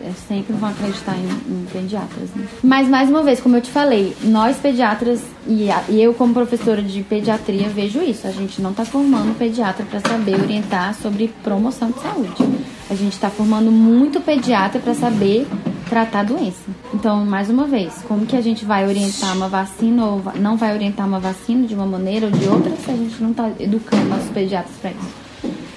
é, 0.00 0.10
sempre 0.26 0.52
vão 0.54 0.68
acreditar 0.68 1.16
em, 1.16 1.26
em 1.52 1.66
pediatras. 1.72 2.30
Né? 2.34 2.46
Mas, 2.62 2.88
mais 2.88 3.08
uma 3.08 3.22
vez, 3.22 3.40
como 3.40 3.56
eu 3.56 3.60
te 3.60 3.70
falei, 3.70 4.16
nós 4.24 4.56
pediatras 4.56 5.22
e, 5.46 5.70
a, 5.70 5.82
e 5.88 6.02
eu, 6.02 6.14
como 6.14 6.34
professora 6.34 6.82
de 6.82 7.02
pediatria, 7.02 7.68
vejo 7.68 8.00
isso. 8.02 8.26
A 8.26 8.30
gente 8.30 8.60
não 8.60 8.70
está 8.70 8.84
formando 8.84 9.36
pediatra 9.38 9.84
para 9.84 10.00
saber 10.00 10.40
orientar 10.40 10.94
sobre 10.94 11.28
promoção 11.42 11.90
de 11.90 12.00
saúde. 12.00 12.68
A 12.90 12.94
gente 12.94 13.12
está 13.12 13.28
formando 13.28 13.70
muito 13.70 14.20
pediatra 14.20 14.80
para 14.80 14.94
saber 14.94 15.46
tratar 15.88 16.20
a 16.20 16.24
doença. 16.24 16.62
Então, 16.94 17.24
mais 17.24 17.50
uma 17.50 17.66
vez, 17.66 18.02
como 18.06 18.26
que 18.26 18.36
a 18.36 18.40
gente 18.40 18.64
vai 18.64 18.86
orientar 18.86 19.34
uma 19.36 19.48
vacina 19.48 20.06
ou 20.06 20.22
não 20.36 20.56
vai 20.56 20.74
orientar 20.74 21.06
uma 21.06 21.20
vacina 21.20 21.66
de 21.66 21.74
uma 21.74 21.86
maneira 21.86 22.26
ou 22.26 22.32
de 22.32 22.46
outra 22.48 22.74
se 22.76 22.90
a 22.90 22.96
gente 22.96 23.22
não 23.22 23.30
está 23.30 23.50
educando 23.58 24.04
nossos 24.04 24.30
pediatras 24.30 24.76
para 24.80 24.90
isso? 24.90 25.27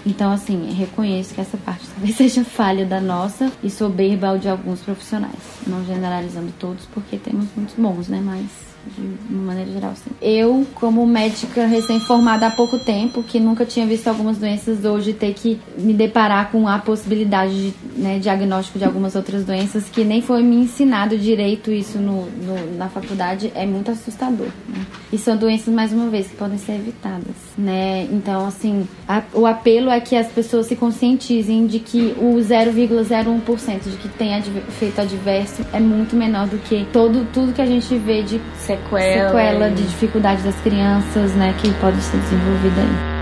Então, 0.06 0.32
assim, 0.32 0.72
reconheço 0.74 1.34
que 1.34 1.42
essa 1.42 1.58
parte 1.58 1.88
talvez 1.88 2.16
seja 2.18 2.44
falha 2.44 2.86
da 2.86 3.00
nossa 3.00 3.52
e 3.64 3.70
soberba 3.70 4.38
de 4.38 4.50
alguns 4.50 4.82
profissionais. 4.82 5.60
Não 5.68 5.86
generalizando 5.86 6.52
todos, 6.60 6.86
porque 6.88 7.18
temos 7.18 7.48
muitos 7.56 7.76
bons, 7.76 8.08
né? 8.08 8.22
Mas 8.24 8.71
de 8.86 9.34
maneira 9.34 9.72
geral, 9.72 9.94
sim. 9.96 10.12
Eu, 10.22 10.66
como 10.76 11.06
médica 11.06 11.66
recém-formada 11.66 12.48
há 12.48 12.52
pouco 12.52 12.80
tempo, 12.80 13.24
que 13.24 13.40
nunca 13.40 13.66
tinha 13.66 13.86
visto 13.86 14.08
algumas 14.08 14.38
doenças, 14.38 14.84
hoje 14.86 15.14
ter 15.14 15.34
que 15.34 15.60
me 15.78 15.94
deparar 15.94 16.52
com 16.52 16.68
a 16.68 16.80
possibilidade 16.80 17.72
de 17.72 17.74
né, 17.96 18.20
diagnóstico 18.20 18.80
de 18.80 18.86
algumas 18.86 19.16
outras 19.16 19.46
doenças 19.46 19.90
que 19.90 20.04
nem 20.04 20.22
foi 20.22 20.42
me 20.44 20.56
ensinado 20.56 21.18
direito 21.18 21.72
isso 21.72 21.98
no, 21.98 22.26
no 22.26 22.78
na 22.78 22.90
faculdade 22.90 23.52
é 23.56 23.66
muito 23.66 23.92
assustador. 23.92 24.48
Né? 24.68 24.86
E 25.12 25.18
são 25.18 25.36
doenças, 25.36 25.74
mais 25.74 25.92
uma 25.92 26.10
vez, 26.10 26.28
que 26.28 26.36
podem 26.36 26.58
ser 26.58 26.74
evitadas, 26.74 27.36
né? 27.58 28.08
Então, 28.12 28.46
assim, 28.46 28.88
a, 29.08 29.22
o 29.34 29.46
apelo 29.46 29.90
é 29.90 30.00
que 30.00 30.16
as 30.16 30.28
pessoas 30.28 30.68
se 30.68 30.76
conscientizem 30.76 31.68
de 31.68 31.80
que 31.80 32.16
o 32.18 32.36
0,01% 32.38 33.84
de 33.84 33.98
que 33.98 34.08
tem 34.10 34.38
efeito 34.38 35.02
adverso 35.02 35.66
é 35.74 35.80
muito 35.80 36.16
menor 36.16 36.48
do 36.48 36.58
que 36.58 36.86
todo, 36.94 37.28
tudo 37.34 37.54
que 37.54 37.62
a 37.62 37.66
gente 37.66 37.96
vê 37.98 38.24
de 38.24 38.40
sequela, 38.78 39.28
sequela 39.30 39.70
de 39.70 39.84
dificuldade 39.84 40.42
das 40.44 40.56
crianças, 40.62 41.32
né, 41.34 41.54
que 41.60 41.72
pode 41.76 42.02
ser 42.02 42.18
desenvolvida 42.18 42.82
aí. 42.82 43.22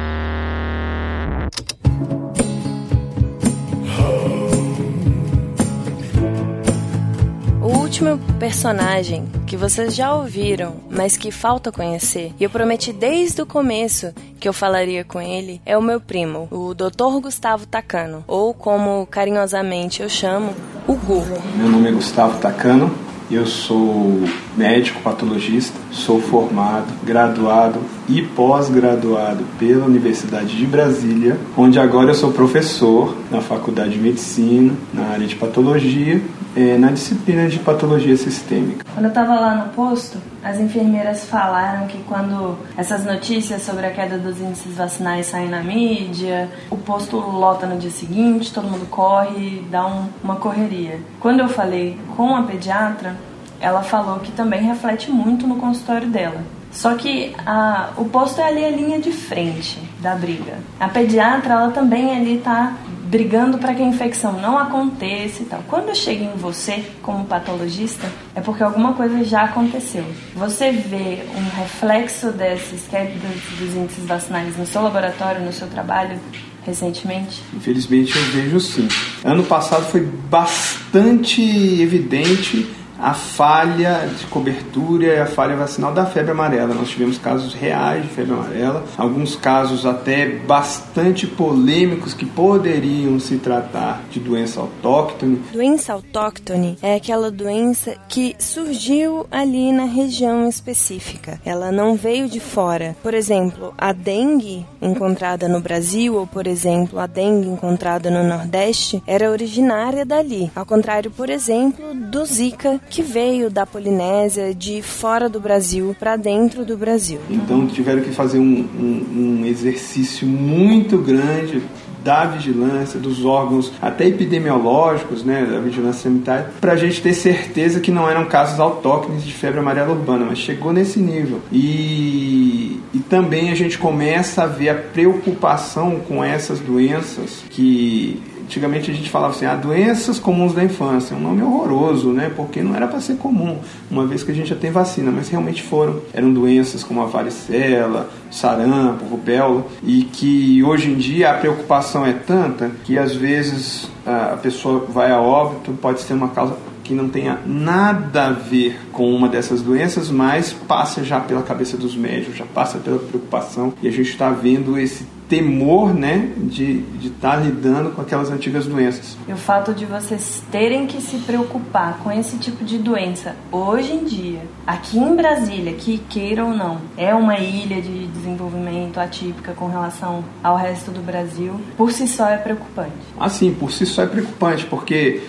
último 7.89 8.19
personagem 8.39 9.27
que 9.45 9.57
vocês 9.57 9.93
já 9.93 10.13
ouviram, 10.13 10.75
mas 10.89 11.17
que 11.17 11.31
falta 11.31 11.71
conhecer, 11.71 12.31
e 12.39 12.43
eu 12.43 12.49
prometi 12.49 12.93
desde 12.93 13.41
o 13.41 13.45
começo 13.45 14.13
que 14.39 14.47
eu 14.47 14.53
falaria 14.53 15.03
com 15.03 15.19
ele, 15.19 15.59
é 15.65 15.77
o 15.77 15.81
meu 15.81 15.99
primo, 15.99 16.47
o 16.49 16.73
Dr. 16.73 17.19
Gustavo 17.21 17.65
Tacano, 17.65 18.23
ou 18.25 18.53
como 18.53 19.05
carinhosamente 19.07 20.01
eu 20.01 20.07
chamo, 20.07 20.53
o 20.87 20.93
Gu. 20.93 21.25
Meu 21.57 21.67
nome 21.67 21.89
é 21.89 21.91
Gustavo 21.91 22.39
Tacano, 22.39 22.89
eu 23.31 23.45
sou 23.45 24.23
médico 24.57 25.01
patologista, 25.01 25.77
sou 25.91 26.19
formado, 26.19 26.87
graduado 27.03 27.79
e 28.07 28.21
pós-graduado 28.21 29.43
pela 29.57 29.85
Universidade 29.85 30.57
de 30.57 30.65
Brasília, 30.65 31.37
onde 31.55 31.79
agora 31.79 32.09
eu 32.09 32.15
sou 32.15 32.31
professor 32.31 33.15
na 33.29 33.39
Faculdade 33.39 33.91
de 33.91 33.99
Medicina, 33.99 34.73
na 34.93 35.09
área 35.09 35.27
de 35.27 35.35
patologia, 35.35 36.21
é, 36.55 36.77
na 36.77 36.91
disciplina 36.91 37.47
de 37.47 37.59
patologia 37.59 38.17
sistêmica. 38.17 38.83
Quando 38.93 39.05
eu 39.05 39.09
estava 39.09 39.39
lá 39.39 39.55
no 39.55 39.69
posto, 39.73 40.17
as 40.43 40.59
enfermeiras 40.59 41.25
falaram 41.25 41.87
que 41.87 41.97
quando 42.03 42.57
essas 42.75 43.05
notícias 43.05 43.61
sobre 43.61 43.85
a 43.85 43.91
queda 43.91 44.17
dos 44.17 44.39
índices 44.39 44.75
vacinais 44.75 45.27
saem 45.27 45.49
na 45.49 45.61
mídia, 45.61 46.49
o 46.69 46.77
posto 46.77 47.17
lota 47.17 47.67
no 47.67 47.77
dia 47.77 47.91
seguinte, 47.91 48.53
todo 48.53 48.67
mundo 48.67 48.87
corre, 48.89 49.63
dá 49.69 49.85
um, 49.85 50.07
uma 50.23 50.37
correria. 50.37 50.99
Quando 51.19 51.41
eu 51.41 51.47
falei 51.47 51.97
com 52.15 52.35
a 52.35 52.43
pediatra, 52.43 53.15
ela 53.59 53.81
falou 53.81 54.19
que 54.19 54.31
também 54.31 54.61
reflete 54.61 55.11
muito 55.11 55.47
no 55.47 55.55
consultório 55.57 56.07
dela. 56.07 56.43
Só 56.71 56.95
que 56.95 57.33
a, 57.45 57.89
o 57.97 58.05
posto 58.05 58.39
é 58.39 58.45
ali 58.45 58.63
a 58.63 58.69
linha 58.69 58.99
de 58.99 59.11
frente 59.11 59.79
da 59.99 60.15
briga. 60.15 60.59
A 60.79 60.87
pediatra, 60.87 61.53
ela 61.53 61.71
também 61.71 62.15
ali 62.15 62.37
tá 62.37 62.75
brigando 63.09 63.57
para 63.57 63.73
que 63.73 63.81
a 63.81 63.87
infecção 63.87 64.33
não 64.33 64.55
aconteça 64.57 65.41
e 65.41 65.45
tal. 65.45 65.63
Quando 65.67 65.95
chega 65.95 66.23
em 66.23 66.37
você, 66.37 66.85
como 67.01 67.25
patologista, 67.25 68.07
é 68.35 68.41
porque 68.41 68.61
alguma 68.61 68.93
coisa 68.93 69.23
já 69.23 69.45
aconteceu. 69.45 70.05
Você 70.35 70.71
vê 70.71 71.23
um 71.35 71.59
reflexo 71.59 72.31
desses, 72.31 72.87
que 72.87 72.95
é 72.95 73.11
dos 73.57 73.75
índices 73.75 74.05
vacinais 74.05 74.55
no 74.55 74.65
seu 74.65 74.83
laboratório, 74.83 75.41
no 75.41 75.51
seu 75.51 75.67
trabalho, 75.67 76.19
recentemente? 76.63 77.41
Infelizmente 77.51 78.15
eu 78.15 78.23
vejo 78.25 78.59
sim. 78.59 78.87
Ano 79.25 79.43
passado 79.43 79.85
foi 79.85 80.01
bastante 80.01 81.41
evidente 81.81 82.69
a 83.01 83.13
falha 83.13 84.09
de 84.17 84.25
cobertura 84.27 85.05
e 85.05 85.19
a 85.19 85.25
falha 85.25 85.55
vacinal 85.55 85.93
da 85.93 86.05
febre 86.05 86.31
amarela. 86.31 86.73
Nós 86.73 86.89
tivemos 86.89 87.17
casos 87.17 87.53
reais 87.53 88.03
de 88.03 88.09
febre 88.09 88.33
amarela, 88.33 88.83
alguns 88.97 89.35
casos 89.35 89.85
até 89.85 90.25
bastante 90.25 91.25
polêmicos 91.25 92.13
que 92.13 92.25
poderiam 92.25 93.19
se 93.19 93.37
tratar 93.37 94.01
de 94.11 94.19
doença 94.19 94.59
autóctone. 94.59 95.41
Doença 95.51 95.93
autóctone 95.93 96.77
é 96.81 96.95
aquela 96.95 97.31
doença 97.31 97.95
que 98.07 98.35
surgiu 98.39 99.25
ali 99.31 99.71
na 99.71 99.85
região 99.85 100.47
específica. 100.47 101.39
Ela 101.45 101.71
não 101.71 101.95
veio 101.95 102.27
de 102.27 102.39
fora. 102.39 102.95
Por 103.01 103.13
exemplo, 103.13 103.73
a 103.77 103.91
dengue 103.93 104.65
encontrada 104.81 105.47
no 105.47 105.61
Brasil 105.61 106.15
ou, 106.15 106.27
por 106.27 106.47
exemplo, 106.47 106.99
a 106.99 107.07
dengue 107.07 107.47
encontrada 107.47 108.09
no 108.09 108.23
Nordeste 108.23 109.01
era 109.07 109.31
originária 109.31 110.05
dali. 110.05 110.51
Ao 110.55 110.65
contrário, 110.65 111.11
por 111.11 111.29
exemplo, 111.29 111.93
do 111.93 112.25
Zika, 112.25 112.79
que 112.89 113.01
veio 113.01 113.49
da 113.49 113.65
Polinésia, 113.65 114.53
de 114.53 114.81
fora 114.81 115.29
do 115.29 115.39
Brasil 115.39 115.95
para 115.99 116.15
dentro 116.15 116.65
do 116.65 116.75
Brasil. 116.75 117.19
Então 117.29 117.67
tiveram 117.67 118.01
que 118.01 118.11
fazer 118.11 118.39
um, 118.39 118.67
um, 118.79 119.41
um 119.41 119.45
exercício 119.45 120.27
muito 120.27 120.97
grande 120.97 121.61
da 122.03 122.25
vigilância, 122.25 122.99
dos 122.99 123.25
órgãos 123.25 123.71
até 123.81 124.07
epidemiológicos, 124.07 125.23
né, 125.23 125.45
da 125.45 125.59
vigilância 125.59 126.03
sanitária, 126.03 126.49
para 126.59 126.73
a 126.73 126.75
gente 126.75 127.01
ter 127.01 127.13
certeza 127.13 127.79
que 127.79 127.91
não 127.91 128.09
eram 128.09 128.25
casos 128.25 128.59
autóctones 128.59 129.23
de 129.23 129.33
febre 129.33 129.59
amarela 129.59 129.91
urbana, 129.91 130.25
mas 130.25 130.39
chegou 130.39 130.71
nesse 130.71 130.99
nível. 130.99 131.41
E, 131.51 132.79
e 132.93 132.99
também 133.09 133.51
a 133.51 133.55
gente 133.55 133.77
começa 133.77 134.43
a 134.43 134.47
ver 134.47 134.69
a 134.69 134.75
preocupação 134.75 135.99
com 136.07 136.23
essas 136.23 136.59
doenças 136.59 137.43
que 137.49 138.21
Antigamente 138.49 138.89
a 138.89 138.93
gente 138.95 139.11
falava 139.11 139.35
assim, 139.35 139.45
ah, 139.45 139.55
doenças 139.55 140.17
comuns 140.17 140.55
da 140.55 140.63
infância, 140.63 141.15
um 141.15 141.19
nome 141.19 141.43
horroroso, 141.43 142.11
né? 142.11 142.31
Porque 142.35 142.63
não 142.63 142.75
era 142.75 142.87
para 142.87 142.99
ser 142.99 143.15
comum, 143.17 143.59
uma 143.91 144.07
vez 144.07 144.23
que 144.23 144.31
a 144.31 144.33
gente 144.33 144.49
já 144.49 144.55
tem 144.55 144.71
vacina, 144.71 145.11
mas 145.11 145.29
realmente 145.29 145.61
foram. 145.61 146.01
Eram 146.11 146.33
doenças 146.33 146.83
como 146.83 146.99
a 146.99 147.05
varicela, 147.05 148.09
sarampo, 148.31 149.05
rubéola, 149.05 149.63
e 149.83 150.01
que 150.01 150.63
hoje 150.63 150.89
em 150.89 150.95
dia 150.95 151.29
a 151.29 151.35
preocupação 151.35 152.03
é 152.03 152.13
tanta 152.13 152.71
que 152.83 152.97
às 152.97 153.13
vezes 153.13 153.87
a 154.03 154.35
pessoa 154.41 154.83
vai 154.89 155.11
a 155.11 155.21
óbito, 155.21 155.71
pode 155.73 156.01
ser 156.01 156.13
uma 156.13 156.29
causa 156.29 156.55
que 156.89 156.95
não 156.95 157.07
tenha 157.07 157.37
nada 157.45 158.25
a 158.25 158.31
ver 158.31 158.79
com 158.91 159.13
uma 159.13 159.29
dessas 159.29 159.61
doenças, 159.61 160.09
mas 160.09 160.51
passa 160.51 161.03
já 161.03 161.19
pela 161.19 161.43
cabeça 161.43 161.77
dos 161.77 161.95
médicos, 161.95 162.35
já 162.35 162.45
passa 162.45 162.79
pela 162.79 162.97
preocupação 162.97 163.71
e 163.79 163.87
a 163.87 163.91
gente 163.91 164.09
está 164.09 164.31
vendo 164.31 164.75
esse 164.75 165.05
temor, 165.29 165.93
né, 165.93 166.31
de 166.35 166.83
estar 167.03 167.33
tá 167.33 167.35
lidando 167.35 167.91
com 167.91 168.01
aquelas 168.01 168.31
antigas 168.31 168.65
doenças. 168.65 169.15
E 169.27 169.31
o 169.31 169.37
fato 169.37 169.75
de 169.75 169.85
vocês 169.85 170.41
terem 170.51 170.87
que 170.87 170.99
se 170.99 171.17
preocupar 171.19 171.99
com 171.99 172.11
esse 172.11 172.39
tipo 172.39 172.65
de 172.65 172.79
doença 172.79 173.35
hoje 173.51 173.93
em 173.93 174.05
dia, 174.05 174.41
aqui 174.65 174.97
em 174.97 175.15
Brasília, 175.15 175.73
que 175.73 175.99
queira 176.09 176.43
ou 176.43 176.51
não, 176.51 176.79
é 176.97 177.13
uma 177.13 177.37
ilha 177.37 177.79
de 177.79 178.07
desenvolvimento 178.07 178.99
atípica 178.99 179.53
com 179.53 179.67
relação 179.67 180.25
ao 180.43 180.57
resto 180.57 180.89
do 180.89 181.01
Brasil, 181.01 181.61
por 181.77 181.91
si 181.91 182.07
só 182.07 182.27
é 182.27 182.37
preocupante. 182.37 182.89
Ah, 183.19 183.29
sim, 183.29 183.53
por 183.53 183.71
si 183.71 183.85
só 183.85 184.01
é 184.01 184.07
preocupante, 184.07 184.65
porque 184.65 185.21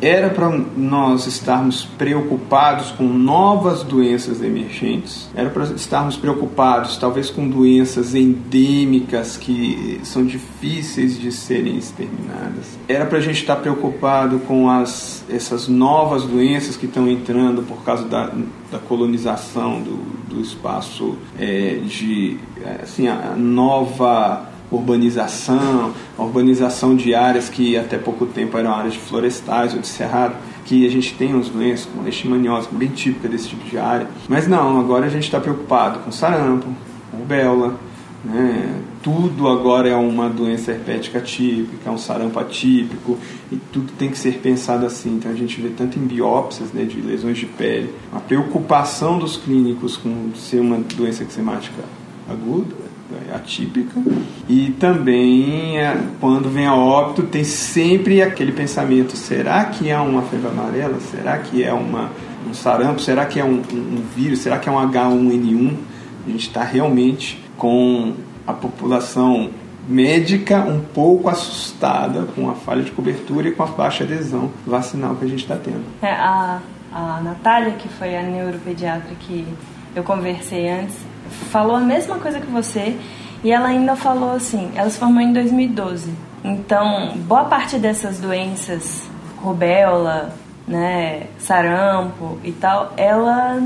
era 0.00 0.30
para 0.30 0.48
nós 0.76 1.26
estarmos 1.26 1.84
preocupados 1.84 2.92
com 2.92 3.04
novas 3.04 3.82
doenças 3.82 4.42
emergentes, 4.42 5.28
era 5.34 5.50
para 5.50 5.64
estarmos 5.64 6.16
preocupados 6.16 6.96
talvez 6.96 7.30
com 7.30 7.48
doenças 7.48 8.14
endêmicas 8.14 9.36
que 9.36 10.00
são 10.04 10.24
difíceis 10.24 11.18
de 11.18 11.32
serem 11.32 11.76
exterminadas, 11.76 12.78
era 12.88 13.04
para 13.04 13.18
a 13.18 13.20
gente 13.20 13.40
estar 13.40 13.56
preocupado 13.56 14.38
com 14.40 14.70
as, 14.70 15.24
essas 15.28 15.66
novas 15.66 16.24
doenças 16.24 16.76
que 16.76 16.86
estão 16.86 17.08
entrando 17.08 17.62
por 17.62 17.82
causa 17.84 18.04
da, 18.04 18.32
da 18.70 18.78
colonização 18.78 19.80
do, 19.80 19.96
do 20.28 20.40
espaço 20.40 21.16
é, 21.38 21.80
de 21.84 22.38
assim, 22.82 23.08
a 23.08 23.34
nova 23.36 24.51
urbanização, 24.76 25.92
a 26.18 26.22
urbanização 26.22 26.96
de 26.96 27.14
áreas 27.14 27.48
que 27.48 27.76
até 27.76 27.98
pouco 27.98 28.26
tempo 28.26 28.56
eram 28.56 28.74
áreas 28.74 28.94
de 28.94 28.98
florestais 28.98 29.74
ou 29.74 29.80
de 29.80 29.86
cerrado, 29.86 30.34
que 30.64 30.86
a 30.86 30.90
gente 30.90 31.14
tem 31.14 31.34
umas 31.34 31.48
doenças 31.48 31.86
como 31.86 32.04
leishmaniose, 32.04 32.68
bem 32.72 32.88
típica 32.88 33.28
desse 33.28 33.48
tipo 33.48 33.68
de 33.68 33.78
área. 33.78 34.06
Mas 34.28 34.46
não, 34.48 34.80
agora 34.80 35.06
a 35.06 35.08
gente 35.08 35.24
está 35.24 35.40
preocupado 35.40 36.00
com 36.00 36.10
sarampo, 36.10 36.66
rubéola, 37.12 37.76
né? 38.24 38.80
tudo 39.02 39.48
agora 39.48 39.88
é 39.88 39.96
uma 39.96 40.28
doença 40.28 40.70
herpética 40.70 41.20
típica, 41.20 41.90
um 41.90 41.98
sarampo 41.98 42.38
atípico, 42.38 43.18
e 43.50 43.56
tudo 43.56 43.92
tem 43.98 44.08
que 44.08 44.16
ser 44.16 44.38
pensado 44.38 44.86
assim. 44.86 45.16
Então 45.16 45.30
a 45.30 45.34
gente 45.34 45.60
vê 45.60 45.70
tanto 45.70 45.98
em 45.98 46.02
biópsias 46.02 46.72
né, 46.72 46.84
de 46.84 47.00
lesões 47.00 47.36
de 47.36 47.46
pele, 47.46 47.92
a 48.12 48.20
preocupação 48.20 49.18
dos 49.18 49.36
clínicos 49.36 49.96
com 49.96 50.30
ser 50.36 50.60
uma 50.60 50.78
doença 50.78 51.24
eczemática 51.24 51.82
aguda, 52.30 52.81
atípica. 53.34 54.00
E 54.48 54.70
também, 54.78 55.78
é, 55.78 55.96
quando 56.20 56.48
vem 56.48 56.66
a 56.66 56.74
óbito, 56.74 57.22
tem 57.22 57.44
sempre 57.44 58.22
aquele 58.22 58.52
pensamento: 58.52 59.16
será 59.16 59.64
que 59.66 59.90
é 59.90 59.98
uma 59.98 60.22
febre 60.22 60.48
amarela? 60.48 60.98
Será 61.00 61.38
que 61.38 61.62
é 61.62 61.72
uma, 61.72 62.10
um 62.48 62.54
sarampo? 62.54 63.00
Será 63.00 63.26
que 63.26 63.40
é 63.40 63.44
um, 63.44 63.62
um, 63.72 63.76
um 63.76 64.04
vírus? 64.14 64.40
Será 64.40 64.58
que 64.58 64.68
é 64.68 64.72
um 64.72 64.76
H1N1? 64.76 65.76
A 66.26 66.30
gente 66.30 66.48
está 66.48 66.62
realmente 66.62 67.42
com 67.56 68.14
a 68.46 68.52
população 68.52 69.50
médica 69.88 70.58
um 70.58 70.80
pouco 70.80 71.28
assustada 71.28 72.24
com 72.34 72.48
a 72.48 72.54
falha 72.54 72.82
de 72.82 72.90
cobertura 72.90 73.48
e 73.48 73.52
com 73.52 73.62
a 73.62 73.66
baixa 73.66 74.04
adesão 74.04 74.50
vacinal 74.66 75.16
que 75.16 75.24
a 75.24 75.28
gente 75.28 75.42
está 75.42 75.56
tendo. 75.56 75.84
É, 76.00 76.12
a, 76.12 76.60
a 76.92 77.20
Natália, 77.20 77.72
que 77.72 77.88
foi 77.88 78.16
a 78.16 78.22
neuropediatra 78.22 79.14
que 79.20 79.46
eu 79.94 80.02
conversei 80.02 80.68
antes, 80.68 80.96
falou 81.50 81.76
a 81.76 81.80
mesma 81.80 82.18
coisa 82.18 82.40
que 82.40 82.50
você 82.50 82.96
e 83.44 83.50
ela 83.50 83.68
ainda 83.68 83.96
falou 83.96 84.32
assim: 84.32 84.70
ela 84.74 84.88
se 84.88 84.98
formou 84.98 85.20
em 85.20 85.32
2012. 85.32 86.10
Então, 86.44 87.16
boa 87.18 87.44
parte 87.44 87.78
dessas 87.78 88.18
doenças, 88.18 89.02
rubéola, 89.36 90.34
né, 90.66 91.26
sarampo 91.38 92.38
e 92.42 92.52
tal, 92.52 92.92
ela 92.96 93.60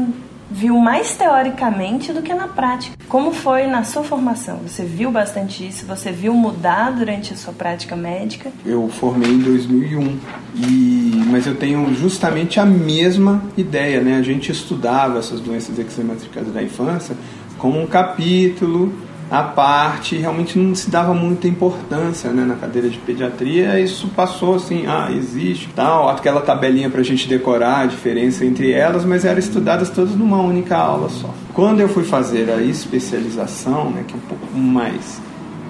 viu 0.50 0.78
mais 0.78 1.16
teoricamente 1.16 2.12
do 2.12 2.22
que 2.22 2.32
na 2.32 2.46
prática. 2.46 2.96
Como 3.08 3.32
foi 3.32 3.66
na 3.66 3.82
sua 3.82 4.04
formação? 4.04 4.58
Você 4.58 4.84
viu 4.84 5.10
bastante 5.10 5.66
isso? 5.66 5.84
Você 5.86 6.12
viu 6.12 6.34
mudar 6.34 6.92
durante 6.92 7.32
a 7.32 7.36
sua 7.36 7.52
prática 7.52 7.96
médica? 7.96 8.52
Eu 8.64 8.88
formei 8.88 9.30
em 9.30 9.38
2001 9.40 10.18
e 10.54 11.06
mas 11.28 11.46
eu 11.46 11.56
tenho 11.56 11.92
justamente 11.94 12.60
a 12.60 12.64
mesma 12.64 13.42
ideia, 13.56 14.00
né? 14.00 14.16
A 14.16 14.22
gente 14.22 14.52
estudava 14.52 15.18
essas 15.18 15.40
doenças 15.40 15.78
eczemáticas 15.78 16.46
da 16.52 16.62
infância 16.62 17.16
como 17.58 17.80
um 17.80 17.86
capítulo 17.86 18.92
à 19.30 19.42
parte, 19.42 20.16
realmente 20.16 20.56
não 20.56 20.74
se 20.74 20.88
dava 20.88 21.12
muita 21.12 21.48
importância 21.48 22.30
né, 22.30 22.44
na 22.44 22.54
cadeira 22.54 22.88
de 22.88 22.98
pediatria, 22.98 23.80
isso 23.80 24.08
passou 24.14 24.54
assim, 24.54 24.84
ah, 24.86 25.10
existe, 25.10 25.68
tal, 25.74 26.08
aquela 26.08 26.40
tabelinha 26.40 26.88
para 26.88 27.00
a 27.00 27.04
gente 27.04 27.26
decorar 27.28 27.80
a 27.80 27.86
diferença 27.86 28.44
entre 28.44 28.70
elas, 28.70 29.04
mas 29.04 29.24
eram 29.24 29.38
estudadas 29.38 29.90
todas 29.90 30.14
numa 30.14 30.40
única 30.40 30.76
aula 30.76 31.08
só. 31.08 31.34
Quando 31.52 31.80
eu 31.80 31.88
fui 31.88 32.04
fazer 32.04 32.48
a 32.50 32.62
especialização, 32.62 33.90
né, 33.90 34.04
que 34.06 34.14
é 34.14 34.16
um 34.16 34.20
pouco 34.20 34.56
mais 34.56 35.20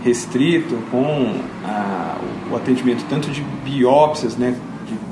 restrito, 0.05 0.77
com 0.91 1.35
a, 1.65 2.17
o 2.53 2.57
atendimento 2.57 3.05
tanto 3.09 3.31
de 3.31 3.41
biópsias, 3.65 4.37
né, 4.37 4.55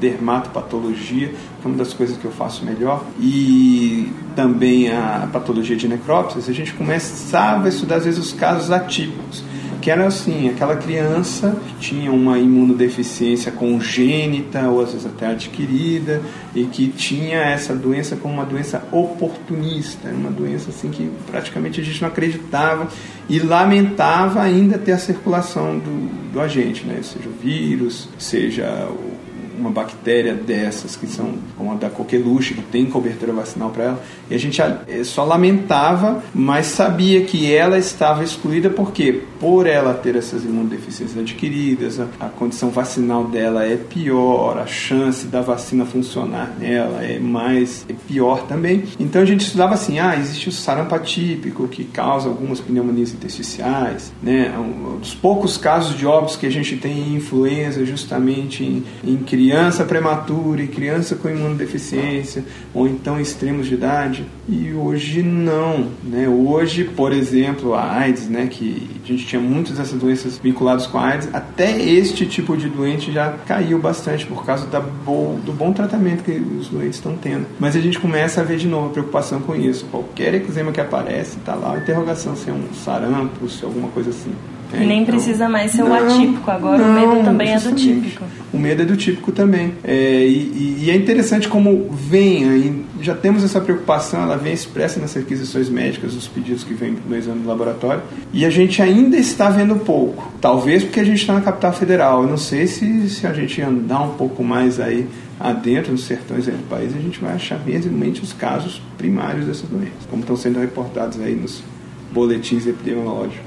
dermatopatologia, 0.00 1.28
que 1.28 1.34
é 1.64 1.68
uma 1.68 1.76
das 1.76 1.92
coisas 1.92 2.16
que 2.16 2.24
eu 2.24 2.30
faço 2.30 2.64
melhor, 2.64 3.04
e 3.20 4.12
também 4.34 4.90
a 4.90 5.28
patologia 5.32 5.76
de 5.76 5.88
necrópsias, 5.88 6.48
a 6.48 6.52
gente 6.52 6.72
começava 6.72 7.66
a 7.66 7.68
estudar 7.68 7.96
às 7.96 8.04
vezes 8.04 8.20
os 8.20 8.32
casos 8.32 8.70
atípicos, 8.70 9.42
que 9.84 9.90
era 9.90 10.06
assim, 10.06 10.48
aquela 10.48 10.76
criança 10.76 11.54
que 11.68 11.74
tinha 11.74 12.10
uma 12.10 12.38
imunodeficiência 12.38 13.52
congênita 13.52 14.66
ou 14.66 14.80
às 14.80 14.92
vezes 14.92 15.04
até 15.04 15.26
adquirida 15.26 16.22
e 16.54 16.64
que 16.64 16.88
tinha 16.88 17.36
essa 17.36 17.74
doença 17.74 18.16
como 18.16 18.32
uma 18.32 18.46
doença 18.46 18.82
oportunista, 18.90 20.08
uma 20.08 20.30
doença 20.30 20.70
assim 20.70 20.88
que 20.88 21.10
praticamente 21.30 21.82
a 21.82 21.84
gente 21.84 22.00
não 22.00 22.08
acreditava 22.08 22.88
e 23.28 23.38
lamentava 23.38 24.40
ainda 24.40 24.78
ter 24.78 24.92
a 24.92 24.98
circulação 24.98 25.78
do, 25.78 26.32
do 26.32 26.40
agente, 26.40 26.86
né? 26.86 27.00
seja 27.02 27.28
o 27.28 27.32
vírus, 27.32 28.08
seja 28.18 28.88
o 28.88 29.13
uma 29.58 29.70
bactéria 29.70 30.34
dessas, 30.34 30.96
que 30.96 31.06
são 31.06 31.34
como 31.56 31.72
a 31.72 31.74
da 31.74 31.90
coqueluche, 31.90 32.54
que 32.54 32.62
tem 32.62 32.86
cobertura 32.86 33.32
vacinal 33.32 33.70
para 33.70 33.84
ela, 33.84 34.02
e 34.30 34.34
a 34.34 34.38
gente 34.38 34.60
eh, 34.60 35.04
só 35.04 35.24
lamentava, 35.24 36.22
mas 36.34 36.66
sabia 36.66 37.24
que 37.24 37.52
ela 37.52 37.78
estava 37.78 38.22
excluída 38.22 38.70
porque, 38.70 39.22
por 39.40 39.66
ela 39.66 39.94
ter 39.94 40.16
essas 40.16 40.44
imunodeficiências 40.44 41.18
adquiridas, 41.18 42.00
a, 42.00 42.06
a 42.20 42.28
condição 42.28 42.70
vacinal 42.70 43.24
dela 43.24 43.64
é 43.64 43.76
pior, 43.76 44.58
a 44.58 44.66
chance 44.66 45.26
da 45.26 45.40
vacina 45.40 45.84
funcionar 45.84 46.54
nela 46.58 47.02
é 47.02 47.18
mais 47.18 47.84
é 47.88 47.94
pior 48.06 48.46
também. 48.46 48.84
Então 48.98 49.22
a 49.22 49.24
gente 49.24 49.42
estudava 49.42 49.74
assim, 49.74 49.98
ah, 49.98 50.16
existe 50.16 50.48
o 50.48 50.52
sarampo 50.52 50.94
atípico 50.94 51.68
que 51.68 51.84
causa 51.84 52.28
algumas 52.28 52.60
pneumonias 52.60 53.12
intersticiais, 53.12 54.12
né? 54.22 54.52
Um 54.58 54.98
dos 54.98 55.14
poucos 55.14 55.56
casos 55.56 55.96
de 55.96 56.06
óbitos 56.06 56.36
que 56.36 56.46
a 56.46 56.50
gente 56.50 56.76
tem 56.76 56.98
em 56.98 57.14
influenza 57.16 57.84
justamente 57.84 58.64
em, 58.64 58.84
em 59.04 59.16
criança 59.44 59.84
prematura, 59.84 60.62
em 60.62 60.66
criança 60.66 61.16
com 61.16 61.28
imunodeficiência, 61.28 62.42
ou 62.72 62.88
então 62.88 63.20
extremos 63.20 63.66
de 63.66 63.74
idade. 63.74 64.24
E 64.48 64.72
hoje 64.72 65.22
não, 65.22 65.88
né? 66.02 66.26
Hoje, 66.26 66.84
por 66.84 67.12
exemplo, 67.12 67.74
a 67.74 67.92
AIDS, 67.92 68.26
né, 68.28 68.46
que 68.50 68.88
a 69.04 69.06
gente 69.06 69.26
tinha 69.26 69.40
muitas 69.40 69.76
dessas 69.76 70.00
doenças 70.00 70.38
vinculadas 70.38 70.86
com 70.86 70.98
a 70.98 71.08
AIDS, 71.08 71.28
até 71.32 71.78
este 71.78 72.24
tipo 72.24 72.56
de 72.56 72.70
doente 72.70 73.12
já 73.12 73.34
caiu 73.46 73.78
bastante 73.78 74.24
por 74.24 74.46
causa 74.46 74.66
da 74.66 74.80
bo 74.80 75.38
do 75.44 75.52
bom 75.52 75.72
tratamento 75.72 76.24
que 76.24 76.32
os 76.32 76.68
doentes 76.68 76.96
estão 76.96 77.14
tendo. 77.16 77.46
Mas 77.60 77.76
a 77.76 77.80
gente 77.80 77.98
começa 77.98 78.40
a 78.40 78.44
ver 78.44 78.56
de 78.56 78.66
novo 78.66 78.86
a 78.86 78.90
preocupação 78.90 79.40
com 79.40 79.54
isso. 79.54 79.84
Qualquer 79.90 80.34
eczema 80.34 80.72
que 80.72 80.80
aparece, 80.80 81.36
está 81.36 81.54
lá 81.54 81.74
a 81.74 81.78
interrogação 81.78 82.34
se 82.34 82.48
é 82.48 82.52
um 82.52 82.72
sarampo, 82.72 83.46
se 83.48 83.62
é 83.62 83.66
alguma 83.66 83.88
coisa 83.88 84.08
assim. 84.08 84.32
É, 84.74 84.84
Nem 84.84 85.02
então, 85.02 85.14
precisa 85.14 85.48
mais 85.48 85.70
ser 85.70 85.82
não, 85.82 85.90
o 85.90 85.94
atípico, 85.94 86.50
agora 86.50 86.78
não, 86.78 86.90
o 86.90 87.14
medo 87.14 87.24
também 87.24 87.52
é 87.52 87.58
do 87.58 87.72
típico. 87.72 88.24
O 88.52 88.58
medo 88.58 88.82
é 88.82 88.84
do 88.84 88.96
típico 88.96 89.32
também. 89.32 89.74
É, 89.82 90.26
e, 90.26 90.82
e, 90.82 90.90
é 90.90 90.94
interessante 90.94 91.48
como 91.48 91.90
vem, 91.90 92.84
já 93.00 93.14
temos 93.14 93.42
essa 93.42 93.60
preocupação, 93.60 94.22
ela 94.22 94.36
vem 94.36 94.52
expressa 94.52 95.00
nas 95.00 95.12
requisições 95.14 95.68
médicas, 95.68 96.14
os 96.14 96.28
pedidos 96.28 96.64
que 96.64 96.74
vêm 96.74 96.94
do 96.94 97.16
exame 97.16 97.40
do 97.40 97.48
laboratório, 97.48 98.02
e 98.32 98.44
a 98.44 98.50
gente 98.50 98.80
ainda 98.80 99.16
está 99.16 99.50
vendo 99.50 99.76
pouco. 99.76 100.32
Talvez 100.40 100.84
porque 100.84 101.00
a 101.00 101.04
gente 101.04 101.20
está 101.20 101.34
na 101.34 101.40
capital 101.40 101.72
federal. 101.72 102.22
Eu 102.22 102.28
não 102.28 102.38
sei 102.38 102.66
se, 102.66 103.08
se 103.10 103.26
a 103.26 103.32
gente 103.32 103.60
andar 103.60 104.02
um 104.02 104.14
pouco 104.14 104.42
mais 104.44 104.80
aí 104.80 105.06
adentro, 105.38 105.92
nos 105.92 106.04
sertões 106.04 106.46
do 106.46 106.68
país, 106.68 106.94
a 106.94 107.00
gente 107.00 107.20
vai 107.20 107.34
achar 107.34 107.58
realmente 107.66 108.22
os 108.22 108.32
casos 108.32 108.80
primários 108.96 109.46
dessas 109.46 109.68
doenças, 109.68 110.06
como 110.08 110.22
estão 110.22 110.36
sendo 110.36 110.60
reportados 110.60 111.20
aí 111.20 111.34
nos 111.34 111.62
boletins 112.12 112.66
epidemiológicos. 112.66 113.43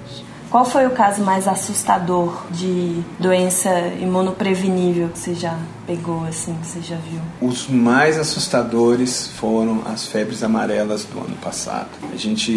Qual 0.49 0.63
foi 0.63 0.87
o 0.87 0.91
caso 0.91 1.21
mais 1.23 1.47
assustador 1.47 2.45
de 2.51 3.01
doença 3.19 3.69
imunoprevenível 3.99 5.09
que 5.09 5.19
você 5.19 5.33
já 5.33 5.57
pegou, 5.85 6.23
assim, 6.25 6.55
que 6.61 6.67
você 6.67 6.81
já 6.81 6.95
viu? 6.95 7.19
Os 7.41 7.67
mais 7.67 8.17
assustadores 8.17 9.27
foram 9.27 9.81
as 9.85 10.05
febres 10.05 10.43
amarelas 10.43 11.03
do 11.03 11.19
ano 11.19 11.35
passado. 11.37 11.89
A 12.13 12.15
gente. 12.15 12.51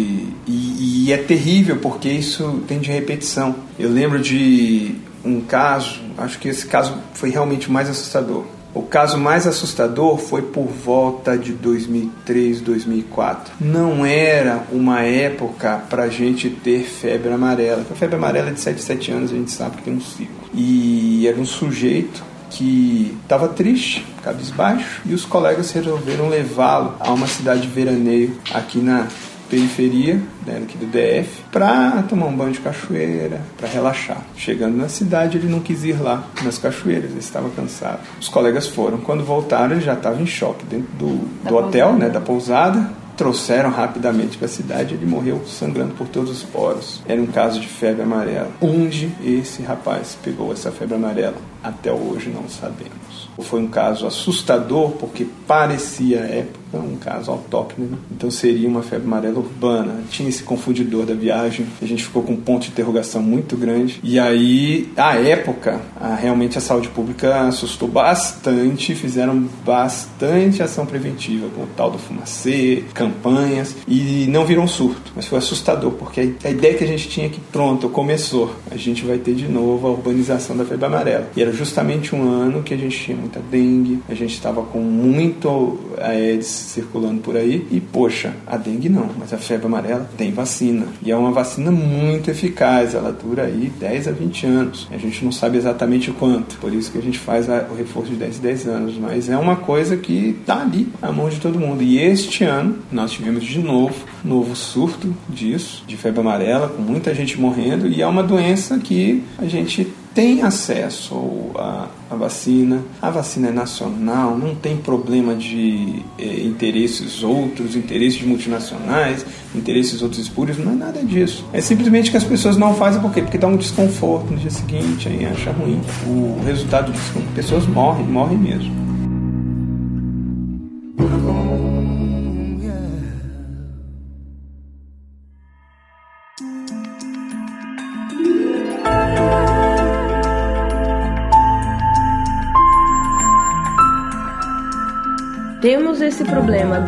E, 0.47 1.05
e 1.05 1.11
é 1.11 1.17
terrível 1.17 1.77
porque 1.79 2.09
isso 2.09 2.63
tem 2.67 2.79
de 2.79 2.91
repetição. 2.91 3.55
Eu 3.77 3.89
lembro 3.89 4.19
de 4.19 4.95
um 5.23 5.41
caso, 5.41 5.99
acho 6.17 6.39
que 6.39 6.47
esse 6.47 6.65
caso 6.65 6.97
foi 7.13 7.29
realmente 7.29 7.67
o 7.67 7.71
mais 7.71 7.89
assustador 7.89 8.45
o 8.73 8.81
caso 8.81 9.17
mais 9.17 9.45
assustador 9.45 10.17
foi 10.17 10.41
por 10.41 10.67
volta 10.67 11.37
de 11.37 11.51
2003, 11.53 12.61
2004. 12.61 13.53
Não 13.59 14.05
era 14.05 14.63
uma 14.71 15.01
época 15.01 15.83
para 15.89 16.03
a 16.03 16.09
gente 16.09 16.49
ter 16.49 16.83
febre 16.83 17.31
amarela. 17.31 17.85
A 17.89 17.95
febre 17.95 18.15
amarela 18.15 18.49
é 18.49 18.53
de 18.53 18.59
7 18.61 18.81
7 18.81 19.11
anos, 19.11 19.31
a 19.31 19.35
gente 19.35 19.51
sabe 19.51 19.77
que 19.77 19.83
tem 19.83 19.93
um 19.93 20.01
ciclo. 20.01 20.49
E 20.53 21.27
era 21.27 21.39
um 21.39 21.45
sujeito 21.45 22.23
que 22.49 23.17
estava 23.23 23.47
triste, 23.47 24.05
cabisbaixo, 24.23 25.01
e 25.05 25.13
os 25.13 25.25
colegas 25.25 25.71
resolveram 25.71 26.29
levá-lo 26.29 26.95
a 26.99 27.11
uma 27.11 27.27
cidade 27.27 27.61
de 27.61 27.67
veraneio 27.67 28.37
aqui 28.53 28.79
na 28.79 29.07
periferia 29.51 30.21
né, 30.47 30.61
aqui 30.63 30.77
do 30.77 30.85
DF 30.85 31.43
para 31.51 32.01
tomar 32.03 32.27
um 32.27 32.35
banho 32.35 32.53
de 32.53 32.61
cachoeira, 32.61 33.41
para 33.57 33.67
relaxar. 33.67 34.23
Chegando 34.37 34.77
na 34.77 34.87
cidade, 34.87 35.37
ele 35.37 35.49
não 35.49 35.59
quis 35.59 35.83
ir 35.83 36.01
lá 36.01 36.23
nas 36.41 36.57
cachoeiras, 36.57 37.11
ele 37.11 37.19
estava 37.19 37.49
cansado. 37.49 37.99
Os 38.19 38.29
colegas 38.29 38.67
foram. 38.67 38.99
Quando 38.99 39.25
voltaram, 39.25 39.73
ele 39.73 39.81
já 39.81 39.93
estava 39.93 40.21
em 40.21 40.25
choque 40.25 40.65
dentro 40.65 40.87
do, 40.97 41.17
do 41.47 41.55
hotel, 41.55 41.93
né, 41.93 42.09
da 42.09 42.21
pousada. 42.21 43.01
Trouxeram 43.17 43.69
rapidamente 43.69 44.37
para 44.37 44.45
a 44.45 44.49
cidade, 44.49 44.95
ele 44.95 45.05
morreu 45.05 45.43
sangrando 45.45 45.93
por 45.93 46.07
todos 46.07 46.31
os 46.31 46.43
poros. 46.43 47.03
Era 47.05 47.21
um 47.21 47.27
caso 47.27 47.59
de 47.59 47.67
febre 47.67 48.01
amarela. 48.01 48.49
Onde 48.61 49.11
esse 49.21 49.61
rapaz 49.61 50.17
pegou 50.23 50.51
essa 50.53 50.71
febre 50.71 50.95
amarela? 50.95 51.35
Até 51.63 51.91
hoje 51.91 52.29
não 52.29 52.47
sabemos. 52.49 53.29
Foi 53.39 53.61
um 53.61 53.67
caso 53.67 54.05
assustador 54.05 54.91
porque 54.91 55.25
parecia 55.47 56.21
à 56.21 56.25
época 56.25 56.61
um 56.77 56.95
caso 56.95 57.31
autóctone, 57.31 57.87
né? 57.87 57.97
então 58.11 58.29
seria 58.31 58.67
uma 58.67 58.81
febre 58.81 59.07
amarela 59.07 59.39
urbana. 59.39 60.03
Tinha 60.09 60.29
esse 60.29 60.43
confundidor 60.43 61.05
da 61.05 61.13
viagem, 61.13 61.65
a 61.81 61.85
gente 61.85 62.03
ficou 62.03 62.23
com 62.23 62.33
um 62.33 62.37
ponto 62.37 62.63
de 62.63 62.69
interrogação 62.69 63.21
muito 63.21 63.57
grande. 63.57 63.99
E 64.03 64.19
aí, 64.19 64.91
à 64.95 65.15
época, 65.15 65.81
a, 65.99 66.15
realmente 66.15 66.57
a 66.57 66.61
saúde 66.61 66.87
pública 66.89 67.41
assustou 67.41 67.87
bastante, 67.87 68.95
fizeram 68.95 69.47
bastante 69.65 70.61
ação 70.63 70.85
preventiva, 70.85 71.47
com 71.55 71.63
o 71.63 71.67
tal 71.75 71.91
do 71.91 71.97
fumacê, 71.97 72.83
campanhas, 72.93 73.75
e 73.87 74.25
não 74.29 74.45
viram 74.45 74.63
um 74.63 74.67
surto. 74.67 75.11
Mas 75.15 75.25
foi 75.25 75.37
assustador, 75.37 75.91
porque 75.91 76.33
a 76.43 76.49
ideia 76.49 76.75
que 76.75 76.83
a 76.83 76.87
gente 76.87 77.09
tinha 77.09 77.25
é 77.25 77.29
que, 77.29 77.39
pronto, 77.39 77.89
começou, 77.89 78.55
a 78.69 78.77
gente 78.77 79.03
vai 79.05 79.17
ter 79.17 79.35
de 79.35 79.47
novo 79.47 79.87
a 79.87 79.91
urbanização 79.91 80.55
da 80.55 80.63
febre 80.63 80.85
amarela. 80.85 81.29
E 81.35 81.41
era 81.41 81.50
justamente 81.51 82.15
um 82.15 82.29
ano 82.29 82.63
que 82.63 82.73
a 82.73 82.77
gente 82.77 82.97
tinha 82.97 83.17
muita 83.17 83.39
dengue, 83.39 83.99
a 84.09 84.13
gente 84.13 84.33
estava 84.33 84.61
com 84.63 84.79
muito 84.79 85.79
Aedes 85.97 86.47
circulando 86.47 87.21
por 87.21 87.35
aí. 87.35 87.67
E, 87.71 87.79
poxa, 87.79 88.33
a 88.47 88.57
dengue 88.57 88.89
não, 88.89 89.09
mas 89.17 89.33
a 89.33 89.37
febre 89.37 89.67
amarela 89.67 90.09
tem 90.17 90.31
vacina. 90.31 90.87
E 91.03 91.11
é 91.11 91.15
uma 91.15 91.31
vacina 91.31 91.71
muito 91.71 92.29
eficaz, 92.29 92.93
ela 92.95 93.11
dura 93.11 93.43
aí 93.43 93.71
10 93.79 94.07
a 94.07 94.11
20 94.11 94.45
anos. 94.45 94.87
A 94.91 94.97
gente 94.97 95.23
não 95.23 95.31
sabe 95.31 95.57
exatamente 95.57 96.11
quanto, 96.11 96.57
por 96.57 96.73
isso 96.73 96.91
que 96.91 96.97
a 96.97 97.01
gente 97.01 97.19
faz 97.19 97.47
o 97.47 97.75
reforço 97.75 98.09
de 98.09 98.15
10 98.15 98.39
a 98.39 98.41
10 98.41 98.67
anos. 98.67 98.97
Mas 98.97 99.29
é 99.29 99.37
uma 99.37 99.55
coisa 99.55 99.97
que 99.97 100.35
está 100.41 100.61
ali, 100.61 100.87
à 101.01 101.11
mão 101.11 101.29
de 101.29 101.39
todo 101.39 101.59
mundo. 101.59 101.83
E 101.83 101.99
este 101.99 102.43
ano, 102.43 102.77
nós 102.91 103.11
tivemos 103.11 103.43
de 103.43 103.59
novo, 103.59 103.95
novo 104.23 104.55
surto 104.55 105.13
disso, 105.29 105.83
de 105.87 105.97
febre 105.97 106.19
amarela, 106.19 106.69
com 106.69 106.81
muita 106.81 107.13
gente 107.13 107.39
morrendo. 107.39 107.87
E 107.87 108.01
é 108.01 108.07
uma 108.07 108.23
doença 108.23 108.77
que 108.79 109.23
a 109.37 109.45
gente 109.45 109.87
tem 110.13 110.41
acesso 110.41 111.15
à, 111.55 111.87
vacina, 112.15 112.81
a 113.01 113.09
vacina 113.09 113.47
é 113.47 113.51
nacional, 113.51 114.37
não 114.37 114.53
tem 114.53 114.75
problema 114.75 115.33
de 115.33 116.03
eh, 116.19 116.41
interesses 116.43 117.23
outros, 117.23 117.75
interesses 117.75 118.19
de 118.19 118.25
multinacionais, 118.25 119.25
interesses 119.55 120.01
outros 120.01 120.19
espúrios, 120.19 120.57
não 120.57 120.73
é 120.73 120.75
nada 120.75 121.01
disso. 121.01 121.45
É 121.53 121.61
simplesmente 121.61 122.11
que 122.11 122.17
as 122.17 122.23
pessoas 122.23 122.57
não 122.57 122.75
fazem 122.75 123.01
por 123.01 123.13
quê? 123.13 123.21
Porque 123.21 123.37
dá 123.37 123.47
um 123.47 123.55
desconforto 123.55 124.31
no 124.31 124.37
dia 124.37 124.51
seguinte, 124.51 125.07
aí 125.07 125.25
acha 125.25 125.51
ruim. 125.51 125.79
O 126.05 126.43
resultado 126.45 126.91
disso, 126.91 127.13
pessoas 127.33 127.65
morrem, 127.65 128.05
morrem 128.05 128.37
mesmo. 128.37 128.90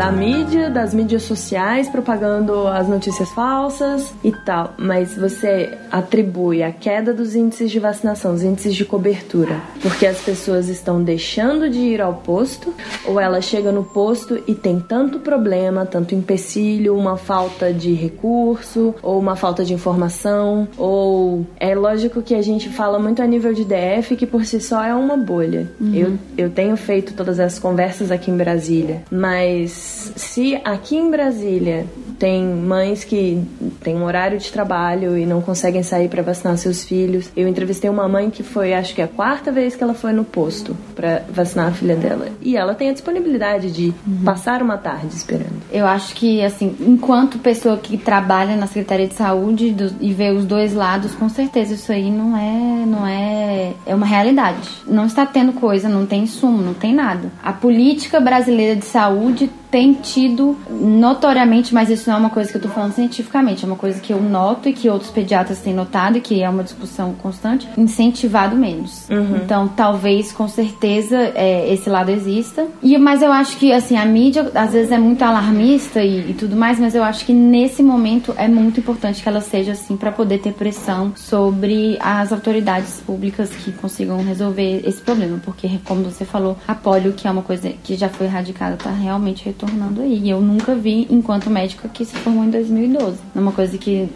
Da 0.03 0.11
mídia, 0.11 0.69
das 0.69 0.93
mídias 0.93 1.23
sociais 1.23 1.87
propagando 1.87 2.67
as 2.67 2.89
notícias 2.89 3.29
falsas 3.29 4.13
e 4.21 4.33
tal, 4.33 4.73
mas 4.77 5.15
você 5.15 5.77
atribui 5.89 6.61
a 6.61 6.73
queda 6.73 7.13
dos 7.13 7.35
índices 7.35 7.71
de 7.71 7.79
vacinação, 7.79 8.33
os 8.33 8.43
índices 8.43 8.75
de 8.75 8.83
cobertura, 8.83 9.61
porque 9.81 10.05
as 10.05 10.19
pessoas 10.19 10.67
estão 10.67 11.01
deixando 11.01 11.69
de 11.69 11.79
ir 11.79 12.01
ao 12.01 12.15
posto 12.15 12.73
ou 13.05 13.17
ela 13.17 13.39
chega 13.39 13.71
no 13.71 13.85
posto 13.85 14.43
e 14.45 14.53
tem 14.53 14.77
tanto 14.77 15.19
problema, 15.19 15.85
tanto 15.85 16.13
empecilho, 16.13 16.97
uma 16.97 17.15
falta 17.15 17.71
de 17.71 17.93
recurso 17.93 18.93
ou 19.01 19.17
uma 19.17 19.37
falta 19.37 19.63
de 19.63 19.73
informação 19.73 20.67
ou 20.77 21.47
é 21.57 21.73
lógico 21.73 22.21
que 22.21 22.35
a 22.35 22.41
gente 22.41 22.67
fala 22.67 22.99
muito 22.99 23.21
a 23.21 23.25
nível 23.25 23.53
de 23.53 23.63
DF 23.63 24.17
que 24.17 24.27
por 24.27 24.43
si 24.43 24.59
só 24.59 24.83
é 24.83 24.93
uma 24.93 25.15
bolha. 25.15 25.71
Uhum. 25.79 25.95
Eu, 25.95 26.19
eu 26.37 26.49
tenho 26.49 26.75
feito 26.75 27.13
todas 27.13 27.39
essas 27.39 27.57
conversas 27.57 28.11
aqui 28.11 28.29
em 28.29 28.35
Brasília. 28.35 29.01
Mas 29.09 29.92
se 30.15 30.59
aqui 30.63 30.95
em 30.95 31.09
Brasília 31.09 31.85
tem 32.17 32.43
mães 32.43 33.03
que 33.03 33.43
têm 33.81 33.95
um 33.95 34.05
horário 34.05 34.37
de 34.39 34.51
trabalho 34.51 35.17
e 35.17 35.25
não 35.25 35.41
conseguem 35.41 35.83
sair 35.83 36.07
para 36.07 36.21
vacinar 36.21 36.57
seus 36.57 36.83
filhos. 36.83 37.29
Eu 37.35 37.47
entrevistei 37.47 37.89
uma 37.89 38.07
mãe 38.07 38.29
que 38.29 38.43
foi, 38.43 38.73
acho 38.73 38.95
que 38.95 39.01
a 39.01 39.07
quarta 39.07 39.51
vez 39.51 39.75
que 39.75 39.83
ela 39.83 39.93
foi 39.93 40.13
no 40.13 40.23
posto 40.23 40.75
para 40.95 41.23
vacinar 41.29 41.67
a 41.67 41.71
filha 41.71 41.95
dela. 41.95 42.27
E 42.41 42.55
ela 42.55 42.73
tem 42.75 42.89
a 42.89 42.93
disponibilidade 42.93 43.71
de 43.71 43.93
uhum. 44.07 44.23
passar 44.23 44.61
uma 44.61 44.77
tarde 44.77 45.13
esperando. 45.13 45.61
Eu 45.71 45.85
acho 45.85 46.15
que, 46.15 46.41
assim, 46.41 46.75
enquanto 46.79 47.37
pessoa 47.39 47.77
que 47.77 47.97
trabalha 47.97 48.55
na 48.55 48.67
Secretaria 48.67 49.07
de 49.07 49.15
Saúde 49.15 49.71
do, 49.71 49.93
e 49.99 50.13
vê 50.13 50.31
os 50.31 50.45
dois 50.45 50.73
lados, 50.73 51.13
com 51.13 51.27
certeza 51.27 51.73
isso 51.73 51.91
aí 51.91 52.09
não 52.09 52.37
é, 52.37 52.85
não 52.85 53.05
é, 53.05 53.73
é 53.85 53.93
uma 53.93 54.05
realidade. 54.05 54.69
Não 54.87 55.05
está 55.05 55.25
tendo 55.25 55.53
coisa, 55.53 55.89
não 55.89 56.05
tem 56.05 56.23
insumo, 56.23 56.61
não 56.61 56.73
tem 56.73 56.93
nada. 56.93 57.31
A 57.43 57.51
política 57.51 58.19
brasileira 58.19 58.75
de 58.75 58.85
saúde 58.85 59.49
tem 59.73 59.91
tido 59.91 60.55
notoriamente, 60.69 61.73
mas 61.73 61.89
isso 61.89 62.07
não 62.07 62.17
é 62.17 62.19
uma 62.19 62.29
coisa 62.29 62.51
que 62.51 62.57
eu 62.57 62.61
tô 62.61 62.69
falando 62.69 62.93
cientificamente, 62.93 63.63
é 63.63 63.67
uma 63.67 63.75
coisa 63.75 63.99
que 63.99 64.13
eu 64.13 64.21
noto 64.21 64.69
e 64.69 64.73
que 64.73 64.87
outros 64.87 65.09
pediatras 65.09 65.61
têm 65.61 65.73
notado 65.73 66.19
e 66.19 66.21
que 66.21 66.43
é 66.43 66.47
uma 66.47 66.63
discussão 66.63 67.15
constante, 67.15 67.67
incentivado 67.75 68.55
menos. 68.55 69.09
Uhum. 69.09 69.37
Então, 69.37 69.67
talvez, 69.67 70.31
com 70.31 70.47
certeza, 70.47 71.17
é, 71.33 71.73
esse 71.73 71.89
lado 71.89 72.11
exista. 72.11 72.67
E, 72.83 72.95
mas 72.99 73.23
eu 73.23 73.31
acho 73.31 73.57
que, 73.57 73.73
assim, 73.73 73.97
a 73.97 74.05
mídia 74.05 74.51
às 74.53 74.73
vezes 74.73 74.91
é 74.91 74.97
muito 74.99 75.23
alarmista 75.23 76.03
e, 76.03 76.29
e 76.29 76.33
tudo 76.35 76.55
mais, 76.55 76.79
mas 76.79 76.93
eu 76.93 77.03
acho 77.03 77.25
que 77.25 77.33
nesse 77.33 77.81
momento 77.81 78.31
é 78.37 78.47
muito 78.47 78.79
importante 78.79 79.23
que 79.23 79.27
ela 79.27 79.41
seja 79.41 79.71
assim 79.71 79.97
para 79.97 80.11
poder 80.11 80.37
ter 80.37 80.53
pressão 80.53 81.13
sobre 81.15 81.97
as 81.99 82.31
autoridades 82.31 83.01
públicas 83.03 83.49
que 83.49 83.71
consigam 83.71 84.23
resolver 84.23 84.87
esse 84.87 85.01
problema, 85.01 85.41
porque, 85.43 85.67
como 85.83 86.03
você 86.03 86.25
falou, 86.25 86.55
a 86.67 86.75
polio, 86.75 87.13
que 87.13 87.27
é 87.27 87.31
uma 87.31 87.41
coisa 87.41 87.73
que 87.83 87.95
já 87.95 88.07
foi 88.07 88.27
erradicada, 88.27 88.77
tá 88.77 88.91
realmente 88.91 89.43
retornando 89.45 89.62
tornando 89.65 90.01
aí. 90.01 90.29
Eu 90.29 90.41
nunca 90.41 90.75
vi 90.75 91.07
enquanto 91.09 91.49
médica 91.49 91.87
que 91.87 92.03
se 92.03 92.15
formou 92.17 92.43
em 92.43 92.49
2012. 92.49 93.17
É 93.35 93.39
uma 93.39 93.51
coisa 93.51 93.77
que 93.77 94.09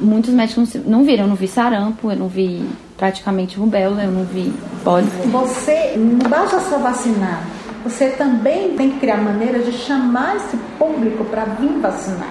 muitos 0.00 0.32
médicos 0.32 0.74
não 0.86 1.04
viram. 1.04 1.24
Eu 1.24 1.28
não 1.28 1.36
vi 1.36 1.48
sarampo, 1.48 2.10
eu 2.10 2.16
não 2.16 2.28
vi 2.28 2.64
praticamente 2.96 3.58
rubéola, 3.58 4.04
eu 4.04 4.12
não 4.12 4.24
vi 4.24 4.52
pólio. 4.84 5.08
Você, 5.30 5.94
não 5.96 6.28
basta 6.30 6.60
só 6.60 6.78
vacinar, 6.78 7.44
você 7.82 8.10
também 8.10 8.76
tem 8.76 8.92
que 8.92 9.00
criar 9.00 9.16
maneiras 9.16 9.66
de 9.66 9.72
chamar 9.72 10.36
esse 10.36 10.56
público 10.78 11.24
para 11.24 11.44
vir 11.44 11.80
vacinar. 11.80 12.30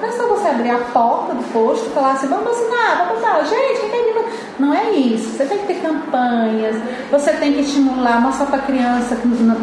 Não 0.00 0.08
é 0.08 0.12
só 0.12 0.26
você 0.28 0.48
abrir 0.48 0.70
a 0.70 0.78
porta 0.78 1.34
do 1.34 1.44
posto 1.52 1.86
e 1.86 1.90
falar 1.90 2.12
assim, 2.12 2.26
vamos 2.26 2.44
vacinar, 2.44 3.06
vamos 3.06 3.22
vacinar. 3.22 3.46
Gente, 3.46 3.80
quem 3.80 3.90
tem 3.90 4.14
Não 4.60 4.74
é 4.74 4.90
isso. 4.90 5.30
Você 5.30 5.46
tem 5.46 5.58
que 5.58 5.66
ter 5.66 5.80
campanhas, 5.80 6.76
você 7.10 7.32
tem 7.32 7.54
que 7.54 7.60
estimular, 7.60 8.20
mostrar 8.20 8.46
para 8.46 8.58
a 8.58 8.62
criança, 8.62 9.16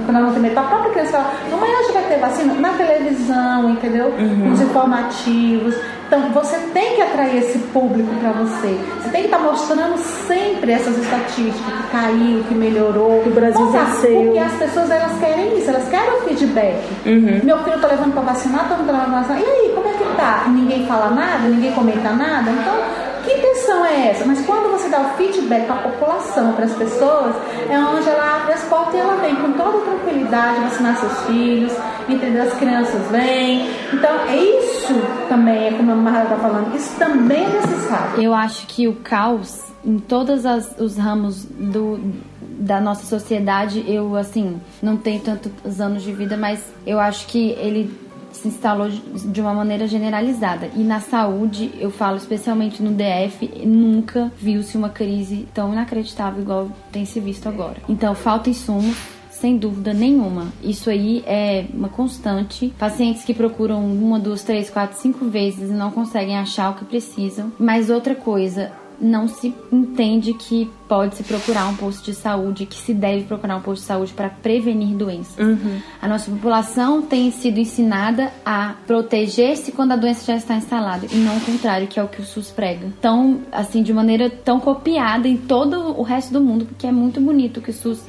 para 0.06 0.20
não 0.20 0.34
ter 0.34 0.40
medo, 0.40 0.54
para 0.54 0.64
a 0.64 0.68
própria 0.68 0.92
criança 0.92 1.12
falar, 1.12 1.34
amanhã 1.54 1.74
a 1.78 1.84
gente 1.84 1.94
vai 1.94 2.04
ter 2.04 2.20
vacina 2.20 2.54
na 2.56 2.70
televisão, 2.74 3.70
entendeu? 3.70 4.08
Uhum. 4.08 4.50
Nos 4.50 4.62
informativos. 4.62 5.76
Então 6.08 6.22
você 6.32 6.58
tem 6.74 6.96
que 6.96 7.02
atrair 7.02 7.38
esse 7.38 7.60
público 7.60 8.10
para 8.16 8.32
você. 8.32 8.80
Você 9.02 9.10
tem 9.10 9.22
que 9.22 9.28
estar 9.28 9.38
tá 9.38 9.44
mostrando 9.44 9.98
sempre 9.98 10.72
essas 10.72 10.98
estatísticas 10.98 11.54
que 11.56 11.92
caiu, 11.92 12.44
que 12.48 12.56
melhorou. 12.56 13.22
Que 13.24 13.30
o 13.30 13.34
Brasil 13.34 13.70
venceu. 13.70 14.24
Porque 14.24 14.40
as 14.40 14.54
pessoas 14.54 14.90
elas 14.90 15.20
querem 15.20 15.58
isso, 15.58 15.70
elas 15.70 15.88
querem 15.90 16.14
o 16.14 16.22
feedback. 16.22 16.82
Uhum. 17.06 17.42
Meu 17.44 17.64
filho 17.64 17.80
tá 17.80 17.88
levando 17.88 18.14
para 18.14 18.22
vacinar, 18.22 18.70
todo 18.70 18.78
mundo 18.80 18.88
tá 18.88 18.94
levando 18.94 19.12
para 19.12 19.22
vacinar. 19.22 19.42
E 19.42 19.46
aí, 19.46 19.72
como 19.76 19.88
é 19.88 19.92
que 19.92 20.16
tá? 20.16 20.46
Ninguém 20.48 20.86
fala 20.88 21.10
nada, 21.10 21.50
ninguém 21.50 21.72
comenta 21.74 22.12
nada. 22.14 22.52
Então 22.52 23.08
que 23.28 23.34
intenção 23.34 23.86
é 23.86 24.10
essa? 24.10 24.26
Mas 24.26 24.46
quando 24.46 24.72
você 24.72 24.88
dá 24.90 25.02
o 25.02 25.18
feedback 25.18 25.66
para 25.66 25.76
a 25.76 25.90
população, 25.90 26.54
para 26.54 26.66
as 26.66 26.74
pessoas, 26.74 27.36
é 27.70 27.78
onde 27.78 28.08
ela 28.08 28.38
abre 28.38 28.54
as 28.54 28.64
portas 28.64 28.96
e 28.96 28.98
ela 28.98 29.16
vem 29.18 29.36
com 29.36 29.52
toda 29.54 29.80
tranquilidade 29.80 30.62
vacinar 30.62 30.98
seus 30.98 31.20
filhos, 31.26 31.74
entendeu? 32.08 32.44
As 32.44 32.54
crianças 32.54 33.08
vêm. 33.12 33.70
Então, 33.94 34.12
é 34.28 34.38
isso 34.38 34.94
também, 35.28 35.68
é 35.68 35.72
como 35.72 35.92
a 35.92 35.96
Marla 35.96 36.24
está 36.24 36.38
falando, 36.38 36.76
isso 36.76 36.98
também 36.98 37.46
é 37.46 37.50
necessário. 37.50 38.22
Eu 38.22 38.34
acho 38.34 38.66
que 38.68 38.88
o 38.88 38.96
caos 38.96 39.68
em 39.86 40.00
todos 40.00 40.44
os 40.78 40.98
ramos 40.98 41.46
do, 41.46 42.00
da 42.42 42.82
nossa 42.82 43.06
sociedade, 43.06 43.84
eu, 43.88 44.16
assim, 44.16 44.60
não 44.82 44.98
tenho 44.98 45.22
tantos 45.22 45.80
anos 45.80 46.04
de 46.04 46.12
vida, 46.12 46.36
mas 46.36 46.62
eu 46.86 47.00
acho 47.00 47.28
que 47.28 47.52
ele 47.52 48.07
se 48.38 48.48
instalou 48.48 48.90
de 48.90 49.42
uma 49.42 49.54
maneira 49.54 49.88
generalizada. 49.88 50.70
E 50.76 50.84
na 50.84 51.00
saúde, 51.00 51.72
eu 51.80 51.92
falo 51.92 52.18
especialmente 52.18 52.82
no 52.82 52.92
DF, 52.92 53.66
nunca 53.66 54.32
viu-se 54.38 54.78
uma 54.78 54.90
crise 54.90 55.48
tão 55.54 55.74
inacreditável 55.74 56.42
igual 56.42 56.72
tem 56.92 57.06
se 57.06 57.20
visto 57.20 57.48
agora. 57.48 57.78
Então, 57.90 58.14
falta 58.16 58.50
insumos, 58.50 58.98
sem 59.40 59.58
dúvida 59.58 59.94
nenhuma. 59.94 60.48
Isso 60.64 60.90
aí 60.90 61.24
é 61.26 61.66
uma 61.74 61.90
constante. 61.90 62.74
Pacientes 62.78 63.24
que 63.24 63.34
procuram 63.34 63.86
uma, 63.86 64.20
duas, 64.20 64.44
três, 64.44 64.70
quatro, 64.70 64.98
cinco 64.98 65.26
vezes 65.26 65.70
e 65.70 65.74
não 65.74 65.92
conseguem 65.92 66.38
achar 66.38 66.72
o 66.72 66.76
que 66.76 66.86
precisam. 66.86 67.52
Mas 67.60 67.90
outra 67.90 68.16
coisa, 68.16 68.72
não 69.00 69.28
se 69.28 69.54
entende 69.72 70.34
que 70.34 70.70
pode 70.88 71.16
se 71.16 71.24
procurar 71.24 71.68
um 71.68 71.76
posto 71.76 72.06
de 72.06 72.14
saúde, 72.14 72.66
que 72.66 72.76
se 72.76 72.94
deve 72.94 73.24
procurar 73.24 73.58
um 73.58 73.62
posto 73.62 73.82
de 73.82 73.88
saúde 73.88 74.14
para 74.14 74.30
prevenir 74.30 74.96
doenças. 74.96 75.38
Uhum. 75.38 75.80
A 76.02 76.08
nossa 76.08 76.32
população 76.32 77.02
tem 77.02 77.30
sido 77.32 77.60
ensinada 77.60 78.32
a 78.46 78.76
proteger-se 78.86 79.72
quando 79.72 79.92
a 79.92 79.96
doença 79.96 80.26
já 80.26 80.36
está 80.36 80.56
instalada 80.56 81.06
e 81.12 81.16
não 81.18 81.38
o 81.38 81.42
contrário, 81.42 81.88
que 81.88 82.00
é 82.00 82.04
o 82.04 82.08
que 82.08 82.22
o 82.22 82.26
SUS 82.26 82.52
prega. 82.52 82.92
Tão, 83.02 83.42
assim, 83.52 83.84
de 83.84 83.94
maneira 83.94 84.30
tão 84.30 84.60
copiada 84.60 85.28
em 85.28 85.38
todo 85.38 86.00
o 86.00 86.02
resto 86.02 86.34
do 86.34 86.42
mundo, 86.42 86.66
porque 86.66 86.88
é 86.88 86.92
muito 86.92 87.20
bonito 87.20 87.62
que 87.62 87.72
o 87.72 87.74
SUS 87.74 88.02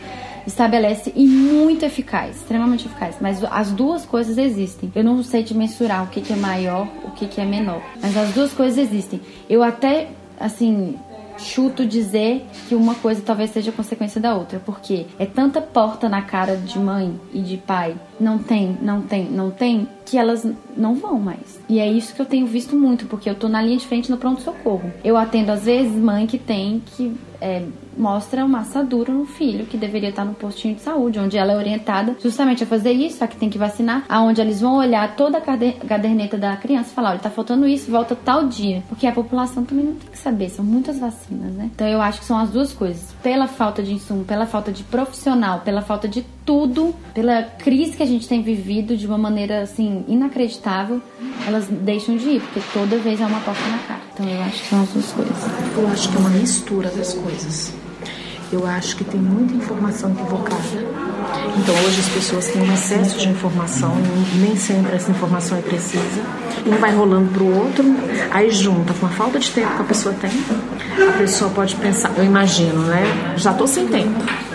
estabelece 0.48 1.12
e 1.14 1.26
muito 1.26 1.84
eficaz, 1.84 2.36
extremamente 2.36 2.86
eficaz. 2.86 3.16
Mas 3.20 3.44
as 3.44 3.70
duas 3.70 4.04
coisas 4.04 4.38
existem. 4.38 4.90
Eu 4.94 5.04
não 5.04 5.22
sei 5.22 5.44
te 5.44 5.54
mensurar 5.54 6.04
o 6.04 6.06
que, 6.08 6.20
que 6.20 6.32
é 6.32 6.36
maior, 6.36 6.88
o 7.04 7.10
que, 7.10 7.26
que 7.26 7.40
é 7.40 7.44
menor, 7.44 7.82
mas 8.00 8.16
as 8.16 8.32
duas 8.32 8.52
coisas 8.52 8.78
existem. 8.78 9.20
Eu 9.48 9.62
até 9.62 10.08
assim, 10.38 10.98
chuto 11.38 11.86
dizer 11.86 12.46
que 12.68 12.74
uma 12.74 12.94
coisa 12.94 13.22
talvez 13.24 13.50
seja 13.50 13.72
consequência 13.72 14.20
da 14.20 14.34
outra, 14.34 14.60
porque 14.64 15.06
é 15.18 15.26
tanta 15.26 15.60
porta 15.60 16.08
na 16.08 16.22
cara 16.22 16.56
de 16.56 16.78
mãe 16.78 17.18
e 17.32 17.40
de 17.40 17.56
pai, 17.56 17.96
não 18.20 18.38
tem, 18.38 18.76
não 18.80 19.02
tem, 19.02 19.24
não 19.24 19.50
tem, 19.50 19.88
que 20.04 20.16
elas 20.16 20.46
não 20.76 20.94
vão 20.94 21.18
mais. 21.18 21.60
E 21.68 21.78
é 21.78 21.90
isso 21.90 22.14
que 22.14 22.20
eu 22.20 22.26
tenho 22.26 22.46
visto 22.46 22.76
muito, 22.76 23.06
porque 23.06 23.28
eu 23.28 23.34
tô 23.34 23.48
na 23.48 23.60
linha 23.60 23.76
de 23.76 23.86
frente 23.86 24.10
no 24.10 24.16
pronto-socorro. 24.16 24.92
Eu 25.04 25.16
atendo 25.16 25.52
às 25.52 25.64
vezes 25.64 25.92
mãe 25.92 26.26
que 26.26 26.38
tem 26.38 26.82
que 26.84 27.14
é, 27.40 27.62
mostra 27.96 28.44
uma 28.44 28.60
assadura 28.60 29.12
no 29.12 29.24
filho 29.24 29.66
que 29.66 29.76
deveria 29.76 30.10
estar 30.10 30.24
no 30.24 30.34
postinho 30.34 30.74
de 30.74 30.80
saúde, 30.80 31.18
onde 31.18 31.36
ela 31.36 31.52
é 31.52 31.56
orientada 31.56 32.16
justamente 32.20 32.62
a 32.62 32.66
fazer 32.66 32.92
isso, 32.92 33.22
a 33.22 33.26
que 33.26 33.36
tem 33.36 33.50
que 33.50 33.58
vacinar, 33.58 34.04
aonde 34.08 34.40
eles 34.40 34.60
vão 34.60 34.76
olhar 34.76 35.16
toda 35.16 35.38
a 35.38 35.40
caderneta 35.40 36.36
da 36.36 36.56
criança 36.56 36.90
e 36.90 36.94
falar, 36.94 37.10
olha, 37.10 37.18
tá 37.18 37.30
faltando 37.30 37.66
isso, 37.66 37.90
volta 37.90 38.16
tal 38.16 38.46
dia. 38.46 38.82
Porque 38.88 39.06
a 39.06 39.12
população 39.12 39.64
também 39.64 39.84
não 39.84 39.94
tem 39.94 40.10
que 40.10 40.18
saber, 40.18 40.48
são 40.48 40.64
muitas 40.64 40.98
vacinas, 40.98 41.52
né? 41.54 41.70
Então 41.74 41.86
eu 41.86 42.00
acho 42.00 42.20
que 42.20 42.24
são 42.24 42.38
as 42.38 42.50
duas 42.50 42.72
coisas. 42.72 43.12
Pela 43.22 43.46
falta 43.46 43.82
de 43.82 43.92
insumo, 43.92 44.24
pela 44.24 44.46
falta 44.46 44.70
de 44.70 44.82
profissional, 44.84 45.60
pela 45.60 45.82
falta 45.82 46.06
de 46.06 46.24
tudo, 46.44 46.94
pela 47.12 47.42
crise 47.42 47.96
que 47.96 48.02
a 48.02 48.06
gente 48.08 48.28
tem 48.28 48.42
vivido 48.42 48.96
de 48.96 49.06
uma 49.06 49.18
maneira 49.18 49.62
assim 49.62 50.04
inacreditável, 50.08 51.00
elas 51.46 51.66
deixam 51.66 52.16
de 52.16 52.28
ir, 52.28 52.40
porque 52.40 52.60
toda 52.72 52.96
vez 52.98 53.20
é 53.20 53.26
uma 53.26 53.40
porta 53.40 53.66
na 53.68 53.78
cara. 53.78 54.00
Então 54.12 54.28
eu 54.28 54.42
acho 54.42 54.62
que 54.62 54.68
são 54.68 54.82
as 54.82 54.88
duas 54.88 55.12
coisas. 55.12 55.36
Eu 55.76 55.88
acho 55.88 56.08
que 56.08 56.16
é 56.16 56.18
uma 56.18 56.30
mistura 56.30 56.90
das 56.90 57.14
coisas. 57.14 57.72
Eu 58.50 58.66
acho 58.66 58.96
que 58.96 59.04
tem 59.04 59.20
muita 59.20 59.54
informação 59.54 60.10
equivocada. 60.10 60.58
Então 61.56 61.74
hoje 61.84 62.00
as 62.00 62.08
pessoas 62.08 62.46
têm 62.48 62.62
um 62.62 62.72
excesso 62.72 63.18
de 63.18 63.28
informação, 63.28 63.94
nem 64.40 64.56
sempre 64.56 64.96
essa 64.96 65.10
informação 65.10 65.58
é 65.58 65.60
precisa. 65.60 66.22
Um 66.66 66.76
vai 66.78 66.94
rolando 66.94 67.28
para 67.30 67.42
o 67.42 67.58
outro, 67.58 67.84
aí 68.30 68.50
junta 68.50 68.94
com 68.94 69.06
a 69.06 69.10
falta 69.10 69.38
de 69.38 69.50
tempo 69.50 69.74
que 69.76 69.82
a 69.82 69.84
pessoa 69.84 70.14
tem, 70.14 70.30
a 71.08 71.18
pessoa 71.18 71.50
pode 71.50 71.76
pensar, 71.76 72.12
eu 72.16 72.24
imagino, 72.24 72.82
né? 72.84 73.34
Já 73.36 73.52
estou 73.52 73.66
sem 73.66 73.86
tempo. 73.86 74.47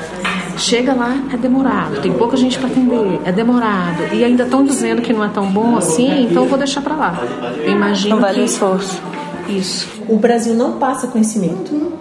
Chega 0.64 0.94
lá, 0.94 1.22
é 1.34 1.35
demorado, 1.35 2.02
tem 2.02 2.14
pouca 2.14 2.38
gente 2.38 2.57
para 2.57 2.69
atender, 2.69 3.19
é 3.26 3.34
demorado. 3.34 4.14
E 4.14 4.23
ainda 4.23 4.44
estão 4.44 4.64
dizendo 4.64 5.02
que 5.02 5.11
não 5.11 5.22
é 5.22 5.27
tão 5.27 5.45
bom 5.48 5.76
assim, 5.76 6.23
então 6.23 6.44
eu 6.44 6.49
vou 6.49 6.57
deixar 6.57 6.80
para 6.80 6.95
lá. 6.95 7.22
Eu 7.57 7.73
imagino. 7.73 8.15
Não 8.15 8.22
vale 8.22 8.35
que... 8.35 8.41
o 8.41 8.45
esforço. 8.45 9.02
Isso. 9.49 9.90
O 10.07 10.15
Brasil 10.15 10.56
não 10.56 10.80
passa 10.80 11.07
conhecimento. 11.07 11.91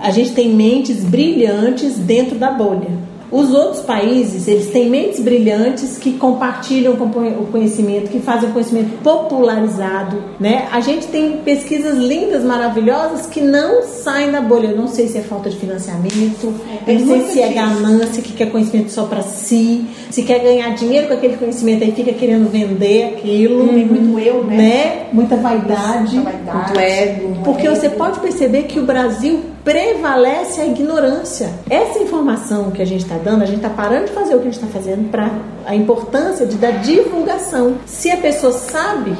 A 0.00 0.10
gente 0.10 0.32
tem 0.32 0.54
mentes 0.54 1.04
brilhantes 1.04 1.98
dentro 1.98 2.38
da 2.38 2.50
bolha. 2.50 2.88
Os 3.30 3.52
outros 3.52 3.82
países, 3.82 4.48
eles 4.48 4.68
têm 4.68 4.88
mentes 4.88 5.20
brilhantes 5.20 5.98
que 5.98 6.12
compartilham 6.12 6.94
o 6.94 7.46
conhecimento, 7.50 8.10
que 8.10 8.20
fazem 8.20 8.48
o 8.48 8.52
conhecimento 8.52 9.02
popularizado, 9.02 10.22
né? 10.40 10.66
A 10.72 10.80
gente 10.80 11.06
tem 11.08 11.38
pesquisas 11.38 11.96
lindas, 11.98 12.42
maravilhosas 12.42 13.26
que 13.26 13.40
não 13.40 13.82
saem 13.82 14.30
da 14.30 14.40
bolha. 14.40 14.68
Eu 14.68 14.76
não 14.76 14.88
sei 14.88 15.08
se 15.08 15.18
é 15.18 15.20
falta 15.20 15.50
de 15.50 15.56
financiamento, 15.56 16.54
é, 16.86 16.94
não 16.94 17.06
sei 17.06 17.20
se 17.28 17.42
é 17.42 17.52
ganância, 17.52 18.22
que 18.22 18.32
quer 18.32 18.50
conhecimento 18.50 18.90
só 18.90 19.04
para 19.04 19.22
si, 19.22 19.86
se 20.10 20.22
quer 20.22 20.38
ganhar 20.38 20.70
dinheiro 20.74 21.08
com 21.08 21.14
aquele 21.14 21.36
conhecimento 21.36 21.84
aí 21.84 21.92
fica 21.92 22.12
querendo 22.12 22.50
vender 22.50 23.16
aquilo. 23.16 23.68
Tem 23.68 23.84
muito 23.84 24.18
eu, 24.18 24.44
né? 24.44 24.56
né? 24.56 25.06
Muita 25.12 25.36
vaidade, 25.36 26.16
Muita 26.16 26.30
vaidade. 26.30 26.72
muito 26.72 26.80
ego. 26.80 27.36
Porque 27.44 27.68
você 27.68 27.90
pode 27.90 28.20
perceber 28.20 28.64
que 28.64 28.80
o 28.80 28.84
Brasil 28.84 29.40
prevalece 29.68 30.62
a 30.62 30.66
ignorância. 30.66 31.52
Essa 31.68 31.98
informação 31.98 32.70
que 32.70 32.80
a 32.80 32.86
gente 32.86 33.02
está 33.02 33.18
dando, 33.18 33.42
a 33.42 33.44
gente 33.44 33.58
está 33.58 33.68
parando 33.68 34.06
de 34.06 34.12
fazer 34.12 34.34
o 34.34 34.38
que 34.40 34.48
a 34.48 34.50
gente 34.50 34.64
está 34.64 34.66
fazendo 34.66 35.10
para 35.10 35.30
a 35.66 35.74
importância 35.74 36.46
de 36.46 36.56
dar 36.56 36.70
divulgação. 36.80 37.76
Se 37.84 38.10
a 38.10 38.16
pessoa 38.16 38.50
sabe 38.50 39.14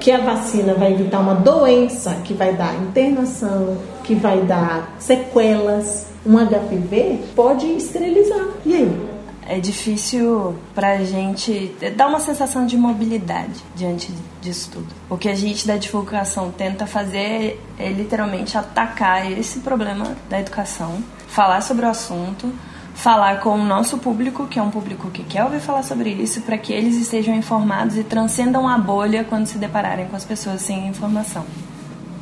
que 0.00 0.10
a 0.10 0.18
vacina 0.18 0.72
vai 0.72 0.94
evitar 0.94 1.20
uma 1.20 1.34
doença 1.34 2.16
que 2.24 2.32
vai 2.32 2.54
dar 2.54 2.74
internação, 2.76 3.76
que 4.02 4.14
vai 4.14 4.40
dar 4.40 4.96
sequelas, 4.98 6.06
um 6.24 6.38
HPV, 6.38 7.18
pode 7.36 7.66
esterilizar. 7.66 8.46
E 8.64 8.74
aí? 8.74 9.12
É 9.46 9.58
difícil 9.58 10.56
pra 10.74 10.98
gente 11.04 11.74
dar 11.96 12.06
uma 12.06 12.20
sensação 12.20 12.64
de 12.66 12.76
mobilidade 12.76 13.62
diante 13.74 14.12
disso 14.40 14.70
tudo. 14.72 14.88
O 15.10 15.16
que 15.16 15.28
a 15.28 15.34
gente 15.34 15.66
da 15.66 15.76
divulgação 15.76 16.50
tenta 16.50 16.86
fazer 16.86 17.60
é 17.78 17.88
literalmente 17.90 18.56
atacar 18.56 19.30
esse 19.30 19.60
problema 19.60 20.16
da 20.28 20.40
educação, 20.40 21.02
falar 21.28 21.60
sobre 21.60 21.84
o 21.84 21.88
assunto, 21.88 22.52
falar 22.94 23.40
com 23.40 23.50
o 23.50 23.64
nosso 23.64 23.98
público, 23.98 24.46
que 24.46 24.58
é 24.58 24.62
um 24.62 24.70
público 24.70 25.10
que 25.10 25.24
quer 25.24 25.44
ouvir 25.44 25.60
falar 25.60 25.82
sobre 25.82 26.10
isso, 26.10 26.40
para 26.42 26.56
que 26.58 26.72
eles 26.72 26.96
estejam 26.96 27.34
informados 27.34 27.96
e 27.96 28.04
transcendam 28.04 28.68
a 28.68 28.78
bolha 28.78 29.24
quando 29.24 29.46
se 29.46 29.58
depararem 29.58 30.06
com 30.06 30.16
as 30.16 30.24
pessoas 30.24 30.60
sem 30.60 30.88
informação. 30.88 31.44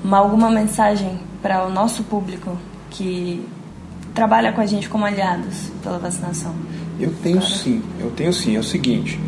Uma, 0.03 0.19
alguma 0.19 0.51
mensagem 0.51 1.21
para 1.43 1.67
o 1.67 1.71
nosso 1.71 2.05
público 2.05 2.57
que 2.91 3.47
trabalha 4.15 4.53
com 4.53 4.61
a 4.61 4.67
gente 4.67 4.89
como 4.89 5.05
aliados 5.05 5.71
pela 5.83 5.99
vacinação? 5.99 6.55
Eu 7.01 7.13
tenho 7.23 7.41
sim, 7.43 7.83
eu 7.99 8.11
tenho 8.11 8.33
sim. 8.33 8.57
É 8.57 8.59
o 8.59 8.65
seguinte, 8.65 9.19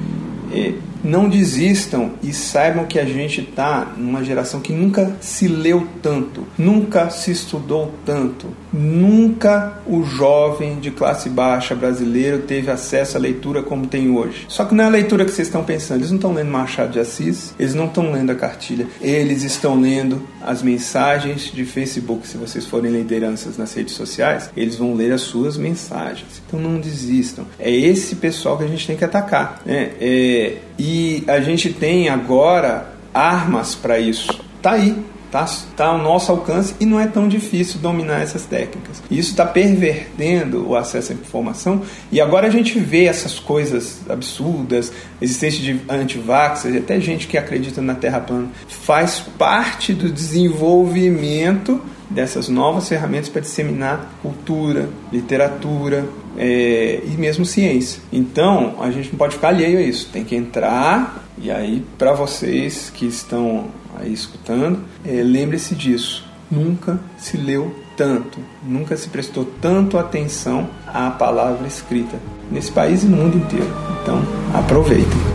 é, 0.53 0.75
não 1.03 1.29
desistam 1.29 2.13
e 2.23 2.33
saibam 2.33 2.85
que 2.85 2.99
a 2.99 3.05
gente 3.05 3.41
está 3.41 3.93
numa 3.97 4.25
geração 4.25 4.61
que 4.61 4.73
nunca 4.73 5.17
se 5.21 5.49
leu 5.49 5.87
tanto, 6.03 6.47
nunca 6.57 7.11
se 7.11 7.31
estudou 7.31 7.93
tanto, 8.05 8.49
nunca 8.73 9.81
o 9.87 10.05
jovem 10.05 10.79
de 10.79 10.91
classe 10.91 11.29
baixa 11.29 11.75
brasileiro 11.75 12.41
teve 12.41 12.71
acesso 12.71 13.17
à 13.17 13.21
leitura 13.21 13.63
como 13.63 13.87
tem 13.87 14.11
hoje. 14.11 14.47
Só 14.49 14.65
que 14.65 14.75
não 14.75 14.85
é 14.85 14.87
a 14.87 14.91
leitura 14.91 15.25
que 15.25 15.31
vocês 15.31 15.49
estão 15.49 15.65
pensando, 15.65 16.01
eles 16.01 16.11
não 16.11 16.17
estão 16.17 16.33
lendo 16.33 16.51
Machado 16.51 16.93
de 16.93 17.01
Assis, 17.01 17.55
eles 17.59 17.75
não 17.75 17.87
estão 17.87 18.13
lendo 18.13 18.31
a 18.31 18.35
cartilha, 18.35 18.87
eles 19.01 19.43
estão 19.43 19.81
lendo 19.81 20.23
as 20.41 20.63
mensagens 20.63 21.51
de 21.53 21.65
Facebook. 21.65 22.27
Se 22.27 22.37
vocês 22.37 22.67
forem 22.67 22.93
lideranças 22.93 23.57
nas 23.57 23.73
redes 23.75 23.95
sociais, 23.95 24.51
eles 24.57 24.77
vão 24.77 24.95
ler 24.95 25.13
as 25.13 25.23
suas 25.23 25.57
mensagens. 25.57 26.43
Então 26.47 26.61
não 26.61 26.81
desistam. 26.81 27.47
É 27.59 27.71
esse 27.71 28.17
pessoal 28.17 28.59
que 28.59 28.65
a 28.65 28.69
gente 28.69 28.87
tem 28.87 28.97
que 28.97 29.05
atacar. 29.05 29.63
Né? 29.65 29.93
É, 30.01 30.57
e 30.85 31.23
a 31.29 31.41
gente 31.41 31.73
tem 31.73 32.09
agora 32.09 32.93
armas 33.15 33.73
para 33.73 34.01
isso. 34.01 34.27
Tá 34.61 34.73
aí, 34.73 34.97
tá, 35.31 35.47
tá 35.77 35.87
ao 35.87 35.99
nosso 35.99 36.33
alcance 36.33 36.75
e 36.81 36.85
não 36.85 36.99
é 36.99 37.07
tão 37.07 37.29
difícil 37.29 37.79
dominar 37.79 38.21
essas 38.21 38.47
técnicas. 38.47 39.01
Isso 39.09 39.31
está 39.31 39.47
pervertendo 39.47 40.69
o 40.69 40.75
acesso 40.75 41.13
à 41.13 41.15
informação 41.15 41.83
e 42.11 42.21
agora 42.21 42.49
a 42.49 42.51
gente 42.51 42.81
vê 42.81 43.05
essas 43.05 43.39
coisas 43.39 44.01
absurdas, 44.09 44.93
existência 45.21 45.63
de 45.63 45.81
antivaxxers, 45.89 46.75
até 46.75 47.01
gente 47.01 47.29
que 47.29 47.39
acredita 47.39 47.81
na 47.81 47.95
Terra 47.95 48.19
plana, 48.19 48.49
faz 48.67 49.21
parte 49.39 49.95
do 49.95 50.11
desenvolvimento 50.11 51.81
dessas 52.15 52.49
novas 52.49 52.89
ferramentas 52.89 53.29
para 53.29 53.41
disseminar 53.41 54.15
cultura, 54.23 54.89
literatura, 55.13 56.07
é, 56.37 57.01
e 57.05 57.11
mesmo 57.19 57.45
ciência. 57.45 58.03
Então, 58.13 58.77
a 58.81 58.91
gente 58.91 59.11
não 59.11 59.19
pode 59.19 59.35
ficar 59.35 59.49
alheio 59.49 59.79
a 59.79 59.83
isso, 59.83 60.09
tem 60.13 60.25
que 60.25 60.35
entrar. 60.35 61.25
E 61.39 61.51
aí, 61.51 61.85
para 61.99 62.13
vocês 62.13 62.91
que 62.95 63.07
estão 63.07 63.67
aí 63.99 64.13
escutando, 64.13 64.81
é, 65.05 65.23
lembre-se 65.23 65.75
disso. 65.75 66.25
Nunca 66.51 67.01
se 67.17 67.37
leu 67.37 67.75
tanto, 67.97 68.39
nunca 68.63 68.97
se 68.97 69.09
prestou 69.09 69.47
tanto 69.61 69.97
atenção 69.97 70.69
à 70.87 71.11
palavra 71.11 71.67
escrita 71.67 72.19
nesse 72.51 72.71
país 72.71 73.03
e 73.03 73.07
no 73.07 73.17
mundo 73.17 73.39
inteiro. 73.39 73.71
Então, 74.03 74.23
aproveitem. 74.55 75.32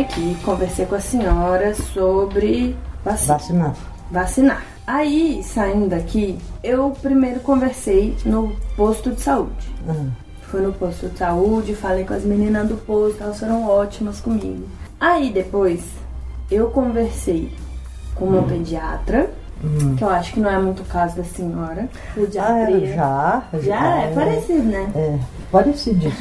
Aqui, 0.00 0.36
conversei 0.44 0.86
com 0.86 0.94
a 0.94 1.00
senhora 1.00 1.74
sobre 1.74 2.76
vacinar. 3.04 3.74
Vacinar. 4.10 4.62
Aí, 4.86 5.42
saindo 5.42 5.88
daqui, 5.88 6.38
eu 6.62 6.90
primeiro 7.00 7.40
conversei 7.40 8.16
no 8.24 8.54
posto 8.76 9.12
de 9.12 9.20
saúde. 9.20 9.72
Uhum. 9.86 10.10
Fui 10.42 10.60
no 10.60 10.72
posto 10.72 11.08
de 11.08 11.18
saúde, 11.18 11.74
falei 11.74 12.04
com 12.04 12.12
as 12.12 12.22
meninas 12.22 12.68
do 12.68 12.76
posto, 12.76 13.22
elas 13.22 13.40
foram 13.40 13.66
ótimas 13.66 14.20
comigo. 14.20 14.68
Aí 15.00 15.32
depois, 15.32 15.82
eu 16.50 16.68
conversei 16.68 17.50
com 18.14 18.26
uma 18.26 18.38
uhum. 18.38 18.48
pediatra, 18.48 19.30
uhum. 19.62 19.96
que 19.96 20.04
eu 20.04 20.10
acho 20.10 20.34
que 20.34 20.40
não 20.40 20.50
é 20.50 20.58
muito 20.58 20.82
o 20.82 20.86
caso 20.86 21.16
da 21.16 21.24
senhora. 21.24 21.88
Pediatria. 22.14 23.02
Ah, 23.02 23.42
já, 23.52 23.58
já. 23.58 23.62
Já 23.62 24.00
é, 24.00 24.04
é 24.04 24.14
parecido, 24.14 24.62
né? 24.64 24.92
É, 24.94 25.18
parecido. 25.50 26.12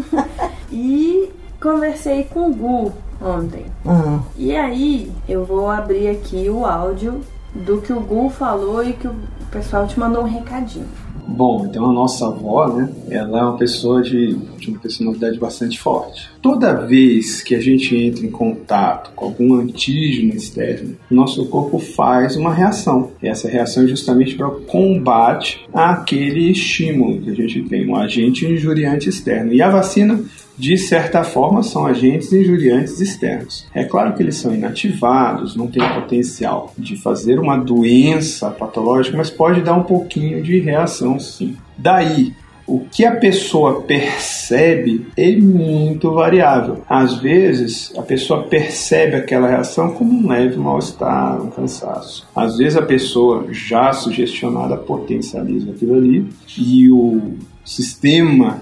e 0.70 1.32
conversei 1.60 2.24
com 2.24 2.50
o 2.50 2.54
Gu, 2.54 2.92
ontem. 3.24 3.66
Uhum. 3.84 4.20
E 4.36 4.54
aí 4.56 5.10
eu 5.28 5.44
vou 5.44 5.70
abrir 5.70 6.08
aqui 6.08 6.48
o 6.48 6.64
áudio 6.64 7.20
do 7.54 7.80
que 7.80 7.92
o 7.92 8.00
Gu 8.00 8.30
falou 8.30 8.82
e 8.82 8.92
que 8.92 9.06
o 9.06 9.14
pessoal 9.50 9.86
te 9.86 9.98
mandou 9.98 10.22
um 10.22 10.28
recadinho. 10.28 10.86
Bom, 11.26 11.66
então 11.66 11.88
a 11.88 11.92
nossa 11.92 12.26
avó, 12.26 12.68
né, 12.68 12.88
ela 13.08 13.38
é 13.38 13.42
uma 13.42 13.56
pessoa 13.56 14.02
de, 14.02 14.34
de 14.34 14.70
uma 14.70 14.78
personalidade 14.78 15.38
bastante 15.38 15.78
forte. 15.78 16.28
Toda 16.42 16.74
vez 16.74 17.40
que 17.40 17.54
a 17.54 17.60
gente 17.60 17.96
entra 17.96 18.26
em 18.26 18.30
contato 18.30 19.12
com 19.14 19.26
algum 19.26 19.54
antígeno 19.54 20.34
externo, 20.34 20.96
nosso 21.10 21.46
corpo 21.46 21.78
faz 21.78 22.36
uma 22.36 22.52
reação. 22.52 23.12
E 23.22 23.28
essa 23.28 23.48
reação 23.48 23.84
é 23.84 23.86
justamente 23.86 24.34
para 24.34 24.48
o 24.48 24.62
combate 24.62 25.64
àquele 25.72 26.50
estímulo 26.50 27.20
que 27.20 27.30
a 27.30 27.34
gente 27.34 27.62
tem, 27.62 27.88
um 27.88 27.96
agente 27.96 28.44
injuriante 28.44 29.08
externo. 29.08 29.52
E 29.52 29.62
a 29.62 29.70
vacina 29.70 30.22
de 30.56 30.76
certa 30.76 31.24
forma, 31.24 31.62
são 31.62 31.86
agentes 31.86 32.32
injuriantes 32.32 33.00
externos. 33.00 33.66
É 33.74 33.84
claro 33.84 34.14
que 34.14 34.22
eles 34.22 34.36
são 34.36 34.54
inativados, 34.54 35.56
não 35.56 35.66
têm 35.66 35.86
potencial 35.94 36.72
de 36.78 36.96
fazer 36.96 37.38
uma 37.38 37.56
doença 37.56 38.50
patológica, 38.50 39.16
mas 39.16 39.30
pode 39.30 39.60
dar 39.62 39.74
um 39.74 39.82
pouquinho 39.82 40.42
de 40.42 40.58
reação 40.60 41.18
sim. 41.18 41.56
Daí, 41.76 42.34
o 42.66 42.80
que 42.80 43.04
a 43.04 43.16
pessoa 43.16 43.82
percebe 43.82 45.06
é 45.16 45.32
muito 45.36 46.12
variável. 46.12 46.82
Às 46.88 47.14
vezes, 47.14 47.92
a 47.96 48.02
pessoa 48.02 48.44
percebe 48.44 49.16
aquela 49.16 49.48
reação 49.48 49.92
como 49.92 50.12
um 50.12 50.28
leve 50.28 50.56
mal-estar, 50.56 51.42
um 51.42 51.50
cansaço. 51.50 52.26
Às 52.34 52.56
vezes, 52.56 52.76
a 52.76 52.82
pessoa 52.82 53.46
já 53.50 53.92
sugestionada 53.92 54.76
potencializa 54.76 55.70
aquilo 55.70 55.96
ali 55.96 56.26
e 56.56 56.90
o 56.90 57.34
sistema 57.64 58.60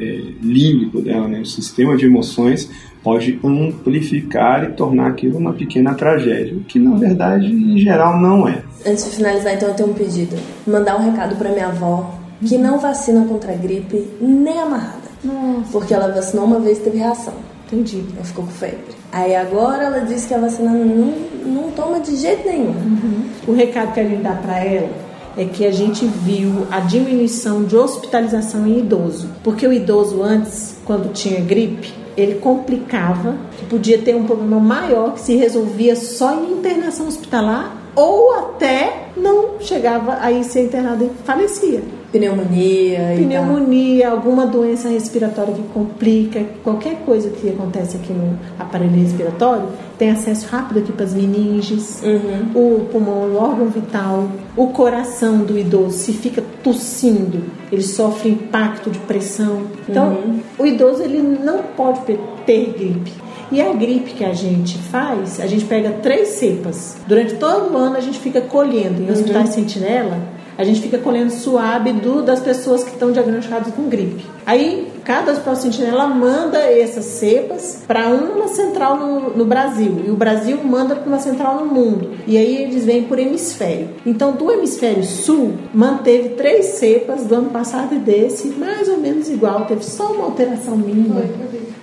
é, 0.00 0.04
límbico 0.42 1.00
dela, 1.00 1.28
né, 1.28 1.40
o 1.40 1.46
sistema 1.46 1.96
de 1.96 2.06
emoções, 2.06 2.70
pode 3.02 3.38
amplificar 3.44 4.64
e 4.64 4.72
tornar 4.72 5.08
aquilo 5.08 5.38
uma 5.38 5.52
pequena 5.52 5.94
tragédia, 5.94 6.56
o 6.56 6.64
que 6.64 6.78
na 6.78 6.96
verdade 6.96 7.46
em 7.46 7.78
geral 7.78 8.20
não 8.20 8.48
é. 8.48 8.62
Antes 8.84 9.04
de 9.04 9.16
finalizar, 9.16 9.54
então 9.54 9.68
eu 9.68 9.74
tenho 9.74 9.90
um 9.90 9.94
pedido: 9.94 10.36
mandar 10.66 10.96
um 10.96 11.10
recado 11.10 11.36
para 11.36 11.50
minha 11.50 11.68
avó 11.68 12.18
que 12.44 12.58
não 12.58 12.78
vacina 12.78 13.24
contra 13.24 13.52
a 13.52 13.56
gripe 13.56 14.06
nem 14.20 14.58
amarrada, 14.58 15.08
Nossa. 15.24 15.70
porque 15.72 15.94
ela 15.94 16.08
vacinou 16.08 16.44
uma 16.44 16.60
vez 16.60 16.78
e 16.78 16.82
teve 16.82 16.98
reação. 16.98 17.34
Entendi. 17.66 18.04
Ela 18.14 18.24
ficou 18.24 18.44
com 18.44 18.50
febre. 18.50 18.94
Aí 19.10 19.34
agora 19.34 19.84
ela 19.84 20.00
disse 20.00 20.28
que 20.28 20.34
a 20.34 20.38
vacina 20.38 20.70
não, 20.70 21.14
não 21.44 21.70
toma 21.72 21.98
de 21.98 22.14
jeito 22.14 22.46
nenhum. 22.46 22.70
Uhum. 22.70 23.24
O 23.48 23.52
recado 23.52 23.92
que 23.92 24.00
a 24.00 24.04
gente 24.04 24.22
dá 24.22 24.34
para 24.34 24.64
ela 24.64 25.05
é 25.36 25.44
que 25.44 25.66
a 25.66 25.70
gente 25.70 26.06
viu 26.06 26.66
a 26.70 26.80
diminuição 26.80 27.64
de 27.64 27.76
hospitalização 27.76 28.66
em 28.66 28.78
idoso. 28.78 29.28
Porque 29.44 29.66
o 29.66 29.72
idoso 29.72 30.22
antes, 30.22 30.76
quando 30.84 31.12
tinha 31.12 31.40
gripe, 31.40 31.92
ele 32.16 32.36
complicava, 32.36 33.36
podia 33.68 33.98
ter 33.98 34.16
um 34.16 34.24
problema 34.24 34.58
maior 34.58 35.12
que 35.12 35.20
se 35.20 35.36
resolvia 35.36 35.94
só 35.94 36.34
em 36.34 36.52
internação 36.52 37.06
hospitalar 37.06 37.76
ou 37.94 38.32
até 38.32 39.10
não 39.16 39.60
chegava 39.60 40.14
a 40.14 40.42
ser 40.42 40.64
internado 40.64 41.04
e 41.04 41.24
falecia. 41.24 41.82
Pneumonia. 42.12 43.14
Pneumonia, 43.16 44.10
alguma 44.10 44.46
doença 44.46 44.88
respiratória 44.88 45.54
que 45.54 45.62
complica, 45.74 46.44
qualquer 46.62 46.96
coisa 47.04 47.30
que 47.30 47.48
acontece 47.48 47.96
aqui 47.96 48.12
no 48.12 48.38
aparelho 48.58 48.94
respiratório, 48.94 49.68
tem 49.98 50.10
acesso 50.10 50.46
rápido 50.48 50.80
aqui 50.80 50.92
para 50.92 51.04
as 51.04 51.14
meninges, 51.14 52.02
uhum. 52.02 52.50
o 52.54 52.84
pulmão, 52.86 53.30
o 53.30 53.36
órgão 53.36 53.68
vital, 53.68 54.28
o 54.56 54.68
coração 54.68 55.38
do 55.38 55.58
idoso, 55.58 55.98
se 55.98 56.12
fica 56.12 56.42
tossindo, 56.62 57.42
ele 57.72 57.82
sofre 57.82 58.30
impacto 58.30 58.90
de 58.90 58.98
pressão. 59.00 59.62
Então, 59.88 60.10
uhum. 60.10 60.40
o 60.58 60.66
idoso 60.66 61.02
ele 61.02 61.20
não 61.20 61.62
pode 61.76 62.00
ter 62.44 62.74
gripe. 62.76 63.12
E 63.50 63.60
a 63.60 63.72
gripe 63.72 64.12
que 64.12 64.24
a 64.24 64.34
gente 64.34 64.76
faz, 64.76 65.38
a 65.40 65.46
gente 65.46 65.64
pega 65.66 65.90
três 66.02 66.28
cepas. 66.30 66.96
Durante 67.06 67.34
todo 67.34 67.72
o 67.72 67.76
ano 67.76 67.96
a 67.96 68.00
gente 68.00 68.18
fica 68.18 68.40
colhendo 68.40 69.02
em 69.02 69.10
hospitais 69.10 69.50
uhum. 69.50 69.54
sentinela 69.54 70.35
a 70.58 70.64
gente 70.64 70.80
fica 70.80 70.98
colhendo 70.98 71.30
suave 71.30 71.92
do, 71.92 72.22
das 72.22 72.40
pessoas 72.40 72.82
que 72.82 72.90
estão 72.90 73.12
diagnosticadas 73.12 73.72
com 73.74 73.88
gripe. 73.88 74.24
Aí 74.44 74.88
cada 75.04 75.32
hospital 75.32 75.56
sentinela 75.56 76.06
manda 76.06 76.58
essas 76.58 77.04
cepas 77.04 77.82
para 77.86 78.08
uma 78.08 78.48
central 78.48 78.96
no, 78.96 79.36
no, 79.36 79.44
Brasil 79.44 80.02
e 80.06 80.10
o 80.10 80.16
Brasil 80.16 80.58
manda 80.64 80.96
para 80.96 81.06
uma 81.06 81.18
central 81.18 81.64
no 81.64 81.66
mundo. 81.66 82.12
E 82.26 82.36
aí 82.36 82.62
eles 82.62 82.84
vêm 82.84 83.04
por 83.04 83.18
hemisfério. 83.18 83.88
Então, 84.04 84.32
do 84.32 84.50
hemisfério 84.50 85.04
sul, 85.04 85.54
manteve 85.74 86.30
três 86.30 86.66
cepas 86.66 87.24
do 87.24 87.34
ano 87.34 87.50
passado 87.50 87.94
e 87.94 87.98
desse, 87.98 88.48
mais 88.48 88.88
ou 88.88 88.98
menos 88.98 89.28
igual, 89.28 89.66
teve 89.66 89.84
só 89.84 90.12
uma 90.12 90.24
alteração 90.24 90.76
mínima, 90.76 91.22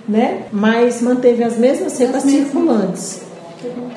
né? 0.08 0.44
Mas 0.52 1.00
manteve 1.00 1.44
as 1.44 1.58
mesmas 1.58 1.92
cepas 1.92 2.22
circulantes 2.22 3.33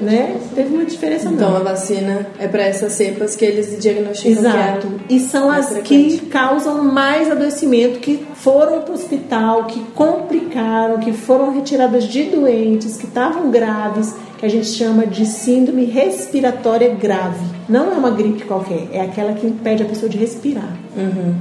né? 0.02 0.36
Teve 0.54 0.74
uma 0.76 0.86
diferença 0.86 1.28
Então 1.30 1.50
não. 1.52 1.58
a 1.58 1.64
vacina 1.64 2.28
é 2.40 2.48
para 2.48 2.64
essas 2.64 2.94
cepas 2.94 3.36
que 3.36 3.44
eles 3.46 3.78
diagnosticam 3.82 4.32
Exato. 4.40 4.88
que 5.08 5.14
é 5.14 5.18
E 5.18 5.20
são 5.20 5.50
as 5.50 5.70
frequente. 5.70 6.18
que 6.20 6.26
causam 6.28 6.84
mais 6.84 7.32
adoecimento, 7.32 8.00
que 8.00 8.26
foram 8.36 8.82
para 8.82 8.92
o 8.92 8.96
hospital, 8.96 9.66
que 9.66 9.80
complicaram, 9.96 11.00
que 11.00 11.14
foram 11.14 11.54
retiradas 11.54 12.04
de 12.06 12.24
doentes, 12.24 12.98
que 12.98 13.06
estavam 13.06 13.50
graves, 13.50 14.14
que 14.38 14.46
a 14.46 14.50
gente 14.50 14.68
chama 14.68 15.06
de 15.08 15.26
síndrome 15.26 15.86
respiratória 15.86 16.94
grave. 16.94 17.44
Não 17.68 17.92
é 17.92 17.96
uma 17.96 18.12
gripe 18.12 18.44
qualquer, 18.44 18.88
é 18.92 19.02
aquela 19.02 19.34
que 19.34 19.48
impede 19.48 19.84
a 19.84 19.86
pessoa 19.86 20.08
de 20.10 20.18
respirar. 20.18 20.78
Uhum. 20.96 21.34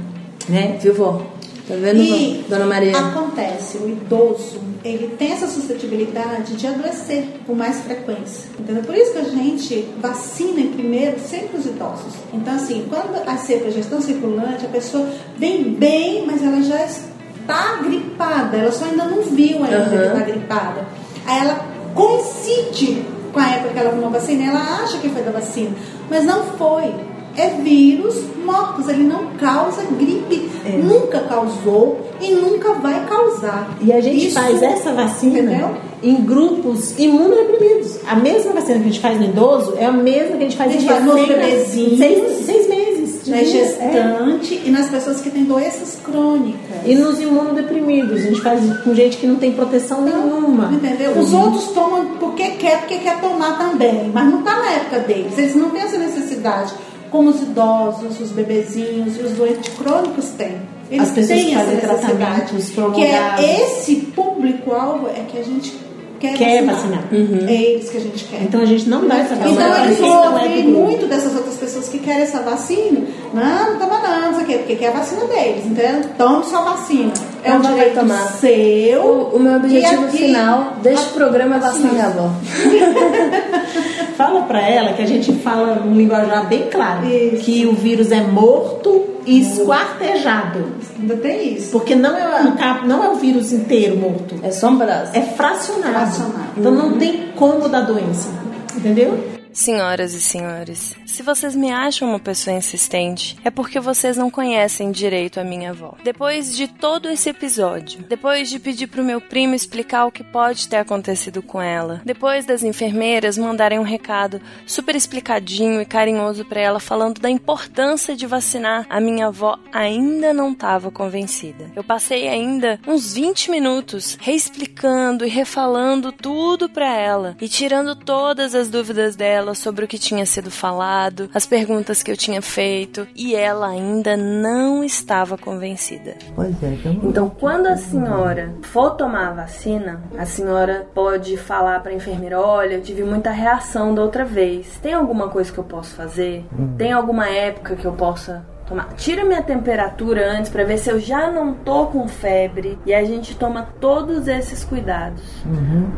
Né? 0.49 0.77
Viu, 0.81 0.93
vó? 0.93 1.21
Tá 1.67 1.73
vendo, 1.75 2.01
E? 2.01 2.45
Dona 2.47 2.65
Maria? 2.65 2.97
acontece, 2.97 3.77
o 3.77 3.89
idoso, 3.89 4.59
ele 4.85 5.09
tem 5.17 5.33
essa 5.33 5.47
suscetibilidade 5.47 6.55
de 6.55 6.65
adoecer 6.65 7.25
com 7.45 7.53
mais 7.53 7.81
frequência. 7.81 8.49
Entendeu? 8.57 8.83
Por 8.83 8.95
isso 8.95 9.11
que 9.11 9.17
a 9.17 9.23
gente 9.25 9.89
vacina 9.99 10.61
em 10.61 10.71
primeiro 10.71 11.19
sempre 11.19 11.57
os 11.57 11.65
idosos. 11.65 12.13
Então, 12.33 12.55
assim, 12.55 12.85
quando 12.89 13.21
as 13.27 13.39
cepas 13.41 13.73
já 13.73 13.81
estão 13.81 14.01
circulantes, 14.01 14.63
a 14.63 14.69
pessoa 14.69 15.09
vem 15.37 15.63
bem, 15.73 16.25
mas 16.25 16.41
ela 16.41 16.61
já 16.61 16.85
está 16.85 17.81
gripada, 17.83 18.55
ela 18.57 18.71
só 18.71 18.85
ainda 18.85 19.03
não 19.05 19.21
viu 19.23 19.63
ainda 19.63 19.77
Uhum. 19.79 19.89
que 19.89 19.95
está 19.95 20.19
gripada. 20.21 20.87
Aí 21.25 21.39
ela 21.41 21.65
coincide 21.93 23.03
com 23.33 23.39
a 23.39 23.49
época 23.49 23.73
que 23.73 23.79
ela 23.79 23.89
tomou 23.91 24.09
vacina, 24.09 24.43
e 24.43 24.47
ela 24.47 24.83
acha 24.83 24.97
que 24.99 25.09
foi 25.09 25.21
da 25.21 25.31
vacina, 25.31 25.71
mas 26.09 26.23
não 26.23 26.43
foi. 26.43 26.93
É 27.37 27.49
vírus 27.61 28.15
mortos, 28.43 28.87
ele 28.89 29.03
não 29.03 29.27
causa 29.37 29.83
gripe, 29.97 30.49
nunca 30.83 31.19
causou 31.19 31.99
e 32.19 32.31
nunca 32.31 32.73
vai 32.73 33.05
causar. 33.05 33.77
E 33.81 33.93
a 33.93 34.01
gente 34.01 34.27
Isso- 34.27 34.35
faz 34.39 34.61
essa 34.63 34.91
vacina 34.93 35.39
Entendeu? 35.39 35.69
em 36.01 36.15
grupos 36.15 36.97
imunodeprimidos. 36.97 37.99
A 38.07 38.15
mesma 38.15 38.53
vacina 38.53 38.75
que 38.79 38.81
a 38.81 38.87
gente 38.87 38.99
faz 38.99 39.19
no 39.19 39.25
idoso 39.25 39.75
é 39.77 39.85
a 39.85 39.91
mesma 39.91 40.37
que 40.37 40.43
a 40.43 40.47
gente 40.49 40.57
faz 40.57 40.69
A 40.71 40.73
gente 40.73 40.85
faz 40.87 41.03
nos 41.05 41.27
bebezinhos. 41.27 41.97
seis, 41.99 42.45
seis 42.45 42.67
meses. 42.67 42.97
Na. 43.27 43.37
É. 43.41 43.43
gestante 43.43 44.61
e 44.65 44.69
nas 44.69 44.87
pessoas 44.89 45.19
que 45.19 45.29
têm 45.29 45.43
doenças 45.43 45.97
crônicas. 46.01 46.61
E 46.85 46.95
nos 46.95 47.19
imunodeprimidos, 47.19 48.13
a 48.19 48.21
gente 48.21 48.39
faz 48.41 48.61
com 48.83 48.95
gente 48.95 49.17
que 49.17 49.27
não 49.27 49.35
tem 49.35 49.51
proteção 49.51 50.01
nenhuma. 50.01 50.71
Entendeu? 50.73 51.11
Os 51.11 51.33
outros 51.33 51.65
tomam 51.73 52.05
porque 52.21 52.51
quer, 52.51 52.79
porque 52.79 52.99
quer 52.99 53.19
tomar 53.19 53.57
também, 53.57 54.09
mas 54.13 54.31
não 54.31 54.39
está 54.39 54.55
na 54.57 54.71
época 54.71 54.99
deles. 54.99 55.37
Eles 55.37 55.55
não 55.55 55.69
têm 55.71 55.81
essa 55.81 55.97
necessidade, 55.97 56.73
como 57.11 57.29
os 57.29 57.41
idosos, 57.41 58.19
os 58.19 58.31
bebezinhos 58.31 59.17
e 59.17 59.21
os 59.21 59.31
doentes 59.33 59.73
crônicos 59.75 60.25
têm. 60.37 60.57
Eles 60.89 61.09
As 61.09 61.13
pessoas 61.15 61.39
têm 61.39 61.49
que 61.49 61.55
essa 61.55 61.65
fazem 61.65 61.79
tratamentos 61.79 62.65
Que 62.69 62.75
prolongados. 62.75 63.45
é 63.45 63.61
esse 63.63 63.95
público-alvo 64.15 65.07
é 65.09 65.23
que 65.27 65.37
a 65.37 65.43
gente 65.43 65.73
quer, 66.19 66.33
Quer 66.37 66.63
vacinar. 66.65 67.01
vacinar. 67.03 67.49
É 67.49 67.53
eles 67.53 67.89
que 67.89 67.97
a 67.97 67.99
gente 67.99 68.23
quer. 68.23 68.41
Então 68.43 68.61
a 68.61 68.65
gente 68.65 68.87
não 68.89 69.07
dá 69.07 69.17
essa 69.17 69.35
vacina. 69.35 69.61
Então 69.65 69.85
eles 69.85 69.97
quem 69.99 70.09
não 70.09 70.39
é 70.39 70.47
muito 70.63 71.05
dessas 71.07 71.35
outras 71.35 71.55
pessoas 71.55 71.89
que 71.89 71.99
querem 71.99 72.21
essa 72.23 72.41
vacina. 72.41 73.01
Não, 73.33 73.73
não 73.73 73.79
toma 73.79 73.99
não, 73.99 74.21
não 74.31 74.33
sei 74.35 74.43
o 74.43 74.47
quê, 74.47 74.57
porque 74.59 74.75
quer 74.75 74.87
a 74.89 74.91
vacina 74.99 75.25
deles. 75.25 75.65
Então 75.65 76.01
tome 76.17 76.45
sua 76.45 76.61
vacina. 76.61 77.13
É 77.43 77.53
um 77.53 77.61
direito 77.61 77.99
tomar. 77.99 78.17
seu. 78.39 79.01
O, 79.03 79.35
o 79.35 79.39
meu 79.39 79.55
objetivo 79.57 80.05
aqui- 80.05 80.17
final 80.17 80.73
deste 80.81 81.09
programa 81.13 81.55
é 81.55 81.59
vacinar 81.59 81.91
minha 81.93 82.05
avó. 82.07 82.29
Fala 84.17 84.41
pra 84.43 84.61
ela 84.67 84.93
que 84.93 85.01
a 85.01 85.05
gente 85.05 85.31
fala 85.33 85.81
um 85.85 85.93
linguajar 85.95 86.47
bem 86.47 86.67
claro. 86.71 87.01
Que 87.41 87.65
o 87.67 87.73
vírus 87.73 88.11
é 88.11 88.21
morto 88.21 89.03
e 89.25 89.41
esquartejado. 89.41 90.65
Ainda 90.99 91.15
tem 91.17 91.53
isso. 91.53 91.69
Porque 91.71 91.93
não 91.95 92.17
é, 92.17 92.41
o 92.45 92.53
cap- 92.53 92.87
não 92.87 93.03
é 93.03 93.09
o 93.09 93.15
vírus 93.15 93.51
inteiro 93.53 93.95
morto. 93.97 94.35
É 94.41 94.49
só 94.51 94.69
um 94.69 94.77
pedaço. 94.79 95.11
É 95.15 95.21
fracionado. 95.21 95.93
Fracionado. 95.93 96.33
Então 96.57 96.71
não 96.71 96.97
tem 96.97 97.25
como 97.35 97.67
dar 97.69 97.81
doença. 97.81 98.29
Entendeu? 98.75 99.36
Senhoras 99.57 100.13
e 100.13 100.21
senhores, 100.21 100.95
se 101.03 101.23
vocês 101.23 101.55
me 101.55 101.71
acham 101.71 102.07
uma 102.07 102.19
pessoa 102.19 102.55
insistente, 102.55 103.35
é 103.43 103.49
porque 103.49 103.79
vocês 103.79 104.15
não 104.15 104.29
conhecem 104.29 104.91
direito 104.91 105.39
a 105.39 105.43
minha 105.43 105.71
avó. 105.71 105.95
Depois 106.03 106.55
de 106.55 106.67
todo 106.67 107.09
esse 107.09 107.27
episódio, 107.27 108.03
depois 108.07 108.51
de 108.51 108.59
pedir 108.59 108.85
pro 108.85 109.03
meu 109.03 109.19
primo 109.19 109.55
explicar 109.55 110.05
o 110.05 110.11
que 110.11 110.23
pode 110.23 110.67
ter 110.67 110.77
acontecido 110.77 111.41
com 111.41 111.59
ela, 111.59 112.03
depois 112.05 112.45
das 112.45 112.61
enfermeiras 112.61 113.35
mandarem 113.35 113.79
um 113.79 113.83
recado 113.83 114.39
super 114.67 114.95
explicadinho 114.95 115.81
e 115.81 115.85
carinhoso 115.85 116.45
pra 116.45 116.61
ela 116.61 116.79
falando 116.79 117.19
da 117.19 117.29
importância 117.29 118.15
de 118.15 118.27
vacinar, 118.27 118.85
a 118.87 119.01
minha 119.01 119.25
avó 119.25 119.57
ainda 119.73 120.35
não 120.35 120.51
estava 120.51 120.91
convencida. 120.91 121.71
Eu 121.75 121.83
passei 121.83 122.27
ainda 122.27 122.79
uns 122.87 123.15
20 123.15 123.49
minutos 123.49 124.19
reexplicando 124.21 125.25
e 125.25 125.29
refalando 125.29 126.11
tudo 126.11 126.69
pra 126.69 126.95
ela 126.95 127.35
e 127.41 127.49
tirando 127.49 127.95
todas 127.95 128.53
as 128.53 128.69
dúvidas 128.69 129.15
dela 129.15 129.46
sobre 129.55 129.85
o 129.85 129.87
que 129.87 129.97
tinha 129.99 130.25
sido 130.25 130.49
falado, 130.51 131.29
as 131.33 131.45
perguntas 131.45 132.01
que 132.03 132.11
eu 132.11 132.17
tinha 132.17 132.41
feito, 132.41 133.07
e 133.15 133.35
ela 133.35 133.67
ainda 133.67 134.15
não 134.17 134.83
estava 134.83 135.37
convencida. 135.37 136.15
Pois 136.35 136.55
é, 136.63 136.77
não- 136.85 137.09
Então, 137.09 137.29
quando 137.29 137.67
a 137.67 137.77
senhora 137.77 138.53
for 138.63 138.91
tomar 138.91 139.29
a 139.29 139.33
vacina, 139.33 140.01
a 140.17 140.25
senhora 140.25 140.87
pode 140.93 141.37
falar 141.37 141.81
para 141.81 141.91
a 141.91 141.95
enfermeira: 141.95 142.39
olha, 142.39 142.75
eu 142.75 142.81
tive 142.81 143.03
muita 143.03 143.31
reação 143.31 143.93
da 143.93 144.01
outra 144.01 144.25
vez. 144.25 144.77
Tem 144.81 144.93
alguma 144.93 145.29
coisa 145.29 145.51
que 145.51 145.57
eu 145.57 145.63
posso 145.63 145.95
fazer? 145.95 146.45
Tem 146.77 146.91
alguma 146.91 147.27
época 147.29 147.75
que 147.75 147.85
eu 147.85 147.93
possa 147.93 148.45
tomar? 148.67 148.93
Tira 148.95 149.23
minha 149.23 149.41
temperatura 149.41 150.29
antes 150.31 150.51
para 150.51 150.63
ver 150.63 150.77
se 150.77 150.89
eu 150.89 150.99
já 150.99 151.31
não 151.31 151.53
tô 151.53 151.87
com 151.87 152.07
febre. 152.07 152.77
E 152.85 152.93
a 152.93 153.03
gente 153.05 153.35
toma 153.35 153.67
todos 153.79 154.27
esses 154.27 154.63
cuidados 154.63 155.21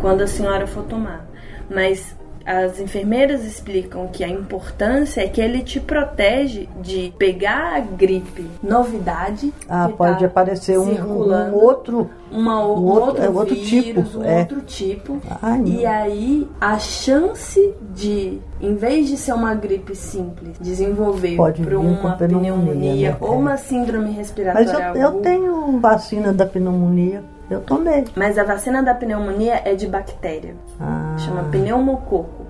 quando 0.02 0.22
a 0.22 0.28
senhora 0.28 0.68
for 0.68 0.84
tomar. 0.84 1.26
Mas 1.70 2.16
as 2.50 2.80
enfermeiras 2.80 3.46
explicam 3.46 4.08
que 4.08 4.24
a 4.24 4.28
importância 4.28 5.22
é 5.22 5.28
que 5.28 5.40
ele 5.40 5.62
te 5.62 5.80
protege 5.80 6.68
de 6.82 7.14
pegar 7.18 7.76
a 7.76 7.80
gripe 7.80 8.46
novidade. 8.64 9.54
Ah, 9.70 9.88
que 9.88 9.94
pode 9.98 10.20
tá 10.20 10.26
aparecer 10.26 10.80
um, 10.80 10.90
um- 10.90 11.54
outro. 11.54 12.10
uma, 12.32 12.66
um 12.66 12.72
um 12.80 12.86
outro- 12.86 13.06
outro, 13.08 13.24
é 13.24 13.30
outro 13.30 13.56
vírus, 13.56 14.08
tipo, 14.10 14.20
um 14.20 14.24
é. 14.26 14.40
outro 14.40 14.62
tipo. 14.62 15.22
Ai, 15.42 15.60
não. 15.60 15.68
e 15.68 15.86
aí 15.86 16.48
a 16.60 16.80
chance 16.80 17.74
de, 17.94 18.40
em 18.60 18.76
vez 18.76 19.08
de 19.08 19.18
ser 19.18 19.34
uma 19.34 19.54
gripe 19.54 19.96
simples, 19.96 20.58
desenvolver 20.60 21.36
Pode 21.36 21.62
com 21.64 21.76
uma 21.76 22.16
pneumonia, 22.16 22.54
pneumonia 22.54 23.12
né? 23.12 23.18
ou 23.20 23.34
É. 23.34 23.38
uma 23.38 23.58
síndrome 23.58 24.12
respiratória 24.12 24.74
Mas 24.74 24.96
eu, 24.96 25.02
eu 25.02 25.12
tenho 25.22 25.80
vacina 25.80 26.34
da 26.34 26.46
pneumonia. 26.48 27.24
Eu 27.50 27.62
tomei. 27.62 28.06
Mas 28.16 28.38
a 28.38 28.44
vacina 28.44 28.84
da 28.84 28.94
pneumonia 28.94 29.62
é 29.66 29.74
de 29.76 29.88
bactéria. 29.88 30.56
Ah, 30.80 31.16
Chama 31.18 31.44
pneumococo. 31.46 32.46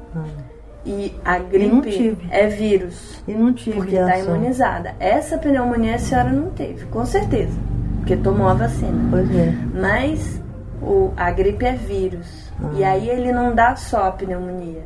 E 0.86 1.14
a 1.24 1.38
gripe 1.40 1.92
tive. 1.92 2.28
é 2.32 2.48
vírus. 2.48 3.22
e 3.28 3.34
não 3.34 3.54
tive 3.54 3.78
Porque 3.78 3.96
está 3.96 4.18
imunizada. 4.18 4.96
Essa 5.00 5.38
pneumonia 5.38 5.96
a 5.96 6.00
senhora 6.00 6.30
não 6.32 6.50
teve, 6.50 6.86
com 6.88 7.06
certeza. 7.06 7.58
Porque 7.98 8.18
tomou 8.18 8.48
a 8.48 8.54
vacina. 8.54 9.08
Pois 9.10 9.30
é. 9.36 9.54
Mas 9.74 10.42
o, 10.82 11.12
a 11.16 11.32
gripe 11.32 11.66
é 11.66 11.74
vírus. 11.74 12.50
E 12.76 12.84
aí 12.84 13.10
ele 13.10 13.32
não 13.32 13.54
dá 13.54 13.76
só 13.76 14.08
a 14.08 14.12
pneumonia. 14.12 14.84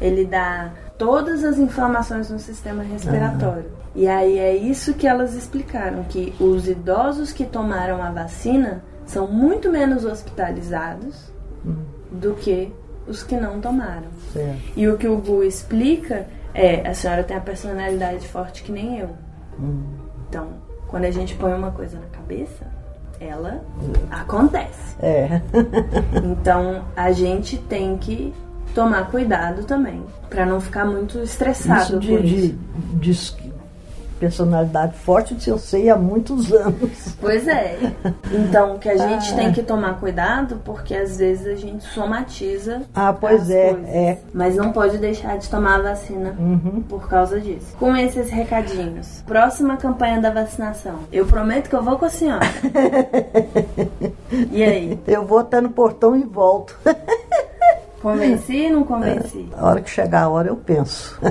Ele 0.00 0.24
dá 0.24 0.70
todas 0.98 1.44
as 1.44 1.58
inflamações 1.58 2.30
no 2.30 2.38
sistema 2.38 2.82
respiratório. 2.82 3.70
E 3.94 4.06
aí 4.06 4.38
é 4.38 4.54
isso 4.54 4.92
que 4.94 5.06
elas 5.06 5.34
explicaram, 5.34 6.04
que 6.04 6.34
os 6.38 6.68
idosos 6.68 7.32
que 7.32 7.46
tomaram 7.46 8.02
a 8.02 8.10
vacina 8.10 8.82
são 9.06 9.26
muito 9.26 9.70
menos 9.70 10.04
hospitalizados 10.04 11.32
do 12.10 12.34
que 12.34 12.72
os 13.06 13.22
que 13.22 13.36
não 13.36 13.60
tomaram. 13.60 14.08
Certo. 14.32 14.60
E 14.76 14.88
o 14.88 14.98
que 14.98 15.08
o 15.08 15.16
Gu 15.16 15.44
explica 15.44 16.26
é, 16.52 16.88
a 16.88 16.94
senhora 16.94 17.22
tem 17.22 17.36
a 17.36 17.40
personalidade 17.40 18.26
forte 18.28 18.62
que 18.62 18.72
nem 18.72 18.98
eu. 18.98 19.10
Então, 20.28 20.48
quando 20.88 21.04
a 21.04 21.10
gente 21.10 21.34
põe 21.34 21.52
uma 21.52 21.70
coisa 21.70 21.98
na 21.98 22.06
cabeça, 22.06 22.66
ela 23.20 23.62
acontece. 24.10 24.96
É. 25.00 25.40
Então, 26.24 26.84
a 26.96 27.12
gente 27.12 27.58
tem 27.58 27.96
que 27.98 28.32
tomar 28.74 29.10
cuidado 29.10 29.64
também, 29.64 30.02
Pra 30.28 30.44
não 30.44 30.60
ficar 30.60 30.84
muito 30.84 31.18
estressado 31.18 31.98
Isso 31.98 32.00
de, 32.00 32.52
de, 32.98 33.12
que 33.12 33.45
personalidade 34.18 34.94
forte 34.96 35.38
se 35.40 35.50
eu 35.50 35.58
sei 35.58 35.90
há 35.90 35.96
muitos 35.96 36.52
anos. 36.52 37.14
Pois 37.20 37.46
é. 37.46 37.76
Então, 38.32 38.78
que 38.78 38.88
a 38.88 38.96
gente 38.96 39.32
Ah. 39.32 39.36
tem 39.36 39.52
que 39.52 39.62
tomar 39.62 39.98
cuidado, 40.00 40.60
porque 40.64 40.94
às 40.94 41.18
vezes 41.18 41.46
a 41.46 41.54
gente 41.54 41.84
somatiza. 41.84 42.82
Ah, 42.94 43.12
pois 43.12 43.50
é, 43.50 43.70
coisas. 43.74 43.88
é. 43.88 44.18
Mas 44.32 44.56
não 44.56 44.72
pode 44.72 44.98
deixar 44.98 45.36
de 45.38 45.48
tomar 45.48 45.80
a 45.80 45.82
vacina 45.82 46.34
Uhum. 46.38 46.82
por 46.88 47.08
causa 47.08 47.40
disso. 47.40 47.74
Com 47.78 47.94
esses 47.96 48.30
recadinhos. 48.30 49.22
Próxima 49.26 49.76
campanha 49.76 50.20
da 50.20 50.30
vacinação. 50.30 51.00
Eu 51.12 51.26
prometo 51.26 51.68
que 51.68 51.76
eu 51.76 51.82
vou 51.82 51.98
com 51.98 52.04
a 52.06 52.10
senhora. 52.10 52.46
e 54.50 54.62
aí? 54.62 54.98
Eu 55.06 55.26
vou 55.26 55.38
até 55.38 55.60
no 55.60 55.70
portão 55.70 56.16
e 56.16 56.24
volto. 56.24 56.76
Convenci 58.06 58.66
ou 58.66 58.72
não 58.72 58.84
convenci? 58.84 59.48
A 59.56 59.66
hora 59.66 59.80
que 59.80 59.90
chegar 59.90 60.22
a 60.22 60.28
hora 60.28 60.48
eu 60.48 60.56
penso. 60.56 61.18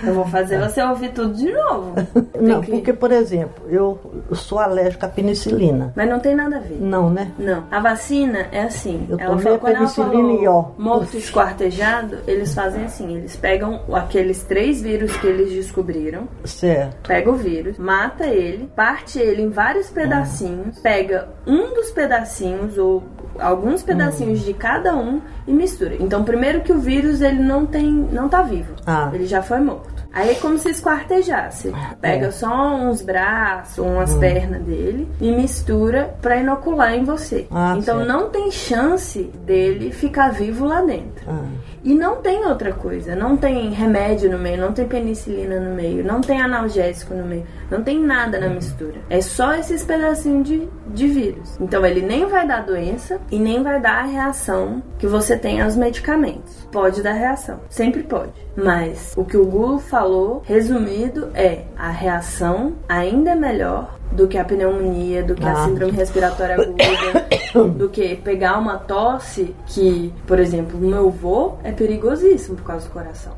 Eu 0.00 0.14
vou 0.14 0.26
fazer 0.26 0.60
você 0.60 0.80
ouvir 0.80 1.08
tudo 1.10 1.34
de 1.34 1.50
novo. 1.52 1.92
Não, 2.40 2.60
que- 2.60 2.70
porque, 2.70 2.92
por 2.92 3.10
exemplo, 3.10 3.64
eu 3.68 3.98
sou 4.32 4.60
alérgica 4.60 5.06
à 5.06 5.08
penicilina. 5.08 5.92
Mas 5.96 6.08
não 6.08 6.20
tem 6.20 6.36
nada 6.36 6.58
a 6.58 6.60
ver. 6.60 6.78
Não, 6.80 7.10
né? 7.10 7.32
Não. 7.36 7.64
A 7.68 7.80
vacina 7.80 8.46
é 8.52 8.62
assim. 8.62 9.06
Eu 9.08 9.18
ela 9.18 9.36
falou, 9.38 9.56
a 9.56 9.60
penicilina 9.60 10.32
e 10.34 10.46
ó. 10.46 10.62
falou 10.62 10.74
morto 10.78 11.16
esquartejado, 11.16 12.18
eles 12.28 12.54
fazem 12.54 12.84
assim. 12.84 13.16
Eles 13.16 13.34
pegam 13.34 13.80
aqueles 13.92 14.44
três 14.44 14.80
vírus 14.80 15.16
que 15.16 15.26
eles 15.26 15.50
descobriram, 15.50 16.28
Certo. 16.44 17.08
pega 17.08 17.28
o 17.28 17.34
vírus, 17.34 17.76
mata 17.76 18.24
ele, 18.26 18.70
parte 18.76 19.18
ele 19.18 19.42
em 19.42 19.48
vários 19.50 19.90
pedacinhos, 19.90 20.78
pega 20.78 21.28
um 21.44 21.74
dos 21.74 21.90
pedacinhos 21.90 22.78
ou 22.78 23.02
alguns 23.40 23.82
pedacinhos 23.82 24.44
de 24.44 24.54
cada 24.54 24.94
um 24.96 25.20
e 25.46 25.52
mistura. 25.52 25.87
Então, 26.00 26.24
primeiro 26.24 26.60
que 26.60 26.72
o 26.72 26.78
vírus 26.78 27.20
ele 27.20 27.40
não 27.42 27.64
tem, 27.66 27.90
não 28.12 28.28
tá 28.28 28.42
vivo. 28.42 28.74
Ah. 28.86 29.10
Ele 29.12 29.26
já 29.26 29.42
foi 29.42 29.60
morto. 29.60 29.98
Aí 30.12 30.30
é 30.30 30.34
como 30.34 30.58
se 30.58 30.70
esquartejasse. 30.70 31.72
Pega 32.00 32.26
É. 32.26 32.30
só 32.30 32.74
uns 32.74 33.02
braços, 33.02 33.78
umas 33.78 34.14
pernas 34.14 34.62
dele 34.62 35.06
e 35.20 35.30
mistura 35.30 36.14
pra 36.22 36.38
inocular 36.38 36.94
em 36.94 37.04
você. 37.04 37.46
Ah, 37.50 37.74
então 37.78 37.98
certo. 37.98 38.08
não 38.08 38.30
tem 38.30 38.50
chance 38.50 39.22
dele 39.44 39.92
ficar 39.92 40.30
vivo 40.32 40.64
lá 40.64 40.80
dentro. 40.80 41.24
Ah, 41.28 41.44
E 41.84 41.94
não 41.94 42.16
tem 42.16 42.44
outra 42.46 42.72
coisa, 42.72 43.14
não 43.14 43.36
tem 43.36 43.70
remédio 43.70 44.30
no 44.30 44.38
meio, 44.38 44.58
não 44.60 44.72
tem 44.72 44.86
penicilina 44.86 45.60
no 45.60 45.74
meio, 45.74 46.04
não 46.04 46.20
tem 46.20 46.40
analgésico 46.40 47.14
no 47.14 47.24
meio, 47.24 47.46
não 47.70 47.82
tem 47.82 48.00
nada 48.00 48.38
na 48.40 48.48
mistura. 48.48 48.96
É 49.08 49.20
só 49.20 49.54
esses 49.54 49.84
pedacinhos 49.84 50.46
de, 50.48 50.68
de 50.88 51.06
vírus. 51.06 51.56
Então 51.60 51.84
ele 51.86 52.02
nem 52.02 52.26
vai 52.26 52.46
dar 52.46 52.64
doença 52.64 53.20
e 53.30 53.38
nem 53.38 53.62
vai 53.62 53.80
dar 53.80 54.04
a 54.04 54.06
reação 54.06 54.82
que 54.98 55.06
você 55.06 55.36
tem 55.36 55.60
aos 55.60 55.76
medicamentos. 55.76 56.66
Pode 56.72 57.02
dar 57.02 57.12
reação, 57.12 57.60
sempre 57.68 58.02
pode. 58.02 58.32
Mas 58.56 59.14
o 59.16 59.24
que 59.24 59.36
o 59.36 59.46
Gu 59.46 59.78
falou, 59.78 60.42
resumido, 60.44 61.28
é 61.34 61.62
a 61.76 61.90
reação 61.90 62.74
ainda 62.88 63.30
é 63.30 63.34
melhor 63.34 63.96
do 64.12 64.26
que 64.26 64.38
a 64.38 64.44
pneumonia, 64.44 65.22
do 65.22 65.34
que 65.34 65.44
a 65.44 65.52
Ah. 65.52 65.64
síndrome 65.64 65.92
respiratória 65.92 66.54
aguda, 66.56 67.26
do 67.76 67.88
que 67.88 68.16
pegar 68.16 68.58
uma 68.58 68.76
tosse 68.78 69.54
que, 69.66 70.12
por 70.26 70.38
exemplo, 70.38 70.78
o 70.78 70.82
meu 70.82 71.10
vô 71.10 71.56
é 71.62 71.72
perigosíssimo 71.72 72.56
por 72.56 72.64
causa 72.64 72.86
do 72.86 72.92
coração. 72.92 73.32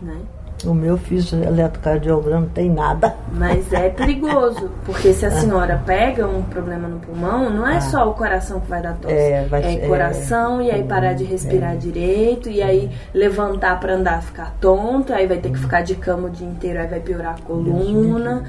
Né? 0.00 0.20
O 0.64 0.74
meu 0.74 0.96
fiz 0.96 1.32
eletrocardiograma, 1.32 2.42
não 2.42 2.48
tem 2.48 2.70
nada. 2.70 3.14
Mas 3.32 3.72
é 3.72 3.88
perigoso, 3.90 4.70
porque 4.84 5.12
se 5.12 5.26
a 5.26 5.30
senhora 5.30 5.82
pega 5.84 6.26
um 6.26 6.42
problema 6.42 6.86
no 6.88 6.98
pulmão, 7.00 7.50
não 7.50 7.66
é 7.66 7.80
só 7.80 8.08
o 8.08 8.14
coração 8.14 8.60
que 8.60 8.68
vai 8.68 8.82
dar 8.82 8.94
tosse. 8.96 9.14
É, 9.14 9.44
vai 9.46 9.62
ser- 9.62 9.86
coração, 9.88 10.60
e 10.62 10.70
aí 10.70 10.82
parar 10.84 11.12
de 11.14 11.24
respirar 11.24 11.76
direito, 11.76 12.48
e 12.48 12.62
aí 12.62 12.90
levantar 13.12 13.78
pra 13.80 13.94
andar 13.94 14.22
ficar 14.22 14.54
tonto, 14.60 15.12
aí 15.12 15.26
vai 15.26 15.38
ter 15.38 15.50
que 15.50 15.58
ficar 15.58 15.82
de 15.82 15.94
cama 15.94 16.28
o 16.28 16.30
dia 16.30 16.46
inteiro, 16.46 16.80
aí 16.80 16.86
vai 16.86 17.00
piorar 17.00 17.36
a 17.38 17.42
coluna. 17.42 18.44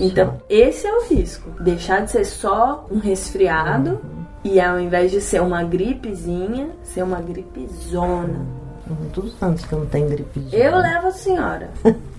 Então, 0.00 0.34
esse 0.48 0.86
é 0.86 0.92
o 0.92 1.04
risco. 1.08 1.50
Deixar 1.60 2.00
de 2.00 2.10
ser 2.10 2.24
só 2.24 2.86
um 2.90 2.98
resfriado 2.98 4.00
e 4.44 4.60
ao 4.60 4.78
invés 4.78 5.10
de 5.10 5.20
ser 5.20 5.40
uma 5.42 5.62
gripezinha, 5.64 6.68
ser 6.82 7.02
uma 7.02 7.20
gripezona. 7.20 8.65
Muitos 8.88 9.42
anos 9.42 9.64
que 9.64 9.72
eu 9.72 9.80
não 9.80 9.86
tenho 9.86 10.08
gripe. 10.08 10.48
Eu 10.52 10.76
levo 10.78 11.08
a 11.08 11.12
senhora. 11.12 11.70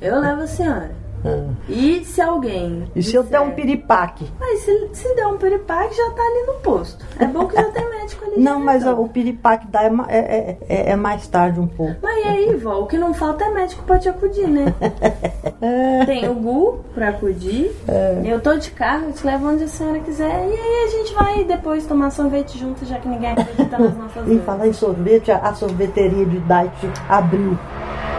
Eu 0.01 0.19
levo 0.19 0.41
a 0.41 0.47
senhora. 0.47 0.91
Ah. 1.27 1.53
E 1.69 2.03
se 2.05 2.21
alguém. 2.21 2.89
E 2.95 3.03
se 3.03 3.15
eu 3.15 3.23
der 3.23 3.41
um 3.41 3.51
piripaque? 3.51 4.25
Mas 4.39 4.59
se, 4.61 4.89
se 4.93 5.15
der 5.15 5.27
um 5.27 5.37
piripaque, 5.37 5.95
já 5.95 6.09
tá 6.11 6.21
ali 6.21 6.47
no 6.47 6.53
posto. 6.61 7.05
É 7.19 7.25
bom 7.25 7.45
que 7.47 7.55
já 7.55 7.63
tem 7.71 7.87
médico 7.89 8.25
ali. 8.25 8.41
Não, 8.41 8.59
mas 8.59 8.85
o 8.85 9.07
piripaque 9.07 9.67
dá 9.67 9.83
é, 9.83 9.87
é, 10.09 10.17
é- 10.17 10.57
é- 10.69 10.89
é 10.91 10.95
mais 10.95 11.27
tarde 11.27 11.59
um 11.59 11.67
pouco. 11.67 11.95
Mas 12.01 12.25
e 12.25 12.27
aí, 12.27 12.55
vó? 12.55 12.79
O 12.81 12.85
que 12.87 12.97
não 12.97 13.13
falta 13.13 13.43
é 13.45 13.49
médico 13.49 13.83
pra 13.83 13.97
te 13.99 14.07
acudir, 14.09 14.47
né? 14.47 14.73
Tem 16.05 16.29
o 16.29 16.33
Gu 16.35 16.79
pra 16.93 17.09
acudir. 17.09 17.71
É. 17.87 18.21
Eu 18.25 18.39
tô 18.39 18.55
de 18.57 18.71
carro, 18.71 19.05
eu 19.07 19.13
te 19.13 19.25
levo 19.25 19.49
onde 19.49 19.63
a 19.63 19.67
senhora 19.67 19.99
quiser. 19.99 20.29
E 20.47 20.53
aí 20.53 20.85
a 20.85 20.91
gente 20.91 21.13
vai 21.13 21.43
depois 21.43 21.85
tomar 21.85 22.11
sorvete 22.11 22.57
junto, 22.57 22.85
já 22.85 22.97
que 22.99 23.07
ninguém 23.07 23.31
acredita 23.31 23.77
nas 23.77 23.95
nossas 23.97 24.27
E 24.27 24.39
falar 24.39 24.67
em 24.67 24.73
sorvete, 24.73 25.31
a, 25.31 25.37
a 25.37 25.53
sorveteria 25.53 26.25
de 26.25 26.39
Diet 26.39 26.91
abriu. 27.09 27.57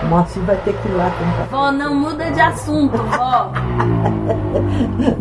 O 0.01 0.07
Moacir 0.07 0.41
vai 0.43 0.57
ter 0.59 0.73
que 0.81 0.89
ir 0.89 0.93
lá 0.93 1.11
comprar. 1.11 1.47
Vó, 1.51 1.73
não 1.73 1.93
muda 1.93 2.31
de 2.31 2.41
assunto, 2.41 2.97
vó. 3.05 3.53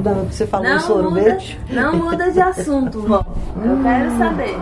Não, 0.04 0.26
você 0.26 0.48
falou 0.48 0.68
Não 0.70 0.80
sorvete. 0.80 1.60
muda, 1.70 1.82
não 1.82 1.96
muda 1.98 2.32
de 2.32 2.42
assunto, 2.42 3.02
vó. 3.02 3.26
Eu 3.64 3.82
quero 3.84 4.18
saber. 4.18 4.56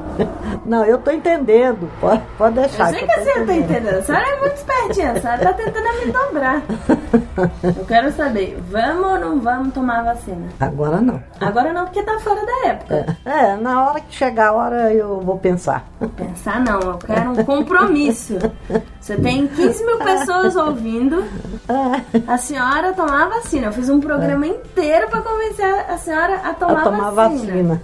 Não, 0.66 0.84
eu 0.84 0.98
tô 0.98 1.10
entendendo. 1.10 1.90
Pode, 2.00 2.22
pode 2.38 2.56
Eu 2.56 2.62
deixar. 2.62 2.88
sei 2.90 3.02
eu 3.02 3.06
que 3.06 3.12
a 3.12 3.16
tô 3.16 3.22
senhora 3.22 3.46
tá 3.46 3.54
entendendo. 3.54 3.94
A 3.98 4.02
senhora 4.02 4.26
é 4.26 4.40
muito 4.40 4.54
espertinha. 4.54 5.12
A 5.12 5.20
senhora 5.20 5.38
tá 5.38 5.52
tentando 5.52 6.06
me 6.06 6.12
dobrar. 6.12 6.62
Eu 7.76 7.84
quero 7.86 8.12
saber, 8.12 8.58
vamos 8.70 9.04
ou 9.04 9.18
não 9.18 9.40
vamos 9.40 9.72
tomar 9.74 10.00
a 10.00 10.14
vacina? 10.14 10.46
Agora 10.60 11.00
não. 11.00 11.22
Agora 11.40 11.72
não, 11.72 11.84
porque 11.84 12.02
tá 12.02 12.18
fora 12.20 12.40
da 12.44 12.68
época. 12.68 13.16
É, 13.24 13.56
na 13.56 13.84
hora 13.88 14.00
que 14.00 14.14
chegar 14.14 14.48
a 14.48 14.52
hora 14.52 14.92
eu 14.92 15.20
vou 15.20 15.38
pensar. 15.38 15.84
Pensar 16.16 16.60
não, 16.60 16.80
eu 16.80 16.98
quero 16.98 17.30
um 17.30 17.44
compromisso. 17.44 18.36
Você 19.00 19.16
tem 19.16 19.46
15 19.46 19.84
mil 19.84 19.98
pessoas 19.98 20.56
ouvindo 20.56 21.24
a 22.26 22.36
senhora 22.36 22.92
tomar 22.92 23.24
a 23.24 23.28
vacina. 23.28 23.66
Eu 23.68 23.72
fiz 23.72 23.88
um 23.88 24.00
programa 24.00 24.46
inteiro 24.46 25.08
pra 25.08 25.20
convencer 25.22 25.74
a 25.88 25.96
senhora 25.98 26.36
a 26.44 26.54
tomar, 26.54 26.80
a 26.80 26.82
tomar 26.84 27.08
a 27.08 27.10
vacina. 27.10 27.82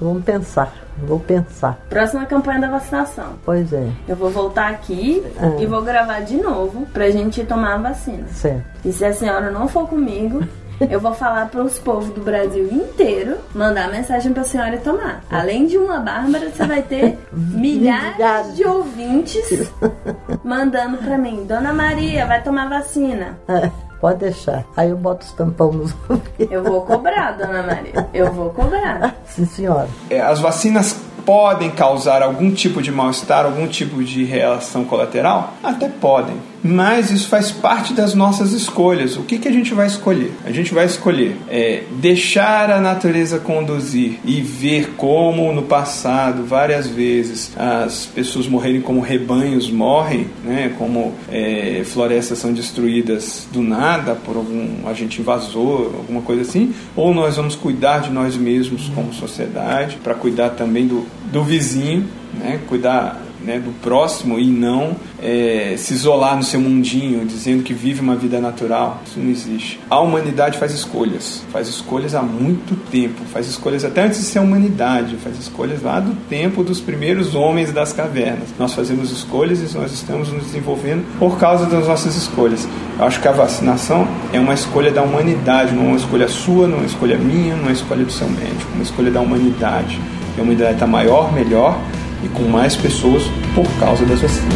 Vamos 0.00 0.24
pensar. 0.24 0.72
Vou 0.98 1.20
pensar. 1.20 1.78
Próxima 1.90 2.24
campanha 2.24 2.60
da 2.60 2.68
vacinação. 2.70 3.34
Pois 3.44 3.72
é, 3.72 3.86
Eu 4.08 4.16
vou 4.16 4.30
voltar 4.30 4.70
aqui 4.70 5.22
Ah. 5.38 5.60
e 5.60 5.66
vou 5.66 5.82
gravar 5.82 6.20
de 6.20 6.36
novo 6.36 6.86
pra 6.92 7.10
gente 7.10 7.44
tomar 7.44 7.74
a 7.74 7.78
vacina. 7.78 8.26
certo. 8.28 8.64
E 8.84 8.92
se 8.92 9.04
a 9.04 9.12
senhora 9.12 9.50
não 9.50 9.68
for 9.68 9.86
comigo, 9.88 10.42
eu 10.90 10.98
vou 11.00 11.12
falar 11.14 11.48
para 11.48 11.62
os 11.62 11.78
povos 11.78 12.08
do 12.10 12.20
Brasil 12.22 12.66
inteiro, 12.72 13.36
mandar 13.54 13.90
mensagem 13.90 14.32
pra 14.32 14.44
senhora 14.44 14.74
ir 14.76 14.80
tomar. 14.80 15.22
Além 15.30 15.66
de 15.66 15.76
uma 15.76 15.98
Bárbara, 15.98 16.48
você 16.50 16.64
vai 16.66 16.82
ter 16.82 17.18
milhares 17.32 18.54
de 18.56 18.64
ouvintes 18.66 19.70
mandando 20.44 20.98
pra 20.98 21.18
mim: 21.18 21.44
Dona 21.46 21.72
Maria, 21.72 22.24
vai 22.26 22.42
tomar 22.42 22.68
vacina. 22.68 23.38
Pode 24.00 24.18
deixar. 24.18 24.64
Aí 24.76 24.90
eu 24.90 24.96
boto 24.96 25.24
os 25.24 25.32
tampão 25.32 25.72
nos 25.72 25.94
ouvidos. 26.08 26.26
Eu 26.50 26.62
vou 26.62 26.82
cobrar, 26.82 27.32
Dona 27.32 27.62
Maria. 27.62 28.08
Eu 28.12 28.32
vou 28.32 28.50
cobrar. 28.50 29.16
Sim, 29.26 29.46
senhora. 29.46 29.88
É, 30.10 30.20
as 30.20 30.38
vacinas 30.38 31.00
podem 31.24 31.70
causar 31.70 32.22
algum 32.22 32.52
tipo 32.52 32.80
de 32.80 32.92
mal-estar, 32.92 33.44
algum 33.44 33.66
tipo 33.66 34.02
de 34.04 34.24
reação 34.24 34.84
colateral? 34.84 35.54
Até 35.62 35.88
podem. 35.88 36.36
Mas 36.62 37.10
isso 37.10 37.28
faz 37.28 37.50
parte 37.50 37.92
das 37.92 38.14
nossas 38.14 38.52
escolhas. 38.52 39.16
O 39.16 39.22
que, 39.22 39.38
que 39.38 39.48
a 39.48 39.52
gente 39.52 39.72
vai 39.74 39.86
escolher? 39.86 40.32
A 40.44 40.50
gente 40.50 40.74
vai 40.74 40.86
escolher 40.86 41.36
é, 41.48 41.84
deixar 42.00 42.70
a 42.70 42.80
natureza 42.80 43.38
conduzir 43.38 44.18
e 44.24 44.40
ver 44.40 44.94
como 44.96 45.52
no 45.52 45.62
passado, 45.62 46.44
várias 46.44 46.86
vezes, 46.86 47.52
as 47.56 48.06
pessoas 48.06 48.46
morrerem 48.48 48.80
como 48.80 49.00
rebanhos 49.00 49.70
morrem, 49.70 50.28
né? 50.44 50.74
como 50.78 51.14
é, 51.30 51.82
florestas 51.84 52.38
são 52.38 52.52
destruídas 52.52 53.46
do 53.52 53.62
nada 53.62 54.14
por 54.14 54.36
algum 54.36 54.88
agente 54.88 55.20
invasor, 55.20 55.92
alguma 55.96 56.22
coisa 56.22 56.42
assim, 56.42 56.74
ou 56.94 57.14
nós 57.14 57.36
vamos 57.36 57.54
cuidar 57.54 58.00
de 58.00 58.10
nós 58.10 58.36
mesmos 58.36 58.88
como 58.94 59.12
sociedade, 59.12 59.96
para 60.02 60.14
cuidar 60.14 60.50
também 60.50 60.86
do, 60.86 61.06
do 61.30 61.42
vizinho, 61.42 62.06
né? 62.38 62.60
cuidar 62.68 63.25
né, 63.46 63.60
do 63.60 63.70
próximo 63.80 64.38
e 64.38 64.46
não 64.46 64.96
é, 65.22 65.74
se 65.78 65.94
isolar 65.94 66.36
no 66.36 66.42
seu 66.42 66.60
mundinho, 66.60 67.24
dizendo 67.24 67.62
que 67.62 67.72
vive 67.72 68.00
uma 68.00 68.16
vida 68.16 68.40
natural. 68.40 69.00
Isso 69.06 69.18
não 69.18 69.30
existe. 69.30 69.80
A 69.88 70.00
humanidade 70.00 70.58
faz 70.58 70.74
escolhas, 70.74 71.42
faz 71.52 71.68
escolhas 71.68 72.14
há 72.14 72.22
muito 72.22 72.76
tempo, 72.90 73.22
faz 73.32 73.46
escolhas 73.46 73.84
até 73.84 74.02
antes 74.02 74.18
de 74.18 74.24
ser 74.26 74.40
humanidade, 74.40 75.16
faz 75.16 75.38
escolhas 75.38 75.82
lá 75.82 76.00
do 76.00 76.14
tempo 76.28 76.64
dos 76.64 76.80
primeiros 76.80 77.34
homens 77.34 77.72
das 77.72 77.92
cavernas. 77.92 78.48
Nós 78.58 78.74
fazemos 78.74 79.10
escolhas 79.10 79.60
e 79.60 79.76
nós 79.76 79.92
estamos 79.92 80.28
nos 80.30 80.44
desenvolvendo 80.46 81.04
por 81.18 81.38
causa 81.38 81.66
das 81.66 81.86
nossas 81.86 82.16
escolhas. 82.16 82.66
Eu 82.98 83.04
acho 83.04 83.20
que 83.20 83.28
a 83.28 83.32
vacinação 83.32 84.08
é 84.32 84.40
uma 84.40 84.54
escolha 84.54 84.90
da 84.90 85.02
humanidade, 85.02 85.72
não 85.72 85.84
é 85.84 85.88
uma 85.88 85.96
escolha 85.96 86.28
sua, 86.28 86.66
não 86.66 86.76
é 86.76 86.80
uma 86.80 86.86
escolha 86.86 87.16
minha, 87.16 87.54
não 87.54 87.64
é 87.64 87.66
uma 87.66 87.72
escolha 87.72 88.04
do 88.04 88.12
seu 88.12 88.28
médico, 88.28 88.70
é 88.72 88.74
uma 88.74 88.82
escolha 88.82 89.10
da 89.10 89.20
humanidade. 89.20 90.00
A 90.36 90.42
humanidade 90.42 90.74
está 90.74 90.86
maior, 90.86 91.32
melhor 91.32 91.80
e 92.24 92.28
com 92.28 92.44
mais 92.44 92.76
pessoas 92.76 93.22
por 93.54 93.66
causa 93.78 94.04
das 94.06 94.20
vacinas. 94.20 94.54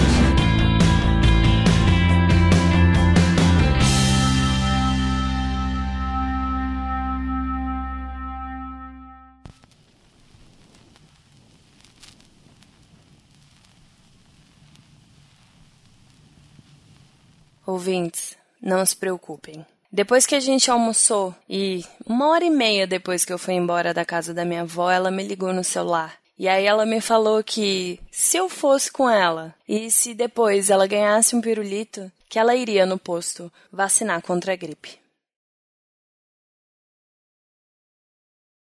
Ouvintes, 17.67 18.37
não 18.61 18.85
se 18.85 18.97
preocupem. 18.97 19.65
Depois 19.93 20.27
que 20.27 20.35
a 20.35 20.41
gente 20.41 20.71
almoçou 20.71 21.35
e 21.49 21.85
uma 22.07 22.29
hora 22.29 22.45
e 22.45 22.51
meia 22.51 22.87
depois 22.87 23.25
que 23.25 23.33
eu 23.33 23.39
fui 23.39 23.55
embora 23.55 23.95
da 23.95 24.05
casa 24.05 24.35
da 24.35 24.45
minha 24.45 24.63
avó, 24.63 24.91
ela 24.91 25.11
me 25.11 25.23
ligou 25.23 25.53
no 25.53 25.65
celular 25.65 26.20
e 26.41 26.49
aí 26.49 26.65
ela 26.65 26.87
me 26.87 27.03
falou 27.03 27.45
que 27.45 28.01
se 28.11 28.39
eu 28.39 28.49
fosse 28.49 28.91
com 28.91 29.11
ela 29.11 29.55
e 29.69 29.91
se 29.91 30.15
depois 30.15 30.71
ela 30.71 30.87
ganhasse 30.87 31.37
um 31.37 31.41
pirulito, 31.43 32.11
que 32.31 32.39
ela 32.39 32.57
iria 32.57 32.87
no 32.87 32.99
posto 32.99 33.53
vacinar 33.71 34.23
contra 34.23 34.55
a 34.55 34.57
gripe. 34.57 34.99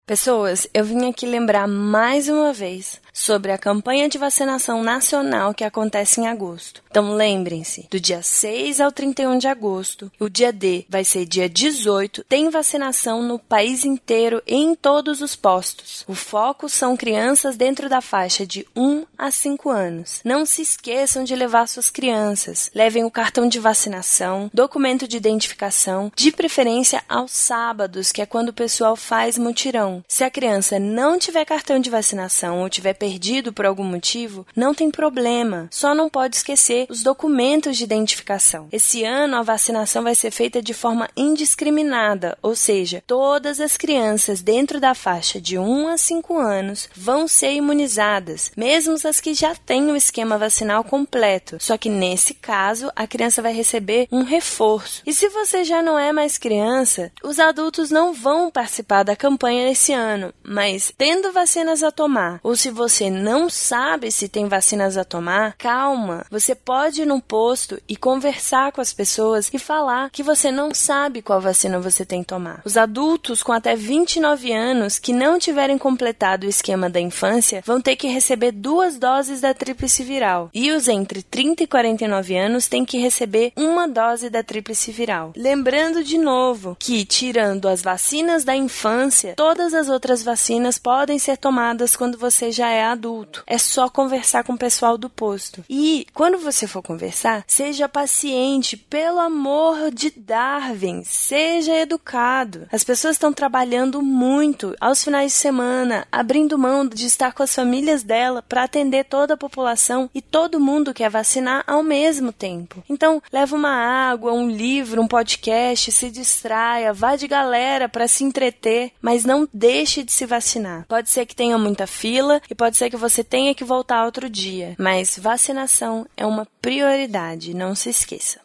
Pessoas, 0.07 0.67
eu 0.73 0.83
vim 0.83 1.07
aqui 1.07 1.27
lembrar 1.27 1.67
mais 1.67 2.27
uma 2.27 2.51
vez 2.51 2.99
sobre 3.13 3.51
a 3.51 3.57
campanha 3.57 4.07
de 4.07 4.17
vacinação 4.17 4.83
nacional 4.83 5.53
que 5.53 5.63
acontece 5.63 6.21
em 6.21 6.27
agosto. 6.27 6.81
Então 6.89 7.13
lembrem-se, 7.13 7.87
do 7.89 7.99
dia 7.99 8.21
6 8.21 8.81
ao 8.81 8.91
31 8.91 9.37
de 9.37 9.47
agosto, 9.47 10.11
o 10.19 10.29
dia 10.29 10.51
D 10.51 10.85
vai 10.89 11.03
ser 11.03 11.25
dia 11.25 11.47
18, 11.47 12.23
tem 12.25 12.49
vacinação 12.49 13.23
no 13.23 13.39
país 13.39 13.85
inteiro 13.85 14.41
em 14.45 14.75
todos 14.75 15.21
os 15.21 15.35
postos. 15.35 16.03
O 16.07 16.13
foco 16.13 16.67
são 16.67 16.97
crianças 16.97 17.55
dentro 17.55 17.87
da 17.89 18.01
faixa 18.01 18.45
de 18.45 18.67
1 18.75 19.05
a 19.17 19.31
5 19.31 19.69
anos. 19.69 20.21
Não 20.23 20.45
se 20.45 20.61
esqueçam 20.61 21.23
de 21.23 21.35
levar 21.35 21.67
suas 21.67 21.89
crianças. 21.89 22.69
Levem 22.73 23.03
o 23.03 23.11
cartão 23.11 23.47
de 23.47 23.59
vacinação, 23.59 24.49
documento 24.53 25.07
de 25.07 25.17
identificação, 25.17 26.11
de 26.15 26.31
preferência 26.31 27.03
aos 27.07 27.31
sábados, 27.31 28.11
que 28.11 28.21
é 28.21 28.25
quando 28.25 28.49
o 28.49 28.53
pessoal 28.53 28.95
faz 28.95 29.37
mutirão. 29.37 30.03
Se 30.07 30.23
a 30.23 30.29
criança 30.29 30.79
não 30.79 31.17
tiver 31.17 31.45
cartão 31.45 31.79
de 31.79 31.89
vacinação 31.89 32.61
ou 32.61 32.69
tiver 32.69 32.93
perdido 33.01 33.51
por 33.51 33.65
algum 33.65 33.83
motivo, 33.83 34.45
não 34.55 34.75
tem 34.75 34.91
problema. 34.91 35.67
Só 35.71 35.95
não 35.95 36.07
pode 36.07 36.35
esquecer 36.35 36.85
os 36.87 37.01
documentos 37.01 37.75
de 37.75 37.83
identificação. 37.83 38.67
Esse 38.71 39.03
ano 39.03 39.37
a 39.37 39.41
vacinação 39.41 40.03
vai 40.03 40.13
ser 40.13 40.29
feita 40.29 40.61
de 40.61 40.71
forma 40.71 41.09
indiscriminada, 41.17 42.37
ou 42.43 42.55
seja, 42.55 43.03
todas 43.07 43.59
as 43.59 43.75
crianças 43.75 44.43
dentro 44.43 44.79
da 44.79 44.93
faixa 44.93 45.41
de 45.41 45.57
1 45.57 45.87
a 45.87 45.97
5 45.97 46.37
anos 46.37 46.87
vão 46.95 47.27
ser 47.27 47.53
imunizadas, 47.53 48.51
mesmo 48.55 48.93
as 49.03 49.19
que 49.19 49.33
já 49.33 49.55
têm 49.55 49.89
o 49.89 49.95
esquema 49.95 50.37
vacinal 50.37 50.83
completo. 50.83 51.57
Só 51.59 51.79
que 51.79 51.89
nesse 51.89 52.35
caso, 52.35 52.91
a 52.95 53.07
criança 53.07 53.41
vai 53.41 53.51
receber 53.51 54.07
um 54.11 54.21
reforço. 54.21 55.01
E 55.07 55.11
se 55.11 55.27
você 55.29 55.63
já 55.63 55.81
não 55.81 55.97
é 55.97 56.13
mais 56.13 56.37
criança, 56.37 57.11
os 57.23 57.39
adultos 57.39 57.89
não 57.89 58.13
vão 58.13 58.51
participar 58.51 59.01
da 59.01 59.15
campanha 59.15 59.71
esse 59.71 59.91
ano, 59.91 60.31
mas 60.43 60.93
tendo 60.95 61.31
vacinas 61.31 61.81
a 61.81 61.89
tomar, 61.89 62.39
ou 62.43 62.55
se 62.55 62.69
você 62.69 62.90
você 62.91 63.09
não 63.09 63.49
sabe 63.49 64.11
se 64.11 64.27
tem 64.27 64.47
vacinas 64.47 64.97
a 64.97 65.05
tomar, 65.05 65.55
calma. 65.57 66.25
Você 66.29 66.53
pode 66.53 67.03
ir 67.03 67.05
no 67.05 67.21
posto 67.21 67.81
e 67.87 67.95
conversar 67.95 68.73
com 68.73 68.81
as 68.81 68.91
pessoas 68.91 69.49
e 69.53 69.57
falar 69.57 70.09
que 70.09 70.21
você 70.21 70.51
não 70.51 70.73
sabe 70.73 71.21
qual 71.21 71.39
vacina 71.39 71.79
você 71.79 72.05
tem 72.05 72.21
que 72.21 72.27
tomar. 72.27 72.61
Os 72.65 72.75
adultos 72.75 73.41
com 73.41 73.53
até 73.53 73.77
29 73.77 74.51
anos 74.51 74.99
que 74.99 75.13
não 75.13 75.39
tiverem 75.39 75.77
completado 75.77 76.45
o 76.45 76.49
esquema 76.49 76.89
da 76.89 76.99
infância 76.99 77.63
vão 77.65 77.79
ter 77.79 77.95
que 77.95 78.07
receber 78.07 78.51
duas 78.51 78.99
doses 78.99 79.39
da 79.39 79.53
tríplice 79.53 80.03
viral. 80.03 80.49
E 80.53 80.69
os 80.71 80.89
entre 80.89 81.23
30 81.23 81.63
e 81.63 81.67
49 81.67 82.35
anos 82.35 82.67
têm 82.67 82.83
que 82.83 82.97
receber 82.97 83.53
uma 83.55 83.87
dose 83.87 84.29
da 84.29 84.43
tríplice 84.43 84.91
viral. 84.91 85.31
Lembrando 85.37 86.03
de 86.03 86.17
novo 86.17 86.75
que, 86.77 87.05
tirando 87.05 87.69
as 87.69 87.81
vacinas 87.81 88.43
da 88.43 88.53
infância, 88.53 89.33
todas 89.37 89.73
as 89.73 89.87
outras 89.87 90.21
vacinas 90.21 90.77
podem 90.77 91.17
ser 91.17 91.37
tomadas 91.37 91.95
quando 91.95 92.17
você 92.17 92.51
já 92.51 92.69
é 92.69 92.80
é 92.81 92.85
adulto. 92.85 93.43
É 93.47 93.57
só 93.57 93.89
conversar 93.89 94.43
com 94.43 94.53
o 94.53 94.57
pessoal 94.57 94.97
do 94.97 95.09
posto. 95.09 95.63
E 95.69 96.07
quando 96.13 96.37
você 96.37 96.67
for 96.67 96.81
conversar, 96.81 97.43
seja 97.47 97.87
paciente, 97.87 98.75
pelo 98.75 99.19
amor 99.19 99.91
de 99.91 100.11
Darwin, 100.11 101.03
seja 101.03 101.75
educado. 101.77 102.67
As 102.71 102.83
pessoas 102.83 103.15
estão 103.15 103.31
trabalhando 103.31 104.01
muito 104.01 104.75
aos 104.79 105.03
finais 105.03 105.31
de 105.31 105.37
semana, 105.37 106.07
abrindo 106.11 106.57
mão 106.57 106.87
de 106.87 107.05
estar 107.05 107.33
com 107.33 107.43
as 107.43 107.53
famílias 107.53 108.03
dela 108.03 108.41
para 108.41 108.63
atender 108.63 109.05
toda 109.05 109.35
a 109.35 109.37
população 109.37 110.09
e 110.13 110.21
todo 110.21 110.59
mundo 110.59 110.93
quer 110.93 111.09
vacinar 111.09 111.63
ao 111.67 111.83
mesmo 111.83 112.31
tempo. 112.31 112.83
Então, 112.89 113.21
leva 113.31 113.55
uma 113.55 113.73
água, 113.73 114.33
um 114.33 114.49
livro, 114.49 115.01
um 115.01 115.07
podcast, 115.07 115.91
se 115.91 116.09
distraia, 116.09 116.93
vá 116.93 117.15
de 117.15 117.27
galera 117.27 117.87
para 117.87 118.07
se 118.07 118.23
entreter, 118.23 118.91
mas 119.01 119.23
não 119.25 119.47
deixe 119.53 120.03
de 120.03 120.11
se 120.11 120.25
vacinar. 120.25 120.85
Pode 120.87 121.09
ser 121.09 121.25
que 121.25 121.35
tenha 121.35 121.57
muita 121.57 121.85
fila 121.85 122.41
e 122.49 122.55
pode 122.55 122.70
pode 122.71 122.77
ser 122.77 122.89
que 122.89 122.95
você 122.95 123.21
tenha 123.21 123.53
que 123.53 123.65
voltar 123.65 124.05
outro 124.05 124.29
dia, 124.29 124.75
mas 124.79 125.19
vacinação 125.19 126.07
é 126.15 126.25
uma 126.25 126.47
prioridade, 126.61 127.53
não 127.53 127.75
se 127.75 127.89
esqueça. 127.89 128.39